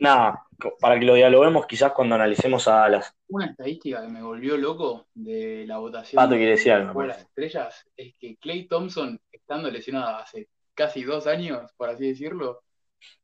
Nada, 0.00 0.46
para 0.78 0.98
que 0.98 1.06
lo 1.06 1.14
dialoguemos 1.14 1.66
quizás 1.66 1.92
cuando 1.92 2.14
analicemos 2.14 2.68
a 2.68 2.88
las. 2.88 3.14
Una 3.28 3.46
estadística 3.46 4.02
que 4.02 4.08
me 4.08 4.22
volvió 4.22 4.56
loco 4.56 5.06
de 5.14 5.64
la 5.66 5.78
votación 5.78 6.16
Pato 6.16 6.36
quiere 6.36 6.52
decir 6.52 6.72
algo, 6.72 7.00
de 7.00 7.08
las 7.08 7.20
estrellas 7.20 7.86
es 7.96 8.14
que 8.18 8.36
Clay 8.36 8.66
Thompson, 8.66 9.18
estando 9.32 9.70
lesionado 9.70 10.16
hace 10.16 10.48
casi 10.74 11.02
dos 11.02 11.26
años, 11.26 11.70
por 11.76 11.88
así 11.88 12.08
decirlo, 12.08 12.62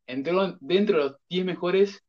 entró 0.07 0.57
dentro 0.61 0.99
de 0.99 1.05
los 1.05 1.17
10 1.29 1.45
mejores 1.45 2.03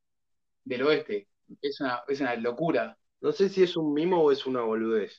del 0.63 0.83
oeste. 0.83 1.27
Es 1.61 1.79
una, 1.81 2.03
es 2.07 2.21
una 2.21 2.35
locura. 2.35 2.97
No 3.21 3.31
sé 3.31 3.49
si 3.49 3.63
es 3.63 3.75
un 3.77 3.93
mimo 3.93 4.21
o 4.21 4.31
es 4.31 4.45
una 4.45 4.61
boludez. 4.61 5.17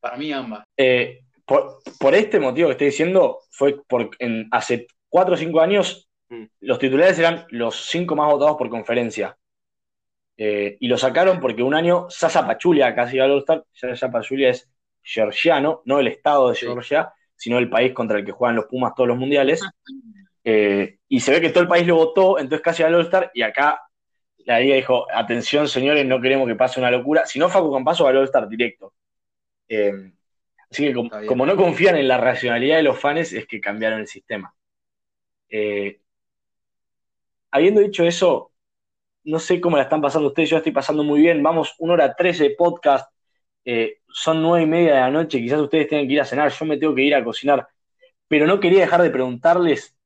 Para 0.00 0.16
mí 0.16 0.32
ambas. 0.32 0.64
Eh, 0.76 1.24
por, 1.44 2.14
este 2.14 2.40
motivo 2.40 2.68
que 2.68 2.72
estoy 2.72 2.86
diciendo, 2.88 3.40
fue 3.50 3.82
por 3.86 4.10
en, 4.18 4.48
hace 4.50 4.86
4 5.08 5.34
o 5.34 5.36
5 5.36 5.60
años. 5.60 6.08
Los 6.60 6.78
titulares 6.78 7.18
eran 7.18 7.46
los 7.50 7.86
5 7.86 8.16
más 8.16 8.30
votados 8.30 8.56
por 8.56 8.68
conferencia. 8.68 9.36
Eh, 10.38 10.76
y 10.80 10.88
lo 10.88 10.98
sacaron 10.98 11.40
porque 11.40 11.62
un 11.62 11.74
año 11.74 12.06
Sasa 12.10 12.46
Pachulia 12.46 12.94
casi 12.94 13.18
al 13.18 13.30
All-Star. 13.30 13.64
Sasa 13.72 14.10
Pachulia 14.10 14.50
es 14.50 14.68
georgiano, 15.02 15.82
no 15.84 16.00
el 16.00 16.08
estado 16.08 16.50
de 16.50 16.56
Georgia, 16.56 17.12
sino 17.36 17.58
el 17.58 17.70
país 17.70 17.92
contra 17.92 18.18
el 18.18 18.24
que 18.24 18.32
juegan 18.32 18.56
los 18.56 18.66
Pumas 18.66 18.94
todos 18.94 19.08
los 19.08 19.16
mundiales. 19.16 19.62
Eh, 20.44 20.98
y 21.08 21.20
se 21.20 21.32
ve 21.32 21.40
que 21.40 21.50
todo 21.50 21.62
el 21.62 21.68
país 21.68 21.86
lo 21.86 21.96
votó, 21.96 22.38
entonces 22.38 22.62
casi 22.62 22.82
al 22.82 22.94
All-Star. 22.94 23.30
Y 23.34 23.42
acá 23.42 23.80
la 24.38 24.60
liga 24.60 24.76
dijo: 24.76 25.06
Atención, 25.12 25.68
señores, 25.68 26.04
no 26.06 26.20
queremos 26.20 26.46
que 26.46 26.54
pase 26.54 26.80
una 26.80 26.90
locura. 26.90 27.24
Si 27.26 27.38
no, 27.38 27.48
Facu 27.48 27.72
Campazo 27.72 28.04
va 28.04 28.10
al 28.10 28.18
All-Star 28.18 28.48
directo. 28.48 28.92
Eh, 29.68 30.12
así 30.70 30.86
que, 30.86 31.26
como, 31.26 31.46
no 31.46 31.56
confían 31.56 31.96
en 31.96 32.08
la 32.08 32.18
racionalidad 32.18 32.76
de 32.76 32.82
los 32.82 32.98
fans, 32.98 33.32
es 33.32 33.46
que 33.46 33.60
cambiaron 33.60 34.00
el 34.00 34.06
sistema. 34.06 34.54
Habiendo 37.50 37.80
dicho 37.80 38.04
eso, 38.04 38.52
no 39.24 39.38
sé 39.38 39.60
cómo 39.60 39.76
la 39.76 39.84
están 39.84 40.00
pasando 40.00 40.28
ustedes, 40.28 40.50
yo 40.50 40.56
estoy 40.58 40.72
pasando 40.72 41.02
muy 41.04 41.20
bien. 41.20 41.42
Vamos, 41.42 41.74
una 41.78 41.94
hora 41.94 42.14
trece 42.14 42.44
de 42.44 42.50
podcast. 42.50 43.10
Eh, 43.64 43.98
son 44.08 44.42
nueve 44.42 44.64
y 44.64 44.66
media 44.68 44.94
de 44.94 45.00
la 45.00 45.10
noche, 45.10 45.40
quizás 45.40 45.60
ustedes 45.60 45.88
tengan 45.88 46.06
que 46.06 46.14
ir 46.14 46.20
a 46.20 46.24
cenar, 46.24 46.52
yo 46.52 46.64
me 46.64 46.78
tengo 46.78 46.94
que 46.94 47.02
ir 47.02 47.14
a 47.14 47.24
cocinar. 47.24 47.68
Pero 48.28 48.46
no 48.46 48.60
quería 48.60 48.80
dejar 48.80 49.02
de 49.02 49.10
preguntarles 49.10 49.96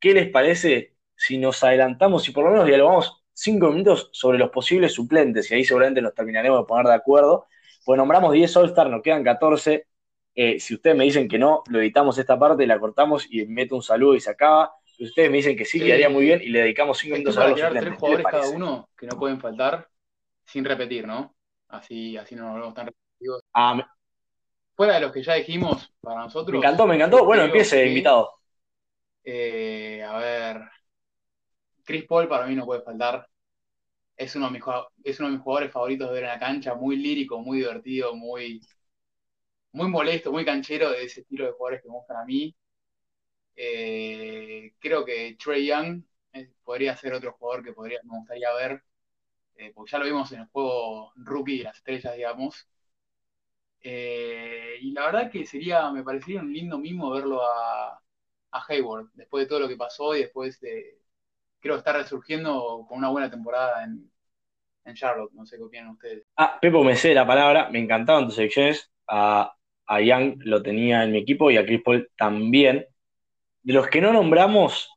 qué 0.00 0.12
les 0.14 0.28
parece 0.30 0.96
si 1.16 1.38
nos 1.38 1.62
adelantamos 1.64 2.28
y 2.28 2.32
por 2.32 2.44
lo 2.44 2.50
menos 2.50 2.66
dialogamos 2.66 3.24
cinco 3.32 3.70
minutos 3.70 4.10
sobre 4.12 4.38
los 4.38 4.50
posibles 4.50 4.92
suplentes, 4.92 5.50
y 5.50 5.54
ahí 5.54 5.64
seguramente 5.64 6.02
nos 6.02 6.14
terminaremos 6.14 6.60
de 6.60 6.66
poner 6.66 6.86
de 6.86 6.94
acuerdo. 6.94 7.46
Pues 7.84 7.98
nombramos 7.98 8.32
10 8.32 8.56
All-Star, 8.56 8.88
nos 8.90 9.02
quedan 9.02 9.22
14. 9.22 9.86
Eh, 10.34 10.58
si 10.58 10.74
ustedes 10.74 10.96
me 10.96 11.04
dicen 11.04 11.28
que 11.28 11.38
no, 11.38 11.62
lo 11.68 11.80
editamos 11.80 12.18
esta 12.18 12.38
parte, 12.38 12.66
la 12.66 12.80
cortamos 12.80 13.26
y 13.30 13.46
meto 13.46 13.76
un 13.76 13.82
saludo 13.82 14.14
y 14.16 14.20
se 14.20 14.30
acaba 14.30 14.74
ustedes 14.98 15.30
me 15.30 15.38
dicen 15.38 15.56
que 15.56 15.64
sí, 15.64 15.80
que 15.80 15.92
haría 15.92 16.08
muy 16.08 16.24
bien 16.24 16.40
y 16.42 16.48
le 16.48 16.60
dedicamos 16.60 16.98
cinco 16.98 17.14
minutos 17.16 17.36
a 17.38 17.48
los 17.48 17.56
tres 17.58 17.94
jugadores 17.96 18.26
cada 18.30 18.48
uno 18.50 18.88
que 18.96 19.06
no 19.06 19.18
pueden 19.18 19.40
faltar 19.40 19.88
sin 20.44 20.64
repetir, 20.64 21.06
¿no? 21.06 21.34
Así, 21.68 22.16
así 22.16 22.34
no 22.34 22.44
nos 22.44 22.52
volvemos 22.52 22.74
tan 22.74 22.86
repetitivos. 22.86 23.42
Ah, 23.52 23.84
Fuera 24.76 24.94
de 24.94 25.00
los 25.00 25.12
que 25.12 25.22
ya 25.22 25.34
dijimos, 25.34 25.92
para 26.00 26.22
nosotros. 26.22 26.52
Me 26.52 26.58
encantó, 26.58 26.86
me 26.86 26.96
encantó. 26.96 27.24
Bueno, 27.24 27.44
empiece, 27.44 27.86
invitado. 27.86 28.32
Eh, 29.22 30.02
a 30.02 30.18
ver. 30.18 30.60
Chris 31.84 32.04
Paul 32.06 32.26
para 32.26 32.46
mí 32.46 32.54
no 32.54 32.64
puede 32.64 32.82
faltar. 32.82 33.28
Es 34.16 34.34
uno, 34.36 34.46
de 34.46 34.52
mis, 34.52 34.62
es 35.04 35.18
uno 35.20 35.28
de 35.28 35.34
mis 35.34 35.42
jugadores 35.42 35.72
favoritos 35.72 36.08
de 36.08 36.14
ver 36.14 36.24
en 36.24 36.28
la 36.30 36.38
cancha, 36.38 36.74
muy 36.74 36.96
lírico, 36.96 37.40
muy 37.40 37.58
divertido, 37.58 38.14
muy, 38.14 38.60
muy 39.72 39.88
molesto, 39.88 40.30
muy 40.32 40.44
canchero 40.44 40.90
de 40.90 41.04
ese 41.04 41.20
estilo 41.20 41.46
de 41.46 41.52
jugadores 41.52 41.82
que 41.82 41.88
me 41.88 41.94
gustan 41.94 42.16
a 42.18 42.24
mí. 42.24 42.54
Eh, 43.56 44.74
creo 44.78 45.04
que 45.04 45.36
Trey 45.42 45.66
Young 45.66 46.02
eh, 46.32 46.50
podría 46.64 46.96
ser 46.96 47.14
otro 47.14 47.32
jugador 47.32 47.64
que 47.64 47.72
podría, 47.72 48.00
me 48.04 48.18
gustaría 48.18 48.52
ver, 48.54 48.82
eh, 49.56 49.72
porque 49.74 49.92
ya 49.92 49.98
lo 49.98 50.06
vimos 50.06 50.32
en 50.32 50.40
el 50.40 50.46
juego 50.46 51.12
rookie 51.16 51.58
de 51.58 51.64
las 51.64 51.76
estrellas, 51.76 52.16
digamos. 52.16 52.68
y 53.82 54.92
la 54.92 55.06
verdad 55.06 55.30
que 55.30 55.46
sería, 55.46 55.90
me 55.90 56.02
parecería 56.02 56.40
un 56.40 56.52
lindo 56.52 56.78
mimo 56.78 57.10
verlo 57.10 57.40
a, 57.42 58.00
Hayward, 58.68 59.08
después 59.14 59.44
de 59.44 59.48
todo 59.48 59.60
lo 59.60 59.68
que 59.68 59.76
pasó 59.76 60.14
y 60.14 60.20
después 60.20 60.60
de, 60.60 61.00
creo 61.58 61.76
está 61.76 61.92
resurgiendo 61.92 62.86
con 62.88 62.98
una 62.98 63.10
buena 63.10 63.28
temporada 63.28 63.84
en, 63.84 64.10
Charlotte. 64.94 65.32
No 65.32 65.46
sé 65.46 65.56
qué 65.56 65.62
opinan 65.62 65.88
ustedes. 65.88 66.24
Ah, 66.36 66.58
Pepo 66.60 66.84
me 66.84 66.94
sé 66.94 67.14
la 67.14 67.26
palabra, 67.26 67.70
me 67.70 67.78
encantaban 67.78 68.26
tus 68.26 68.36
secciones. 68.36 68.92
A, 69.08 69.56
a 69.86 70.00
Young 70.00 70.36
lo 70.44 70.62
tenía 70.62 71.02
en 71.04 71.12
mi 71.12 71.18
equipo 71.18 71.50
y 71.50 71.56
a 71.56 71.64
Chris 71.64 71.82
Paul 71.82 72.10
también 72.16 72.86
de 73.64 73.72
los 73.72 73.88
que 73.88 74.00
no 74.00 74.12
nombramos, 74.12 74.90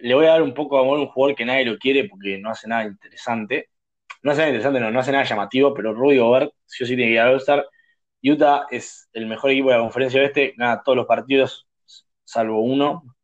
le 0.00 0.14
voy 0.14 0.26
a 0.26 0.30
dar 0.30 0.42
un 0.42 0.54
poco 0.54 0.76
de 0.76 0.82
amor 0.82 0.98
a 0.98 1.02
un 1.02 1.08
jugador 1.08 1.36
que 1.36 1.44
nadie 1.44 1.64
lo 1.64 1.78
quiere 1.78 2.08
porque 2.08 2.38
no 2.38 2.50
hace 2.50 2.68
nada 2.68 2.84
interesante. 2.84 3.70
No 4.22 4.30
hace 4.30 4.40
nada 4.40 4.50
interesante, 4.50 4.80
no, 4.80 4.90
no 4.90 5.00
hace 5.00 5.10
nada 5.10 5.24
llamativo, 5.24 5.74
pero 5.74 5.94
Rudy 5.94 6.18
Gobert 6.18 6.52
sí 6.66 6.84
o 6.84 6.86
sí 6.86 6.94
tiene 6.94 7.10
que 7.10 7.14
ir 7.14 7.20
a 7.20 7.30
All-Star. 7.30 7.66
Utah 8.22 8.66
es 8.70 9.08
el 9.14 9.26
mejor 9.26 9.50
equipo 9.50 9.70
de 9.70 9.76
la 9.76 9.82
conferencia 9.82 10.20
oeste, 10.20 10.54
gana 10.56 10.82
todos 10.84 10.96
los 10.96 11.06
partidos, 11.06 11.66
salvo 12.24 12.60
uno. 12.60 13.16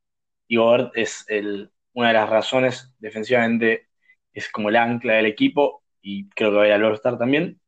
Y 0.48 0.56
Gobert 0.56 0.96
es 0.96 1.24
el, 1.28 1.70
una 1.92 2.08
de 2.08 2.14
las 2.14 2.28
razones 2.28 2.92
defensivamente, 2.98 3.88
es 4.32 4.48
como 4.48 4.70
el 4.70 4.76
ancla 4.76 5.14
del 5.14 5.26
equipo 5.26 5.84
y 6.00 6.28
creo 6.30 6.50
que 6.50 6.56
va 6.56 6.62
a 6.64 6.66
ir 6.68 6.72
al 6.72 6.84
All-Star 6.84 7.18
también. 7.18 7.60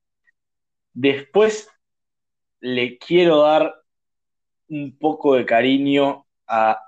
Después 0.93 1.69
le 2.61 2.98
quiero 2.98 3.43
dar 3.43 3.74
un 4.69 4.97
poco 4.98 5.35
de 5.35 5.44
cariño 5.44 6.27
a 6.51 6.81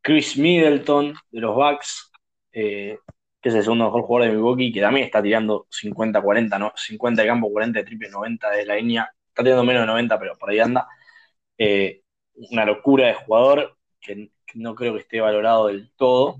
Chris 0.00 0.38
Middleton 0.38 1.14
de 1.32 1.40
los 1.40 1.54
Bucks, 1.56 2.12
eh, 2.52 2.98
que 3.40 3.48
es 3.48 3.54
el 3.56 3.62
segundo 3.62 3.86
mejor 3.86 4.02
jugador 4.02 4.28
de 4.28 4.36
Milwaukee, 4.36 4.72
que 4.72 4.80
también 4.80 5.06
está 5.06 5.20
tirando 5.20 5.66
50-40, 5.68 6.58
¿no? 6.60 6.72
50 6.76 7.22
de 7.22 7.28
campo, 7.28 7.50
40 7.50 7.80
de 7.80 7.84
triple, 7.84 8.08
90 8.10 8.50
de 8.50 8.66
la 8.66 8.76
línea. 8.76 9.10
Está 9.28 9.42
tirando 9.42 9.64
menos 9.64 9.82
de 9.82 9.86
90, 9.88 10.18
pero 10.20 10.38
por 10.38 10.50
ahí 10.50 10.60
anda. 10.60 10.86
Eh, 11.58 12.02
una 12.50 12.64
locura 12.64 13.08
de 13.08 13.14
jugador 13.14 13.76
que, 14.00 14.30
no 14.54 14.74
creo 14.76 14.94
que 14.94 15.00
esté 15.00 15.20
valorado 15.20 15.66
del 15.66 15.90
todo. 15.96 16.36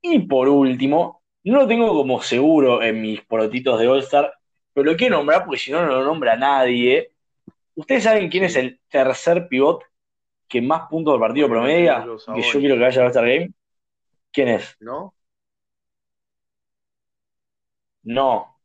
Y 0.00 0.20
por 0.20 0.48
último, 0.48 1.22
no 1.42 1.58
lo 1.58 1.66
tengo 1.66 1.88
como 1.88 2.22
seguro 2.22 2.82
en 2.82 3.02
mis 3.02 3.20
porotitos 3.22 3.80
de 3.80 3.88
All-Star, 3.88 4.32
pero 4.72 4.92
lo 4.92 4.96
quiero 4.96 5.16
nombrar 5.16 5.44
porque 5.44 5.58
si 5.58 5.72
no, 5.72 5.84
no 5.84 5.88
lo 5.88 6.04
nombra 6.04 6.36
nadie. 6.36 7.10
¿Ustedes 7.74 8.04
saben 8.04 8.28
quién 8.28 8.44
es 8.44 8.56
el 8.56 8.80
tercer 8.88 9.48
pivot 9.48 9.87
que 10.48 10.62
más 10.62 10.88
puntos 10.88 11.14
del 11.14 11.20
partido 11.20 11.48
promedia, 11.48 12.04
que 12.34 12.42
yo 12.42 12.58
quiero 12.58 12.74
que 12.74 12.80
vaya 12.80 13.02
a 13.02 13.04
All-Star 13.04 13.26
Game, 13.26 13.52
¿quién 14.32 14.48
es? 14.48 14.76
¿No? 14.80 15.14
No. 18.02 18.56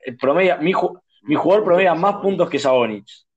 El 0.00 0.16
promedia, 0.16 0.56
mi, 0.56 0.72
jugador 0.72 1.64
promedia 1.64 1.94
más 1.94 2.16
puntos 2.16 2.50
que 2.50 2.58
Sabonis. 2.58 3.28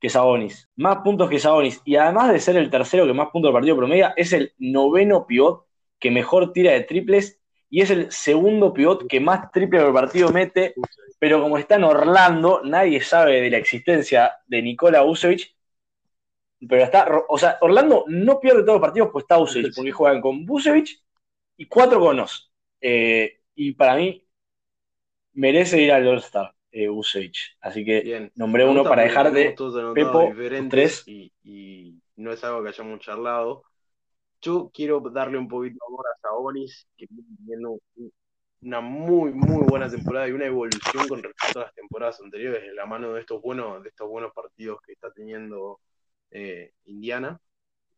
Que 0.00 0.08
Sabonis. 0.08 0.68
Más 0.76 0.98
puntos 0.98 1.28
que 1.28 1.38
Sabonis. 1.38 1.82
Y 1.84 1.96
además 1.96 2.32
de 2.32 2.40
ser 2.40 2.56
el 2.56 2.70
tercero 2.70 3.06
que 3.06 3.12
más 3.12 3.28
puntos 3.28 3.48
del 3.48 3.54
partido 3.54 3.76
promedia, 3.76 4.14
es 4.16 4.32
el 4.32 4.54
noveno 4.58 5.26
pivot 5.26 5.66
que 5.98 6.10
mejor 6.10 6.52
tira 6.52 6.72
de 6.72 6.82
triples 6.82 7.40
y 7.68 7.82
es 7.82 7.90
el 7.90 8.10
segundo 8.12 8.72
pivot 8.72 9.06
que 9.06 9.20
más 9.20 9.50
triples 9.50 9.82
del 9.82 9.92
partido 9.92 10.30
mete. 10.30 10.74
Pero 11.18 11.42
como 11.42 11.58
está 11.58 11.76
en 11.76 11.84
Orlando, 11.84 12.62
nadie 12.64 13.00
sabe 13.02 13.40
de 13.40 13.50
la 13.50 13.58
existencia 13.58 14.36
de 14.46 14.62
Nikola 14.62 15.02
Vucevic 15.02 15.53
pero 16.68 16.84
está, 16.84 17.06
o 17.28 17.38
sea, 17.38 17.58
Orlando 17.60 18.04
no 18.08 18.40
pierde 18.40 18.62
todos 18.62 18.74
los 18.74 18.80
partidos 18.80 19.10
pues 19.12 19.24
está 19.24 19.36
Busevich, 19.36 19.74
porque 19.74 19.92
juegan 19.92 20.20
con 20.20 20.46
Busevich 20.46 21.02
y 21.56 21.66
cuatro 21.66 22.00
conos. 22.00 22.52
Eh, 22.80 23.40
y 23.54 23.72
para 23.72 23.96
mí 23.96 24.26
merece 25.34 25.80
ir 25.80 25.92
al 25.92 26.06
All-Star, 26.06 26.54
eh, 26.70 26.88
Así 27.60 27.84
que 27.84 28.30
nombré 28.34 28.64
uno 28.64 28.82
para 28.84 29.02
dejar 29.02 29.32
de 29.32 29.54
Pepo 29.94 30.32
tres. 30.68 31.04
Y, 31.06 32.00
no 32.16 32.32
es 32.32 32.44
algo 32.44 32.62
que 32.62 32.68
hayamos 32.68 33.00
charlado. 33.00 33.64
Yo 34.40 34.70
quiero 34.72 35.00
darle 35.00 35.36
un 35.36 35.48
poquito 35.48 35.74
de 35.80 35.86
amor 35.92 36.06
a 36.06 36.20
Sabonis, 36.20 36.86
que 36.96 37.06
viene 37.10 37.66
una 38.62 38.80
muy, 38.80 39.32
muy 39.32 39.64
buena 39.64 39.90
temporada 39.90 40.28
y 40.28 40.32
una 40.32 40.46
evolución 40.46 41.08
con 41.08 41.22
respecto 41.22 41.60
a 41.60 41.64
las 41.64 41.74
temporadas 41.74 42.20
anteriores, 42.20 42.62
en 42.62 42.76
la 42.76 42.86
mano 42.86 43.12
de 43.12 43.20
estos 43.20 43.42
buenos, 43.42 43.82
de 43.82 43.88
estos 43.88 44.08
buenos 44.08 44.32
partidos 44.32 44.78
que 44.86 44.92
está 44.92 45.10
teniendo 45.12 45.80
eh, 46.34 46.74
Indiana 46.86 47.40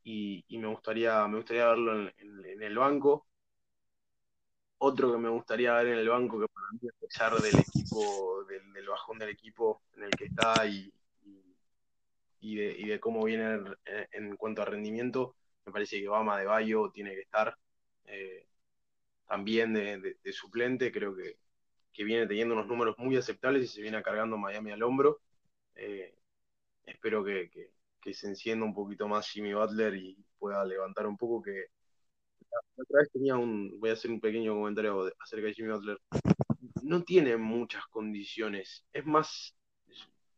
y, 0.04 0.44
me, 0.50 0.68
gustaría, 0.68 1.26
me 1.26 1.38
gustaría 1.38 1.66
verlo 1.68 2.08
en, 2.18 2.62
el 2.62 2.78
banco. 2.78 3.26
Otro 4.78 5.10
que 5.10 5.18
me 5.18 5.28
gustaría 5.30 5.72
ver 5.74 5.88
en 5.88 5.98
el 5.98 6.08
banco, 6.08 6.38
que 6.38 6.46
para 6.48 6.66
mí, 6.72 6.88
a 6.88 7.00
pesar 7.00 7.34
del 7.40 7.58
equipo, 7.58 8.44
del, 8.44 8.86
bajón 8.88 9.18
del 9.18 9.30
equipo 9.30 9.82
en 9.96 10.04
el 10.04 10.10
que 10.10 10.26
está 10.26 10.66
y, 10.66 10.92
y 12.40 12.86
de, 12.86 13.00
cómo 13.00 13.24
viene 13.24 13.58
en, 14.12 14.36
cuanto 14.36 14.62
a 14.62 14.66
rendimiento, 14.66 15.34
me 15.64 15.72
parece 15.72 16.00
que 16.00 16.08
Bama 16.08 16.38
de 16.38 16.44
Bayo 16.44 16.90
tiene 16.90 17.14
que 17.14 17.22
estar 17.22 17.56
eh, 18.04 18.46
también 19.26 19.72
de, 19.74 20.32
suplente, 20.32 20.92
creo 20.92 21.16
que, 21.16 21.36
viene 22.04 22.26
teniendo 22.26 22.54
unos 22.54 22.66
números 22.66 22.96
muy 22.98 23.16
aceptables 23.16 23.64
y 23.64 23.68
se 23.68 23.80
viene 23.80 24.02
cargando 24.02 24.36
Miami 24.36 24.70
al 24.72 24.82
hombro. 24.82 25.22
Eh, 25.74 26.14
espero 26.84 27.24
que, 27.24 27.50
se 28.14 28.28
encienda 28.28 28.64
un 28.64 28.74
poquito 28.74 29.08
más 29.08 29.28
Jimmy 29.28 29.54
Butler 29.54 29.94
y 29.94 30.16
pueda 30.38 30.64
levantar 30.64 31.06
un 31.06 31.16
poco 31.16 31.42
que 31.42 31.66
otra 32.76 33.00
vez 33.00 33.10
tenía 33.12 33.36
un, 33.36 33.78
voy 33.78 33.90
a 33.90 33.94
hacer 33.94 34.10
un 34.10 34.20
pequeño 34.20 34.54
comentario 34.54 35.12
acerca 35.18 35.46
de 35.46 35.54
Jimmy 35.54 35.72
Butler, 35.72 35.98
no 36.82 37.02
tiene 37.02 37.36
muchas 37.36 37.86
condiciones, 37.86 38.84
es 38.92 39.04
más 39.04 39.54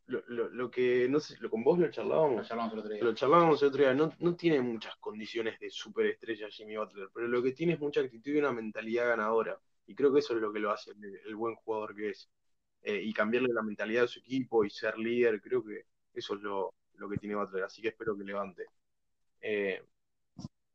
lo, 0.09 0.71
que, 0.71 1.07
no 1.09 1.21
sé, 1.21 1.37
lo 1.41 1.51
con 1.51 1.63
vos 1.63 1.79
lo 1.79 1.91
charlábamos. 1.91 2.39
Lo 2.39 2.45
charlábamos 2.45 2.73
el 2.73 2.79
otro 2.81 2.93
día. 2.95 3.05
Lo 3.05 3.15
charlábamos 3.15 3.63
el 3.63 3.69
otro 3.69 3.83
día. 3.83 3.95
No, 3.95 4.11
no 4.21 4.37
tiene 4.37 4.61
muchas 4.63 4.97
condiciones 4.97 5.61
de 5.61 5.71
superestrella 5.71 6.49
Jimmy 6.49 6.79
Butler, 6.79 7.11
pero 7.13 7.29
lo 7.29 7.43
que 7.43 7.53
tiene 7.53 7.75
es 7.75 7.81
mucha 7.81 8.01
actitud 8.01 8.33
y 8.33 8.39
una 8.39 8.53
mentalidad 8.53 9.09
ganadora. 9.09 9.61
Y 9.87 9.95
creo 9.95 10.13
que 10.13 10.21
eso 10.21 10.35
es 10.35 10.41
lo 10.41 10.51
que 10.51 10.61
lo 10.61 10.71
hace 10.71 10.93
el, 10.93 11.37
buen 11.37 11.57
jugador 11.57 11.95
que 11.95 12.11
es. 12.11 12.31
Eh, 12.83 13.03
y 13.03 13.13
cambiarle 13.13 13.53
la 13.53 13.63
mentalidad 13.63 14.03
de 14.03 14.09
su 14.09 14.21
equipo 14.21 14.65
y 14.65 14.71
ser 14.71 14.97
líder, 14.99 15.43
creo 15.43 15.63
que 15.65 15.83
eso 16.15 16.37
es 16.37 16.41
lo, 16.41 16.73
que 17.07 17.19
tiene 17.19 17.37
Butler. 17.37 17.65
Así 17.65 17.83
que 17.83 17.89
espero 17.89 18.17
que 18.17 18.25
levante. 18.25 18.65
Eh, 19.43 19.83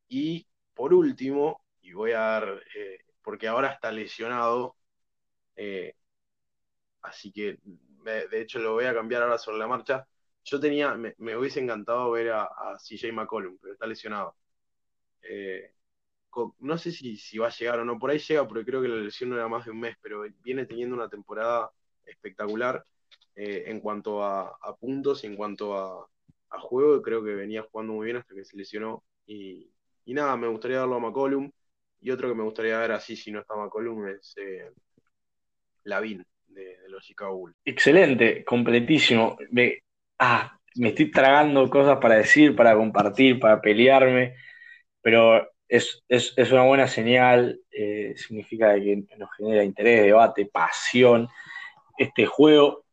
y 0.07 0.45
por 0.75 0.93
último, 0.93 1.65
y 1.81 1.93
voy 1.93 2.11
a 2.11 2.19
dar, 2.19 2.63
eh, 2.75 2.99
porque 3.23 3.47
ahora 3.47 3.69
está 3.71 3.91
lesionado, 3.91 4.75
así 7.01 7.31
que 7.31 7.59
de 8.03 8.41
hecho 8.41 8.59
lo 8.59 8.73
voy 8.73 8.85
a 8.85 8.93
cambiar 8.93 9.23
ahora 9.23 9.37
sobre 9.37 9.57
la 9.57 9.67
marcha. 9.67 10.07
Yo 10.43 10.59
tenía, 10.59 10.95
me, 10.95 11.37
hubiese 11.37 11.61
encantado 11.61 12.11
ver 12.11 12.31
a, 12.31 12.49
CJ 12.77 13.11
McCollum, 13.13 13.57
pero 13.61 13.73
está 13.73 13.87
lesionado. 13.87 14.35
Eh, 15.21 15.73
no 16.59 16.77
sé 16.77 16.91
si, 16.91 17.17
si, 17.17 17.37
va 17.37 17.47
a 17.47 17.51
llegar 17.51 17.79
o 17.79 17.85
no, 17.85 17.99
por 17.99 18.11
ahí 18.11 18.19
llega 18.19 18.47
porque 18.47 18.65
creo 18.65 18.81
que 18.81 18.87
la 18.87 18.95
lesión 18.97 19.29
no 19.29 19.35
era 19.37 19.47
más 19.47 19.65
de 19.65 19.71
un 19.71 19.79
mes, 19.79 19.97
pero 20.01 20.23
viene 20.41 20.65
teniendo 20.65 20.95
una 20.95 21.09
temporada 21.09 21.71
espectacular 22.05 22.85
eh, 23.35 23.63
en 23.67 23.79
cuanto 23.79 24.23
a, 24.23 24.57
puntos 24.79 25.23
y 25.23 25.27
en 25.27 25.35
cuanto 25.35 25.77
a, 25.77 26.09
juego, 26.59 27.01
creo 27.01 27.23
que 27.23 27.35
venía 27.35 27.63
jugando 27.63 27.93
muy 27.93 28.05
bien 28.05 28.17
hasta 28.17 28.33
que 28.33 28.45
se 28.45 28.57
lesionó. 28.57 29.03
Y, 29.25 29.69
nada, 30.05 30.35
me 30.37 30.47
gustaría 30.47 30.79
darlo 30.79 30.95
a 30.95 30.99
McCollum. 30.99 31.51
Y 32.01 32.11
otro 32.11 32.27
que 32.27 32.35
me 32.35 32.43
gustaría 32.43 32.79
ver 32.79 32.91
así 32.91 33.15
si 33.15 33.31
no 33.31 33.39
está 33.39 33.55
McCollum 33.55 34.07
es 34.07 34.35
eh, 34.37 34.71
Lavin 35.85 36.25
de, 36.47 36.77
los 36.89 37.03
Chicago 37.03 37.37
Bulls. 37.37 37.55
Excelente, 37.63 38.43
completísimo. 38.43 39.37
Me, 39.51 39.83
ah, 40.19 40.57
me 40.75 40.89
estoy 40.89 41.11
tragando 41.11 41.69
cosas 41.69 41.97
para 41.99 42.15
decir, 42.15 42.55
para 42.55 42.75
compartir, 42.75 43.39
para 43.39 43.61
pelearme, 43.61 44.35
pero 45.01 45.47
es, 45.67 46.03
una 46.51 46.63
buena 46.63 46.87
señal, 46.87 47.59
eh, 47.71 48.13
significa 48.15 48.75
que 48.75 49.05
nos 49.17 49.29
genera 49.37 49.63
interés, 49.63 50.03
debate, 50.03 50.45
pasión 50.45 51.27
este 51.97 52.25
juego. 52.25 52.85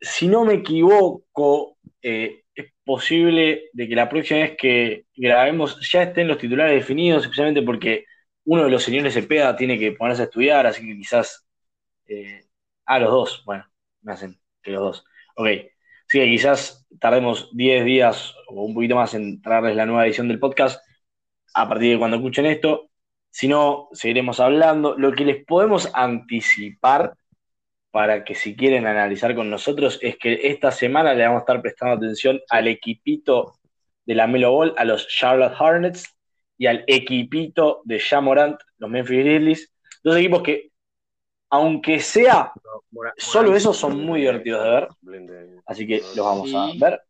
Si 0.00 0.28
no 0.28 0.44
me 0.44 0.54
equivoco, 0.54 1.77
eh, 2.02 2.44
es 2.54 2.66
posible 2.84 3.70
de 3.72 3.88
que 3.88 3.94
la 3.94 4.08
próxima 4.08 4.40
vez 4.40 4.56
que 4.56 5.06
grabemos 5.16 5.78
ya 5.90 6.02
estén 6.04 6.28
los 6.28 6.38
titulares 6.38 6.74
definidos, 6.74 7.22
especialmente 7.22 7.62
porque 7.62 8.04
uno 8.44 8.64
de 8.64 8.70
los 8.70 8.82
señores 8.82 9.14
de 9.14 9.22
PEDA 9.22 9.56
tiene 9.56 9.78
que 9.78 9.92
ponerse 9.92 10.22
a 10.22 10.24
estudiar, 10.26 10.66
así 10.66 10.86
que 10.86 10.96
quizás 10.96 11.46
eh, 12.06 12.44
ah, 12.86 12.98
los 12.98 13.10
dos, 13.10 13.42
bueno, 13.44 13.64
me 14.02 14.12
hacen 14.12 14.40
que 14.62 14.70
los 14.72 14.82
dos. 14.82 15.04
Ok, 15.36 15.48
sí, 16.08 16.20
quizás 16.20 16.86
tardemos 17.00 17.50
10 17.54 17.84
días 17.84 18.34
o 18.48 18.64
un 18.64 18.74
poquito 18.74 18.96
más 18.96 19.14
en 19.14 19.40
traerles 19.42 19.76
la 19.76 19.86
nueva 19.86 20.06
edición 20.06 20.28
del 20.28 20.40
podcast 20.40 20.82
a 21.54 21.68
partir 21.68 21.92
de 21.92 21.98
cuando 21.98 22.16
escuchen 22.16 22.46
esto. 22.46 22.90
Si 23.30 23.48
no, 23.48 23.88
seguiremos 23.92 24.40
hablando. 24.40 24.96
Lo 24.98 25.12
que 25.12 25.24
les 25.24 25.44
podemos 25.44 25.90
anticipar 25.94 27.14
para 27.90 28.24
que 28.24 28.34
si 28.34 28.54
quieren 28.54 28.86
analizar 28.86 29.34
con 29.34 29.50
nosotros 29.50 29.98
es 30.02 30.16
que 30.18 30.48
esta 30.48 30.70
semana 30.70 31.14
le 31.14 31.24
vamos 31.24 31.38
a 31.38 31.40
estar 31.40 31.62
prestando 31.62 31.96
atención 31.96 32.40
al 32.50 32.68
equipito 32.68 33.54
de 34.04 34.14
la 34.14 34.26
Melo 34.26 34.52
Ball, 34.52 34.74
a 34.76 34.84
los 34.84 35.08
Charlotte 35.08 35.54
Hornets 35.58 36.16
y 36.56 36.66
al 36.66 36.84
equipito 36.86 37.82
de 37.84 38.00
Jamorant, 38.00 38.60
los 38.78 38.90
Memphis 38.90 39.18
Grizzlies. 39.18 39.72
Dos 40.02 40.16
equipos 40.16 40.42
que 40.42 40.70
aunque 41.50 42.00
sea, 42.00 42.52
solo 43.16 43.56
esos 43.56 43.76
son 43.76 44.04
muy 44.04 44.20
divertidos 44.20 44.62
de 44.64 44.70
ver. 44.70 44.88
Así 45.66 45.86
que 45.86 45.98
los 46.14 46.18
vamos 46.18 46.52
a 46.54 46.70
ver. 46.78 47.00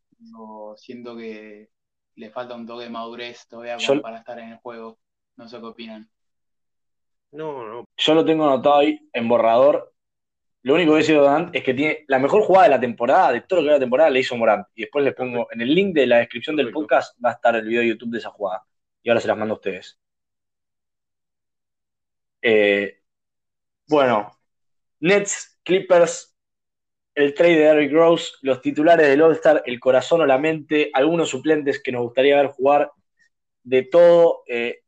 siento 0.77 1.15
que 1.17 1.69
le 2.15 2.29
falta 2.29 2.55
un 2.55 2.65
toque 2.65 2.85
de 2.85 2.89
madurez 2.89 3.47
todavía 3.47 3.77
para 4.01 4.19
estar 4.19 4.39
en 4.39 4.49
el 4.49 4.57
juego. 4.57 4.97
No 5.35 5.47
sé 5.47 5.59
qué 5.59 5.65
opinan. 5.65 6.09
No, 7.31 7.65
no. 7.65 7.85
Yo 7.97 8.13
lo 8.13 8.25
tengo 8.25 8.45
anotado 8.45 8.77
ahí 8.79 8.99
en 9.13 9.27
borrador. 9.27 9.88
Lo 10.63 10.73
único 10.75 10.91
que 10.91 10.97
he 10.97 11.01
decido 11.01 11.23
Dan 11.23 11.51
es 11.53 11.63
que 11.63 11.73
tiene 11.73 12.05
la 12.07 12.19
mejor 12.19 12.41
jugada 12.41 12.65
de 12.65 12.71
la 12.71 12.79
temporada, 12.79 13.31
de 13.31 13.41
todo 13.41 13.59
lo 13.59 13.63
que 13.63 13.67
era 13.67 13.75
la 13.77 13.79
temporada, 13.79 14.09
le 14.09 14.19
hizo 14.19 14.35
Morant. 14.35 14.67
Y 14.75 14.81
después 14.81 15.05
les 15.05 15.13
pongo 15.13 15.47
en 15.51 15.61
el 15.61 15.73
link 15.73 15.93
de 15.95 16.07
la 16.07 16.17
descripción 16.17 16.55
del 16.55 16.71
podcast, 16.71 17.17
va 17.23 17.29
a 17.29 17.33
estar 17.33 17.55
el 17.55 17.65
video 17.65 17.81
de 17.81 17.87
YouTube 17.89 18.11
de 18.11 18.17
esa 18.19 18.29
jugada. 18.29 18.63
Y 19.01 19.09
ahora 19.09 19.21
se 19.21 19.27
las 19.27 19.37
mando 19.37 19.53
a 19.53 19.57
ustedes. 19.57 19.99
Eh, 22.41 22.99
bueno, 23.87 24.31
Nets, 24.99 25.59
Clippers, 25.63 26.35
el 27.15 27.33
trade 27.33 27.55
de 27.55 27.65
Eric 27.65 27.93
Rose, 27.93 28.33
los 28.41 28.61
titulares 28.61 29.07
del 29.07 29.21
All-Star, 29.21 29.63
el 29.65 29.79
corazón 29.79 30.21
o 30.21 30.25
la 30.25 30.37
mente, 30.37 30.89
algunos 30.93 31.29
suplentes 31.29 31.81
que 31.81 31.91
nos 31.91 32.01
gustaría 32.01 32.35
ver 32.37 32.47
jugar, 32.47 32.91
de 33.63 33.83
todo. 33.83 34.43
Eh, 34.47 34.81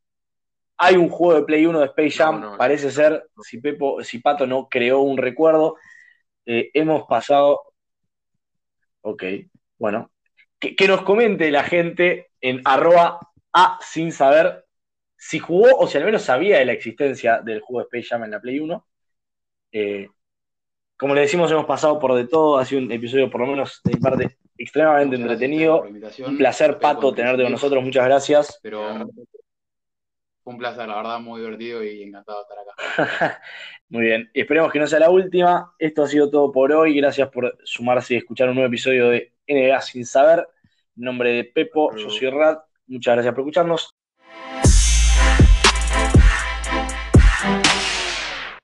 hay 0.83 0.97
un 0.97 1.09
juego 1.09 1.39
de 1.39 1.45
Play 1.45 1.67
1 1.67 1.79
de 1.79 1.85
Space 1.85 2.17
Jam, 2.17 2.57
parece 2.57 2.89
ser, 2.89 3.29
si, 3.43 3.59
Pepo, 3.59 4.03
si 4.03 4.17
Pato 4.17 4.47
no 4.47 4.67
creó 4.67 5.01
un 5.01 5.15
recuerdo, 5.15 5.75
eh, 6.43 6.71
hemos 6.73 7.03
pasado. 7.03 7.61
Ok, 9.01 9.23
bueno. 9.77 10.11
Que, 10.57 10.75
que, 10.75 10.87
nos 10.87 11.03
comente 11.03 11.51
la 11.51 11.63
gente 11.63 12.31
en 12.41 12.61
arroba 12.65 13.19
a 13.53 13.77
sin 13.81 14.11
saber 14.11 14.65
si 15.15 15.37
jugó 15.37 15.69
o 15.77 15.85
si 15.85 15.99
al 15.99 16.05
menos 16.05 16.23
sabía 16.23 16.57
de 16.57 16.65
la 16.65 16.73
existencia 16.73 17.41
del 17.41 17.61
juego 17.61 17.81
de 17.81 17.99
Space 17.99 18.15
Jam 18.15 18.23
en 18.23 18.31
la 18.31 18.41
Play 18.41 18.59
1. 18.59 18.87
Eh, 19.73 20.09
como 20.97 21.13
le 21.13 21.21
decimos, 21.21 21.51
hemos 21.51 21.65
pasado 21.65 21.99
por 21.99 22.15
de 22.15 22.27
todo. 22.27 22.57
Ha 22.57 22.65
sido 22.65 22.81
un 22.81 22.91
episodio, 22.91 23.29
por 23.29 23.41
lo 23.41 23.47
menos 23.47 23.81
de 23.83 23.93
mi 23.93 23.99
parte, 23.99 24.37
extremadamente 24.57 25.15
entretenido. 25.15 25.83
Un 26.25 26.37
placer, 26.39 26.79
Pato, 26.79 27.13
tenerte 27.13 27.43
con 27.43 27.51
nosotros. 27.51 27.83
Muchas 27.83 28.05
gracias. 28.05 28.59
Pero 28.63 29.07
fue 30.43 30.53
un 30.53 30.59
placer, 30.59 30.87
la 30.87 30.95
verdad, 30.95 31.19
muy 31.19 31.39
divertido 31.39 31.83
y 31.83 32.03
encantado 32.03 32.39
de 32.39 32.43
estar 32.43 32.57
acá. 32.59 33.41
muy 33.89 34.03
bien. 34.03 34.29
Esperemos 34.33 34.71
que 34.71 34.79
no 34.79 34.87
sea 34.87 34.99
la 34.99 35.09
última. 35.09 35.73
Esto 35.77 36.03
ha 36.03 36.07
sido 36.07 36.29
todo 36.29 36.51
por 36.51 36.71
hoy. 36.71 36.95
Gracias 36.95 37.29
por 37.29 37.57
sumarse 37.63 38.15
y 38.15 38.17
escuchar 38.17 38.49
un 38.49 38.55
nuevo 38.55 38.67
episodio 38.67 39.09
de 39.09 39.33
NBA 39.47 39.81
Sin 39.81 40.05
Saber. 40.05 40.47
En 40.97 41.03
nombre 41.03 41.31
de 41.31 41.43
Pepo, 41.45 41.95
yo 41.95 42.09
soy 42.09 42.29
Rad. 42.29 42.57
Muchas 42.87 43.15
gracias 43.15 43.33
por 43.33 43.41
escucharnos. 43.41 44.00